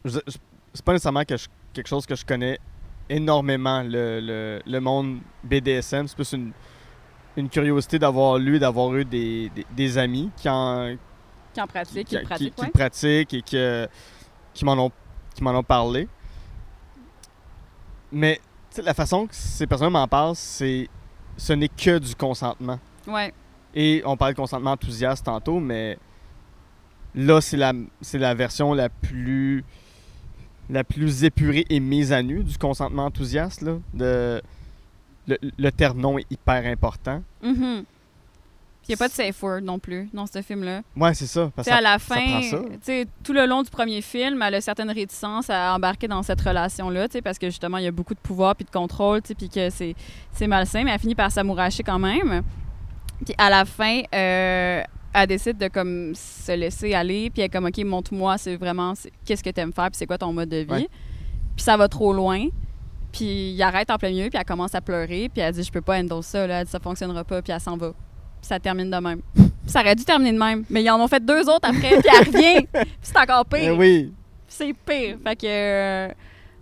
C'est 0.04 0.84
pas 0.84 0.92
nécessairement 0.92 1.24
que 1.24 1.36
je- 1.38 1.48
quelque 1.72 1.86
chose 1.86 2.04
que 2.04 2.14
je 2.14 2.26
connais 2.26 2.58
énormément, 3.08 3.82
le, 3.82 4.20
le, 4.20 4.60
le 4.66 4.80
monde 4.80 5.20
BDSM. 5.44 6.06
C'est 6.08 6.14
plus 6.14 6.32
une, 6.32 6.52
une 7.36 7.48
curiosité 7.48 7.98
d'avoir 7.98 8.38
lu, 8.38 8.58
d'avoir 8.58 8.94
eu 8.94 9.04
des, 9.04 9.50
des, 9.54 9.66
des 9.70 9.98
amis 9.98 10.30
qui 10.36 10.48
en, 10.48 10.96
qui 11.54 11.60
en 11.60 11.66
pratique, 11.66 12.06
qui, 12.08 12.16
qui, 12.16 12.16
le 12.16 12.22
pratique, 12.26 12.54
qui 12.54 12.60
ouais. 12.60 12.66
le 12.66 12.72
pratiquent 12.72 13.34
et 13.34 13.42
que- 13.42 13.88
qui 14.54 14.64
m'en 14.64 14.74
ont, 14.74 14.92
qui 15.34 15.42
m'en 15.42 15.52
ont 15.52 15.62
parlé. 15.62 16.08
Mais 18.10 18.40
la 18.82 18.94
façon 18.94 19.26
que 19.26 19.34
ces 19.34 19.66
personnes 19.66 19.92
m'en 19.92 20.06
parlent, 20.08 20.36
c'est 20.36 20.88
ce 21.36 21.52
n'est 21.54 21.68
que 21.68 21.98
du 21.98 22.14
consentement. 22.14 22.78
Ouais. 23.06 23.32
Et 23.74 24.02
on 24.04 24.16
parlait 24.16 24.34
de 24.34 24.38
consentement 24.38 24.72
enthousiaste 24.72 25.24
tantôt, 25.24 25.58
mais 25.58 25.98
là, 27.14 27.40
c'est 27.40 27.56
la, 27.56 27.72
c'est 28.02 28.18
la 28.18 28.34
version 28.34 28.74
la 28.74 28.88
plus 28.90 29.64
la 30.70 30.84
plus 30.84 31.24
épurée 31.24 31.64
et 31.68 31.80
mise 31.80 32.12
à 32.12 32.22
nu 32.22 32.44
du 32.44 32.56
consentement 32.56 33.06
enthousiaste. 33.06 33.62
Là, 33.62 33.78
de, 33.94 34.42
le, 35.26 35.38
le 35.58 35.72
terme 35.72 36.00
non 36.00 36.18
est 36.18 36.30
hyper 36.30 36.66
important. 36.66 37.22
Mhm. 37.42 37.84
Puis 38.82 38.94
il 38.94 38.96
n'y 38.96 38.96
a 38.96 38.98
pas 38.98 39.08
de 39.08 39.12
safe 39.12 39.40
word 39.40 39.60
non 39.60 39.78
plus 39.78 40.08
dans 40.12 40.26
ce 40.26 40.42
film-là. 40.42 40.82
Ouais, 40.96 41.14
c'est 41.14 41.28
ça. 41.28 41.52
Parce 41.54 41.68
que 41.68 41.72
à 41.72 41.80
la 41.80 42.00
fin, 42.00 42.42
ça. 42.42 42.92
tout 43.22 43.32
le 43.32 43.46
long 43.46 43.62
du 43.62 43.70
premier 43.70 44.02
film, 44.02 44.42
elle 44.42 44.56
a 44.56 44.60
certaines 44.60 44.90
réticences 44.90 45.48
à 45.50 45.72
embarquer 45.76 46.08
dans 46.08 46.24
cette 46.24 46.40
relation-là, 46.40 47.06
parce 47.22 47.38
que 47.38 47.46
justement, 47.46 47.78
il 47.78 47.84
y 47.84 47.86
a 47.86 47.92
beaucoup 47.92 48.14
de 48.14 48.18
pouvoir 48.18 48.56
puis 48.56 48.64
de 48.64 48.72
contrôle, 48.72 49.22
puis 49.22 49.48
que 49.48 49.70
c'est, 49.70 49.94
malsain, 50.48 50.82
mais 50.82 50.90
elle 50.90 50.98
finit 50.98 51.14
par 51.14 51.30
s'amouracher 51.30 51.84
quand 51.84 52.00
même. 52.00 52.42
Puis 53.24 53.36
à 53.38 53.50
la 53.50 53.64
fin, 53.64 54.00
euh, 54.12 54.82
elle 55.14 55.26
décide 55.28 55.58
de 55.58 55.68
comme 55.68 56.12
se 56.16 56.50
laisser 56.50 56.92
aller, 56.92 57.30
puis 57.30 57.40
elle 57.40 57.46
est 57.46 57.50
comme, 57.50 57.66
OK, 57.66 57.78
montre-moi, 57.84 58.36
c'est 58.36 58.56
vraiment, 58.56 58.94
qu'est-ce 59.24 59.44
que 59.44 59.50
tu 59.50 59.60
aimes 59.60 59.72
faire, 59.72 59.90
puis 59.90 59.96
c'est 59.98 60.06
quoi 60.06 60.18
ton 60.18 60.32
mode 60.32 60.48
de 60.48 60.56
vie. 60.56 60.88
Puis 61.54 61.64
ça 61.64 61.76
va 61.76 61.86
trop 61.86 62.12
loin. 62.12 62.48
Puis 63.12 63.52
il 63.52 63.62
arrête 63.62 63.90
en 63.90 63.98
plein 63.98 64.08
milieu, 64.10 64.28
puis 64.30 64.38
elle 64.38 64.44
commence 64.44 64.74
à 64.74 64.80
pleurer, 64.80 65.28
puis 65.32 65.42
elle 65.42 65.52
dit, 65.52 65.62
je 65.62 65.70
peux 65.70 65.82
pas 65.82 65.98
handle 65.98 66.22
ça, 66.22 66.46
là, 66.46 66.60
elle 66.60 66.64
dit, 66.64 66.70
ça 66.70 66.80
fonctionnera 66.80 67.24
pas, 67.24 67.42
puis 67.42 67.52
elle 67.52 67.60
s'en 67.60 67.76
va. 67.76 67.88
Puis 67.90 68.48
ça 68.48 68.58
termine 68.58 68.90
de 68.90 68.96
même. 68.96 69.20
Puis 69.34 69.44
ça 69.66 69.80
aurait 69.80 69.94
dû 69.94 70.04
terminer 70.04 70.32
de 70.32 70.38
même. 70.38 70.64
Mais 70.70 70.82
ils 70.82 70.90
en 70.90 70.98
ont 71.00 71.08
fait 71.08 71.24
deux 71.24 71.42
autres 71.48 71.68
après, 71.68 71.98
puis 72.00 72.10
elle 72.12 72.26
revient. 72.26 72.66
Puis 72.72 72.84
c'est 73.02 73.18
encore 73.18 73.44
pire. 73.46 73.76
oui. 73.78 74.12
C'est 74.48 74.72
pire. 74.74 75.16
Fait 75.24 75.36
que. 75.36 75.46
euh, 75.46 76.08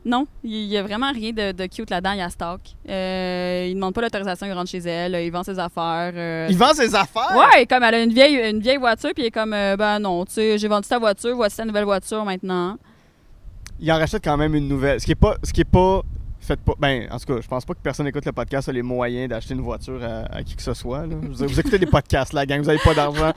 non, 0.05 0.27
il 0.43 0.65
y 0.65 0.77
a 0.79 0.83
vraiment 0.83 1.13
rien 1.13 1.31
de, 1.33 1.53
de 1.53 1.67
cute 1.67 1.91
là-dedans. 1.91 2.13
Il 2.13 2.19
y 2.19 2.23
a 2.23 2.31
stock. 2.31 2.61
Euh, 2.89 3.67
il 3.69 3.75
demande 3.75 3.93
pas 3.95 4.01
l'autorisation, 4.01 4.47
il 4.47 4.53
rentre 4.53 4.71
chez 4.71 4.79
elle, 4.79 5.15
il 5.23 5.31
vend 5.31 5.43
ses 5.43 5.59
affaires. 5.59 6.13
euh, 6.15 6.47
Il 6.49 6.57
vend 6.57 6.73
ses 6.73 6.95
affaires? 6.95 7.37
Ouais, 7.37 7.67
comme 7.67 7.83
elle 7.83 7.95
a 7.95 8.03
une 8.03 8.13
vieille, 8.13 8.51
une 8.51 8.61
vieille 8.61 8.79
voiture, 8.79 9.11
puis 9.15 9.25
il 9.25 9.27
est 9.27 9.31
comme, 9.31 9.53
euh, 9.53 9.77
ben 9.77 9.99
non, 9.99 10.25
tu 10.25 10.33
sais, 10.33 10.57
j'ai 10.59 10.69
vendu 10.69 10.89
ta 10.89 10.99
voiture, 10.99 11.37
voici 11.37 11.57
ta 11.59 11.65
nouvelle 11.67 11.85
voiture 11.85 12.25
maintenant. 12.25 12.77
Il 13.79 13.91
en 13.93 13.99
rachète 13.99 14.23
quand 14.25 14.37
même 14.39 14.55
une 14.55 14.69
nouvelle. 14.69 15.01
Ce 15.01 15.05
qui 15.07 15.13
est 15.13 15.15
pas. 15.17 15.37
Ce 15.45 15.53
qui 15.53 15.61
est 15.63 15.65
pas. 15.71 16.03
Faites 16.41 16.61
pas. 16.61 16.73
Ben, 16.79 17.07
en 17.11 17.19
tout 17.19 17.27
cas, 17.35 17.41
je 17.43 17.47
pense 17.49 17.65
pas 17.65 17.75
que 17.75 17.81
personne 17.83 18.07
écoute 18.07 18.25
le 18.25 18.33
podcast 18.33 18.69
a 18.69 18.73
les 18.73 18.83
moyens 18.83 19.29
d'acheter 19.29 19.55
une 19.55 19.61
voiture 19.61 20.03
à, 20.03 20.37
à 20.37 20.43
qui 20.43 20.57
que 20.57 20.63
ce 20.63 20.73
soit. 20.75 21.07
là. 21.07 21.15
Vous, 21.21 21.47
vous 21.47 21.61
écoutez 21.61 21.79
des 21.79 21.87
podcasts, 21.87 22.33
la 22.33 22.47
gang, 22.47 22.61
vous 22.63 22.69
avez 22.71 22.79
pas 22.79 22.95
d'argent. 22.95 23.33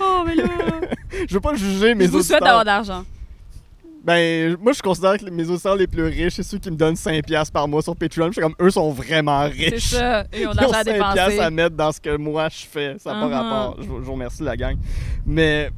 Oh, 0.00 0.22
mais 0.26 0.34
là. 0.34 0.44
Je 1.28 1.34
veux 1.34 1.40
pas 1.40 1.54
juger 1.54 1.94
mes 1.94 2.06
je 2.06 2.10
vous 2.10 2.22
souhaite 2.22 2.42
d'avoir 2.42 2.64
d'argent. 2.64 3.04
Ben, 4.02 4.56
moi, 4.62 4.72
je 4.72 4.80
considère 4.80 5.18
que 5.18 5.28
mes 5.28 5.46
auditeurs 5.50 5.76
les 5.76 5.86
plus 5.86 6.04
riches, 6.04 6.34
c'est 6.36 6.42
ceux 6.42 6.58
qui 6.58 6.70
me 6.70 6.76
donnent 6.76 6.94
5$ 6.94 7.50
par 7.50 7.68
mois 7.68 7.82
sur 7.82 7.94
Patreon. 7.94 8.28
Je 8.28 8.32
suis 8.32 8.40
comme, 8.40 8.54
eux 8.60 8.70
sont 8.70 8.90
vraiment 8.92 9.46
C'est 9.54 9.68
riches. 9.70 9.88
ça. 9.90 10.24
Ils 10.32 10.46
ont 10.46 10.52
Ils 10.52 10.64
ont 10.66 10.70
l'argent 10.70 10.72
à 10.72 10.82
5$ 10.82 10.84
dépenser. 10.84 11.40
à 11.40 11.50
mettre 11.50 11.76
dans 11.76 11.92
ce 11.92 12.00
que 12.00 12.16
moi 12.16 12.48
je 12.48 12.64
fais. 12.66 12.96
Ça 12.98 13.12
n'a 13.12 13.20
pas 13.20 13.26
Mhm. 13.26 13.32
rapport. 13.34 13.76
Je, 13.82 13.86
vous- 13.86 13.98
je 13.98 14.02
vous 14.04 14.12
remercie, 14.12 14.42
la 14.42 14.56
gang. 14.56 14.76
Mais. 15.26 15.70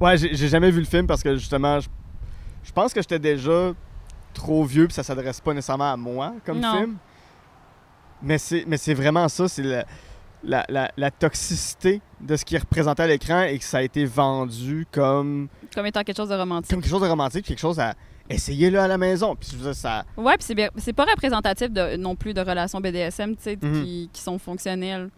Ouais, 0.00 0.18
j'ai 0.18 0.34
j'ai 0.34 0.48
jamais 0.48 0.70
vu 0.70 0.80
le 0.80 0.86
film 0.86 1.06
parce 1.06 1.22
que 1.22 1.36
justement, 1.36 1.78
je, 1.80 1.88
je 2.66 2.72
pense 2.72 2.92
que 2.92 3.00
j'étais 3.00 3.18
déjà 3.18 3.72
trop 4.34 4.64
vieux 4.64 4.86
puis 4.86 4.94
ça 4.94 5.02
s'adresse 5.02 5.40
pas 5.40 5.54
nécessairement 5.54 5.92
à 5.92 5.96
moi 5.96 6.34
comme 6.44 6.60
Non. 6.60 6.76
film. 6.76 6.96
Mais 8.22 8.38
c'est 8.38 8.64
mais 8.66 8.76
c'est 8.76 8.94
vraiment 8.94 9.28
ça, 9.28 9.46
c'est 9.48 9.62
la, 9.62 9.84
la, 10.42 10.64
la- 10.68 10.90
la 10.96 11.10
toxicité 11.10 12.00
de 12.20 12.36
ce 12.36 12.44
qui 12.44 12.54
est 12.56 12.58
représenté 12.58 13.02
à 13.02 13.06
l'écran 13.06 13.42
et 13.42 13.58
que 13.58 13.64
ça 13.64 13.78
a 13.78 13.82
été 13.82 14.04
vendu 14.04 14.86
comme, 14.90 15.48
Comme 15.74 15.86
étant 15.86 16.02
quelque 16.02 16.16
chose 16.16 16.28
de 16.30 16.34
romantique. 16.34 16.70
comme 16.70 16.80
quelque 16.80 16.90
chose 16.90 17.02
de 17.02 17.08
romantique, 17.08 17.44
quelque 17.46 17.58
chose 17.58 17.78
à 17.78 17.94
essayer 18.28 18.70
là 18.70 18.84
à 18.84 18.88
la 18.88 18.98
maison. 18.98 19.36
Puis 19.36 19.56
ça. 19.74 20.04
Ouais, 20.16 20.34
puis 20.36 20.44
c'est 20.44 20.54
bien- 20.54 20.70
c'est 20.76 20.92
pas 20.94 21.04
représentatif 21.04 21.70
de, 21.70 21.96
non 21.96 22.16
plus 22.16 22.32
de 22.34 22.40
relations 22.40 22.80
BDSM, 22.80 23.36
tu 23.36 23.42
sais, 23.42 23.58
Mhm. 23.60 23.84
qui, 23.84 24.10
qui 24.12 24.20
sont 24.22 24.38
fonctionnelles. 24.38 25.10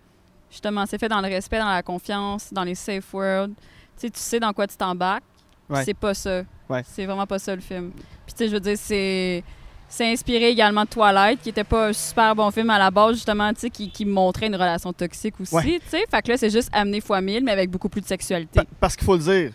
Justement, 0.50 0.84
c'est 0.86 0.98
fait 0.98 1.08
dans 1.08 1.20
le 1.20 1.28
respect, 1.28 1.58
dans 1.58 1.68
la 1.68 1.82
confiance, 1.82 2.52
dans 2.52 2.64
les 2.64 2.74
safe 2.74 3.12
words. 3.14 3.48
Tu 3.48 3.54
sais, 3.96 4.10
tu 4.10 4.18
sais 4.20 4.40
dans 4.40 4.52
quoi 4.52 4.66
tu 4.66 4.76
t'embarques. 4.76 5.22
Ouais. 5.68 5.84
C'est 5.84 5.94
pas 5.94 6.14
ça. 6.14 6.42
Ouais. 6.68 6.82
C'est 6.86 7.06
vraiment 7.06 7.26
pas 7.26 7.38
ça 7.38 7.54
le 7.54 7.60
film. 7.60 7.90
Puis 8.26 8.34
tu 8.34 8.36
sais, 8.36 8.48
je 8.48 8.52
veux 8.54 8.60
dire, 8.60 8.76
c'est 8.78 9.42
c'est 9.90 10.12
inspiré 10.12 10.50
également 10.50 10.84
de 10.84 10.88
Twilight, 10.90 11.40
qui 11.42 11.48
était 11.48 11.64
pas 11.64 11.88
un 11.88 11.92
super 11.94 12.34
bon 12.36 12.50
film 12.50 12.68
à 12.68 12.78
la 12.78 12.90
base, 12.90 13.14
justement, 13.14 13.50
tu 13.54 13.60
sais, 13.60 13.70
qui, 13.70 13.90
qui 13.90 14.04
montrait 14.04 14.48
une 14.48 14.54
relation 14.54 14.92
toxique 14.92 15.40
aussi, 15.40 15.54
Ouais. 15.54 15.62
tu 15.64 15.88
sais. 15.88 16.04
Fait 16.10 16.20
que 16.20 16.28
là, 16.28 16.36
c'est 16.36 16.50
juste 16.50 16.68
amené 16.74 17.00
fois 17.00 17.22
mille, 17.22 17.42
mais 17.42 17.52
avec 17.52 17.70
beaucoup 17.70 17.88
plus 17.88 18.02
de 18.02 18.06
sexualité. 18.06 18.60
Pa- 18.60 18.66
parce 18.78 18.94
qu'il 18.96 19.06
faut 19.06 19.16
le 19.16 19.22
dire, 19.22 19.52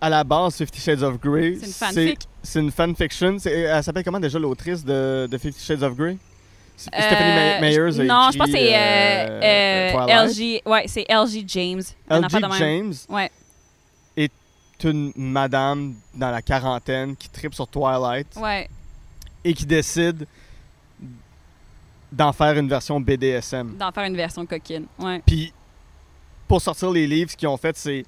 à 0.00 0.08
la 0.08 0.24
base, 0.24 0.56
Fifty 0.56 0.80
Shades 0.80 1.04
of 1.04 1.20
Grey, 1.20 1.54
C'est 1.60 1.66
une 1.66 1.72
fanfic. 1.72 2.18
c'est 2.42 2.58
une 2.58 2.72
fanfiction. 2.72 3.38
C'est- 3.38 3.52
Elle 3.60 3.84
s'appelle 3.84 4.02
comment 4.02 4.18
déjà 4.18 4.40
l'autrice 4.40 4.84
de, 4.84 5.28
de 5.30 5.38
Fifty 5.38 5.62
Shades 5.64 5.84
of 5.84 5.94
Grey? 5.94 6.16
C'est- 6.76 6.90
Euh, 6.92 7.00
Stephanie 7.02 7.60
Meyers 7.60 8.04
Non, 8.08 8.22
écrit, 8.30 8.32
je 8.32 8.38
pense 8.38 8.46
que 8.46 8.52
c'est 8.52 8.74
euh, 8.74 9.40
euh, 9.40 9.92
euh. 10.08 10.26
LG. 10.26 10.62
Ouais, 10.66 10.84
c'est 10.88 11.04
LG 11.08 11.44
James. 11.46 11.82
L.G. 12.08 12.38
James? 12.58 12.94
Ouais. 13.08 13.30
Une 14.84 15.12
madame 15.16 15.94
dans 16.14 16.30
la 16.30 16.42
quarantaine 16.42 17.16
qui 17.16 17.28
tripe 17.28 17.54
sur 17.54 17.66
Twilight 17.68 18.28
Ouais. 18.36 18.68
et 19.44 19.54
qui 19.54 19.66
décide 19.66 20.26
d'en 22.12 22.32
faire 22.32 22.56
une 22.58 22.68
version 22.68 23.00
BDSM. 23.00 23.76
D'en 23.76 23.92
faire 23.92 24.04
une 24.04 24.16
version 24.16 24.44
coquine. 24.46 24.86
Ouais. 24.98 25.22
Puis, 25.24 25.52
pour 26.48 26.60
sortir 26.60 26.90
les 26.90 27.06
livres, 27.06 27.30
ce 27.30 27.36
qu'ils 27.36 27.48
ont 27.48 27.56
fait, 27.56 27.76
c'est 27.76 28.04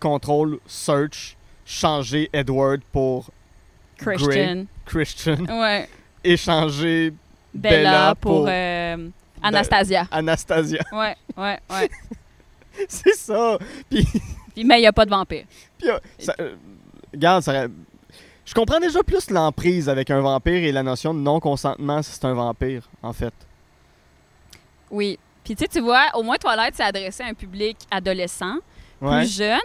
contrôle, 0.00 0.58
search, 0.66 1.36
changer 1.64 2.28
Edward 2.32 2.80
pour 2.92 3.30
Christian. 3.96 4.64
Christian 4.84 5.36
Ouais. 5.48 5.88
et 6.24 6.36
changer 6.36 7.12
Bella, 7.54 7.76
Bella 7.76 8.14
pour, 8.16 8.32
pour- 8.38 8.46
euh, 8.48 9.08
Anastasia. 9.42 10.06
Anastasia. 10.10 10.82
Ouais, 10.92 11.16
ouais, 11.36 11.58
ouais. 11.70 11.90
c'est 12.88 13.14
ça. 13.14 13.58
Puis, 13.88 14.06
Puis, 14.60 14.66
mais 14.66 14.76
il 14.76 14.82
n'y 14.82 14.86
a 14.86 14.92
pas 14.92 15.06
de 15.06 15.10
vampire. 15.10 15.44
puis, 15.78 15.88
euh, 15.88 15.98
ça, 16.18 16.34
euh, 16.38 16.54
regarde, 17.14 17.42
ça, 17.42 17.66
je 18.44 18.52
comprends 18.54 18.78
déjà 18.78 19.02
plus 19.02 19.30
l'emprise 19.30 19.88
avec 19.88 20.10
un 20.10 20.20
vampire 20.20 20.62
et 20.62 20.70
la 20.70 20.82
notion 20.82 21.14
de 21.14 21.18
non-consentement 21.18 22.02
si 22.02 22.12
c'est 22.12 22.26
un 22.26 22.34
vampire, 22.34 22.82
en 23.02 23.14
fait. 23.14 23.32
Oui. 24.90 25.18
Puis, 25.42 25.56
tu 25.56 25.62
sais, 25.64 25.68
tu 25.68 25.80
vois, 25.80 26.08
au 26.14 26.22
moins, 26.22 26.36
Toilette, 26.36 26.74
c'est 26.76 26.82
adressé 26.82 27.22
à 27.22 27.26
un 27.28 27.34
public 27.34 27.78
adolescent, 27.90 28.56
Ouais. 29.00 29.20
plus 29.20 29.34
jeune. 29.34 29.58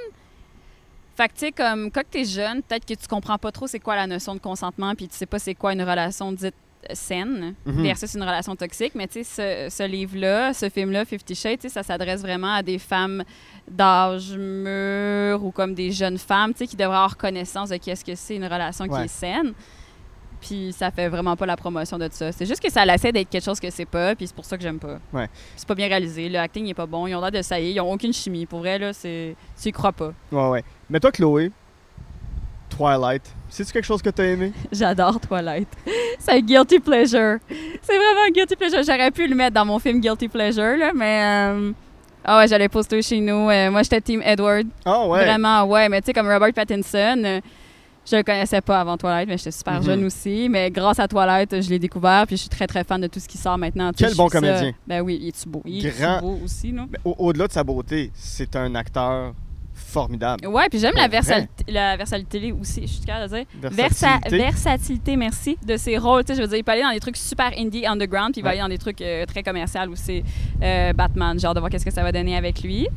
Fait 1.17 1.27
que, 1.27 1.33
tu 1.33 1.39
sais, 1.39 1.51
comme 1.51 1.91
quand 1.91 2.03
tu 2.09 2.19
es 2.19 2.23
jeune, 2.25 2.61
peut-être 2.63 2.85
que 2.85 2.93
tu 2.93 3.07
comprends 3.09 3.37
pas 3.37 3.51
trop 3.51 3.67
c'est 3.67 3.79
quoi 3.79 3.97
la 3.97 4.07
notion 4.07 4.33
de 4.33 4.39
consentement, 4.39 4.95
puis 4.95 5.09
tu 5.09 5.15
sais 5.17 5.25
pas 5.25 5.39
c'est 5.39 5.55
quoi 5.55 5.73
une 5.73 5.81
relation 5.81 6.31
dite 6.31 6.55
saine 6.93 7.55
Mhm. 7.65 7.83
versus 7.83 8.13
une 8.13 8.21
relation 8.23 8.55
toxique. 8.55 8.93
Mais 8.95 9.07
tu 9.07 9.23
sais, 9.23 9.67
ce, 9.69 9.75
ce 9.75 9.83
livre-là, 9.83 10.53
ce 10.53 10.69
film-là, 10.69 11.05
Fifty 11.05 11.35
Shades, 11.35 11.67
ça 11.69 11.83
s'adresse 11.83 12.21
vraiment 12.21 12.53
à 12.55 12.63
des 12.63 12.79
femmes 12.79 13.23
d'âge 13.69 14.35
mûr 14.37 15.43
ou 15.43 15.51
comme 15.51 15.73
des 15.73 15.91
jeunes 15.91 16.17
femmes, 16.17 16.53
tu 16.53 16.59
sais, 16.59 16.67
qui 16.67 16.75
devraient 16.75 16.95
avoir 16.95 17.17
connaissance 17.17 17.69
de 17.69 17.77
qu'est-ce 17.77 18.05
que 18.05 18.15
c'est 18.15 18.35
une 18.35 18.45
relation 18.45 18.87
qui 18.87 19.01
est 19.01 19.07
saine. 19.07 19.53
Puis 20.41 20.73
ça 20.73 20.91
fait 20.91 21.07
vraiment 21.09 21.35
pas 21.35 21.47
la 21.47 21.55
promotion 21.57 21.97
de 21.97 22.07
ça. 22.11 22.31
C'est 22.31 22.45
juste 22.45 22.61
que 22.61 22.71
ça 22.71 22.85
essaie 22.85 23.11
d'être 23.11 23.29
quelque 23.29 23.43
chose 23.43 23.59
que 23.59 23.69
c'est 23.71 23.85
pas, 23.85 24.15
puis 24.15 24.27
c'est 24.27 24.35
pour 24.35 24.45
ça 24.45 24.57
que 24.57 24.61
j'aime 24.63 24.77
pas. 24.77 24.99
Ouais. 25.11 25.27
C'est 25.55 25.67
pas 25.67 25.73
bien 25.73 25.87
réalisé, 25.87 26.29
le 26.29 26.37
acting 26.37 26.67
est 26.67 26.73
pas 26.75 26.85
bon, 26.85 27.07
ils 27.07 27.15
ont 27.15 27.21
l'air 27.21 27.31
de 27.31 27.37
est, 27.37 27.71
ils 27.71 27.79
ont 27.79 27.91
aucune 27.91 28.13
chimie. 28.13 28.45
Pour 28.45 28.59
vrai, 28.59 28.77
là, 28.77 28.93
c'est... 28.93 29.35
tu 29.59 29.69
y 29.69 29.71
crois 29.71 29.91
pas. 29.93 30.13
Ouais, 30.31 30.49
ouais. 30.49 30.63
Mais 30.89 30.99
toi, 30.99 31.11
Chloé, 31.11 31.51
Twilight, 32.75 33.23
c'est-tu 33.49 33.71
quelque 33.71 33.85
chose 33.85 34.01
que 34.01 34.09
t'as 34.09 34.23
aimé? 34.25 34.51
J'adore 34.71 35.19
Twilight. 35.19 35.67
c'est 36.19 36.31
un 36.33 36.39
guilty 36.41 36.79
pleasure. 36.79 37.37
C'est 37.81 37.95
vraiment 37.95 38.25
un 38.27 38.31
guilty 38.31 38.55
pleasure. 38.55 38.83
J'aurais 38.85 39.11
pu 39.11 39.27
le 39.27 39.35
mettre 39.35 39.53
dans 39.53 39.65
mon 39.65 39.79
film 39.79 39.99
Guilty 40.01 40.27
Pleasure, 40.27 40.77
là, 40.77 40.91
mais... 40.93 41.21
euh, 41.23 41.71
Ah 42.25 42.37
ouais, 42.39 42.47
j'allais 42.47 42.67
poster 42.69 43.01
chez 43.01 43.19
nous. 43.21 43.49
Euh, 43.49 43.69
moi, 43.71 43.83
j'étais 43.83 44.01
Team 44.01 44.21
Edward. 44.23 44.67
Ah 44.85 45.07
ouais. 45.07 45.23
Vraiment, 45.25 45.63
ouais. 45.65 45.87
Mais 45.89 46.01
tu 46.01 46.07
sais, 46.07 46.13
comme 46.13 46.27
Robert 46.27 46.51
Pattinson, 46.53 47.21
euh, 47.23 47.39
je 48.09 48.15
le 48.17 48.23
connaissais 48.23 48.61
pas 48.61 48.81
avant 48.81 48.97
Twilight, 48.97 49.27
mais 49.27 49.37
j'étais 49.37 49.51
super 49.51 49.75
Mhm. 49.79 49.83
jeune 49.83 50.03
aussi. 50.05 50.47
Mais 50.49 50.69
grâce 50.71 50.99
à 50.99 51.07
Twilight, 51.07 51.61
je 51.61 51.69
l'ai 51.69 51.79
découvert, 51.79 52.25
puis 52.27 52.35
je 52.35 52.41
suis 52.41 52.49
très, 52.49 52.67
très 52.67 52.83
fan 52.83 52.99
de 52.99 53.07
tout 53.07 53.19
ce 53.19 53.27
qui 53.27 53.37
sort 53.37 53.57
maintenant. 53.57 53.91
Quel 53.95 54.15
bon 54.15 54.27
ça- 54.27 54.39
comédien. 54.39 54.73
Ben 54.87 55.01
oui, 55.01 55.17
il 55.21 55.27
est 55.29 55.47
beau? 55.47 55.61
Il 55.65 55.85
est 55.85 56.19
beau 56.21 56.39
aussi, 56.43 56.71
non? 56.73 56.87
Au-delà 57.05 57.47
de 57.47 57.53
sa 57.53 57.63
beauté, 57.63 58.11
c'est 58.15 58.55
un 58.55 58.73
acteur 58.75 59.33
formidable. 59.75 60.47
Ouais, 60.47 60.67
puis 60.69 60.79
j'aime 60.79 60.93
la, 60.95 61.07
la 61.67 61.97
versalité 61.97 62.51
aussi, 62.51 62.81
je 62.83 62.87
suis 62.93 63.05
capable 63.05 63.29
de 63.31 63.37
dire. 63.37 63.45
Versa- 63.71 64.07
Versatilité. 64.07 64.37
versatilité, 64.37 65.15
merci, 65.17 65.57
de 65.65 65.77
ses 65.77 65.97
rôles. 65.97 66.23
Tu 66.23 66.31
sais, 66.33 66.37
je 66.37 66.41
veux 66.41 66.47
dire, 66.47 66.57
il 66.57 66.63
peut 66.63 66.71
aller 66.71 66.81
dans 66.81 66.91
des 66.93 66.99
trucs 66.99 67.17
super 67.17 67.51
indie, 67.57 67.85
underground, 67.85 68.31
puis 68.31 68.39
il 68.39 68.43
va 68.43 68.49
Ouais. 68.49 68.53
aller 68.55 68.61
dans 68.61 68.69
des 68.69 68.77
trucs 68.77 69.01
euh, 69.01 69.25
très 69.25 69.43
commerciaux 69.43 69.81
aussi. 69.91 70.23
Euh, 70.63 70.93
Batman, 70.93 71.39
genre 71.39 71.53
de 71.53 71.59
voir 71.59 71.69
qu'est-ce 71.69 71.85
que 71.85 71.91
ça 71.91 72.03
va 72.03 72.11
donner 72.11 72.35
avec 72.37 72.61
lui. 72.63 72.87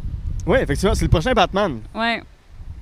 Oui, 0.46 0.58
effectivement, 0.60 0.94
c'est 0.94 1.04
le 1.04 1.10
prochain 1.10 1.32
Batman. 1.32 1.80
Ouais. 1.94 2.22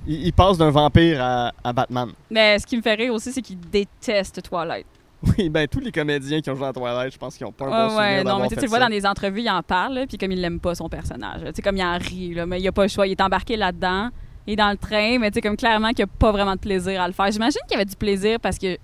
Il, 0.07 0.27
il 0.27 0.31
passe 0.33 0.57
d'un 0.57 0.69
vampire 0.69 1.21
à, 1.21 1.51
à 1.63 1.73
Batman. 1.73 2.09
Mais 2.29 2.59
ce 2.59 2.65
qui 2.65 2.77
me 2.77 2.81
fait 2.81 2.93
rire 2.93 3.13
aussi, 3.13 3.31
c'est 3.33 3.41
qu'il 3.41 3.59
déteste 3.59 4.41
Twilight. 4.41 4.85
Oui, 5.37 5.49
ben 5.49 5.67
tous 5.67 5.79
les 5.79 5.91
comédiens 5.91 6.41
qui 6.41 6.49
ont 6.49 6.55
joué 6.55 6.67
à 6.67 6.73
Twilight, 6.73 7.13
je 7.13 7.17
pense 7.17 7.35
qu'ils 7.35 7.47
ont 7.47 7.51
pas 7.51 7.65
un 7.65 7.69
bon 7.69 7.89
souvenir 7.89 7.99
ouais, 7.99 8.23
non, 8.23 8.39
mais 8.39 8.47
tu 8.49 8.55
le 8.55 8.67
vois 8.67 8.79
dans 8.79 8.89
des 8.89 9.05
entrevues, 9.05 9.41
il 9.41 9.49
en 9.49 9.63
parle, 9.63 10.05
puis 10.07 10.17
comme 10.17 10.31
il 10.31 10.39
l'aime 10.41 10.59
pas 10.59 10.75
son 10.75 10.89
personnage. 10.89 11.41
Tu 11.41 11.51
sais, 11.55 11.61
comme 11.61 11.77
il 11.77 11.83
en 11.83 11.97
rit, 11.97 12.33
là, 12.35 12.45
mais 12.45 12.59
il 12.59 12.67
a 12.67 12.71
pas 12.71 12.83
le 12.83 12.87
choix. 12.87 13.07
Il 13.07 13.11
est 13.11 13.21
embarqué 13.21 13.57
là-dedans. 13.57 14.09
Il 14.45 14.53
est 14.53 14.57
dans 14.57 14.69
le 14.69 14.77
train, 14.77 15.17
mais 15.19 15.31
tu 15.31 15.35
sais, 15.35 15.41
comme 15.41 15.57
clairement 15.57 15.89
qu'il 15.89 16.03
a 16.03 16.07
pas 16.07 16.31
vraiment 16.31 16.53
de 16.53 16.59
plaisir 16.59 17.01
à 17.01 17.07
le 17.07 17.13
faire. 17.13 17.31
J'imagine 17.31 17.61
qu'il 17.67 17.75
avait 17.75 17.85
du 17.85 17.95
plaisir 17.95 18.39
parce 18.39 18.57
que 18.57 18.77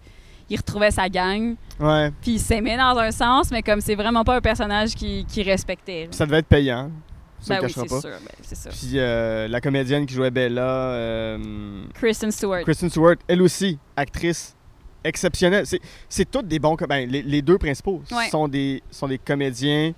il 0.50 0.58
retrouvait 0.58 0.92
sa 0.92 1.08
gang, 1.08 1.56
Ouais, 1.80 2.12
puis 2.22 2.34
il 2.34 2.40
s'aimait 2.40 2.78
dans 2.78 2.98
un 2.98 3.12
sens, 3.12 3.50
mais 3.50 3.64
comme 3.64 3.82
c'est 3.82 3.96
vraiment 3.96 4.24
pas 4.24 4.36
un 4.36 4.42
personnage 4.42 4.94
qui, 4.94 5.26
qui 5.26 5.42
respectait. 5.42 6.08
ça 6.12 6.26
devait 6.26 6.40
être 6.40 6.48
payant. 6.48 6.92
Ça, 7.40 7.56
Ben 7.56 7.62
oui, 7.62 7.74
cachera 7.74 7.86
c'est 7.90 8.00
sûr, 8.02 8.10
ben, 8.10 8.36
c'est 8.42 8.56
sûr. 8.56 8.72
Puis 8.72 8.92
euh, 8.96 9.48
la 9.48 9.60
comédienne 9.60 10.06
qui 10.06 10.14
jouait 10.14 10.32
Bella, 10.32 10.62
euh, 10.62 11.84
Kristen 11.94 12.32
Stewart. 12.32 12.62
Kristen 12.62 12.90
Stewart, 12.90 13.16
elle 13.28 13.42
aussi, 13.42 13.78
actrice 13.98 14.56
exceptionnelle. 15.04 15.66
C'est, 16.10 16.30
toutes 16.30 16.48
des 16.48 16.60
bons... 16.60 16.76
Ben, 16.88 17.10
les, 17.10 17.22
les 17.22 17.42
deux 17.42 17.58
principaux 17.58 18.02
Ouais. 18.12 18.30
sont, 18.30 18.48
des, 18.48 18.82
sont 18.92 19.08
des 19.08 19.18
comédiens 19.18 19.94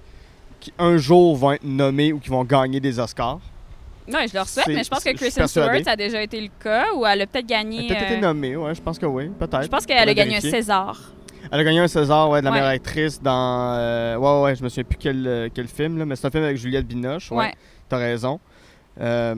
qui 0.60 0.74
un 0.80 0.97
jour 0.97 1.36
vont 1.36 1.51
être 1.53 1.64
nommés 1.64 2.12
ou 2.14 2.20
qui 2.20 2.30
vont 2.30 2.43
gagner 2.43 2.80
des 2.80 2.99
Oscars. 2.99 3.39
Ouais, 4.08 4.28
je 4.28 4.34
leur 4.36 4.47
souhaite, 4.47 4.68
mais 4.68 4.84
je 4.84 4.89
pense 4.89 5.03
que 5.03 5.14
Kristen 5.16 5.47
Stewart, 5.47 5.70
a 5.88 5.95
déjà 5.95 6.22
été 6.22 6.39
le 6.39 6.49
cas, 6.64 6.86
ou 6.95 7.06
elle 7.06 7.22
a 7.22 7.28
peut-être 7.28 7.45
Elle 7.49 7.56
a 7.56 7.64
gagné. 7.64 7.88
peut-être 7.88 8.03
été 8.03 8.14
euh, 8.16 8.20
nommée, 8.20 8.56
ouais, 8.56 8.76
je 8.76 8.82
pense 8.82 8.99
que 8.99 9.06
oui, 9.08 9.30
peut-être. 9.39 9.64
je 9.64 9.68
pense 9.68 9.86
qu'elle 9.86 10.08
a 10.08 10.14
gagné 10.14 10.38
un. 10.38 10.41
César. 10.41 10.99
Elle 11.51 11.60
a 11.60 11.64
gagné 11.64 11.80
un 11.80 11.88
César, 11.88 12.30
ouais, 12.30 12.39
de 12.39 12.45
la 12.45 12.51
Ouais. 12.51 12.58
meilleure 12.58 12.72
actrice 12.72 13.20
dans... 13.22 13.74
euh, 13.80 14.16
ouais, 14.16 14.41
ouais, 14.43 14.56
je 14.56 14.64
me 14.64 14.70
souviens 14.70 14.84
plus 14.84 14.97
quel, 14.99 15.26
euh, 15.28 15.49
quel 15.53 15.68
film, 15.68 15.97
là, 15.97 16.06
mais 16.06 16.16
c'est 16.16 16.28
un 16.28 16.32
film 16.32 16.43
avec 16.43 16.58
Juliette 16.58 16.86
Binoche, 16.88 17.32
ouais, 17.32 17.38
Ouais. 17.38 17.53
t'as 17.89 17.97
raison. 17.97 18.39
Euh, 19.01 19.34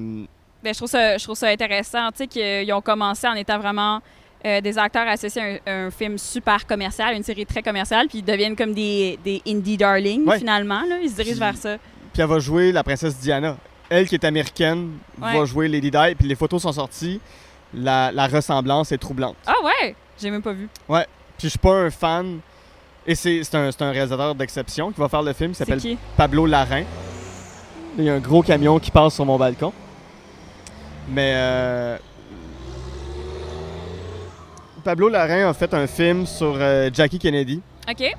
Ben, 0.64 0.74
je, 0.74 0.78
trouve 0.80 0.90
ça, 0.90 1.18
je 1.18 1.24
trouve 1.24 1.38
ça 1.38 1.48
intéressant, 1.48 2.10
tu 2.12 2.18
sais, 2.18 2.28
qu'ils 2.28 2.72
ont 2.74 2.82
commencé 2.82 3.26
en 3.28 3.34
étant 3.36 3.60
vraiment 3.60 4.02
euh, 4.46 4.62
des 4.62 4.78
acteurs 4.78 5.08
associés 5.08 5.60
à 5.66 5.72
un, 5.72 5.88
un 5.88 5.92
film 5.92 6.18
super 6.18 6.66
commercial, 6.66 7.16
une 7.16 7.24
série 7.24 7.46
très 7.46 7.62
commerciale, 7.64 8.08
puis 8.08 8.20
ils 8.20 8.26
deviennent 8.26 8.56
comme 8.56 8.74
des, 8.74 9.18
des 9.24 9.42
indie 9.48 9.78
darlings 9.78 10.26
Ouais. 10.28 10.38
finalement. 10.40 10.82
Là. 10.88 10.98
Ils 11.02 11.10
se 11.10 11.16
dirigent 11.16 11.32
Puis- 11.32 11.40
vers 11.40 11.58
ça. 11.58 11.78
Puis 12.14 12.22
elle 12.22 12.28
va 12.30 12.40
jouer 12.40 12.72
la 12.72 12.84
princesse 12.84 13.18
Diana. 13.20 13.58
Elle 13.90 14.08
qui 14.08 14.16
est 14.16 14.24
américaine 14.26 14.92
va 15.18 15.40
Ouais. 15.40 15.46
jouer 15.46 15.68
Lady 15.68 15.90
Di. 15.92 16.16
Puis 16.18 16.28
les 16.28 16.36
photos 16.36 16.62
sont 16.62 16.72
sorties. 16.72 17.20
La, 17.74 18.12
la 18.12 18.28
ressemblance 18.28 18.92
est 18.92 18.98
troublante. 18.98 19.36
Ah 19.46 19.54
ouais! 19.64 19.96
J'ai 20.20 20.32
même 20.32 20.42
pas 20.42 20.54
vu. 20.54 20.68
Puis 20.88 21.06
je 21.44 21.48
suis 21.50 21.60
pas 21.60 21.74
un 21.74 21.90
fan. 21.90 22.40
Et 23.06 23.16
c'est 23.16 23.42
un, 23.56 23.70
un 23.80 23.92
réalisateur 23.92 24.36
d'exception 24.36 24.92
qui 24.92 25.00
va 25.00 25.08
faire 25.08 25.22
le 25.22 25.32
film 25.34 25.52
qui 25.52 25.58
C'est 25.58 25.66
s'appelle? 25.66 25.98
Pablo 26.18 26.46
Larrain. 26.46 26.84
Il 27.98 28.04
y 28.04 28.10
a 28.10 28.14
un 28.14 28.20
gros 28.20 28.42
camion 28.42 28.80
qui 28.80 28.92
passe 28.92 29.16
sur 29.16 29.26
mon 29.26 29.38
balcon. 29.38 29.72
Mais 31.10 31.32
euh, 31.36 31.98
Pablo 34.88 35.10
Larrain 35.10 35.50
a 35.50 35.54
fait 35.54 35.74
un 35.74 35.86
film 35.86 36.26
sur 36.26 36.56
euh, 36.56 36.90
Jackie 36.94 37.20
Kennedy 37.20 37.62
OK. 37.90 38.16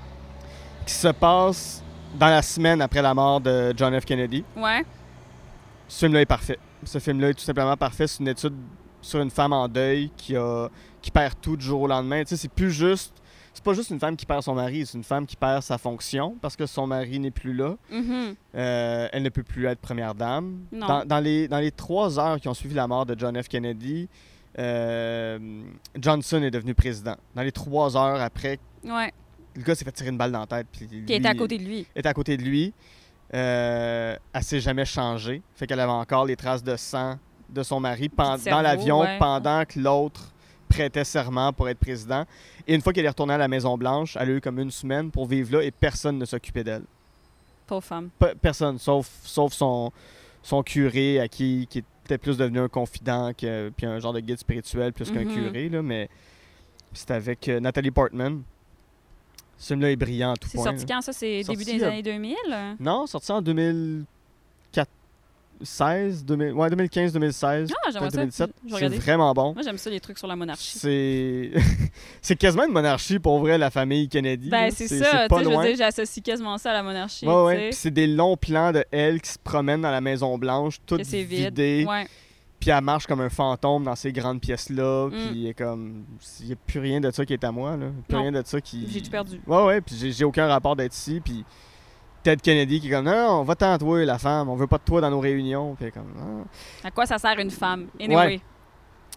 qui 0.84 0.92
se 0.92 1.08
passe 1.08 1.82
dans 2.20 2.26
la 2.26 2.42
semaine 2.42 2.82
après 2.82 3.00
la 3.00 3.14
mort 3.14 3.40
de 3.40 3.72
John 3.74 3.98
F. 3.98 4.04
Kennedy. 4.04 4.44
Ouais. 4.54 4.84
Ce 5.88 6.00
film-là 6.00 6.20
est 6.20 6.26
parfait. 6.26 6.58
Ce 6.84 6.98
film-là 6.98 7.30
est 7.30 7.34
tout 7.34 7.40
simplement 7.40 7.74
parfait. 7.74 8.06
C'est 8.06 8.20
une 8.20 8.28
étude 8.28 8.52
sur 9.00 9.18
une 9.22 9.30
femme 9.30 9.54
en 9.54 9.66
deuil 9.66 10.10
qui, 10.14 10.36
a, 10.36 10.68
qui 11.00 11.10
perd 11.10 11.40
tout 11.40 11.56
du 11.56 11.64
jour 11.64 11.80
au 11.80 11.86
lendemain. 11.86 12.22
Tu 12.24 12.28
sais, 12.28 12.36
c'est 12.36 12.52
plus 12.52 12.70
juste. 12.70 13.14
C'est 13.54 13.64
pas 13.64 13.72
juste 13.72 13.88
une 13.88 13.98
femme 13.98 14.14
qui 14.14 14.26
perd 14.26 14.42
son 14.42 14.54
mari, 14.54 14.84
c'est 14.84 14.98
une 14.98 15.04
femme 15.04 15.24
qui 15.26 15.36
perd 15.36 15.62
sa 15.62 15.78
fonction 15.78 16.36
parce 16.42 16.54
que 16.54 16.66
son 16.66 16.86
mari 16.86 17.18
n'est 17.18 17.30
plus 17.30 17.54
là. 17.54 17.76
Mhm. 17.90 18.34
Euh, 18.54 19.08
elle 19.10 19.22
ne 19.22 19.30
peut 19.30 19.42
plus 19.42 19.64
être 19.64 19.80
première 19.80 20.14
dame. 20.14 20.58
Non. 20.70 20.86
Dans, 20.86 21.04
dans 21.06 21.20
les, 21.20 21.48
dans 21.48 21.60
les 21.60 21.70
trois 21.70 22.20
heures 22.20 22.38
qui 22.38 22.46
ont 22.46 22.54
suivi 22.54 22.74
la 22.74 22.86
mort 22.86 23.06
de 23.06 23.18
John 23.18 23.42
F. 23.42 23.48
Kennedy, 23.48 24.06
euh, 24.58 25.38
Johnson 25.96 26.42
est 26.42 26.50
devenu 26.50 26.74
président. 26.74 27.16
Dans 27.34 27.42
les 27.42 27.52
trois 27.52 27.96
heures 27.96 28.20
après, 28.20 28.58
Ouais. 28.84 29.12
le 29.56 29.62
gars 29.62 29.74
s'est 29.74 29.84
fait 29.84 29.92
tirer 29.92 30.10
une 30.10 30.18
balle 30.18 30.32
dans 30.32 30.40
la 30.40 30.46
tête. 30.46 30.66
Puis 30.72 30.86
Qui 31.06 31.14
était 31.14 31.28
à 31.28 31.34
côté 31.34 31.58
de 31.58 31.64
lui. 31.64 31.86
était 31.94 32.08
à 32.08 32.14
côté 32.14 32.36
de 32.36 32.42
lui. 32.42 32.72
Euh, 33.34 34.16
elle 34.32 34.42
s'est 34.42 34.60
jamais 34.60 34.84
changée. 34.84 35.42
Fait 35.54 35.66
qu'elle 35.66 35.80
avait 35.80 35.92
encore 35.92 36.24
les 36.24 36.36
traces 36.36 36.62
de 36.64 36.76
sang 36.76 37.18
de 37.48 37.62
son 37.62 37.80
mari 37.80 38.10
dans 38.16 38.60
l'avion 38.60 39.00
ouais. 39.00 39.18
pendant 39.18 39.64
que 39.64 39.78
l'autre 39.78 40.32
prêtait 40.68 41.04
serment 41.04 41.52
pour 41.52 41.68
être 41.68 41.78
président. 41.78 42.24
Et 42.66 42.74
une 42.74 42.82
fois 42.82 42.92
qu'elle 42.92 43.04
est 43.06 43.08
retournée 43.10 43.34
à 43.34 43.38
la 43.38 43.48
Maison-Blanche, 43.48 44.16
elle 44.20 44.28
a 44.30 44.32
eu 44.32 44.40
comme 44.40 44.58
une 44.58 44.70
semaine 44.70 45.10
pour 45.10 45.26
vivre 45.26 45.56
là 45.56 45.62
et 45.62 45.70
personne 45.70 46.18
ne 46.18 46.24
s'occupait 46.26 46.64
d'elle. 46.64 46.82
Pauvre 47.66 47.82
femme. 47.84 48.10
Pe- 48.18 48.34
personne, 48.40 48.78
sauf, 48.78 49.08
sauf 49.24 49.52
son, 49.54 49.92
son 50.42 50.62
curé 50.62 51.20
à 51.20 51.28
qui, 51.28 51.66
qui 51.70 51.82
était 52.14 52.18
plus 52.18 52.36
devenu 52.38 52.58
un 52.60 52.68
confident 52.68 53.32
que, 53.36 53.70
puis 53.76 53.86
un 53.86 53.98
genre 53.98 54.12
de 54.12 54.20
guide 54.20 54.38
spirituel 54.38 54.92
plus 54.92 55.10
qu'un 55.10 55.24
Mhm. 55.24 55.34
curé. 55.34 55.68
Là, 55.68 55.82
mais 55.82 56.08
c'était 56.92 57.14
avec 57.14 57.48
euh, 57.48 57.60
Nathalie 57.60 57.90
Portman. 57.90 58.42
Ce 59.58 59.68
film-là 59.74 59.90
est 59.90 59.96
brillant 59.96 60.32
à 60.32 60.36
tout 60.36 60.48
C'est 60.48 60.56
point. 60.56 60.64
sorti 60.66 60.86
là. 60.86 60.94
quand 60.94 61.00
ça? 61.02 61.12
C'est 61.12 61.42
Sorti, 61.42 61.64
début 61.64 61.78
des 61.78 61.84
euh, 61.84 61.88
années 61.88 62.02
2000? 62.02 62.36
Non, 62.80 63.06
sorti 63.06 63.30
en 63.32 63.42
2016, 65.60 66.24
2000, 66.24 66.52
ouais, 66.52 66.70
2015, 66.70 67.12
2016, 67.12 67.72
Ah, 67.72 67.90
j'aimerais 67.92 68.10
ça. 68.10 68.16
2017. 68.16 68.50
Je 68.66 68.74
vais 68.74 68.88
C'est 68.88 68.96
vraiment 68.96 69.32
bon. 69.34 69.54
Moi, 69.54 69.62
j'aime 69.62 69.78
ça, 69.78 69.90
les 69.90 70.00
trucs 70.00 70.18
sur 70.18 70.26
la 70.26 70.36
monarchie. 70.36 70.78
C'est 70.78 71.50
c'est 72.22 72.36
quasiment 72.36 72.64
une 72.66 72.72
monarchie 72.72 73.18
pour 73.18 73.38
vrai, 73.40 73.58
la 73.58 73.70
famille 73.70 74.08
Kennedy. 74.08 74.48
Ben, 74.50 74.70
c'est 74.70 74.88
ça. 74.88 75.22
Tu 75.22 75.28
pas 75.28 75.38
sais, 75.38 75.44
je 75.44 75.48
veux 75.48 75.54
loin. 75.54 75.74
j'associe 75.76 76.22
quasiment 76.22 76.58
ça 76.58 76.70
à 76.70 76.74
la 76.74 76.82
monarchie. 76.82 77.26
Ouais, 77.26 77.44
ouais. 77.44 77.70
c'est 77.72 77.90
des 77.90 78.06
longs 78.06 78.36
plans 78.36 78.72
de 78.72 78.84
elle 78.90 79.20
qui 79.20 79.30
se 79.30 79.38
promène 79.38 79.80
dans 79.80 79.90
la 79.90 80.00
Maison 80.00 80.38
Blanche, 80.38 80.78
toute 80.86 81.02
vide. 81.02 81.28
vidée. 81.28 81.84
Ouais. 81.88 82.06
Puis 82.60 82.70
elle 82.70 82.82
marche 82.82 83.06
comme 83.06 83.20
un 83.20 83.30
fantôme 83.30 83.84
dans 83.84 83.94
ces 83.94 84.12
grandes 84.12 84.40
pièces-là. 84.40 85.06
Mm. 85.08 85.10
Puis 85.10 85.38
il 85.40 85.46
est 85.48 85.54
comme. 85.54 86.04
Il 86.40 86.46
n'y 86.46 86.52
a 86.52 86.56
plus 86.56 86.80
rien 86.80 87.00
de 87.00 87.10
ça 87.10 87.24
qui 87.24 87.32
est 87.32 87.44
à 87.44 87.52
moi. 87.52 87.76
Là. 87.76 87.86
Plus 88.08 88.16
Non. 88.16 88.22
rien 88.22 88.32
de 88.32 88.42
ça 88.44 88.60
qui. 88.60 88.86
J'ai 88.90 89.00
tout 89.00 89.10
perdu. 89.10 89.40
Ouais, 89.46 89.64
ouais. 89.64 89.80
Puis 89.80 90.12
j'ai 90.12 90.24
aucun 90.24 90.46
rapport 90.46 90.74
d'être 90.74 90.94
ici. 90.94 91.20
Puis 91.24 91.44
Ted 92.22 92.40
Kennedy 92.42 92.80
qui 92.80 92.88
est 92.88 92.90
comme. 92.90 93.04
Non, 93.04 93.16
non, 93.16 93.42
va-t'en 93.44 93.72
à 93.72 93.78
toi, 93.78 94.04
la 94.04 94.18
femme. 94.18 94.48
On 94.48 94.56
veut 94.56 94.66
pas 94.66 94.78
de 94.78 94.82
toi 94.84 95.00
dans 95.00 95.10
nos 95.10 95.20
réunions. 95.20 95.74
Puis 95.78 95.90
comme. 95.92 96.12
Ah. 96.84 96.88
À 96.88 96.90
quoi 96.90 97.06
ça 97.06 97.18
sert 97.18 97.38
une 97.38 97.50
femme? 97.50 97.86
Anyway. 98.00 98.40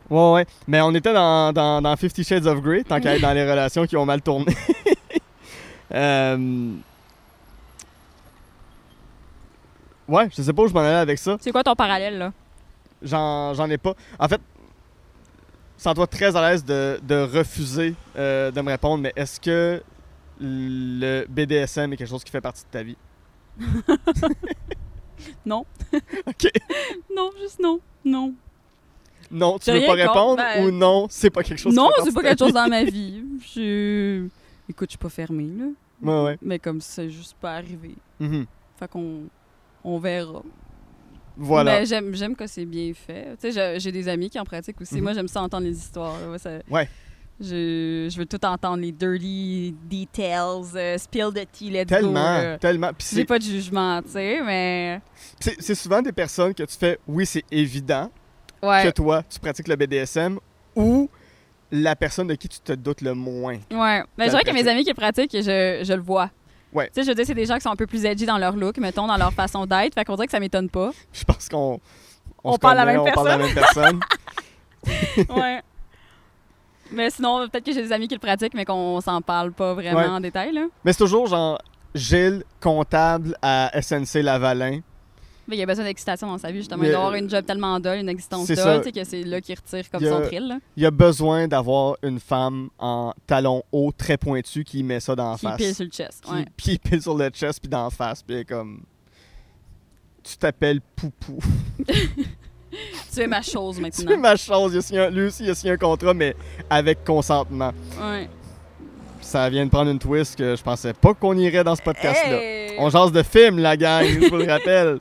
Ouais, 0.09 0.31
ouais. 0.33 0.45
Mais 0.67 0.81
on 0.81 0.93
était 0.93 1.13
dans, 1.13 1.53
dans, 1.53 1.81
dans 1.81 1.95
Fifty 1.95 2.23
Shades 2.23 2.45
of 2.47 2.61
Grey, 2.61 2.83
tant 2.83 2.99
qu'à 2.99 3.15
être 3.15 3.21
dans 3.21 3.33
les 3.33 3.49
relations 3.49 3.85
qui 3.85 3.95
ont 3.97 4.05
mal 4.05 4.21
tourné. 4.21 4.53
Euh, 5.93 6.37
Ouais, 10.11 10.27
je 10.35 10.41
sais 10.41 10.51
pas 10.51 10.63
où 10.63 10.67
je 10.67 10.73
m'en 10.73 10.81
allais 10.81 10.95
avec 10.95 11.17
ça. 11.17 11.37
C'est 11.39 11.53
quoi 11.53 11.63
ton 11.63 11.73
parallèle, 11.73 12.17
là? 12.17 12.33
J'en 13.01 13.53
j'en 13.53 13.69
ai 13.69 13.77
pas. 13.77 13.93
En 14.19 14.27
fait, 14.27 14.41
sens-toi 15.77 16.05
très 16.05 16.35
à 16.35 16.49
l'aise 16.49 16.65
de, 16.65 16.99
de 17.01 17.15
refuser 17.23 17.95
euh, 18.17 18.51
de 18.51 18.59
me 18.59 18.71
répondre, 18.71 19.01
mais 19.01 19.13
est-ce 19.15 19.39
que 19.39 19.81
le 20.41 21.25
BDSM 21.29 21.93
est 21.93 21.97
quelque 21.97 22.09
chose 22.09 22.23
qui 22.23 22.31
fait 22.31 22.41
partie 22.41 22.63
de 22.63 22.69
ta 22.71 22.83
vie? 22.83 22.97
Non. 25.45 25.65
Ok. 26.27 26.49
Non, 27.15 27.29
juste 27.39 27.59
non. 27.59 27.79
Non. 28.03 28.33
Non, 29.29 29.59
tu 29.59 29.71
veux 29.71 29.85
pas 29.85 29.93
répondre 29.93 30.37
ben- 30.37 30.65
ou 30.65 30.71
non, 30.71 31.07
c'est 31.09 31.29
pas 31.29 31.43
quelque 31.43 31.59
chose 31.59 31.73
Non, 31.75 31.89
c'est 32.03 32.13
pas 32.13 32.21
quelque 32.23 32.39
chose 32.39 32.53
dans 32.53 32.67
ma 32.67 32.83
vie. 32.83 33.23
Je... 33.55 34.27
Écoute, 34.67 34.89
je 34.89 34.93
suis 34.93 34.97
pas 34.97 35.09
fermée, 35.09 35.49
là. 35.57 35.65
Ouais, 36.01 36.23
ouais. 36.25 36.37
Mais 36.41 36.59
comme 36.59 36.81
c'est 36.81 37.09
juste 37.09 37.35
pas 37.39 37.53
arrivé. 37.53 37.95
Mhm. 38.19 38.45
Fait 38.77 38.89
qu'on 38.89 39.23
on 39.83 39.99
verra. 39.99 40.41
Voilà. 41.37 41.79
Mais 41.79 41.85
j'aime, 41.85 42.35
que 42.35 42.47
c'est 42.47 42.65
bien 42.65 42.91
fait. 42.93 43.37
Tu 43.39 43.51
sais, 43.51 43.79
j'ai- 43.79 43.91
des 43.91 44.07
amis 44.07 44.29
qui 44.29 44.39
en 44.39 44.43
pratiquent 44.43 44.81
aussi. 44.81 44.95
Mhm. 44.95 45.03
Moi, 45.03 45.13
j'aime 45.13 45.27
ça 45.27 45.41
entendre 45.41 45.65
les 45.65 45.77
histoires. 45.77 46.19
là. 46.19 46.29
Ouais, 46.31 46.39
ça- 46.39 46.59
Ouais. 46.69 46.89
Je, 47.41 48.07
je 48.11 48.17
veux 48.17 48.25
tout 48.25 48.43
entendre, 48.45 48.77
les 48.77 48.91
dirty 48.91 49.75
details, 49.89 50.75
euh, 50.75 50.97
spill 50.97 51.29
the 51.33 51.47
tea, 51.51 51.71
let's 51.71 51.89
go. 51.89 51.95
Tellement, 51.95 52.13
là. 52.13 52.57
tellement. 52.59 52.91
J'ai 53.11 53.25
pas 53.25 53.39
de 53.39 53.43
jugement, 53.43 54.01
tu 54.03 54.11
sais, 54.11 54.41
mais... 54.45 55.01
c'est 55.39 55.75
souvent 55.75 56.01
des 56.01 56.11
personnes 56.11 56.53
que 56.53 56.63
tu 56.63 56.77
fais, 56.77 56.99
oui, 57.07 57.25
c'est 57.25 57.43
évident 57.51 58.11
Ouais, 58.61 58.83
que 58.83 58.89
toi, 58.89 59.23
tu 59.27 59.39
pratiques 59.39 59.67
le 59.67 59.75
BDSM 59.75 60.37
ou 60.75 61.09
la 61.71 61.95
personne 61.95 62.27
de 62.27 62.35
qui 62.35 62.47
tu 62.47 62.59
te 62.59 62.73
doutes 62.73 63.01
le 63.01 63.15
moins. 63.15 63.57
ouais. 63.71 64.03
Mais 64.17 64.25
je 64.25 64.29
dirais 64.29 64.43
que 64.43 64.51
mes 64.53 64.67
amis 64.67 64.83
qui 64.83 64.93
pratiquent, 64.93 65.31
je, 65.33 65.81
je 65.83 65.93
le 65.93 66.01
vois. 66.01 66.29
Ouais. 66.73 66.87
Tu 66.87 66.93
sais, 66.95 67.03
je 67.03 67.07
veux 67.09 67.15
dire, 67.15 67.25
c'est 67.25 67.33
des 67.33 67.45
gens 67.45 67.55
qui 67.55 67.61
sont 67.61 67.71
un 67.71 67.75
peu 67.75 67.87
plus 67.87 68.05
edgy 68.05 68.25
dans 68.25 68.37
leur 68.37 68.55
look, 68.55 68.77
mettons, 68.77 69.07
dans 69.07 69.17
leur 69.17 69.33
façon 69.33 69.65
d'être. 69.65 69.93
Fait 69.93 70.05
qu'on 70.05 70.15
dirait 70.15 70.27
que 70.27 70.31
ça 70.31 70.39
m'étonne 70.39 70.69
pas. 70.69 70.91
Je 71.11 71.23
pense 71.23 71.49
qu'on. 71.49 71.79
On 72.43 72.53
se 72.53 72.59
parle 72.59 72.77
la 72.77 72.85
même 72.85 72.99
on 72.99 73.11
parle 73.11 73.25
de 73.25 73.29
la 73.31 73.37
même 73.37 73.53
personne. 73.53 73.99
ouais. 75.37 75.61
Mais 76.91 77.09
sinon, 77.09 77.47
peut-être 77.49 77.65
que 77.65 77.71
j'ai 77.73 77.81
des 77.83 77.91
amis 77.91 78.07
qui 78.07 78.15
le 78.15 78.19
pratiquent, 78.19 78.53
mais 78.53 78.65
qu'on 78.65 78.99
s'en 79.01 79.21
parle 79.21 79.51
pas 79.51 79.73
vraiment 79.73 79.97
Ouais. 79.99 80.05
en 80.07 80.19
détail, 80.19 80.53
là. 80.53 80.65
Mais 80.83 80.93
c'est 80.93 80.99
toujours 80.99 81.27
genre 81.27 81.57
Gilles, 81.95 82.43
comptable 82.59 83.35
à 83.41 83.71
SNC 83.81 84.21
Lavalin. 84.21 84.79
Mais 85.47 85.55
il 85.57 85.59
y 85.59 85.63
a 85.63 85.65
besoin 85.65 85.83
d'excitation 85.83 86.27
dans 86.27 86.37
sa 86.37 86.49
vie, 86.51 86.59
justement. 86.59 86.83
Il 86.83 86.89
doit 86.91 86.99
avoir 86.99 87.15
une 87.15 87.29
job 87.29 87.43
tellement 87.45 87.79
dull, 87.79 87.97
une 87.97 88.07
existence 88.09 88.45
sais, 88.45 88.55
que 88.91 89.03
c'est 89.03 89.23
là 89.23 89.41
qu'il 89.41 89.55
retire 89.55 89.89
comme 89.89 90.03
a- 90.05 90.09
son 90.09 90.21
thrill, 90.21 90.47
là. 90.47 90.59
Il 90.77 90.85
a 90.85 90.91
besoin 90.91 91.47
d'avoir 91.47 91.97
une 92.03 92.19
femme 92.19 92.69
en 92.79 93.13
talons 93.27 93.63
hauts, 93.71 93.91
très 93.91 94.17
pointus, 94.17 94.63
qui 94.63 94.83
met 94.83 94.99
ça 95.01 95.15
dans 95.15 95.31
la 95.31 95.37
Qui 95.37 95.45
face. 95.47 95.57
pile 95.57 95.75
sur 95.75 95.83
le 95.85 95.91
chest. 95.91 96.23
Qui, 96.23 96.31
Ouais. 96.31 96.45
puis 96.55 96.71
il 96.73 96.79
pile 96.79 97.01
sur 97.01 97.17
le 97.17 97.27
chest, 97.29 97.59
puis 97.59 97.69
dans 97.69 97.83
la 97.85 97.89
face. 97.89 98.21
Puis 98.23 98.45
comme. 98.45 98.83
Tu 100.23 100.37
t'appelles 100.37 100.79
Poupou. 100.95 101.39
Tu 103.13 103.19
es 103.21 103.27
ma 103.27 103.41
chose 103.41 103.75
tu 103.77 103.81
es 103.81 103.83
maintenant. 103.83 104.17
ma 104.17 104.35
chose. 104.35 104.73
Il 104.73 104.77
a 104.77 104.81
signé 104.81 104.99
un- 105.01 105.09
lui 105.09 105.27
aussi, 105.27 105.43
il 105.43 105.49
a 105.49 105.55
signé 105.55 105.73
un 105.73 105.77
contrat, 105.77 106.13
mais 106.13 106.35
avec 106.69 107.03
consentement. 107.03 107.71
Ouais. 107.99 108.29
Ça 109.19 109.49
vient 109.49 109.65
de 109.65 109.69
prendre 109.69 109.91
une 109.91 109.99
twist 109.99 110.37
que 110.37 110.55
je 110.55 110.63
pensais 110.63 110.93
pas 110.93 111.13
qu'on 111.13 111.37
irait 111.37 111.63
dans 111.63 111.75
ce 111.75 111.81
podcast-là. 111.81 112.37
Hey! 112.41 112.75
On 112.79 112.89
jase 112.89 113.11
de 113.11 113.21
film, 113.23 113.59
la 113.59 113.77
gang, 113.77 114.05
je 114.05 114.27
vous 114.29 114.37
le 114.37 114.45
rappelle. 114.51 114.99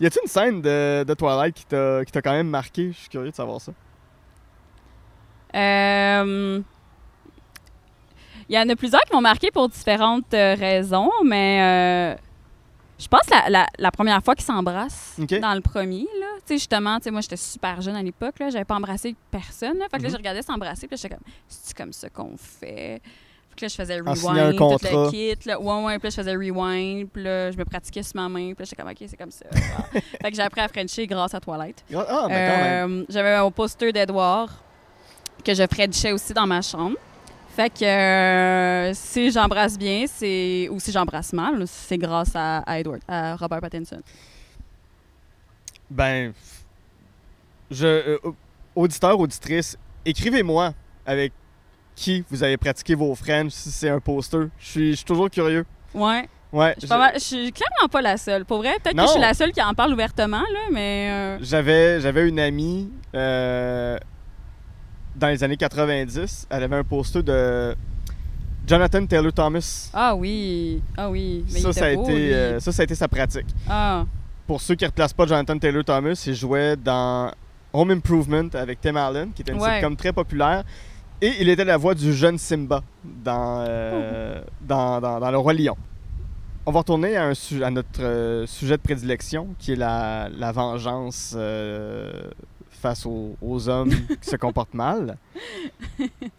Y 0.00 0.06
a-t-il 0.06 0.22
une 0.22 0.28
scène 0.28 0.62
de, 0.62 1.04
de 1.04 1.14
Twilight 1.14 1.54
qui 1.54 1.66
t'a 1.66 2.04
qui 2.04 2.10
t'a 2.12 2.22
quand 2.22 2.32
même 2.32 2.48
marqué? 2.48 2.90
Je 2.92 2.96
suis 2.98 3.08
curieux 3.10 3.30
de 3.30 3.34
savoir 3.34 3.60
ça. 3.60 3.72
Euh, 5.54 6.60
Il 8.48 8.54
y 8.54 8.58
en 8.58 8.68
a 8.68 8.76
plusieurs 8.76 9.02
qui 9.02 9.12
m'ont 9.14 9.20
marqué 9.20 9.50
pour 9.50 9.68
différentes 9.68 10.32
euh, 10.32 10.54
raisons, 10.54 11.10
mais 11.24 12.16
euh, 12.16 12.20
je 13.00 13.08
pense 13.08 13.28
la, 13.30 13.48
la, 13.48 13.66
la 13.78 13.90
première 13.90 14.22
fois 14.22 14.34
qu'ils 14.34 14.44
s'embrassent 14.44 15.16
dans 15.18 15.54
le 15.54 15.60
premier, 15.60 16.06
là. 16.20 16.26
Tu 16.38 16.42
sais, 16.46 16.54
justement, 16.58 16.98
tu 16.98 17.04
sais, 17.04 17.10
moi, 17.10 17.20
j'étais 17.20 17.36
super 17.36 17.80
jeune 17.80 17.96
à 17.96 18.02
l'époque, 18.02 18.38
là. 18.38 18.50
J'avais 18.50 18.64
pas 18.64 18.74
embrassé 18.76 19.14
personne, 19.30 19.78
là. 19.78 19.86
Fait 19.90 19.98
que 19.98 20.02
là, 20.02 20.08
Mhm. 20.08 20.12
je 20.12 20.16
regardais 20.18 20.42
s'embrasser, 20.42 20.86
puis 20.86 20.96
j'étais 20.96 21.14
comme, 21.14 21.24
c'est 21.48 21.76
comme 21.76 21.92
ça 21.92 22.08
qu'on 22.10 22.36
fait? 22.36 23.00
Fait 23.50 23.56
que 23.56 23.64
là, 23.64 23.68
je 23.68 23.74
faisais 23.74 23.98
rewind, 23.98 24.56
tout 24.56 24.68
le 24.70 25.10
kit, 25.10 25.48
là. 25.48 25.60
Ouais, 25.60 25.84
ouais, 25.84 25.98
puis 25.98 26.06
là, 26.06 26.10
je 26.10 26.14
faisais 26.16 26.34
rewind, 26.36 27.08
puis 27.10 27.22
là, 27.22 27.50
je 27.50 27.56
me 27.58 27.64
pratiquais 27.64 28.02
sur 28.02 28.16
ma 28.16 28.28
main, 28.28 28.52
puis 28.54 28.56
là, 28.60 28.64
j'étais 28.64 28.76
comme, 28.76 28.90
OK, 28.90 28.96
c'est 29.00 29.16
comme 29.16 29.30
ça. 29.30 29.46
Ah. 29.52 29.82
fait 30.22 30.30
que 30.30 30.36
j'ai 30.36 30.42
appris 30.42 30.60
à 30.60 30.68
Frencher 30.68 31.06
grâce 31.06 31.34
à 31.34 31.40
Twilight. 31.40 31.84
Ah, 31.94 31.96
ben 32.06 32.06
quand 32.28 32.28
même. 32.28 33.00
Euh, 33.00 33.04
J'avais 33.08 33.34
un 33.34 33.50
poster 33.50 33.92
d'Edouard 33.92 34.48
que 35.44 35.54
je 35.54 35.62
frenchais 35.72 36.12
aussi 36.12 36.32
dans 36.34 36.46
ma 36.46 36.60
chambre. 36.62 36.96
Fait 37.56 37.68
que 37.70 37.84
euh, 37.84 38.94
si 38.94 39.30
j'embrasse 39.30 39.76
bien, 39.76 40.04
c'est 40.06 40.68
ou 40.70 40.78
si 40.80 40.92
j'embrasse 40.92 41.32
mal, 41.32 41.64
c'est 41.66 41.98
grâce 41.98 42.30
à, 42.34 42.58
à 42.58 42.78
Edward, 42.78 43.00
à 43.08 43.36
Robert 43.36 43.60
Pattinson. 43.60 44.00
Ben, 45.90 46.32
je, 47.70 47.86
euh, 47.86 48.18
auditeur, 48.76 49.18
auditrice, 49.18 49.76
écrivez-moi 50.04 50.72
avec 51.04 51.32
qui 51.96 52.24
vous 52.30 52.42
avez 52.42 52.56
pratiqué 52.56 52.94
vos 52.94 53.14
French, 53.14 53.50
si 53.52 53.70
c'est 53.70 53.90
un 53.90 54.00
poster. 54.00 54.48
Je 54.58 54.66
suis 54.66 54.90
je 54.92 54.96
suis 54.96 55.04
toujours 55.04 55.28
curieux. 55.28 55.66
Ouais. 55.92 56.28
Ouais. 56.52 56.74
Je 56.80 56.86
suis, 56.86 56.96
je 57.14 57.18
suis 57.20 57.52
clairement 57.52 57.88
pas 57.90 58.00
la 58.02 58.16
seule. 58.16 58.44
Pour 58.44 58.58
vrai, 58.58 58.74
peut-être 58.82 58.96
que 58.96 59.02
je 59.02 59.06
suis 59.08 59.20
la 59.20 59.34
seule 59.34 59.52
qui 59.52 59.62
en 59.62 59.74
parle 59.74 59.92
ouvertement, 59.92 60.40
là, 60.40 60.60
mais. 60.72 61.08
euh, 61.10 61.38
J'avais, 61.42 62.00
j'avais 62.00 62.28
une 62.28 62.40
amie 62.40 62.90
dans 65.20 65.28
les 65.28 65.44
années 65.44 65.56
90. 65.56 66.46
Elle 66.50 66.62
avait 66.64 66.76
un 66.76 66.84
poster 66.84 67.22
de 67.22 67.74
Jonathan 68.66 69.04
Taylor 69.06 69.32
Thomas. 69.32 69.90
Ah 69.92 70.14
oui. 70.14 70.82
Ah 70.96 71.10
oui. 71.10 71.44
Mais 71.52 71.60
il 71.60 71.62
Ça, 71.62 71.70
était 71.70 71.80
ça 71.80 71.86
a, 71.86 71.94
beau, 71.94 72.04
été, 72.04 72.14
lui. 72.14 72.32
euh, 72.32 72.60
ça, 72.60 72.72
ça 72.72 72.82
a 72.82 72.84
été 72.84 72.94
sa 72.94 73.08
pratique. 73.08 73.46
Ah. 73.68 74.04
Pour 74.46 74.60
ceux 74.60 74.74
qui 74.74 74.84
ne 74.84 74.88
replacent 74.88 75.12
pas 75.12 75.26
Jonathan 75.26 75.56
Taylor 75.58 75.84
Thomas, 75.84 76.22
il 76.26 76.34
jouait 76.34 76.76
dans 76.76 77.30
Home 77.72 77.90
Improvement 77.92 78.48
avec 78.54 78.80
Tim 78.80 78.96
Allen, 78.96 79.30
qui 79.32 79.42
était 79.42 79.52
une 79.52 79.60
Ouais. 79.60 79.74
sitcom 79.74 79.94
très 79.96 80.12
populaire. 80.12 80.64
Et 81.22 81.32
il 81.40 81.48
était 81.50 81.64
la 81.64 81.76
voix 81.76 81.94
du 81.94 82.12
jeune 82.14 82.38
Simba 82.38 82.82
dans, 83.04 83.64
euh, 83.68 84.40
dans, 84.62 85.00
dans- 85.00 85.20
dans 85.20 85.30
Le 85.30 85.36
Roi 85.38 85.52
Lion. 85.52 85.76
On 86.66 86.72
va 86.72 86.78
retourner 86.80 87.16
à, 87.16 87.26
un 87.26 87.34
su- 87.34 87.62
à 87.62 87.70
notre 87.70 88.02
euh, 88.02 88.46
sujet 88.46 88.76
de 88.76 88.82
prédilection, 88.82 89.48
qui 89.58 89.72
est 89.72 89.76
la, 89.76 90.28
la 90.36 90.50
vengeance 90.52 91.34
face 92.80 93.06
aux, 93.06 93.36
aux 93.40 93.68
hommes 93.68 93.90
qui 94.20 94.28
se 94.30 94.36
comportent 94.36 94.74
mal. 94.74 95.16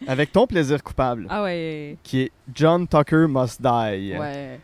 Avec 0.06 0.32
ton 0.32 0.46
plaisir 0.46 0.82
coupable, 0.82 1.26
Ah 1.30 1.42
ouais. 1.44 1.96
qui 2.02 2.22
est 2.22 2.32
John 2.54 2.86
Tucker 2.86 3.26
Must 3.28 3.60
Die. 3.62 4.14
Ouais. 4.18 4.60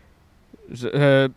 Je- 0.71 0.89
euh, 0.93 1.29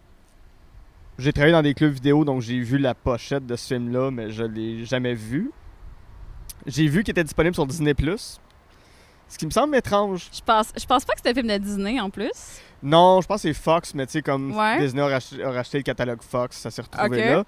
j'ai 1.18 1.32
travaillé 1.32 1.54
dans 1.54 1.62
des 1.62 1.74
clubs 1.74 1.94
vidéo, 1.94 2.26
donc 2.26 2.42
j'ai 2.42 2.60
vu 2.60 2.78
la 2.78 2.94
pochette 2.94 3.46
de 3.46 3.56
ce 3.56 3.68
film-là, 3.74 4.10
mais 4.12 4.32
je 4.32 4.44
l'ai 4.44 4.84
jamais 4.86 5.14
vu. 5.14 5.52
J'ai 6.66 6.88
vu 6.88 7.04
qu'il 7.04 7.12
était 7.12 7.24
disponible 7.24 7.54
sur 7.56 7.66
Disney+. 7.66 7.94
Ce 9.28 9.38
qui 9.38 9.46
me 9.46 9.52
semble 9.52 9.76
étrange. 9.78 10.28
Je 10.34 10.42
pense, 10.46 10.74
je 10.78 10.86
pense 10.86 11.06
pas 11.06 11.14
que 11.14 11.20
c'était 11.20 11.30
un 11.30 11.34
film 11.34 11.48
de 11.48 11.58
Disney 11.58 12.00
en 12.00 12.10
plus. 12.10 12.60
Non, 12.84 13.22
je 13.22 13.28
pense 13.28 13.44
que 13.44 13.48
c'est 13.48 13.54
Fox, 13.54 13.94
mais 13.94 14.06
tu 14.06 14.14
sais, 14.14 14.22
comme 14.22 14.56
Ouais. 14.58 14.80
Disney 14.80 15.02
a 15.02 15.08
racheté, 15.08 15.44
a 15.44 15.52
racheté 15.52 15.78
le 15.78 15.84
catalogue 15.84 16.22
Fox, 16.22 16.58
ça 16.58 16.70
s'est 16.72 16.82
retrouvé 16.82 17.24
là. 17.30 17.44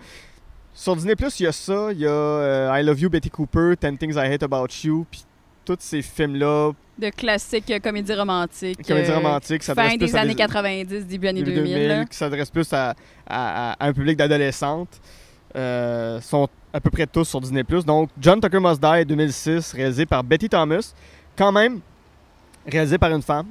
Sur 0.74 0.96
Disney+, 0.96 1.14
il 1.40 1.44
y 1.44 1.48
a 1.48 1.52
ça, 1.52 1.92
il 1.92 2.00
y 2.00 2.08
a 2.08 2.10
euh, 2.12 2.80
I 2.80 2.84
Love 2.84 3.00
You, 3.02 3.10
Betty 3.10 3.30
Cooper, 3.30 3.76
Ten 3.80 3.98
Things 3.98 4.14
I 4.16 4.34
Hate 4.34 4.44
About 4.44 4.68
You, 4.84 5.06
puis 5.10 5.24
tous 5.66 5.78
ces 5.80 6.02
films-là, 6.02 6.72
De 6.98 7.10
classique 7.10 7.70
euh, 7.72 7.80
comédie 7.80 8.14
romantique. 8.14 8.86
comédies 8.86 9.12
euh, 9.12 9.16
romantiques, 9.18 9.64
ça 9.64 9.76
Fin 9.76 9.90
plus 9.90 9.98
des 10.00 10.16
années 10.16 10.36
90, 10.36 11.06
début 11.08 11.28
années 11.28 11.44
début 11.44 11.56
2000. 11.58 11.88
là. 11.88 12.06
qui 12.06 12.18
s'adressent 12.18 12.50
plus 12.50 12.72
à, 12.74 12.96
à- 13.28 13.74
à 13.74 13.88
un 13.88 13.94
public 13.94 14.18
d'adolescentes, 14.18 15.00
euh, 15.56 16.20
sont 16.22 16.48
à 16.74 16.82
peu 16.82 16.90
près 16.90 17.06
tous 17.06 17.26
sur 17.26 17.40
Disney+. 17.40 17.64
Donc, 17.86 18.10
John 18.20 18.42
Tucker 18.42 18.60
Must 18.60 18.82
Die 18.82 19.06
2006, 19.06 19.74
réalisé 19.74 20.06
par 20.08 20.24
Betty 20.24 20.50
Thomas, 20.50 20.94
quand 21.38 21.52
même 21.52 21.80
réalisé 22.66 22.98
par 22.98 23.12
une 23.12 23.22
femme, 23.22 23.46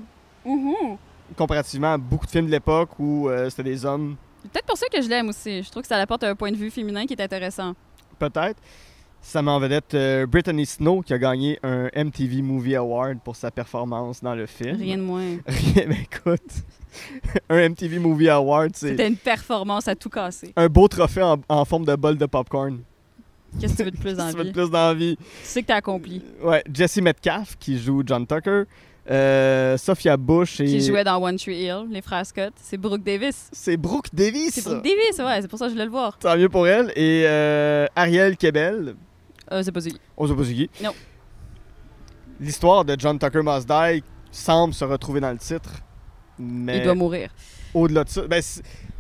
Mhm. 0.45 0.97
comparativement 1.37 1.93
à 1.95 1.99
beaucoup 1.99 2.27
de 2.27 2.31
films 2.33 2.47
de 2.47 2.51
l'époque 2.51 2.91
où 2.99 3.29
euh, 3.29 3.49
c'était 3.49 3.62
des 3.62 3.85
hommes, 3.87 4.16
Peut-être 4.43 4.66
pour 4.66 4.76
ça 4.76 4.86
que 4.93 5.01
je 5.01 5.09
l'aime 5.09 5.28
aussi. 5.28 5.62
Je 5.62 5.70
trouve 5.70 5.82
que 5.82 5.88
ça 5.88 5.97
apporte 5.97 6.24
un 6.24 6.34
point 6.34 6.51
de 6.51 6.57
vue 6.57 6.70
féminin 6.70 7.07
qui 7.07 7.14
est 7.14 7.20
intéressant. 7.22 7.74
peut-être. 8.18 8.61
Ça 9.24 9.40
met 9.40 9.53
en 9.53 9.61
vedette 9.61 9.95
euh, 9.95 10.26
Brittany 10.26 10.66
Snow, 10.66 11.01
qui 11.03 11.14
a 11.14 11.18
gagné 11.18 11.57
un 11.62 11.88
MTV 11.95 12.43
Movie 12.43 12.74
Award 12.74 13.20
pour 13.24 13.36
sa 13.36 13.53
performance 13.53 14.20
dans 14.20 14.34
le 14.34 14.47
film. 14.47 14.76
Rien 14.80 14.97
de 14.97 15.03
moins. 15.03 15.36
Rien, 15.47 15.84
mais 15.86 16.01
écoute, 16.11 16.40
un 17.49 17.68
MTV 17.68 18.01
Movie 18.01 18.28
Award, 18.30 18.72
c'est 18.74 18.88
C'était 18.88 19.07
une 19.07 19.16
performance 19.16 19.86
à 19.86 19.95
tout 19.95 20.09
casser. 20.11 20.53
un 20.57 20.66
beau 20.66 20.88
trophée 20.88 21.22
en, 21.22 21.36
en 21.49 21.64
forme 21.64 21.84
de 21.84 21.95
bol 21.95 22.18
de 22.18 22.26
popcorn. 22.26 22.80
Qu'est-ce 23.61 23.74
que 23.74 23.78
tu 23.78 23.84
veux 23.84 23.90
de 23.93 23.97
plus 23.99 24.14
dans 24.16 24.24
la 24.26 24.43
vie? 24.43 24.51
plus 24.53 24.70
d'envie. 24.70 25.16
Tu 25.16 25.24
sais 25.45 25.62
que 25.62 25.68
t'as 25.68 25.76
accompli. 25.76 26.20
Ouais, 26.43 26.64
Jesse 26.74 26.97
Metcalf 26.97 27.57
qui 27.61 27.78
joue 27.78 28.03
John 28.05 28.26
Tucker, 28.26 28.64
euh, 29.11 29.76
Sophia 29.76 30.16
Bush 30.16 30.61
et 30.61 30.64
Qui 30.66 30.80
jouait 30.80 31.03
dans 31.05 31.20
One 31.20 31.36
Tree 31.36 31.64
Hill, 31.64 31.86
les 31.90 32.03
frères 32.03 32.24
Scott. 32.24 32.53
C'est 32.57 32.76
Brooke 32.76 33.03
Davis. 33.03 33.48
c'est 33.53 33.76
Brooke 33.76 34.07
Davis. 34.12 34.50
C'est 34.55 34.64
Brooke 34.64 34.84
Davis, 34.84 35.18
ouais. 35.18 35.42
C'est 35.42 35.48
pour 35.48 35.59
ça 35.59 35.64
que 35.66 35.70
je 35.70 35.74
voulais 35.74 35.86
le 35.86 35.90
voir. 35.90 36.16
Tant 36.18 36.36
mieux 36.36 36.48
pour 36.48 36.66
elle 36.68 36.92
et 36.94 37.24
euh, 37.26 37.86
Ariel 37.96 38.36
Kebel. 38.36 38.94
Euh, 39.50 39.62
c'est 39.62 39.72
pas 39.72 39.80
lui. 39.80 39.98
On 40.16 40.26
sait 40.28 40.34
pas 40.34 40.42
qui. 40.44 40.70
Non. 40.82 40.92
L'histoire 42.40 42.84
de 42.84 42.96
John 42.98 43.18
Tucker 43.18 43.42
Must 43.42 43.68
Die 43.68 44.03
semble 44.30 44.72
se 44.74 44.84
retrouver 44.84 45.20
dans 45.20 45.30
le 45.32 45.38
titre, 45.38 45.70
mais 46.38 46.78
Il 46.78 46.84
doit 46.84 46.94
mourir. 46.94 47.30
au-delà 47.74 48.05
de 48.05 48.09
ça, 48.09 48.22
ben, 48.26 48.42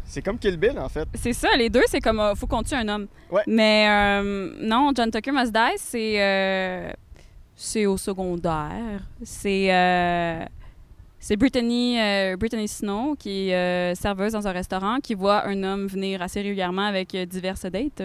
c'est 0.04 0.22
comme 0.22 0.38
Kill 0.38 0.56
Bill 0.56 0.78
en 0.78 0.88
fait. 0.88 1.08
C'est 1.14 1.32
ça, 1.32 1.48
les 1.56 1.70
deux, 1.70 1.82
c'est 1.86 2.00
comme 2.00 2.20
euh, 2.20 2.34
faut 2.34 2.46
qu'on 2.46 2.62
tue 2.62 2.74
un 2.74 2.88
homme. 2.88 3.06
Ouais. 3.30 3.42
Mais 3.46 4.20
non, 4.60 4.92
John 4.94 5.10
Tucker 5.10 5.32
Must 5.32 5.52
Die, 5.52 5.76
c'est 5.78 6.92
c'est 7.62 7.86
au 7.86 7.96
secondaire. 7.96 9.00
C'est 9.22 9.72
euh, 9.72 10.44
c'est 11.20 11.36
Brittany, 11.36 12.00
euh, 12.00 12.36
Brittany 12.36 12.66
Snow 12.66 13.14
qui 13.16 13.50
est 13.50 13.54
euh, 13.54 13.94
serveuse 13.94 14.32
dans 14.32 14.46
un 14.48 14.52
restaurant 14.52 14.98
qui 15.00 15.14
voit 15.14 15.46
un 15.46 15.62
homme 15.62 15.86
venir 15.86 16.20
assez 16.22 16.40
régulièrement 16.42 16.82
avec 16.86 17.16
diverses 17.16 17.66
dates, 17.66 18.02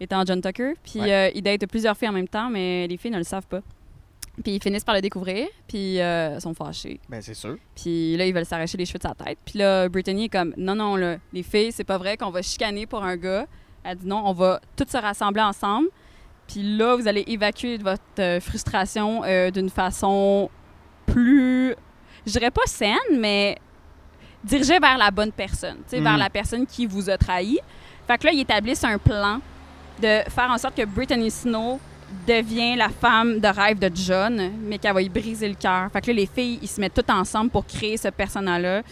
étant 0.00 0.24
John 0.24 0.40
Tucker. 0.40 0.72
Puis 0.82 1.00
Ouais. 1.00 1.32
il 1.34 1.42
date 1.42 1.66
plusieurs 1.66 1.96
filles 1.98 2.08
en 2.08 2.12
même 2.12 2.28
temps, 2.28 2.48
mais 2.48 2.86
les 2.86 2.96
filles 2.96 3.10
ne 3.10 3.18
le 3.18 3.24
savent 3.24 3.46
pas. 3.46 3.60
Puis 4.42 4.54
ils 4.54 4.62
finissent 4.62 4.84
par 4.84 4.94
le 4.94 5.02
découvrir, 5.02 5.48
puis 5.66 5.98
sont 6.40 6.54
fâchés. 6.54 6.98
Ben 7.10 7.20
c'est 7.20 7.34
sûr. 7.34 7.58
Puis 7.74 8.16
là, 8.16 8.24
ils 8.24 8.32
veulent 8.32 8.46
s'arracher 8.46 8.78
les 8.78 8.86
cheveux 8.86 8.98
de 9.00 9.02
sa 9.02 9.14
tête. 9.14 9.38
Puis 9.44 9.58
là, 9.58 9.86
Brittany 9.90 10.24
est 10.24 10.28
comme 10.30 10.54
non, 10.56 10.74
non, 10.76 10.96
là, 10.96 11.16
les 11.34 11.42
filles, 11.42 11.72
c'est 11.72 11.84
pas 11.84 11.98
vrai 11.98 12.16
qu'on 12.16 12.30
va 12.30 12.40
chicaner 12.40 12.86
pour 12.86 13.04
un 13.04 13.16
gars. 13.16 13.46
Elle 13.84 13.98
dit 13.98 14.06
non, 14.06 14.22
on 14.24 14.32
va 14.32 14.60
toutes 14.76 14.90
se 14.90 14.96
rassembler 14.96 15.42
ensemble. 15.42 15.88
Puis 16.48 16.62
là, 16.76 16.96
vous 16.96 17.06
allez 17.06 17.22
évacuer 17.26 17.76
votre 17.78 18.02
euh, 18.18 18.40
frustration 18.40 19.22
euh, 19.24 19.50
d'une 19.50 19.68
façon 19.70 20.50
plus, 21.06 21.74
je 22.26 22.32
dirais 22.32 22.50
pas 22.50 22.62
saine, 22.66 22.96
mais 23.18 23.56
dirigée 24.42 24.78
vers 24.78 24.98
la 24.98 25.10
bonne 25.10 25.32
personne, 25.32 25.78
vers 25.90 26.00
Mhm. 26.14 26.18
la 26.18 26.30
personne 26.30 26.66
qui 26.66 26.86
vous 26.86 27.08
a 27.10 27.16
trahi. 27.18 27.58
Fait 28.06 28.16
que 28.18 28.24
là, 28.26 28.32
ils 28.32 28.40
établissent 28.40 28.84
un 28.84 28.98
plan 28.98 29.40
de 30.00 30.20
faire 30.30 30.50
en 30.50 30.56
sorte 30.58 30.74
que 30.76 30.84
Brittany 30.84 31.30
Snow 31.30 31.78
devient 32.26 32.76
la 32.76 32.88
femme 32.88 33.40
de 33.40 33.48
rêve 33.48 33.78
de 33.78 33.90
John, 33.94 34.52
mais 34.62 34.78
qu'elle 34.78 34.94
va 34.94 35.02
y 35.02 35.08
briser 35.10 35.48
le 35.48 35.54
cœur. 35.54 35.90
Fait 35.92 36.00
que 36.00 36.06
là, 36.06 36.12
les 36.14 36.26
filles, 36.26 36.58
ils 36.62 36.68
se 36.68 36.80
mettent 36.80 36.94
toutes 36.94 37.10
ensemble 37.10 37.50
pour 37.50 37.66
créer 37.66 37.96
ce 37.98 38.08
personnage-là. 38.08 38.82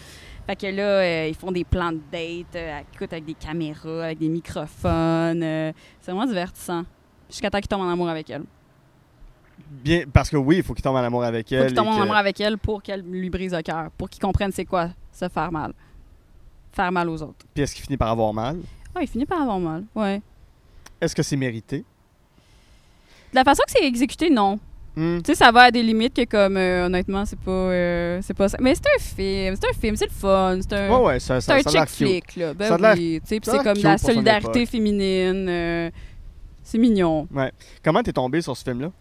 Fait 0.45 0.55
que 0.55 0.67
là, 0.67 0.83
euh, 0.83 1.27
ils 1.29 1.35
font 1.35 1.51
des 1.51 1.63
plans 1.63 1.91
de 1.91 1.99
date, 2.11 2.55
euh, 2.55 2.79
écoute, 2.93 3.11
avec 3.11 3.25
des 3.25 3.33
caméras, 3.33 4.05
avec 4.05 4.19
des 4.19 4.29
microphones. 4.29 5.41
euh, 5.43 5.71
c'est 5.99 6.11
vraiment 6.11 6.27
divertissant. 6.27 6.83
Jusqu'à 7.29 7.49
temps 7.49 7.59
qu'ils 7.59 7.67
tombent 7.67 7.81
en 7.81 7.89
amour 7.89 8.09
avec 8.09 8.29
elle. 8.29 8.43
Bien, 9.69 10.03
parce 10.11 10.29
que 10.29 10.37
oui, 10.37 10.57
il 10.57 10.63
faut 10.63 10.73
qu'il 10.73 10.83
tombe 10.83 10.95
en 10.95 10.99
amour 11.03 11.23
avec 11.23 11.49
Faut 11.49 11.55
elle. 11.55 11.67
qu'ils 11.67 11.75
tombent 11.75 11.87
et 11.87 11.89
en 11.89 12.01
amour 12.01 12.15
avec 12.15 12.39
elle 12.39 12.57
pour 12.57 12.81
qu'elle 12.81 13.01
lui 13.01 13.29
brise 13.29 13.53
le 13.53 13.61
cœur, 13.61 13.89
pour 13.97 14.09
qu'ils 14.09 14.21
comprennent 14.21 14.51
c'est 14.51 14.65
quoi 14.65 14.89
se 15.11 15.27
faire 15.27 15.51
mal. 15.51 15.73
Faire 16.71 16.91
mal 16.91 17.09
aux 17.09 17.21
autres. 17.21 17.45
Puis 17.53 17.63
est-ce 17.63 17.75
qu'il 17.75 17.83
finit 17.83 17.97
par 17.97 18.09
avoir 18.09 18.33
mal? 18.33 18.59
Ah, 18.95 18.99
il 19.01 19.07
finit 19.07 19.25
par 19.25 19.41
avoir 19.41 19.59
mal, 19.59 19.83
ouais. 19.95 20.21
Est-ce 21.01 21.15
que 21.15 21.23
c'est 21.23 21.35
mérité? 21.35 21.79
De 21.79 23.35
la 23.35 23.43
façon 23.43 23.63
que 23.65 23.71
c'est 23.71 23.85
exécuté, 23.85 24.29
non. 24.29 24.59
Hmm. 24.95 25.17
Tu 25.17 25.25
sais, 25.31 25.35
ça 25.35 25.51
va 25.51 25.63
à 25.63 25.71
des 25.71 25.83
limites 25.83 26.15
que, 26.15 26.23
comme, 26.25 26.57
euh, 26.57 26.85
honnêtement, 26.87 27.23
c'est 27.25 27.37
pas, 27.39 27.51
euh, 27.51 28.19
c'est 28.23 28.33
pas 28.33 28.49
ça. 28.49 28.57
Mais 28.61 28.73
c'est 28.73 28.87
un 28.87 28.99
film, 28.99 29.55
c'est 29.59 29.69
un 29.69 29.79
film, 29.79 29.95
c'est 29.95 30.05
le 30.07 30.11
fun, 30.11 30.57
c'est 30.61 30.73
un, 30.73 30.89
Ouais, 30.89 31.05
ouais, 31.05 31.19
ça, 31.19 31.39
c'est 31.41 31.51
ça, 31.51 31.55
un 31.57 31.61
ça 31.61 31.85
chick 31.85 31.89
flick, 31.89 32.35
là. 32.35 32.53
Ben 32.55 32.67
Ça 32.77 32.93
oui, 32.95 33.19
tu 33.21 33.27
sais, 33.27 33.39
c'est 33.43 33.63
comme 33.63 33.77
la 33.77 33.97
solidarité 33.97 34.65
féminine. 34.65 35.47
euh, 35.49 35.89
c'est 36.69 36.77
mignon. 36.77 37.27
Comment 37.83 38.03
t'es 38.03 38.11
tombé 38.13 38.41
sur 38.41 38.55
ce 38.57 38.63
film-là? 38.63 38.91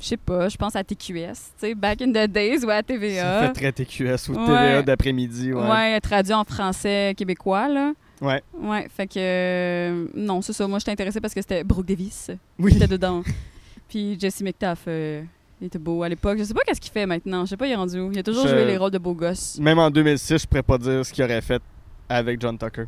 Je 0.00 0.04
sais 0.08 0.16
pas, 0.18 0.48
je 0.50 0.56
pense 0.58 0.76
à 0.76 0.84
TQS, 0.84 1.32
tu 1.32 1.32
sais, 1.56 1.74
back 1.74 2.02
in 2.02 2.10
the 2.10 2.30
days 2.30 2.62
ou 2.64 2.70
à 2.70 2.76
Ça 2.76 2.82
TVA. 2.82 3.46
fait 3.48 3.52
très 3.54 3.72
TQS 3.72 4.28
ou 4.28 4.34
Ouais. 4.34 4.46
TVA 4.46 4.82
d'après-midi. 4.82 5.52
Ouais. 5.54 5.68
Ouais, 5.70 6.00
traduit 6.00 6.34
en 6.34 6.44
français 6.44 7.14
québécois, 7.16 7.66
là. 7.68 7.92
Ouais. 8.20 8.42
Ouais, 8.54 8.86
fait 8.94 9.06
que. 9.06 9.14
euh, 9.18 10.06
non, 10.14 10.42
c'est 10.42 10.52
ça. 10.52 10.68
Moi, 10.68 10.78
j'étais 10.78 10.92
intéressée 10.92 11.20
parce 11.20 11.32
que 11.34 11.40
c'était 11.40 11.64
Brooke 11.64 11.86
Davis 11.86 12.30
Oui. 12.58 12.70
qui 12.72 12.76
était 12.76 12.86
dedans. 12.88 13.22
Puis 13.88 14.18
Jesse 14.20 14.42
McTaff, 14.42 14.84
euh, 14.86 15.22
il 15.62 15.66
était 15.68 15.78
beau 15.78 16.02
à 16.02 16.08
l'époque. 16.10 16.36
Je 16.38 16.44
sais 16.44 16.54
pas 16.54 16.60
qu'est-ce 16.66 16.80
qu'il 16.80 16.92
fait 16.92 17.06
maintenant. 17.06 17.44
Je 17.46 17.50
sais 17.50 17.56
pas, 17.56 17.66
il 17.66 17.72
est 17.72 17.76
rendu 17.76 17.98
où. 17.98 18.12
Il 18.12 18.18
a 18.18 18.22
toujours 18.22 18.44
Je- 18.46 18.48
joué 18.52 18.64
les 18.66 18.76
rôles 18.76 18.90
de 18.90 18.98
beau 18.98 19.14
gosse. 19.14 19.58
Même 19.58 19.78
en 19.78 19.90
2006, 19.90 20.42
je 20.42 20.46
pourrais 20.46 20.62
pas 20.62 20.76
dire 20.78 21.04
ce 21.06 21.12
qu'il 21.12 21.24
aurait 21.24 21.40
fait 21.40 21.62
avec 22.08 22.38
John 22.40 22.58
Tucker. 22.58 22.84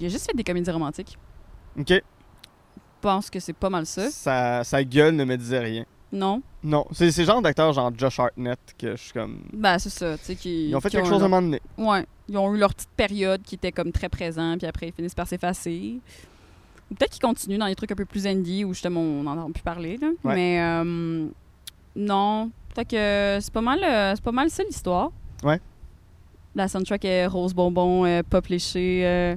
Il 0.00 0.06
a 0.06 0.08
juste 0.08 0.26
fait 0.26 0.36
des 0.36 0.44
comédies 0.44 0.70
romantiques. 0.70 1.16
OK. 1.78 1.88
Je 1.90 2.00
pense 3.00 3.28
que 3.30 3.38
c'est 3.40 3.52
pas 3.52 3.68
mal 3.70 3.84
ça. 3.86 4.10
Sa, 4.10 4.64
sa 4.64 4.82
gueule 4.82 5.14
ne 5.14 5.24
me 5.24 5.36
disait 5.36 5.58
rien. 5.58 5.84
Non? 6.10 6.40
Non, 6.62 6.86
c'est 6.92 7.14
le 7.16 7.24
genre 7.24 7.42
d'acteur 7.42 7.72
genre 7.72 7.90
Josh 7.96 8.18
Hartnett 8.20 8.58
que 8.78 8.92
je 8.96 9.02
suis 9.02 9.12
comme. 9.12 9.40
Ben, 9.52 9.78
c'est 9.78 9.90
ça. 9.90 10.16
Tu 10.16 10.24
sais, 10.24 10.36
qui. 10.36 10.68
Ils 10.68 10.76
ont 10.76 10.80
fait 10.80 10.88
qui 10.88 10.96
quelque 10.96 11.08
chose 11.08 11.22
à 11.22 11.26
un 11.26 11.28
moment 11.28 11.42
donné. 11.42 11.60
Ouais. 11.76 12.06
Ils 12.28 12.38
ont 12.38 12.54
eu 12.54 12.58
leur 12.58 12.72
petite 12.72 12.88
période 12.96 13.42
qui 13.42 13.56
était 13.56 13.72
comme 13.72 13.92
très 13.92 14.08
présent, 14.08 14.56
puis 14.56 14.66
après, 14.66 14.88
ils 14.88 14.92
finissent 14.92 15.14
par 15.14 15.26
s'effacer. 15.26 15.98
Peut-être 16.88 17.10
qu'ils 17.10 17.20
continuent 17.20 17.58
dans 17.58 17.66
des 17.66 17.74
trucs 17.74 17.90
un 17.92 17.96
peu 17.96 18.04
plus 18.04 18.26
indie 18.26 18.64
où 18.64 18.72
justement 18.72 19.00
on 19.00 19.24
n'en 19.24 19.32
entend 19.32 19.50
plus 19.52 19.62
parler. 19.62 19.98
Là. 19.98 20.08
Ouais. 20.22 20.34
Mais 20.34 20.60
euh, 20.62 21.26
non. 21.96 22.50
Fait 22.74 22.84
que 22.84 23.38
c'est 23.40 23.52
pas 23.52 23.60
mal, 23.60 23.82
euh, 23.84 24.12
c'est 24.14 24.24
pas 24.24 24.32
mal 24.32 24.48
ça 24.50 24.62
l'histoire. 24.62 25.10
Ouais. 25.42 25.60
La 26.54 26.68
soundtrack 26.68 27.04
est 27.04 27.26
rose 27.26 27.52
bonbon, 27.52 28.04
euh, 28.06 28.22
pop 28.22 28.46
léché. 28.46 29.02
euh, 29.04 29.36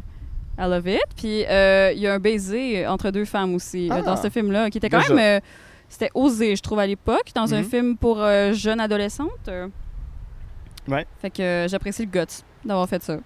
I 0.57 0.63
love 0.69 0.87
it. 0.87 1.01
Puis 1.15 1.45
euh, 1.45 1.91
il 1.93 1.99
y 1.99 2.07
a 2.07 2.13
un 2.13 2.19
baiser 2.19 2.85
entre 2.87 3.11
deux 3.11 3.25
femmes 3.25 3.53
aussi 3.55 3.89
euh, 3.91 3.95
Ah. 3.97 4.01
dans 4.01 4.15
ce 4.15 4.29
film-là 4.29 4.69
qui 4.69 4.77
était 4.79 4.89
quand 4.89 4.99
Déjà. 5.01 5.13
même. 5.13 5.37
euh, 5.41 5.45
C'était 5.89 6.09
osé, 6.13 6.55
je 6.55 6.61
trouve, 6.61 6.79
à 6.79 6.85
l'époque, 6.87 7.31
dans 7.33 7.53
un 7.53 7.59
Mhm. 7.59 7.63
film 7.69 7.97
pour 7.97 8.21
euh, 8.21 8.51
jeunes 8.51 8.81
adolescentes. 8.81 9.49
Ouais. 10.87 11.05
Fait 11.21 11.29
que 11.29 11.41
euh, 11.41 11.67
j'apprécie 11.67 12.05
le 12.05 12.11
guts 12.11 12.43
d'avoir 12.65 12.87
fait 12.89 13.01
ça. 13.03 13.17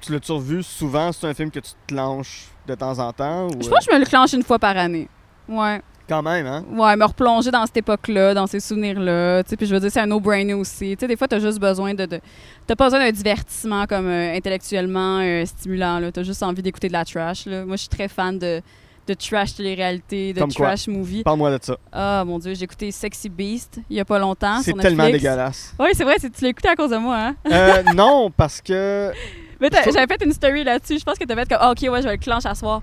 Tu 0.00 0.12
l'as-tu 0.12 0.32
revu 0.32 0.62
souvent? 0.62 1.12
C'est 1.12 1.26
un 1.26 1.34
film 1.34 1.50
que 1.50 1.58
tu 1.60 1.72
te 1.72 1.76
clenches 1.94 2.48
de 2.66 2.74
temps 2.74 2.98
en 2.98 3.12
temps? 3.12 3.48
Ou, 3.48 3.62
Je 3.62 3.68
pense 3.68 3.84
que 3.84 3.90
je 3.92 3.94
me 3.94 4.00
le 4.00 4.06
clenche 4.06 4.32
une 4.32 4.42
fois 4.42 4.58
par 4.58 4.74
année. 4.78 5.08
Ouais. 5.46 5.82
Quand 6.10 6.22
même, 6.22 6.44
hein? 6.46 6.64
Ouais, 6.72 6.96
me 6.96 7.04
replonger 7.04 7.52
dans 7.52 7.64
cette 7.66 7.76
époque-là, 7.76 8.34
dans 8.34 8.48
ces 8.48 8.58
souvenirs-là. 8.58 9.44
tu 9.44 9.56
Puis 9.56 9.64
je 9.66 9.72
veux 9.74 9.80
dire, 9.80 9.90
c'est 9.92 10.00
un 10.00 10.06
no-brainer 10.06 10.54
aussi. 10.54 10.96
Tu 10.96 11.00
sais, 11.00 11.06
des 11.06 11.16
fois, 11.16 11.28
t'as 11.28 11.38
juste 11.38 11.60
besoin 11.60 11.94
de. 11.94 12.04
de... 12.04 12.20
T'as 12.66 12.74
pas 12.74 12.86
besoin 12.86 12.98
d'un 12.98 13.12
divertissement 13.12 13.86
comme 13.86 14.08
euh, 14.08 14.34
intellectuellement 14.36 15.20
euh, 15.20 15.46
stimulant. 15.46 16.00
là. 16.00 16.10
T'as 16.10 16.24
juste 16.24 16.42
envie 16.42 16.62
d'écouter 16.62 16.88
de 16.88 16.92
la 16.94 17.04
trash. 17.04 17.46
Là. 17.46 17.64
Moi, 17.64 17.76
je 17.76 17.82
suis 17.82 17.88
très 17.88 18.08
fan 18.08 18.36
de, 18.40 18.60
de 19.06 19.14
trash 19.14 19.54
télé-réalité, 19.54 20.32
de 20.32 20.40
Comme 20.40 20.52
quoi? 20.52 20.66
trash 20.66 20.88
movie. 20.88 21.22
Parle-moi 21.22 21.56
de 21.56 21.64
ça. 21.64 21.76
Ah, 21.92 22.24
mon 22.26 22.40
Dieu, 22.40 22.54
j'ai 22.54 22.64
écouté 22.64 22.90
Sexy 22.90 23.28
Beast 23.28 23.78
il 23.88 23.96
y 23.96 24.00
a 24.00 24.04
pas 24.04 24.18
longtemps. 24.18 24.60
C'est 24.62 24.72
tellement 24.72 25.04
Netflix. 25.04 25.22
dégueulasse. 25.22 25.74
Oui, 25.78 25.90
c'est 25.94 26.04
vrai, 26.04 26.16
c'est- 26.18 26.30
tu 26.30 26.42
l'as 26.42 26.50
écouté 26.50 26.68
à 26.68 26.74
cause 26.74 26.90
de 26.90 26.96
moi. 26.96 27.16
Hein? 27.18 27.34
Euh, 27.52 27.82
non, 27.94 28.32
parce 28.36 28.60
que. 28.60 29.12
Mais 29.60 29.68
j'avais 29.70 30.06
fait 30.06 30.24
une 30.24 30.32
story 30.32 30.64
là-dessus. 30.64 30.98
Je 30.98 31.04
pense 31.04 31.18
que 31.18 31.24
t'as 31.24 31.36
fait 31.36 31.48
comme, 31.48 31.70
ok, 31.70 31.78
ouais, 31.92 32.02
je 32.02 32.06
vais 32.08 32.14
le 32.16 32.20
clencher 32.20 32.48
à 32.48 32.54
soir. 32.54 32.82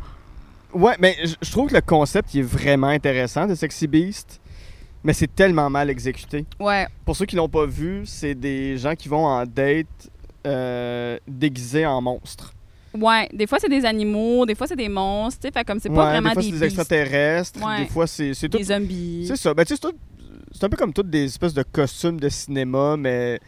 Ouais, 0.73 0.95
mais 0.99 1.15
je 1.41 1.51
trouve 1.51 1.69
que 1.69 1.75
le 1.75 1.81
concept 1.81 2.33
il 2.33 2.39
est 2.39 2.43
vraiment 2.43 2.87
intéressant 2.87 3.47
de 3.47 3.55
Sexy 3.55 3.87
Beast, 3.87 4.39
mais 5.03 5.13
c'est 5.13 5.33
tellement 5.33 5.69
mal 5.69 5.89
exécuté. 5.89 6.45
Ouais, 6.59 6.87
Pour 7.05 7.15
ceux 7.15 7.25
qui 7.25 7.35
l'ont 7.35 7.49
pas 7.49 7.65
vu, 7.65 8.03
c'est 8.05 8.35
des 8.35 8.77
gens 8.77 8.93
qui 8.95 9.07
vont 9.07 9.25
en 9.25 9.45
date 9.45 9.87
euh, 10.45 11.17
déguisés 11.27 11.85
en 11.85 12.01
monstres. 12.01 12.53
ouais. 12.93 13.27
Des 13.33 13.47
fois, 13.47 13.59
c'est 13.59 13.69
des 13.69 13.85
animaux, 13.85 14.45
des 14.45 14.55
fois, 14.55 14.67
c'est 14.67 14.75
des 14.75 14.89
monstres. 14.89 15.39
tu 15.41 15.47
sais, 15.47 15.51
Fait 15.53 15.63
comme 15.63 15.79
c'est 15.79 15.89
pas 15.89 16.05
Ouais, 16.05 16.11
vraiment 16.19 16.29
des 16.29 16.33
fois, 16.33 16.41
des, 16.43 16.47
c'est 16.49 16.53
des 16.53 16.59
beasts, 16.67 16.79
extraterrestres, 16.79 17.65
Ouais. 17.65 17.79
des 17.83 17.87
fois, 17.89 18.07
c'est 18.07 18.33
c'est 18.33 18.49
tout. 18.49 18.57
des 18.57 18.63
zombies. 18.65 19.25
C'est 19.27 19.35
ça. 19.37 19.53
Ben, 19.53 19.63
tu 19.65 19.75
sais, 19.75 19.81
c'est 20.51 20.63
un 20.63 20.69
peu 20.69 20.77
comme 20.77 20.93
toutes 20.93 21.09
des 21.09 21.25
espèces 21.25 21.53
de 21.53 21.63
costumes 21.63 22.19
de 22.19 22.29
cinéma, 22.29 22.95
mais 22.97 23.39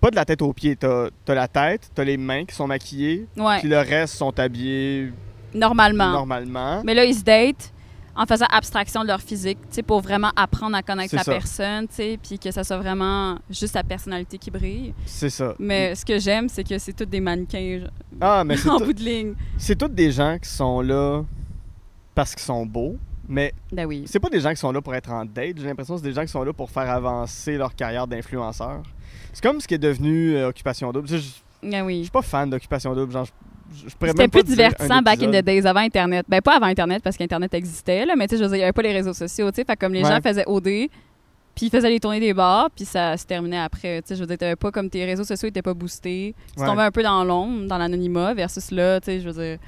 pas 0.00 0.10
de 0.10 0.16
la 0.16 0.24
tête 0.24 0.42
aux 0.42 0.52
pieds. 0.52 0.76
T'as 0.76 1.08
as 1.28 1.34
la 1.34 1.48
tête, 1.48 1.90
t'as 1.94 2.04
les 2.04 2.16
mains 2.18 2.44
qui 2.44 2.54
sont 2.54 2.66
maquillées, 2.66 3.26
puis 3.60 3.68
le 3.68 3.78
reste 3.78 4.14
sont 4.16 4.38
habillés 4.38 5.12
normalement. 5.54 6.10
normalement. 6.12 6.82
Mais 6.84 6.94
là, 6.94 7.04
ils 7.04 7.14
se 7.14 7.22
datent 7.24 7.72
en 8.16 8.26
faisant 8.26 8.46
abstraction 8.50 9.02
de 9.02 9.08
leur 9.08 9.20
physique, 9.20 9.58
tu 9.62 9.74
sais, 9.76 9.82
pour 9.82 10.00
vraiment 10.00 10.30
apprendre 10.36 10.76
à 10.76 10.82
connaître 10.82 11.14
la 11.16 11.24
ça. 11.24 11.32
personne, 11.32 11.88
tu 11.88 11.94
sais, 11.96 12.18
puis 12.22 12.38
que 12.38 12.50
ça 12.52 12.62
soit 12.62 12.78
vraiment 12.78 13.36
juste 13.50 13.72
sa 13.72 13.82
personnalité 13.82 14.38
qui 14.38 14.50
brille. 14.52 14.94
C'est 15.04 15.30
ça. 15.30 15.54
Mais 15.58 15.94
ce 15.96 16.04
que 16.04 16.18
j'aime, 16.20 16.48
c'est 16.48 16.62
que 16.62 16.78
c'est 16.78 16.92
tous 16.92 17.06
des 17.06 17.18
mannequins 17.20 17.80
genre, 17.80 17.90
Ah, 18.20 18.44
mais 18.44 18.54
en 18.68 18.78
bout 18.78 18.92
de 18.92 19.00
ligne. 19.02 19.34
c'est 19.58 19.76
tous 19.76 19.88
des 19.88 20.12
gens 20.12 20.38
qui 20.40 20.48
sont 20.48 20.80
là 20.80 21.22
parce 22.14 22.34
qu'ils 22.36 22.44
sont 22.44 22.64
beaux, 22.64 22.96
mais 23.28 23.52
Ben 23.72 23.84
oui. 23.84 24.04
c'est 24.06 24.20
pas 24.20 24.30
des 24.30 24.38
gens 24.40 24.50
qui 24.50 24.56
sont 24.58 24.70
là 24.70 24.80
pour 24.80 24.94
être 24.94 25.10
en 25.10 25.24
date. 25.24 25.58
J'ai 25.58 25.66
l'impression 25.66 25.94
que 25.96 26.00
c'est 26.02 26.06
des 26.08 26.14
gens 26.14 26.22
qui 26.22 26.28
sont 26.28 26.44
là 26.44 26.52
pour 26.52 26.70
faire 26.70 26.88
avancer 26.88 27.56
leur 27.56 27.74
carrière 27.74 28.06
d'influenceur. 28.06 28.82
C'est 29.32 29.42
comme 29.42 29.60
ce 29.60 29.66
qui 29.66 29.74
est 29.74 29.78
devenu 29.78 30.36
euh, 30.36 30.48
Occupation 30.50 30.92
Double. 30.92 31.08
Je 31.08 31.16
je 31.16 31.30
Ben 31.68 31.82
oui. 31.84 32.02
suis 32.02 32.10
pas 32.12 32.22
fan 32.22 32.48
d'Occupation 32.48 32.94
Double. 32.94 33.10
Genre, 33.12 33.24
je, 33.24 33.30
je 33.30 33.43
C'était 34.00 34.28
plus 34.28 34.42
divertissant 34.44 35.00
back 35.02 35.22
in 35.22 35.28
the 35.30 35.44
days 35.44 35.66
avant 35.66 35.80
Internet. 35.80 36.24
Ben 36.28 36.40
pas 36.40 36.56
avant 36.56 36.66
Internet 36.66 37.02
parce 37.02 37.16
qu'Internet 37.16 37.52
existait, 37.54 38.04
là, 38.06 38.14
mais 38.16 38.26
tu 38.28 38.36
sais, 38.36 38.38
je 38.38 38.44
veux 38.44 38.48
dire, 38.50 38.56
il 38.56 38.60
n'y 38.60 38.64
avait 38.64 38.72
pas 38.72 38.82
les 38.82 38.92
réseaux 38.92 39.12
sociaux, 39.14 39.50
tu 39.50 39.56
sais. 39.56 39.64
Fait 39.64 39.76
comme 39.76 39.92
les 39.92 40.02
Ouais. 40.02 40.10
gens 40.10 40.20
faisaient 40.22 40.44
OD, 40.46 40.64
puis 41.54 41.66
ils 41.66 41.70
faisaient 41.70 41.90
les 41.90 42.00
tournées 42.00 42.20
des 42.20 42.34
bars, 42.34 42.68
puis 42.74 42.84
ça 42.84 43.16
se 43.16 43.24
terminait 43.26 43.60
après. 43.60 44.02
Tu 44.02 44.08
sais, 44.08 44.14
je 44.16 44.20
veux 44.20 44.26
dire, 44.26 44.38
t'avais 44.38 44.56
pas 44.56 44.70
comme 44.70 44.88
tes 44.90 45.04
réseaux 45.04 45.24
sociaux 45.24 45.48
n'étaient 45.48 45.62
pas 45.62 45.74
boostés. 45.74 46.34
Tu 46.56 46.60
Ouais. 46.62 46.66
tombais 46.68 46.82
un 46.82 46.90
peu 46.90 47.02
dans 47.02 47.22
l'ombre, 47.24 47.66
dans 47.66 47.78
l'anonymat, 47.78 48.34
versus 48.34 48.70
là, 48.70 49.00
tu 49.00 49.06
sais, 49.06 49.20
je 49.20 49.28
veux 49.28 49.42
dire, 49.44 49.58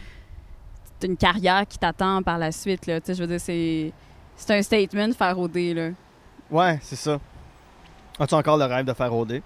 c'est 1.00 1.06
une 1.08 1.16
carrière 1.16 1.64
qui 1.68 1.78
t'attend 1.78 2.22
par 2.22 2.38
la 2.38 2.52
suite, 2.52 2.86
là. 2.86 3.00
Tu 3.00 3.06
sais, 3.06 3.14
je 3.14 3.20
veux 3.22 3.28
dire, 3.28 3.40
c'est. 3.40 3.92
C'est 4.38 4.54
un 4.58 4.60
statement 4.62 5.12
faire 5.12 5.38
OD, 5.38 5.56
là. 5.74 5.88
Ouais, 6.50 6.78
c'est 6.82 6.96
ça. 6.96 7.18
As-tu 8.18 8.34
encore 8.34 8.58
le 8.58 8.64
rêve 8.66 8.84
de 8.84 8.92
faire 8.92 9.14
OD? 9.14 9.40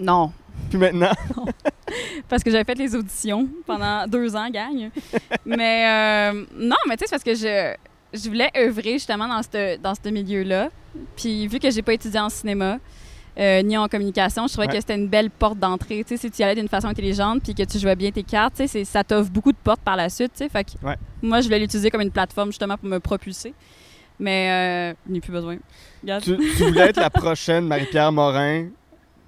Non. 0.00 0.32
Puis 0.70 0.78
maintenant, 0.78 1.12
Parce 2.28 2.42
que 2.42 2.50
j'avais 2.50 2.64
fait 2.64 2.74
les 2.74 2.94
auditions 2.94 3.48
pendant 3.66 4.06
deux 4.06 4.34
ans, 4.36 4.48
gagne. 4.50 4.90
mais 5.44 5.86
euh, 6.34 6.44
non, 6.56 6.76
mais 6.88 6.96
tu 6.96 7.00
sais, 7.00 7.06
c'est 7.06 7.10
parce 7.10 7.24
que 7.24 7.34
je, 7.34 7.74
je 8.18 8.28
voulais 8.28 8.50
œuvrer 8.56 8.94
justement 8.94 9.28
dans 9.28 9.42
ce 9.42 9.76
dans 9.78 9.94
ce 9.94 10.08
milieu-là. 10.08 10.68
Puis 11.16 11.46
vu 11.46 11.58
que 11.58 11.70
j'ai 11.70 11.82
pas 11.82 11.94
étudié 11.94 12.20
en 12.20 12.28
cinéma 12.28 12.78
euh, 13.38 13.62
ni 13.62 13.76
en 13.76 13.88
communication, 13.88 14.46
je 14.46 14.52
trouvais 14.52 14.66
Ouais. 14.68 14.74
que 14.74 14.80
c'était 14.80 14.94
une 14.94 15.08
belle 15.08 15.30
porte 15.30 15.58
d'entrée. 15.58 16.04
Tu 16.04 16.16
sais, 16.16 16.16
si 16.18 16.30
tu 16.30 16.40
y 16.40 16.44
allais 16.44 16.54
d'une 16.60 16.68
façon 16.68 16.86
intelligente 16.88 17.42
puis 17.42 17.54
que 17.54 17.62
tu 17.64 17.78
jouais 17.78 17.96
bien 17.96 18.10
tes 18.10 18.22
cartes, 18.22 18.54
tu 18.56 18.68
sais, 18.68 18.84
ça 18.84 19.02
t'offre 19.04 19.30
beaucoup 19.30 19.52
de 19.52 19.56
portes 19.62 19.80
par 19.80 19.96
la 19.96 20.08
suite. 20.08 20.32
Tu 20.34 20.44
sais, 20.44 20.48
fait 20.50 20.64
que 20.64 20.86
Ouais. 20.86 20.96
moi, 21.22 21.40
je 21.40 21.46
voulais 21.46 21.58
l'utiliser 21.58 21.90
comme 21.90 22.02
une 22.02 22.10
plateforme 22.10 22.48
justement 22.50 22.76
pour 22.76 22.88
me 22.88 22.98
propulser. 23.00 23.54
Mais 24.18 24.92
euh, 24.92 24.94
il 25.06 25.12
n'y 25.12 25.18
a 25.18 25.20
plus 25.22 25.32
besoin. 25.32 25.56
Tu 26.22 26.34
voulais 26.64 26.88
être 26.90 27.00
la 27.00 27.10
prochaine 27.10 27.66
Marie-Pierre 27.66 28.12
Morin 28.12 28.68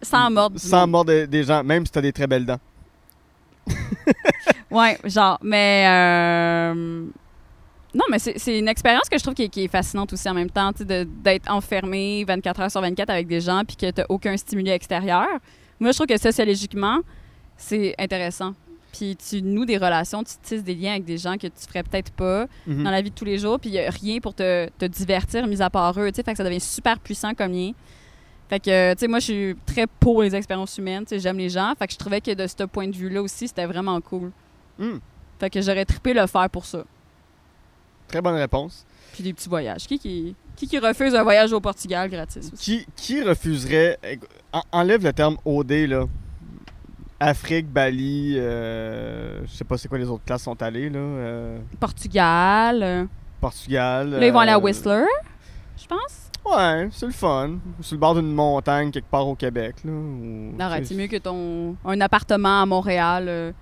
Sans 0.05 0.31
mordre. 0.31 0.59
sans 0.59 1.05
des- 1.05 1.27
des 1.27 1.43
gens, 1.45 1.63
même 1.65 1.85
si 1.87 1.93
t'as 1.93 2.01
des 2.01 2.13
très 2.13 2.27
belles 2.27 2.47
dents. 2.47 2.61
Ouais, 4.71 4.99
genre, 5.05 5.39
mais. 5.43 5.85
euh, 5.89 7.05
Non, 7.95 8.05
mais 8.11 8.19
c'est 8.19 8.59
une 8.59 8.67
expérience 8.67 9.09
que 9.09 9.17
je 9.17 9.23
trouve 9.23 9.35
qui 9.35 9.45
est, 9.45 9.49
qui 9.49 9.65
est 9.65 9.69
fascinante 9.69 10.13
aussi 10.13 10.29
en 10.29 10.35
même 10.35 10.51
temps, 10.51 10.73
tu 10.73 10.85
d'être 10.85 11.49
enfermé 11.49 12.25
24 12.27 12.61
heures 12.63 12.71
sur 12.71 12.81
24 12.81 13.09
avec 13.11 13.29
des 13.29 13.41
gens 13.41 13.63
puis 13.65 13.77
que 13.77 13.89
tu 13.91 14.03
aucun 14.09 14.37
stimuli 14.37 14.71
extérieur. 14.71 15.29
Moi, 15.79 15.93
je 15.93 15.97
trouve 15.97 16.09
que 16.09 16.19
sociologiquement, 16.21 16.99
c'est 17.57 17.95
intéressant. 17.99 18.53
Puis 18.93 19.17
tu 19.17 19.43
noues 19.43 19.65
des 19.65 19.77
relations, 19.77 20.25
tu 20.25 20.35
tisses 20.43 20.65
des 20.65 20.75
liens 20.75 20.93
avec 20.93 21.05
des 21.05 21.19
gens 21.19 21.35
que 21.37 21.47
tu 21.47 21.67
ferais 21.69 21.85
peut-être 21.85 22.11
pas 22.13 22.47
Mhm. 22.67 22.83
dans 22.83 22.91
la 22.91 23.01
vie 23.01 23.11
de 23.11 23.15
tous 23.15 23.25
les 23.25 23.39
jours, 23.39 23.61
puis 23.61 23.71
il 23.71 23.73
n'y 23.75 23.79
a 23.81 23.91
rien 23.91 24.19
pour 24.19 24.35
te, 24.35 24.69
te 24.77 24.85
divertir, 24.87 25.47
mis 25.47 25.63
à 25.63 25.71
part 25.71 25.99
eux, 26.01 26.11
tu 26.11 26.17
sais, 26.17 26.23
fait 26.25 26.33
que 26.33 26.37
ça 26.39 26.45
devient 26.45 26.61
super 26.61 26.99
puissant 26.99 27.33
comme 27.35 27.53
lien. 27.53 27.71
Fait 28.49 28.61
que, 28.61 28.93
tu 28.95 29.01
sais, 29.01 29.09
moi, 29.09 29.19
je 29.21 29.25
suis 29.25 29.57
très 29.67 29.87
pour 29.87 30.23
les 30.23 30.35
expériences 30.37 30.77
humaines, 30.79 31.05
tu 31.05 31.11
sais, 31.11 31.19
j'aime 31.19 31.39
les 31.39 31.49
gens, 31.49 31.73
fait 31.79 31.87
que 31.87 31.93
je 31.95 31.99
trouvais 31.99 32.21
que 32.21 32.33
de 32.35 32.47
ce 32.47 32.65
point 32.65 32.87
de 32.89 32.95
vue-là 32.95 33.23
aussi, 33.23 33.49
c'était 33.49 33.67
vraiment 33.67 33.99
cool. 34.01 34.31
Hmm. 34.79 34.99
Fait 35.41 35.51
que 35.51 35.61
j'aurais 35.63 35.85
trippé 35.85 36.13
le 36.15 36.27
faire 36.27 36.49
pour 36.51 36.65
ça. 36.67 36.85
Très 38.09 38.21
bonne 38.21 38.35
réponse. 38.37 38.85
Puis 39.13 39.23
des 39.23 39.33
petits 39.33 39.49
voyages. 39.49 39.87
Qui 39.87 39.99
qui, 39.99 40.37
qui, 40.57 40.69
qui 40.69 40.79
refuse 40.79 41.15
un 41.15 41.23
voyage 41.23 41.53
au 41.53 41.61
Portugal 41.61 42.09
gratis 42.11 42.51
aussi? 42.53 42.85
Qui, 42.85 42.87
qui 42.95 43.23
refuserait. 43.23 43.99
en- 44.53 44.63
enlève 44.73 45.03
le 45.05 45.13
terme 45.13 45.37
OD, 45.45 45.71
là. 45.89 46.05
Afrique, 47.21 47.69
Bali, 47.69 48.35
euh, 48.37 49.41
je 49.47 49.53
sais 49.53 49.65
pas 49.65 49.79
c'est 49.79 49.89
quoi 49.89 49.97
les 49.99 50.09
autres 50.09 50.25
classes 50.25 50.43
sont 50.43 50.61
allées, 50.63 50.91
là. 50.91 50.99
euh, 50.99 51.59
Portugal. 51.81 53.09
Portugal. 53.41 54.11
Là, 54.11 54.27
ils 54.27 54.33
vont 54.33 54.41
aller 54.41 54.51
à 54.53 54.57
euh, 54.57 54.61
Whistler, 54.61 55.05
je 55.81 55.87
pense. 55.87 56.24
Ouais, 56.45 56.89
c'est 56.93 57.07
le 57.07 57.13
fun. 57.13 57.57
Sur 57.81 57.95
le 57.95 58.01
bord 58.01 58.15
d'une 58.15 58.33
montagne, 58.33 58.91
quelque 58.91 59.09
part 59.11 59.27
au 59.27 59.35
Québec, 59.35 59.77
là. 59.85 59.91
ou- 59.93 60.55
Arrête, 60.59 60.87
c'est 60.87 60.95
mieux 60.95 61.07
que 61.07 61.17
ton 61.17 61.75
un 61.85 62.01
appartement 62.03 62.63
à 62.63 62.67
Montréal, 62.67 63.27
euh, 63.29 63.53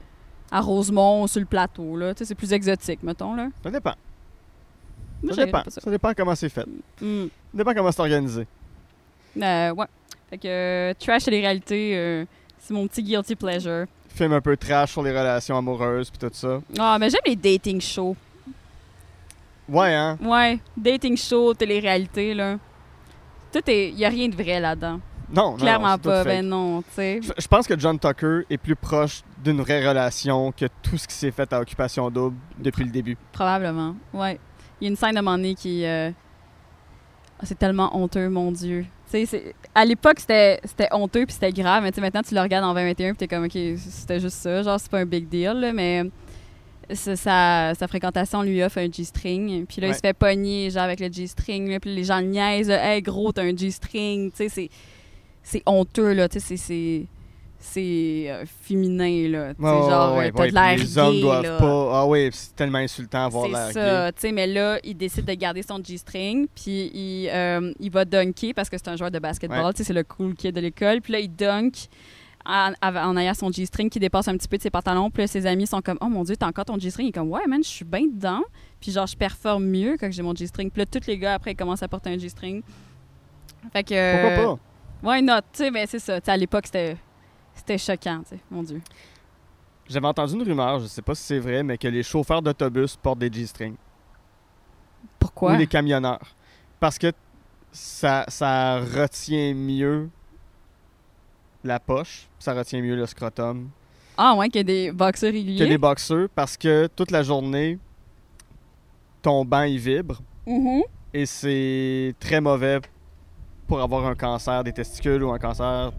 à 0.50 0.60
Rosemont, 0.60 1.26
sur 1.28 1.40
le 1.40 1.46
plateau. 1.46 1.96
Là. 1.96 2.12
C'est 2.16 2.34
plus 2.34 2.52
exotique, 2.52 3.02
mettons. 3.02 3.34
Là. 3.34 3.48
Ça 3.62 3.70
dépend. 3.70 3.94
Moi, 5.22 5.34
Ça 5.34 5.44
dépend. 5.46 5.62
ça. 5.68 5.80
Ça 5.80 5.90
dépend 5.90 6.12
comment 6.16 6.34
c'est 6.34 6.48
fait. 6.48 6.66
Hmm. 7.00 7.26
Ça 7.26 7.58
dépend 7.58 7.72
comment 7.74 7.92
c'est 7.92 8.00
organisé. 8.00 8.46
Euh, 9.40 9.70
ouais. 9.70 9.86
Fait 10.28 10.38
que 10.38 10.48
euh, 10.48 10.94
trash 10.98 11.28
et 11.28 11.30
les 11.30 11.40
réalités, 11.40 11.96
euh, 11.96 12.24
c'est 12.58 12.74
mon 12.74 12.86
petit 12.88 13.02
guilty 13.02 13.36
pleasure. 13.36 13.86
Film 14.08 14.32
un 14.32 14.40
peu 14.40 14.56
trash 14.56 14.90
sur 14.92 15.02
les 15.02 15.10
relations 15.10 15.56
amoureuses 15.56 16.10
puis 16.10 16.18
tout 16.18 16.34
ça. 16.34 16.60
Ah, 16.78 16.96
mais 16.98 17.08
j'aime 17.08 17.20
les 17.24 17.36
dating 17.36 17.80
shows. 17.80 18.16
Ouais, 19.68 19.94
hein? 19.94 20.18
Ouais, 20.20 20.58
dating 20.76 21.16
shows, 21.16 21.54
télé-réalité, 21.54 22.34
là. 22.34 22.56
Tout 23.52 23.60
est. 23.66 23.90
Y 23.90 24.04
a 24.04 24.08
rien 24.08 24.28
de 24.28 24.34
vrai 24.34 24.60
là-dedans. 24.60 25.00
Non, 25.34 25.52
non, 25.52 25.56
Clairement 25.56 25.92
non, 25.92 25.98
pas. 25.98 26.24
Ben 26.24 26.46
non, 26.46 26.82
tu 26.82 26.88
sais. 26.94 27.20
Je 27.22 27.32
je 27.38 27.48
pense 27.48 27.66
que 27.66 27.78
John 27.78 27.98
Tucker 27.98 28.42
est 28.50 28.58
plus 28.58 28.76
proche 28.76 29.22
d'une 29.42 29.60
vraie 29.62 29.86
relation 29.86 30.52
que 30.52 30.66
tout 30.82 30.98
ce 30.98 31.08
qui 31.08 31.14
s'est 31.14 31.30
fait 31.30 31.50
à 31.52 31.60
Occupation 31.60 32.10
Double 32.10 32.36
depuis 32.58 32.84
le 32.84 32.90
début. 32.90 33.16
Probablement. 33.32 33.94
Ouais. 34.12 34.38
Il 34.80 34.84
y 34.84 34.88
a 34.88 34.90
une 34.90 34.96
scène 34.96 35.14
de 35.14 35.20
donné 35.20 35.54
qui. 35.54 35.84
euh, 35.86 36.10
ah, 37.38 37.44
c'est 37.46 37.58
tellement 37.58 37.96
honteux, 37.96 38.28
mon 38.28 38.52
Dieu. 38.52 38.84
Tu 39.10 39.26
sais, 39.26 39.54
à 39.74 39.84
l'époque, 39.84 40.20
c'était 40.20 40.60
honteux 40.90 41.24
puis 41.26 41.34
c'était 41.34 41.52
grave, 41.52 41.82
mais 41.82 41.90
tu 41.90 41.96
sais, 41.96 42.00
maintenant, 42.00 42.22
tu 42.22 42.34
le 42.34 42.40
regardes 42.40 42.64
en 42.64 42.72
2021 42.72 43.10
puis 43.10 43.16
t'es 43.18 43.28
comme, 43.28 43.44
OK, 43.44 43.58
c'était 43.76 44.20
juste 44.20 44.36
ça. 44.36 44.62
Genre, 44.62 44.78
c'est 44.78 44.90
pas 44.90 44.98
un 45.00 45.04
big 45.06 45.28
deal, 45.28 45.52
là, 45.54 45.72
mais 45.72 46.04
sa, 46.94 47.74
sa 47.74 47.88
fréquentation 47.88 48.42
lui 48.42 48.62
offre 48.62 48.78
un 48.78 48.90
G-string. 48.90 49.66
Puis 49.66 49.80
là, 49.80 49.88
il 49.88 49.94
se 49.94 50.00
fait 50.00 50.12
pogner, 50.14 50.70
genre, 50.70 50.82
avec 50.84 51.00
le 51.00 51.10
G-string. 51.12 51.78
Puis 51.80 51.94
les 51.94 52.04
gens 52.04 52.18
le 52.20 52.26
niaisent. 52.26 52.68
là, 52.68 52.94
Hey, 52.94 53.02
gros, 53.02 53.32
t'as 53.32 53.42
un 53.42 53.56
G-string. 53.56 54.30
Tu 54.30 54.36
sais, 54.36 54.48
c'est- 54.48 54.70
c'est 55.42 55.62
honteux, 55.66 56.12
là. 56.12 56.28
Tu 56.28 56.40
sais, 56.40 56.46
c'est- 56.46 56.56
c'est. 56.56 57.06
C'est 57.64 58.24
euh, 58.26 58.44
féminin, 58.62 59.28
là. 59.28 59.52
Genre, 59.56 60.16
ouais, 60.16 60.32
t'as 60.32 60.40
ouais, 60.42 60.48
de 60.50 60.54
l'air 60.54 60.76
Les 60.78 60.98
hommes 60.98 61.14
gay, 61.14 61.20
doivent 61.20 61.42
là. 61.44 61.58
pas. 61.58 61.90
Ah 62.00 62.06
oui, 62.08 62.28
c'est 62.32 62.56
tellement 62.56 62.78
insultant 62.78 63.26
avoir 63.26 63.46
l'air 63.46 63.66
C'est 63.68 63.72
ça, 63.74 64.10
tu 64.10 64.20
sais, 64.20 64.32
mais 64.32 64.48
là, 64.48 64.80
il 64.82 64.96
décide 64.96 65.24
de 65.26 65.34
garder 65.34 65.62
son 65.62 65.80
G-string, 65.80 66.48
puis 66.56 66.90
il, 66.92 67.28
euh, 67.32 67.72
il 67.78 67.88
va 67.92 68.04
dunker 68.04 68.52
parce 68.52 68.68
que 68.68 68.76
c'est 68.78 68.88
un 68.88 68.96
joueur 68.96 69.12
de 69.12 69.20
basketball, 69.20 69.72
tu 69.74 69.78
sais, 69.78 69.84
c'est 69.84 69.92
le 69.92 70.02
cool 70.02 70.34
kid 70.34 70.52
de 70.52 70.60
l'école. 70.60 71.00
Puis 71.02 71.12
là, 71.12 71.20
il 71.20 71.28
dunk 71.32 71.86
en, 72.44 72.72
en 72.82 73.16
ayant 73.16 73.34
son 73.34 73.50
G-string 73.50 73.88
qui 73.90 73.98
dépasse 73.98 74.28
un 74.28 74.36
petit 74.36 74.48
peu 74.48 74.56
de 74.56 74.62
ses 74.62 74.70
pantalons. 74.70 75.10
Puis 75.10 75.22
là, 75.22 75.26
ses 75.26 75.46
amis 75.46 75.66
sont 75.66 75.80
comme, 75.80 75.98
oh 76.00 76.08
mon 76.08 76.24
Dieu, 76.24 76.36
t'as 76.36 76.48
encore 76.48 76.64
ton 76.64 76.78
G-string? 76.78 77.06
Il 77.06 77.10
est 77.10 77.12
comme, 77.12 77.30
ouais, 77.30 77.46
man, 77.46 77.62
je 77.62 77.68
suis 77.68 77.84
bien 77.84 78.06
dedans. 78.06 78.42
Puis 78.80 78.92
genre, 78.92 79.06
je 79.06 79.16
performe 79.16 79.64
mieux 79.66 79.96
quand 79.98 80.10
j'ai 80.10 80.22
mon 80.22 80.34
G-string. 80.34 80.70
Puis 80.70 80.80
là, 80.80 80.86
tous 80.86 81.06
les 81.06 81.18
gars, 81.18 81.34
après, 81.34 81.52
ils 81.52 81.56
commencent 81.56 81.82
à 81.82 81.88
porter 81.88 82.10
un 82.10 82.18
G-string. 82.18 82.62
Fait 83.72 83.84
que... 83.84 84.36
Pourquoi 84.36 84.56
pas? 84.56 84.62
Why 85.02 85.22
not? 85.22 85.40
Tu 85.52 85.58
sais, 85.58 85.70
mais 85.70 85.86
c'est 85.86 85.98
ça. 85.98 86.20
Tu 86.20 86.26
sais, 86.26 86.32
à 86.32 86.36
l'époque, 86.36 86.66
c'était... 86.66 86.96
C'était 87.54 87.78
choquant, 87.78 88.22
tu 88.22 88.30
sais. 88.30 88.40
Mon 88.50 88.62
Dieu. 88.62 88.80
J'avais 89.88 90.06
entendu 90.06 90.34
une 90.34 90.42
rumeur, 90.42 90.78
je 90.80 90.86
sais 90.86 91.02
pas 91.02 91.14
si 91.14 91.22
c'est 91.22 91.38
vrai, 91.38 91.62
mais 91.62 91.76
que 91.76 91.86
les 91.86 92.02
chauffeurs 92.02 92.40
d'autobus 92.40 92.96
portent 92.96 93.18
des 93.18 93.30
G-strings. 93.30 93.76
Pourquoi? 95.18 95.52
Ou 95.52 95.56
les 95.56 95.66
camionneurs. 95.66 96.34
Parce 96.80 96.98
que 96.98 97.12
ça, 97.70 98.24
ça 98.28 98.80
retient 98.80 99.54
mieux 99.54 100.08
la 101.64 101.78
poche, 101.80 102.28
ça 102.38 102.54
retient 102.54 102.80
mieux 102.82 102.96
le 102.96 103.06
scrotum 103.06 103.68
Ah 104.16 104.34
ouais, 104.34 104.48
qu'il 104.48 104.56
y 104.56 104.60
a 104.60 104.64
des 104.64 104.92
boxeurs 104.92 105.30
que 105.30 105.36
réguliers. 105.36 105.66
les 105.66 105.78
boxeurs 105.78 106.28
parce 106.34 106.56
que 106.56 106.88
toute 106.94 107.10
la 107.10 107.22
journée, 107.22 107.78
ton 109.22 109.44
banc 109.44 109.62
il 109.62 109.78
vibre 109.78 110.20
Mhm. 110.46 110.82
et 111.14 111.24
c'est 111.26 112.14
très 112.18 112.40
mauvais 112.40 112.80
pour 113.68 113.80
avoir 113.80 114.06
un 114.06 114.14
cancer 114.14 114.64
des 114.64 114.72
testicules 114.72 115.22
ou 115.22 115.30
un 115.32 115.38
cancer 115.38 115.92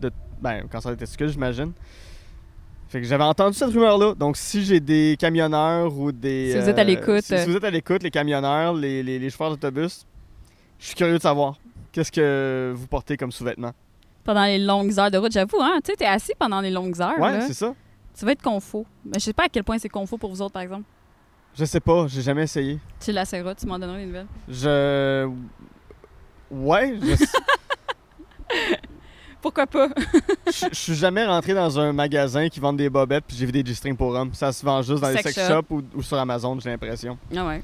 de 0.00 0.10
ben 0.40 0.64
un 0.64 0.66
cancer 0.66 0.90
des 0.90 0.96
testicules 0.98 1.28
j'imagine. 1.28 1.72
Fait 2.88 3.00
que 3.00 3.06
j'avais 3.06 3.24
entendu 3.24 3.56
cette 3.56 3.70
rumeur 3.70 3.98
là. 3.98 4.14
Donc 4.14 4.36
si 4.36 4.64
j'ai 4.64 4.80
des 4.80 5.16
camionneurs 5.18 5.96
ou 5.96 6.12
des 6.12 6.52
Si 6.52 6.58
vous 6.58 6.68
êtes 6.68 6.78
à 6.78 6.84
l'écoute, 6.84 7.22
si, 7.22 7.34
euh. 7.34 7.44
si 7.44 7.50
vous 7.50 7.56
êtes 7.56 7.64
à 7.64 7.70
l'écoute 7.70 8.02
les 8.02 8.10
camionneurs, 8.10 8.74
les, 8.74 9.02
les, 9.02 9.18
les 9.18 9.30
chauffeurs 9.30 9.50
d'autobus, 9.50 10.04
je 10.78 10.86
suis 10.86 10.94
curieux 10.94 11.16
de 11.18 11.22
savoir 11.22 11.58
qu'est-ce 11.92 12.12
que 12.12 12.72
vous 12.76 12.86
portez 12.86 13.16
comme 13.16 13.32
sous-vêtements. 13.32 13.72
Pendant 14.26 14.44
les 14.44 14.58
longues 14.58 14.98
heures 14.98 15.10
de 15.10 15.18
route, 15.18 15.32
j'avoue, 15.32 15.60
hein, 15.62 15.78
tu 15.84 15.92
sais, 15.92 15.96
t'es 15.96 16.04
assis 16.06 16.32
pendant 16.38 16.60
les 16.60 16.70
longues 16.70 17.00
heures, 17.00 17.18
Ouais, 17.18 17.40
c'est 17.42 17.54
ça. 17.54 17.74
Tu 18.18 18.24
vas 18.24 18.32
être 18.32 18.42
confort. 18.42 18.84
Mais 19.04 19.18
je 19.18 19.20
sais 19.24 19.32
pas 19.32 19.44
à 19.44 19.48
quel 19.48 19.62
point 19.64 19.78
c'est 19.78 19.88
confort 19.88 20.18
pour 20.18 20.30
vous 20.30 20.42
autres, 20.42 20.52
par 20.52 20.62
exemple. 20.62 20.84
Je 21.54 21.64
sais 21.64 21.80
pas, 21.80 22.06
j'ai 22.08 22.20
jamais 22.22 22.42
essayé. 22.42 22.78
Tu 23.00 23.12
l'essaieras, 23.12 23.54
tu 23.54 23.66
m'en 23.66 23.78
donneras 23.78 23.98
des 23.98 24.06
nouvelles. 24.06 24.26
Je 24.48 25.30
Ouais, 26.50 26.98
je 27.00 27.24
Pourquoi 29.42 29.66
pas? 29.66 29.88
Je 30.46 30.66
je 30.70 30.74
suis 30.74 30.94
jamais 30.94 31.24
rentré 31.24 31.54
dans 31.54 31.78
un 31.78 31.92
magasin 31.92 32.48
qui 32.48 32.58
vend 32.58 32.72
des 32.72 32.88
bobettes 32.90 33.24
puis 33.28 33.36
j'ai 33.36 33.46
vu 33.46 33.52
des 33.52 33.64
G-strings 33.64 33.96
pour 33.96 34.08
hommes. 34.14 34.32
Ça 34.34 34.50
se 34.52 34.64
vend 34.64 34.82
juste 34.82 35.00
dans 35.02 35.08
les 35.08 35.16
Sex 35.18 35.34
sex 35.34 35.46
shop. 35.48 35.54
shops 35.54 35.66
ou, 35.70 35.82
ou 35.98 36.02
sur 36.02 36.18
Amazon, 36.18 36.58
j'ai 36.58 36.70
l'impression. 36.70 37.16
ah 37.36 37.46
ouais. 37.46 37.62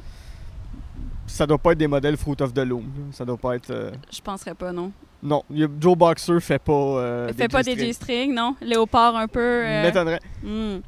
Ça 1.26 1.46
doit 1.46 1.58
pas 1.58 1.72
être 1.72 1.78
des 1.78 1.86
modèles 1.88 2.16
Fruit 2.16 2.36
of 2.40 2.52
the 2.52 2.58
Loom. 2.58 2.84
Ça 3.12 3.24
doit 3.24 3.36
pas 3.36 3.56
être. 3.56 3.70
euh, 3.70 3.90
Je 4.12 4.20
penserais 4.20 4.54
pas, 4.54 4.70
non. 4.72 4.92
Non, 5.22 5.44
Joe 5.80 5.96
Boxer 5.96 6.40
fait 6.40 6.58
pas. 6.58 6.72
euh, 6.72 7.32
Fais 7.32 7.48
pas 7.48 7.62
des 7.62 7.76
G-strings. 7.76 8.34
Non? 8.34 8.56
Léopard 8.60 9.14
un 9.16 9.28
peu. 9.28 9.40
euh, 9.64 9.82
M'étonnerait. 9.82 10.20
hmm. 10.42 10.78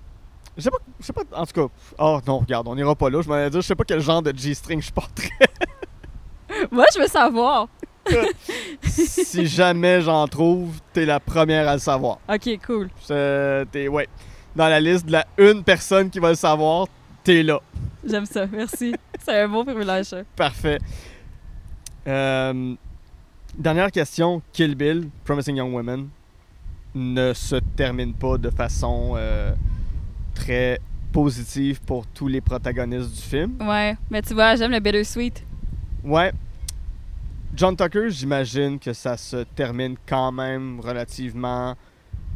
Je 0.57 0.63
sais 0.63 0.71
pas, 0.71 0.79
je 1.01 1.05
sais 1.07 1.13
pas. 1.13 1.23
En 1.35 1.47
tout 1.47 1.53
cas, 1.69 1.75
oh 1.99 2.21
non, 2.27 2.39
regarde, 2.39 2.69
on 2.69 2.77
ira 2.77 2.95
pas 2.95 3.11
là. 3.11 3.21
Je 3.23 3.29
m'en 3.29 3.35
allais 3.35 3.51
dire, 3.51 3.61
je 3.61 3.67
sais 3.67 3.75
pas 3.75 3.85
quel 3.85 4.01
genre 4.01 4.23
de 4.23 4.33
G-string 4.37 4.81
je 4.83 4.93
porterais. 4.93 5.29
Moi, 6.71 6.85
je 6.95 7.01
veux 7.01 7.07
savoir. 7.09 7.69
si 8.83 9.47
jamais 9.47 10.01
j'en 10.01 10.27
trouve, 10.29 10.79
t'es 10.93 11.07
la 11.07 11.19
première 11.21 11.69
à 11.69 11.75
le 11.75 11.79
savoir. 11.81 12.19
Ok, 12.29 12.59
cool. 12.67 12.89
T'es, 13.09 13.89
ouais. 13.89 14.09
Dans 14.55 14.69
la 14.69 14.79
liste 14.79 15.07
de 15.07 15.13
la 15.13 15.27
une 15.39 15.65
personne 15.65 16.11
qui 16.11 16.19
va 16.21 16.29
le 16.29 16.35
savoir, 16.37 16.87
t'es 17.25 17.43
là. 17.43 17.61
J'aime 18.05 18.27
ça, 18.27 18.47
merci. 18.47 18.95
c'est 19.25 19.41
un 19.41 19.49
beau 19.49 19.65
privilège. 19.65 20.15
Parfait. 20.37 20.79
Euh, 22.07 22.75
dernière 23.59 23.91
question. 23.91 24.43
Kill 24.53 24.75
Bill, 24.75 25.09
Promising 25.25 25.57
Young 25.57 25.75
Women, 25.75 26.09
ne 26.95 27.33
se 27.33 27.57
termine 27.77 28.15
pas 28.15 28.39
de 28.39 28.51
façon 28.51 29.15
euh, 29.17 29.53
très 30.35 30.81
positive 31.13 31.81
pour 31.83 32.07
tous 32.07 32.29
les 32.29 32.41
protagonistes 32.41 33.15
du 33.15 33.23
film. 33.23 33.57
Ouais, 33.61 33.97
mais 34.11 34.23
tu 34.23 34.35
vois, 34.35 34.57
j'aime 34.57 34.73
le 34.73 34.81
bittersweet. 34.81 35.45
Ouais. 36.03 36.33
John 37.55 37.77
Tucker, 37.77 38.11
j'imagine 38.11 38.79
que 38.79 38.93
ça 38.93 39.17
se 39.17 39.45
termine 39.55 39.97
quand 40.07 40.33
même 40.33 40.81
relativement 40.81 41.77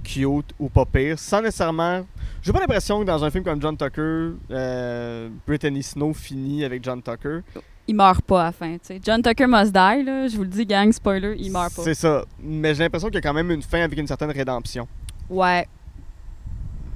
cute 0.04 0.54
ou 0.58 0.68
pas 0.68 0.86
pire, 0.86 1.18
sans 1.18 1.42
nécessairement... 1.42 2.06
J'ai 2.40 2.52
pas 2.52 2.60
l'impression 2.60 3.00
que 3.00 3.04
dans 3.04 3.24
un 3.24 3.30
film 3.30 3.42
comme 3.42 3.60
John 3.60 3.76
Tucker, 3.76 4.36
euh, 4.50 5.28
Brittany 5.46 5.82
Snow 5.82 6.14
finit 6.14 6.64
avec 6.64 6.84
John 6.84 7.02
Tucker. 7.02 7.40
Il 7.88 7.96
meurt 7.96 8.20
pas 8.22 8.42
à 8.42 8.44
la 8.44 8.52
fin, 8.52 8.74
tu 8.74 8.80
sais. 8.82 9.00
John 9.02 9.22
Tucker 9.22 9.46
must 9.46 9.72
die, 9.72 10.04
là. 10.04 10.28
Je 10.28 10.36
vous 10.36 10.42
le 10.42 10.48
dis, 10.50 10.66
gang, 10.66 10.92
spoiler, 10.92 11.34
il 11.38 11.50
meurt 11.50 11.74
pas. 11.74 11.82
C'est 11.82 11.94
ça. 11.94 12.22
Mais 12.38 12.74
j'ai 12.74 12.82
l'impression 12.84 13.08
qu'il 13.08 13.14
y 13.14 13.18
a 13.18 13.22
quand 13.22 13.32
même 13.32 13.50
une 13.50 13.62
fin 13.62 13.80
avec 13.80 13.98
une 13.98 14.06
certaine 14.06 14.30
rédemption. 14.30 14.86
Ouais. 15.30 15.66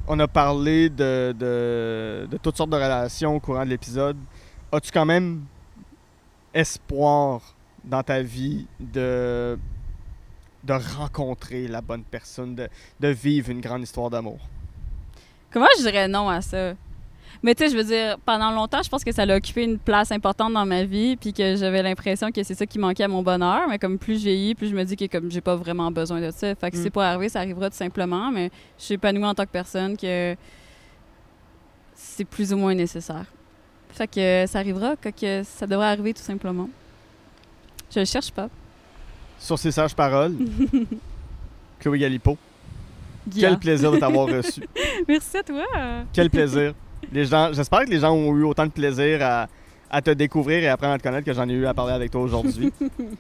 On 0.06 0.20
a 0.20 0.28
parlé 0.28 0.90
de, 0.90 1.34
de, 1.38 2.28
de 2.30 2.36
toutes 2.36 2.56
sortes 2.58 2.70
de 2.70 2.76
relations 2.76 3.36
au 3.36 3.40
courant 3.40 3.64
de 3.64 3.70
l'épisode. 3.70 4.18
As-tu 4.70 4.90
quand 4.92 5.06
même 5.06 5.44
espoir 6.52 7.54
dans 7.82 8.02
ta 8.02 8.20
vie 8.20 8.66
de, 8.78 9.58
de 10.62 10.72
rencontrer 10.98 11.68
la 11.68 11.80
bonne 11.80 12.04
personne, 12.04 12.54
de, 12.54 12.68
de 13.00 13.08
vivre 13.08 13.50
une 13.50 13.62
grande 13.62 13.82
histoire 13.82 14.10
d'amour? 14.10 14.40
Comment 15.50 15.66
je 15.78 15.84
dirais 15.84 16.08
non 16.08 16.28
à 16.28 16.42
ça? 16.42 16.74
Mais 17.44 17.54
tu 17.56 17.64
sais, 17.64 17.70
je 17.70 17.76
veux 17.76 17.82
dire, 17.84 18.18
pendant 18.24 18.52
longtemps, 18.52 18.82
je 18.84 18.88
pense 18.88 19.02
que 19.02 19.10
ça 19.10 19.22
a 19.22 19.36
occupé 19.36 19.64
une 19.64 19.78
place 19.78 20.12
importante 20.12 20.52
dans 20.52 20.64
ma 20.64 20.84
vie, 20.84 21.16
puis 21.16 21.32
que 21.32 21.56
j'avais 21.56 21.82
l'impression 21.82 22.30
que 22.30 22.42
c'est 22.44 22.54
ça 22.54 22.66
qui 22.66 22.78
manquait 22.78 23.02
à 23.02 23.08
mon 23.08 23.22
bonheur. 23.22 23.62
Mais 23.68 23.78
comme 23.80 23.98
plus 23.98 24.14
je 24.18 24.24
vieillis, 24.24 24.54
plus 24.54 24.68
je 24.68 24.74
me 24.76 24.84
dis 24.84 24.94
que 24.96 25.06
comme 25.06 25.28
j'ai 25.30 25.40
pas 25.40 25.56
vraiment 25.56 25.90
besoin 25.90 26.20
de 26.20 26.30
ça. 26.30 26.54
Fait 26.54 26.70
que 26.70 26.76
si 26.76 26.82
Mm. 26.82 26.84
c'est 26.84 26.90
pas 26.90 27.10
arrivé, 27.10 27.28
ça 27.28 27.40
arrivera 27.40 27.68
tout 27.68 27.76
simplement. 27.76 28.30
Mais 28.30 28.50
je 28.78 28.84
suis 28.84 28.94
épanouie 28.94 29.24
en 29.24 29.34
tant 29.34 29.44
que 29.44 29.50
personne 29.50 29.96
que 29.96 30.36
c'est 31.96 32.24
plus 32.24 32.52
ou 32.52 32.56
moins 32.58 32.74
nécessaire. 32.74 33.24
Fait 33.90 34.06
que 34.06 34.44
ça 34.46 34.58
arrivera, 34.60 34.94
que, 34.96 35.08
que 35.08 35.42
ça 35.44 35.66
devrait 35.66 35.86
arriver 35.88 36.14
tout 36.14 36.22
simplement. 36.22 36.68
Je 37.92 37.98
le 38.00 38.06
cherche 38.06 38.30
pas. 38.30 38.48
Sur 39.38 39.58
ces 39.58 39.72
sages 39.72 39.94
paroles, 39.94 40.36
Chloé 41.80 41.98
Galipo, 41.98 42.38
quel 43.38 43.58
plaisir 43.58 43.90
de 43.90 43.98
t'avoir 43.98 44.26
reçu. 44.36 44.62
Merci 45.08 45.36
à 45.38 45.42
toi. 45.42 45.64
Quel 46.12 46.30
plaisir. 46.30 46.74
Les 47.10 47.26
gens, 47.26 47.52
j'espère 47.52 47.84
que 47.84 47.90
les 47.90 47.98
gens 47.98 48.12
ont 48.12 48.34
eu 48.36 48.44
autant 48.44 48.66
de 48.66 48.70
plaisir 48.70 49.18
à, 49.22 49.48
à 49.90 50.02
te 50.02 50.10
découvrir 50.10 50.62
et 50.62 50.68
à 50.68 50.74
apprendre 50.74 50.94
à 50.94 50.98
te 50.98 51.02
connaître 51.02 51.26
que 51.26 51.32
j'en 51.32 51.48
ai 51.48 51.52
eu 51.52 51.66
à 51.66 51.74
parler 51.74 51.92
avec 51.92 52.10
toi 52.10 52.22
aujourd'hui. 52.22 52.72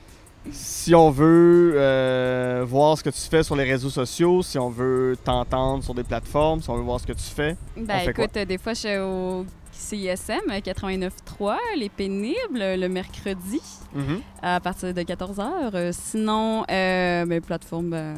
si 0.50 0.94
on 0.94 1.10
veut 1.10 1.74
euh, 1.76 2.64
voir 2.66 2.98
ce 2.98 3.04
que 3.04 3.10
tu 3.10 3.20
fais 3.20 3.42
sur 3.42 3.56
les 3.56 3.64
réseaux 3.64 3.90
sociaux, 3.90 4.42
si 4.42 4.58
on 4.58 4.70
veut 4.70 5.16
t'entendre 5.22 5.84
sur 5.84 5.94
des 5.94 6.04
plateformes, 6.04 6.60
si 6.62 6.70
on 6.70 6.76
veut 6.76 6.82
voir 6.82 7.00
ce 7.00 7.06
que 7.06 7.12
tu 7.12 7.24
fais, 7.24 7.56
Ben 7.76 8.00
fait 8.00 8.10
écoute, 8.10 8.36
euh, 8.36 8.44
des 8.44 8.58
fois 8.58 8.74
je 8.74 8.78
suis 8.78 8.98
au 8.98 9.46
CISM 9.72 10.50
89.3, 10.50 11.56
les 11.78 11.88
pénibles, 11.88 12.36
le 12.54 12.88
mercredi 12.88 13.60
à 14.42 14.60
partir 14.60 14.94
de 14.94 15.02
14h. 15.02 15.92
sinon, 15.92 16.64
euh, 16.70 17.40
plateforme 17.40 17.90
ben, 17.90 18.14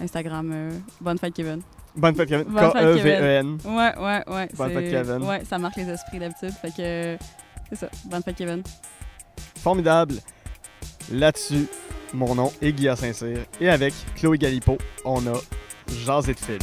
Instagram, 0.00 0.50
euh, 0.52 0.70
Bonne 1.00 1.18
fête 1.18 1.34
Kevin. 1.34 1.60
Bonne 1.94 2.14
fête, 2.14 2.28
Kevin. 2.28 2.44
Bonne 2.44 2.72
fête, 2.72 2.82
K-E-V-E-N. 2.82 3.58
Ouais, 3.64 3.72
ouais, 3.98 4.24
ouais. 4.26 4.48
Bonne 4.56 4.70
fête, 4.72 4.90
Kevin. 4.90 5.22
Ouais, 5.24 5.44
ça 5.44 5.58
marque 5.58 5.76
les 5.76 5.88
esprits 5.88 6.18
d'habitude. 6.18 6.52
Fait 6.52 6.70
que 6.70 7.18
c'est 7.68 7.76
ça. 7.76 7.88
Bonne 8.06 8.22
fête 8.22 8.36
Kevin. 8.36 8.62
Formidable. 9.58 10.14
Là-dessus, 11.10 11.66
mon 12.14 12.34
nom 12.34 12.52
est 12.62 12.72
Guillaume 12.72 12.96
Saint-Cyr 12.96 13.38
et 13.60 13.68
avec 13.68 13.92
Chloé 14.16 14.38
Galipo, 14.38 14.78
on 15.04 15.26
a 15.26 15.38
Jasé 16.04 16.32
de 16.34 16.38
film. 16.38 16.58